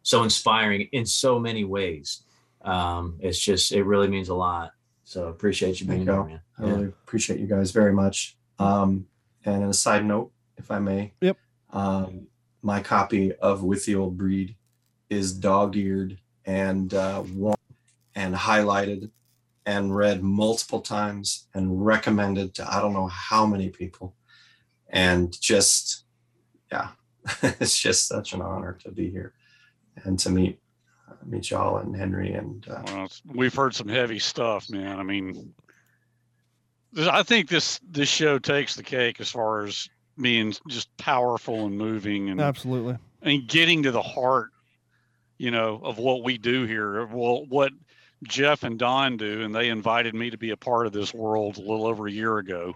so 0.02 0.22
inspiring 0.24 0.88
in 0.92 1.06
so 1.06 1.38
many 1.38 1.64
ways. 1.64 2.24
Um, 2.62 3.16
it's 3.20 3.38
just 3.38 3.72
it 3.72 3.84
really 3.84 4.08
means 4.08 4.28
a 4.28 4.34
lot. 4.34 4.72
So 5.04 5.28
appreciate 5.28 5.80
you 5.80 5.86
being 5.86 6.02
here, 6.02 6.24
man. 6.24 6.40
i 6.58 6.62
really 6.64 6.86
appreciate 6.86 7.38
you 7.38 7.46
guys 7.46 7.70
very 7.70 7.92
much 7.92 8.36
um, 8.58 9.06
and 9.46 9.62
on 9.64 9.70
a 9.70 9.74
side 9.74 10.04
note 10.04 10.30
if 10.58 10.70
i 10.70 10.78
may 10.78 11.12
Yep. 11.20 11.36
um, 11.72 12.26
my 12.62 12.80
copy 12.82 13.32
of 13.36 13.62
with 13.62 13.84
the 13.86 13.94
old 13.94 14.16
breed 14.18 14.56
is 15.08 15.32
dog-eared 15.32 16.18
and 16.44 16.92
uh, 16.94 17.22
worn 17.32 17.54
and 18.14 18.34
highlighted 18.34 19.10
and 19.64 19.94
read 19.94 20.22
multiple 20.22 20.80
times 20.80 21.46
and 21.54 21.84
recommended 21.86 22.54
to 22.54 22.68
I 22.72 22.80
don't 22.80 22.92
know 22.92 23.06
how 23.08 23.46
many 23.46 23.68
people. 23.68 24.14
And 24.88 25.38
just, 25.40 26.04
yeah, 26.72 26.88
it's 27.42 27.78
just 27.78 28.06
such 28.08 28.32
an 28.32 28.40
honor 28.42 28.78
to 28.84 28.90
be 28.90 29.10
here 29.10 29.34
and 30.04 30.18
to 30.20 30.30
meet 30.30 30.58
uh, 31.08 31.14
meet 31.24 31.50
y'all 31.50 31.78
and 31.78 31.96
Henry 31.96 32.32
and 32.32 32.66
uh, 32.68 32.82
Well, 32.86 33.08
we've 33.34 33.54
heard 33.54 33.74
some 33.74 33.88
heavy 33.88 34.18
stuff, 34.18 34.68
man. 34.70 34.98
I 34.98 35.02
mean, 35.04 35.32
this- 35.32 35.44
I 36.96 37.22
think 37.22 37.48
this 37.48 37.80
this 37.88 38.08
show 38.08 38.38
takes 38.38 38.74
the 38.74 38.82
cake 38.82 39.20
as 39.20 39.30
far 39.30 39.64
as 39.64 39.88
being 40.20 40.54
just 40.68 40.94
powerful 40.96 41.66
and 41.66 41.76
moving 41.76 42.30
and 42.30 42.40
Absolutely. 42.40 42.96
and 43.22 43.46
getting 43.46 43.82
to 43.82 43.90
the 43.90 44.02
heart, 44.02 44.50
you 45.38 45.50
know, 45.50 45.80
of 45.82 45.98
what 45.98 46.24
we 46.24 46.38
do 46.38 46.64
here, 46.64 46.98
of 46.98 47.12
what 47.12 47.48
what 47.48 47.72
Jeff 48.24 48.62
and 48.62 48.78
Don 48.78 49.16
do, 49.16 49.42
and 49.42 49.54
they 49.54 49.68
invited 49.68 50.14
me 50.14 50.30
to 50.30 50.38
be 50.38 50.50
a 50.50 50.56
part 50.56 50.86
of 50.86 50.92
this 50.92 51.12
world 51.12 51.58
a 51.58 51.60
little 51.60 51.86
over 51.86 52.06
a 52.06 52.12
year 52.12 52.38
ago, 52.38 52.74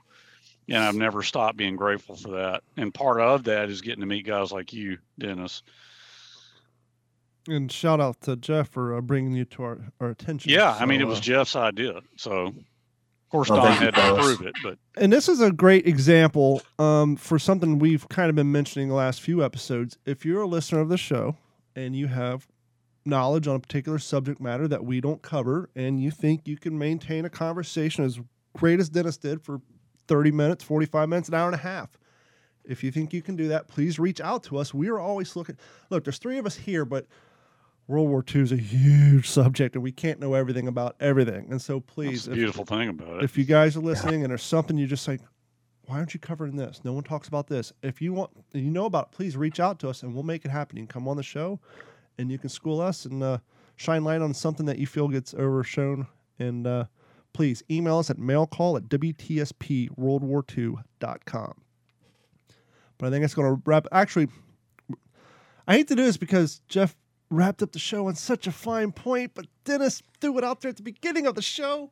and 0.68 0.78
I've 0.78 0.94
never 0.94 1.22
stopped 1.22 1.56
being 1.56 1.76
grateful 1.76 2.16
for 2.16 2.32
that. 2.32 2.62
And 2.76 2.92
part 2.92 3.20
of 3.20 3.44
that 3.44 3.70
is 3.70 3.80
getting 3.80 4.00
to 4.00 4.06
meet 4.06 4.26
guys 4.26 4.52
like 4.52 4.72
you, 4.72 4.98
Dennis. 5.18 5.62
And 7.48 7.72
shout 7.72 8.00
out 8.00 8.20
to 8.22 8.36
Jeff 8.36 8.68
for 8.68 8.94
uh, 8.94 9.00
bringing 9.00 9.32
you 9.32 9.46
to 9.46 9.62
our, 9.62 9.78
our 9.98 10.10
attention. 10.10 10.52
Yeah, 10.52 10.76
I 10.78 10.84
mean, 10.84 11.00
it 11.00 11.06
was 11.06 11.18
uh, 11.18 11.22
Jeff's 11.22 11.56
idea, 11.56 12.00
so 12.16 12.54
course 13.30 13.48
Well, 13.48 13.62
Don 13.62 13.72
had 13.72 13.94
to 13.94 14.00
fellas. 14.00 14.26
approve 14.32 14.46
it, 14.48 14.54
but 14.62 14.78
and 14.96 15.12
this 15.12 15.28
is 15.28 15.40
a 15.40 15.50
great 15.52 15.86
example 15.86 16.62
um, 16.78 17.16
for 17.16 17.38
something 17.38 17.78
we've 17.78 18.08
kind 18.08 18.28
of 18.28 18.36
been 18.36 18.52
mentioning 18.52 18.88
the 18.88 18.94
last 18.94 19.20
few 19.20 19.42
episodes. 19.44 19.96
If 20.04 20.24
you're 20.24 20.42
a 20.42 20.46
listener 20.46 20.80
of 20.80 20.88
the 20.88 20.98
show 20.98 21.36
and 21.74 21.96
you 21.96 22.08
have 22.08 22.46
knowledge 23.06 23.48
on 23.48 23.56
a 23.56 23.60
particular 23.60 23.98
subject 23.98 24.40
matter 24.40 24.68
that 24.68 24.84
we 24.84 25.00
don't 25.00 25.22
cover, 25.22 25.70
and 25.74 26.02
you 26.02 26.10
think 26.10 26.46
you 26.46 26.56
can 26.56 26.76
maintain 26.78 27.24
a 27.24 27.30
conversation 27.30 28.04
as 28.04 28.20
great 28.54 28.80
as 28.80 28.88
Dennis 28.88 29.16
did 29.16 29.42
for 29.42 29.60
30 30.08 30.32
minutes, 30.32 30.64
45 30.64 31.08
minutes, 31.08 31.28
an 31.28 31.34
hour 31.34 31.46
and 31.46 31.54
a 31.54 31.58
half. 31.58 31.96
If 32.64 32.84
you 32.84 32.90
think 32.90 33.12
you 33.12 33.22
can 33.22 33.36
do 33.36 33.48
that, 33.48 33.68
please 33.68 33.98
reach 33.98 34.20
out 34.20 34.42
to 34.44 34.58
us. 34.58 34.74
We 34.74 34.88
are 34.90 34.98
always 34.98 35.34
looking. 35.34 35.56
Look, 35.88 36.04
there's 36.04 36.18
three 36.18 36.36
of 36.38 36.46
us 36.46 36.56
here, 36.56 36.84
but 36.84 37.06
World 37.90 38.08
War 38.08 38.24
II 38.32 38.42
is 38.42 38.52
a 38.52 38.56
huge 38.56 39.28
subject, 39.28 39.74
and 39.74 39.82
we 39.82 39.90
can't 39.90 40.20
know 40.20 40.34
everything 40.34 40.68
about 40.68 40.94
everything. 41.00 41.48
And 41.50 41.60
so, 41.60 41.80
that's 41.80 41.92
please, 41.92 42.26
the 42.26 42.30
if, 42.30 42.36
beautiful 42.36 42.64
thing 42.64 42.88
about 42.88 43.16
it. 43.16 43.24
if 43.24 43.36
you 43.36 43.42
guys 43.44 43.76
are 43.76 43.80
listening 43.80 44.22
and 44.22 44.30
there's 44.30 44.44
something 44.44 44.78
you 44.78 44.86
just 44.86 45.08
like, 45.08 45.20
why 45.86 45.96
aren't 45.96 46.14
you 46.14 46.20
covering 46.20 46.54
this? 46.54 46.82
No 46.84 46.92
one 46.92 47.02
talks 47.02 47.26
about 47.26 47.48
this. 47.48 47.72
If 47.82 48.00
you 48.00 48.12
want, 48.12 48.30
you 48.52 48.70
know 48.70 48.84
about 48.84 49.06
it, 49.06 49.12
please 49.16 49.36
reach 49.36 49.58
out 49.58 49.80
to 49.80 49.88
us 49.88 50.04
and 50.04 50.14
we'll 50.14 50.22
make 50.22 50.44
it 50.44 50.52
happen. 50.52 50.76
You 50.76 50.84
can 50.84 50.88
come 50.88 51.08
on 51.08 51.16
the 51.16 51.24
show 51.24 51.58
and 52.16 52.30
you 52.30 52.38
can 52.38 52.48
school 52.48 52.80
us 52.80 53.06
and 53.06 53.24
uh, 53.24 53.38
shine 53.74 54.04
light 54.04 54.22
on 54.22 54.32
something 54.32 54.66
that 54.66 54.78
you 54.78 54.86
feel 54.86 55.08
gets 55.08 55.34
overshown. 55.34 56.06
And 56.38 56.68
uh, 56.68 56.84
please 57.32 57.64
email 57.68 57.98
us 57.98 58.08
at 58.08 58.18
mailcall 58.18 58.76
at 58.76 58.84
WTSPWorldWar2.com. 58.84 61.54
But 62.98 63.06
I 63.06 63.10
think 63.10 63.24
it's 63.24 63.34
going 63.34 63.56
to 63.56 63.62
wrap. 63.64 63.88
Actually, 63.90 64.28
I 65.66 65.72
hate 65.72 65.88
to 65.88 65.96
do 65.96 66.04
this 66.04 66.16
because 66.16 66.60
Jeff 66.68 66.94
wrapped 67.30 67.62
up 67.62 67.72
the 67.72 67.78
show 67.78 68.08
on 68.08 68.16
such 68.16 68.46
a 68.46 68.52
fine 68.52 68.92
point, 68.92 69.32
but 69.34 69.46
Dennis 69.64 70.02
threw 70.20 70.36
it 70.38 70.44
out 70.44 70.60
there 70.60 70.70
at 70.70 70.76
the 70.76 70.82
beginning 70.82 71.26
of 71.26 71.34
the 71.34 71.42
show. 71.42 71.90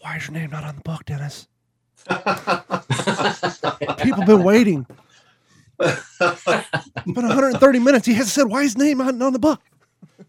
Why 0.00 0.16
is 0.16 0.28
your 0.28 0.34
name 0.34 0.50
not 0.50 0.64
on 0.64 0.76
the 0.76 0.82
book, 0.82 1.04
Dennis? 1.04 1.48
People 2.08 2.20
have 4.20 4.26
been 4.26 4.44
waiting. 4.44 4.86
It's 5.80 6.18
been 6.18 7.26
130 7.26 7.78
minutes. 7.80 8.06
He 8.06 8.14
hasn't 8.14 8.32
said 8.32 8.44
why 8.44 8.62
his 8.62 8.78
name 8.78 8.98
not 8.98 9.20
on 9.20 9.32
the 9.32 9.38
book. 9.38 9.60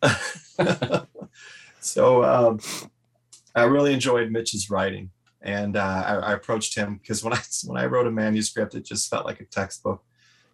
so 1.79 2.23
um, 2.23 2.59
I 3.55 3.63
really 3.63 3.93
enjoyed 3.93 4.31
Mitch's 4.31 4.69
writing, 4.69 5.11
and 5.41 5.77
uh, 5.77 6.03
I, 6.05 6.15
I 6.15 6.33
approached 6.33 6.75
him 6.75 6.97
because 6.97 7.23
when 7.23 7.33
I 7.33 7.39
when 7.65 7.81
I 7.81 7.85
wrote 7.85 8.07
a 8.07 8.11
manuscript, 8.11 8.75
it 8.75 8.85
just 8.85 9.09
felt 9.09 9.25
like 9.25 9.39
a 9.39 9.45
textbook, 9.45 10.03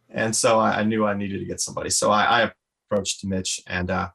and 0.10 0.36
so 0.36 0.60
I, 0.60 0.80
I 0.80 0.84
knew 0.84 1.06
I 1.06 1.14
needed 1.14 1.40
to 1.40 1.46
get 1.46 1.62
somebody. 1.62 1.90
So 1.90 2.12
I, 2.12 2.44
I 2.44 2.52
approached 2.86 3.22
to 3.22 3.28
Mitch, 3.28 3.62
and 3.68 3.90
uh, 3.90 4.10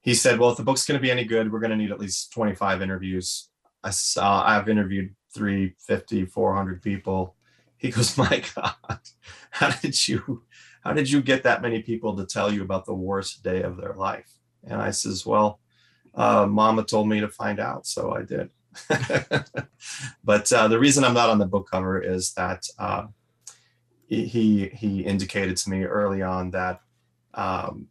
he 0.00 0.14
said, 0.14 0.38
"Well, 0.38 0.50
if 0.50 0.56
the 0.56 0.62
book's 0.62 0.86
going 0.86 0.98
to 0.98 1.02
be 1.02 1.10
any 1.10 1.24
good, 1.24 1.52
we're 1.52 1.60
going 1.60 1.70
to 1.70 1.76
need 1.76 1.92
at 1.92 2.00
least 2.00 2.32
25 2.32 2.82
interviews." 2.82 3.48
I 3.82 3.90
saw 3.90 4.46
I've 4.46 4.68
interviewed 4.68 5.14
350, 5.34 6.26
400 6.26 6.82
people. 6.82 7.36
He 7.76 7.90
goes, 7.90 8.16
"My 8.18 8.42
God, 8.54 9.00
how 9.50 9.70
did 9.70 10.08
you?" 10.08 10.44
How 10.82 10.94
did 10.94 11.10
you 11.10 11.20
get 11.20 11.42
that 11.42 11.60
many 11.60 11.82
people 11.82 12.16
to 12.16 12.24
tell 12.24 12.50
you 12.50 12.62
about 12.62 12.86
the 12.86 12.94
worst 12.94 13.42
day 13.42 13.60
of 13.60 13.76
their 13.76 13.92
life? 13.92 14.32
And 14.64 14.80
I 14.80 14.92
says, 14.92 15.26
Well, 15.26 15.60
uh, 16.14 16.46
mama 16.46 16.84
told 16.84 17.08
me 17.08 17.20
to 17.20 17.28
find 17.28 17.60
out 17.60 17.86
so 17.86 18.12
i 18.12 18.22
did 18.22 18.50
but 20.24 20.52
uh, 20.52 20.68
the 20.68 20.78
reason 20.78 21.04
i'm 21.04 21.14
not 21.14 21.30
on 21.30 21.38
the 21.38 21.46
book 21.46 21.68
cover 21.70 22.00
is 22.00 22.32
that 22.34 22.64
uh, 22.78 23.06
he 24.06 24.68
he 24.72 25.00
indicated 25.00 25.56
to 25.56 25.70
me 25.70 25.84
early 25.84 26.22
on 26.22 26.50
that 26.50 26.80
um, 27.34 27.86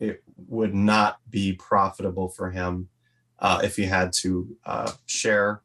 it 0.00 0.22
would 0.48 0.74
not 0.74 1.18
be 1.30 1.52
profitable 1.52 2.28
for 2.28 2.50
him 2.50 2.88
uh, 3.38 3.60
if 3.62 3.76
he 3.76 3.84
had 3.84 4.12
to 4.12 4.56
uh, 4.64 4.92
share 5.06 5.62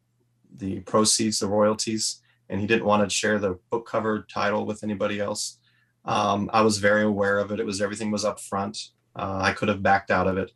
the 0.56 0.80
proceeds 0.82 1.40
the 1.40 1.48
royalties 1.48 2.22
and 2.50 2.60
he 2.60 2.68
didn't 2.68 2.86
want 2.86 3.04
to 3.04 3.16
share 3.16 3.38
the 3.38 3.60
book 3.70 3.88
cover 3.88 4.26
title 4.32 4.66
with 4.66 4.84
anybody 4.84 5.20
else 5.20 5.60
um, 6.06 6.50
i 6.54 6.62
was 6.62 6.78
very 6.78 7.04
aware 7.04 7.38
of 7.38 7.52
it 7.52 7.60
it 7.60 7.66
was 7.66 7.82
everything 7.82 8.12
was 8.12 8.26
up 8.26 8.40
front 8.40 8.90
uh, 9.16 9.40
i 9.42 9.52
could 9.52 9.70
have 9.70 9.84
backed 9.84 10.12
out 10.12 10.28
of 10.28 10.38
it 10.38 10.52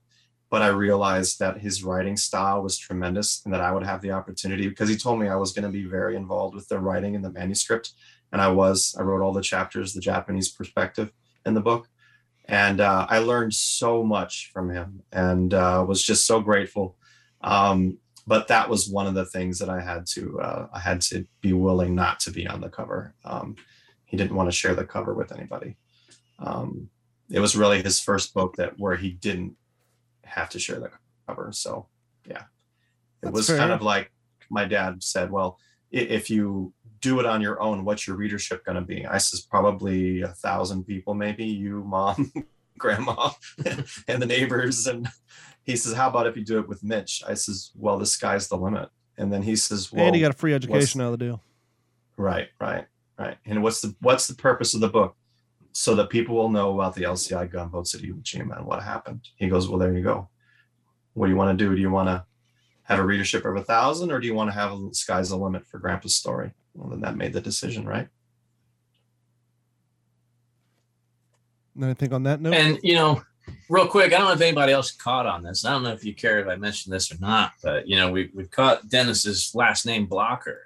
but 0.53 0.61
I 0.61 0.67
realized 0.67 1.39
that 1.39 1.57
his 1.57 1.83
writing 1.83 2.15
style 2.15 2.61
was 2.61 2.77
tremendous 2.77 3.41
and 3.43 3.51
that 3.51 3.59
I 3.59 3.71
would 3.71 3.83
have 3.83 4.01
the 4.01 4.11
opportunity 4.11 4.69
because 4.69 4.87
he 4.87 4.95
told 4.95 5.19
me 5.19 5.27
I 5.27 5.35
was 5.35 5.51
going 5.51 5.65
to 5.65 5.71
be 5.71 5.83
very 5.83 6.15
involved 6.15 6.53
with 6.53 6.67
the 6.67 6.77
writing 6.77 7.15
and 7.15 7.25
the 7.25 7.31
manuscript. 7.31 7.93
And 8.31 8.39
I 8.39 8.49
was, 8.49 8.95
I 8.99 9.01
wrote 9.01 9.23
all 9.23 9.33
the 9.33 9.41
chapters, 9.41 9.93
the 9.93 9.99
Japanese 9.99 10.49
perspective 10.49 11.11
in 11.47 11.55
the 11.55 11.59
book. 11.59 11.89
And 12.45 12.81
uh, 12.81 13.07
I 13.09 13.19
learned 13.19 13.53
so 13.53 14.03
much 14.03 14.51
from 14.53 14.69
him 14.69 15.01
and 15.11 15.53
uh, 15.53 15.85
was 15.87 16.03
just 16.03 16.25
so 16.25 16.41
grateful. 16.41 16.97
Um, 17.41 17.97
but 18.27 18.47
that 18.47 18.69
was 18.69 18.89
one 18.89 19.07
of 19.07 19.15
the 19.15 19.25
things 19.25 19.59
that 19.59 19.69
I 19.69 19.81
had 19.81 20.05
to, 20.07 20.39
uh, 20.39 20.67
I 20.73 20.79
had 20.79 21.01
to 21.01 21.25
be 21.41 21.53
willing 21.53 21.95
not 21.95 22.19
to 22.21 22.31
be 22.31 22.47
on 22.47 22.61
the 22.61 22.69
cover. 22.69 23.15
Um, 23.25 23.55
he 24.05 24.17
didn't 24.17 24.35
want 24.35 24.49
to 24.49 24.55
share 24.55 24.75
the 24.75 24.85
cover 24.85 25.13
with 25.13 25.31
anybody. 25.31 25.75
Um, 26.39 26.89
it 27.29 27.39
was 27.39 27.55
really 27.55 27.81
his 27.81 27.99
first 27.99 28.33
book 28.33 28.55
that 28.57 28.77
where 28.77 28.95
he 28.95 29.11
didn't 29.11 29.55
have 30.23 30.49
to 30.49 30.59
share 30.59 30.79
the 30.79 30.91
cover. 31.27 31.51
So 31.51 31.87
yeah, 32.27 32.43
it 32.43 32.45
That's 33.23 33.33
was 33.35 33.47
fair. 33.47 33.57
kind 33.57 33.71
of 33.71 33.81
like 33.81 34.11
my 34.49 34.65
dad 34.65 35.01
said, 35.01 35.31
well, 35.31 35.57
if 35.91 36.29
you 36.29 36.73
do 37.03 37.19
it 37.19 37.25
on 37.25 37.41
your 37.41 37.61
own, 37.61 37.83
what's 37.83 38.07
your 38.07 38.15
readership 38.15 38.65
going 38.65 38.77
to 38.77 38.81
be? 38.81 39.05
I 39.05 39.17
says 39.17 39.41
probably 39.41 40.21
a 40.21 40.29
thousand 40.29 40.85
people, 40.85 41.13
maybe 41.13 41.45
you, 41.45 41.83
mom, 41.83 42.31
grandma, 42.79 43.31
and 44.07 44.21
the 44.21 44.25
neighbors. 44.25 44.87
And 44.87 45.09
he 45.63 45.75
says, 45.75 45.93
how 45.93 46.09
about 46.09 46.27
if 46.27 46.37
you 46.37 46.45
do 46.45 46.59
it 46.59 46.67
with 46.67 46.81
Mitch? 46.81 47.21
I 47.27 47.33
says, 47.33 47.71
well, 47.75 47.99
the 47.99 48.05
sky's 48.05 48.47
the 48.47 48.55
limit. 48.55 48.89
And 49.17 49.31
then 49.31 49.43
he 49.43 49.57
says, 49.57 49.91
well, 49.91 50.05
and 50.05 50.15
he 50.15 50.21
got 50.21 50.31
a 50.31 50.37
free 50.37 50.53
education 50.53 51.01
out 51.01 51.13
of 51.13 51.19
the 51.19 51.25
deal. 51.25 51.41
Right, 52.15 52.47
right, 52.59 52.85
right. 53.19 53.37
And 53.45 53.61
what's 53.61 53.81
the 53.81 53.95
what's 53.99 54.27
the 54.27 54.33
purpose 54.33 54.73
of 54.73 54.81
the 54.81 54.87
book? 54.87 55.15
So 55.71 55.93
that 55.95 56.09
people 56.09 56.35
will 56.35 56.49
know 56.49 56.73
about 56.73 56.95
the 56.95 57.03
LCI 57.03 57.51
gunboats 57.51 57.93
at 57.93 58.01
Iwo 58.01 58.23
Jima 58.23 58.57
and 58.57 58.65
what 58.65 58.81
happened. 58.81 59.27
He 59.35 59.49
goes, 59.49 59.69
Well, 59.69 59.77
there 59.77 59.93
you 59.93 60.03
go. 60.03 60.29
What 61.13 61.27
do 61.27 61.31
you 61.31 61.37
want 61.37 61.57
to 61.57 61.63
do? 61.63 61.75
Do 61.75 61.81
you 61.81 61.91
want 61.91 62.09
to 62.09 62.25
have 62.83 62.99
a 62.99 63.05
readership 63.05 63.45
of 63.45 63.55
a 63.55 63.63
thousand 63.63 64.11
or 64.11 64.19
do 64.19 64.25
you 64.25 64.33
want 64.33 64.49
to 64.49 64.53
have 64.55 64.71
a 64.71 64.93
sky's 64.93 65.29
the 65.29 65.37
limit 65.37 65.67
for 65.67 65.79
Grandpa's 65.79 66.15
story? 66.15 66.51
Well, 66.73 66.89
then 66.89 67.01
that 67.01 67.15
made 67.15 67.33
the 67.33 67.41
decision, 67.41 67.85
right? 67.85 68.07
And 71.75 71.85
I 71.85 71.93
think 71.93 72.13
on 72.13 72.23
that 72.23 72.41
note, 72.41 72.53
And 72.53 72.79
you 72.83 72.95
know, 72.95 73.23
real 73.69 73.87
quick, 73.87 74.13
I 74.13 74.17
don't 74.17 74.27
know 74.27 74.33
if 74.33 74.41
anybody 74.41 74.73
else 74.73 74.91
caught 74.91 75.25
on 75.25 75.43
this. 75.43 75.65
I 75.65 75.71
don't 75.71 75.83
know 75.83 75.91
if 75.91 76.05
you 76.05 76.13
care 76.13 76.39
if 76.39 76.47
I 76.47 76.55
mentioned 76.55 76.93
this 76.93 77.11
or 77.11 77.17
not, 77.19 77.53
but 77.61 77.87
you 77.87 77.95
know, 77.95 78.11
we 78.11 78.29
we've 78.33 78.51
caught 78.51 78.89
Dennis's 78.89 79.53
last 79.55 79.85
name 79.85 80.05
Blocker. 80.05 80.59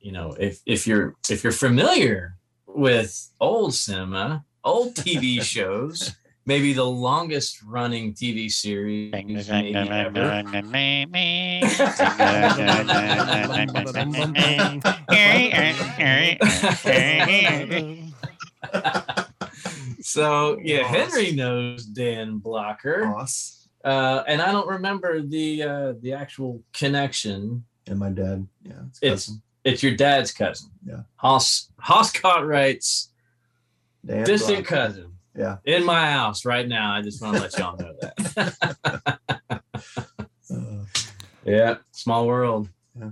You 0.00 0.12
know, 0.12 0.36
if 0.38 0.60
if 0.66 0.86
you're 0.86 1.16
if 1.28 1.42
you're 1.42 1.52
familiar 1.52 2.36
with 2.66 3.30
old 3.40 3.74
cinema, 3.74 4.44
old 4.62 4.94
TV 4.94 5.42
shows, 5.54 6.14
maybe 6.46 6.72
the 6.72 6.84
longest 6.84 7.62
running 7.62 8.14
TV 8.14 8.50
series 8.50 9.12
maybe 9.12 9.74
ever. 9.74 10.42
so 20.00 20.58
yeah, 20.62 20.82
Henry 20.84 21.32
knows 21.32 21.84
Dan 21.84 22.38
Blocker. 22.38 23.06
Boss. 23.06 23.68
Uh, 23.84 24.22
and 24.26 24.42
I 24.42 24.50
don't 24.52 24.68
remember 24.68 25.22
the 25.22 25.62
uh, 25.62 25.92
the 26.00 26.12
actual 26.12 26.62
connection. 26.72 27.64
And 27.86 27.98
my 27.98 28.10
dad. 28.10 28.46
Yeah. 28.64 28.72
It's, 28.88 28.98
It's 29.02 29.26
cousin, 29.26 29.42
it's 29.64 29.82
your 29.82 29.94
dad's 29.94 30.32
cousin. 30.32 30.70
Yeah. 30.84 31.02
Hoss 31.16 31.70
Hoss 31.78 32.12
Cartwright's 32.12 33.10
Dan 34.04 34.24
distant 34.24 34.66
Blocker. 34.68 34.86
cousin. 34.86 35.12
Yeah. 35.36 35.56
In 35.64 35.84
my 35.84 36.10
house 36.10 36.44
right 36.44 36.66
now. 36.66 36.92
I 36.92 37.02
just 37.02 37.20
want 37.22 37.36
to 37.36 37.42
let 37.42 37.58
y'all 37.58 37.76
know 37.76 37.94
that. 38.00 39.20
Yeah. 41.44 41.76
Small 41.92 42.26
world. 42.26 42.68
Yeah. 42.98 43.10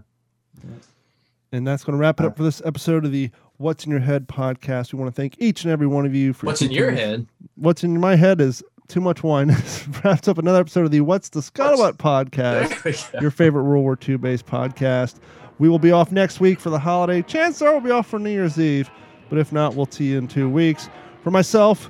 And 1.53 1.65
that's 1.65 1.85
going 1.85 1.93
to 1.97 2.01
wrap 2.01 2.19
it 2.19 2.27
up 2.27 2.37
for 2.37 2.43
this 2.43 2.61
episode 2.65 3.05
of 3.05 3.13
the 3.13 3.31
What's 3.59 3.85
in 3.85 3.93
Your 3.93 4.01
Head 4.01 4.27
podcast. 4.27 4.93
We 4.93 4.99
want 4.99 5.15
to 5.15 5.21
thank 5.21 5.37
each 5.39 5.63
and 5.63 5.71
every 5.71 5.87
one 5.87 6.05
of 6.05 6.17
you 6.17 6.33
for 6.33 6.47
What's 6.47 6.61
in 6.61 6.73
your 6.73 6.89
continuing- 6.89 7.19
head? 7.21 7.27
What's 7.55 7.85
in 7.85 8.01
my 8.01 8.17
head 8.17 8.41
is 8.41 8.61
too 8.89 9.01
much 9.01 9.23
wine. 9.23 9.55
wraps 10.05 10.27
up 10.27 10.39
another 10.39 10.59
episode 10.59 10.85
of 10.85 10.91
the 10.91 11.01
What's 11.03 11.29
the 11.29 11.39
Scuttlebutt 11.41 11.93
podcast. 11.93 12.83
There 12.83 12.93
we 12.93 12.93
go. 13.13 13.21
your 13.21 13.31
favorite 13.31 13.63
World 13.63 13.85
War 13.85 13.97
II 14.07 14.17
based 14.17 14.47
podcast. 14.47 15.17
We 15.61 15.69
will 15.69 15.79
be 15.79 15.93
off 15.93 16.11
next 16.11 16.41
week 16.41 16.59
for 16.59 16.71
the 16.71 16.79
holiday. 16.81 17.23
Chances 17.23 17.63
are 17.63 17.71
we'll 17.71 17.81
be 17.83 17.93
off 17.93 18.09
for 18.09 18.19
New 18.19 18.31
Year's 18.31 18.59
Eve, 18.59 18.91
but 19.31 19.39
if 19.39 19.53
not, 19.53 19.77
we'll 19.77 19.87
see 19.87 20.07
you 20.07 20.19
in 20.19 20.27
two 20.27 20.51
weeks. 20.51 20.89
For 21.23 21.31
myself, 21.31 21.89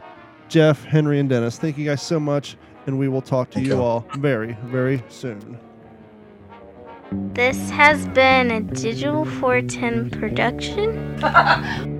Jeff, 0.54 0.84
Henry, 0.84 1.18
and 1.18 1.28
Dennis, 1.28 1.58
thank 1.58 1.76
you 1.76 1.84
guys 1.84 2.00
so 2.00 2.20
much, 2.20 2.56
and 2.86 2.96
we 2.96 3.08
will 3.08 3.20
talk 3.20 3.50
to 3.50 3.54
Thank 3.54 3.66
you 3.66 3.74
you. 3.74 3.82
all 3.82 4.06
very, 4.18 4.56
very 4.66 5.02
soon. 5.08 5.58
This 7.10 7.70
has 7.70 8.06
been 8.10 8.52
a 8.52 8.60
Digital 8.60 9.24
410 9.24 10.10
production. 10.10 11.90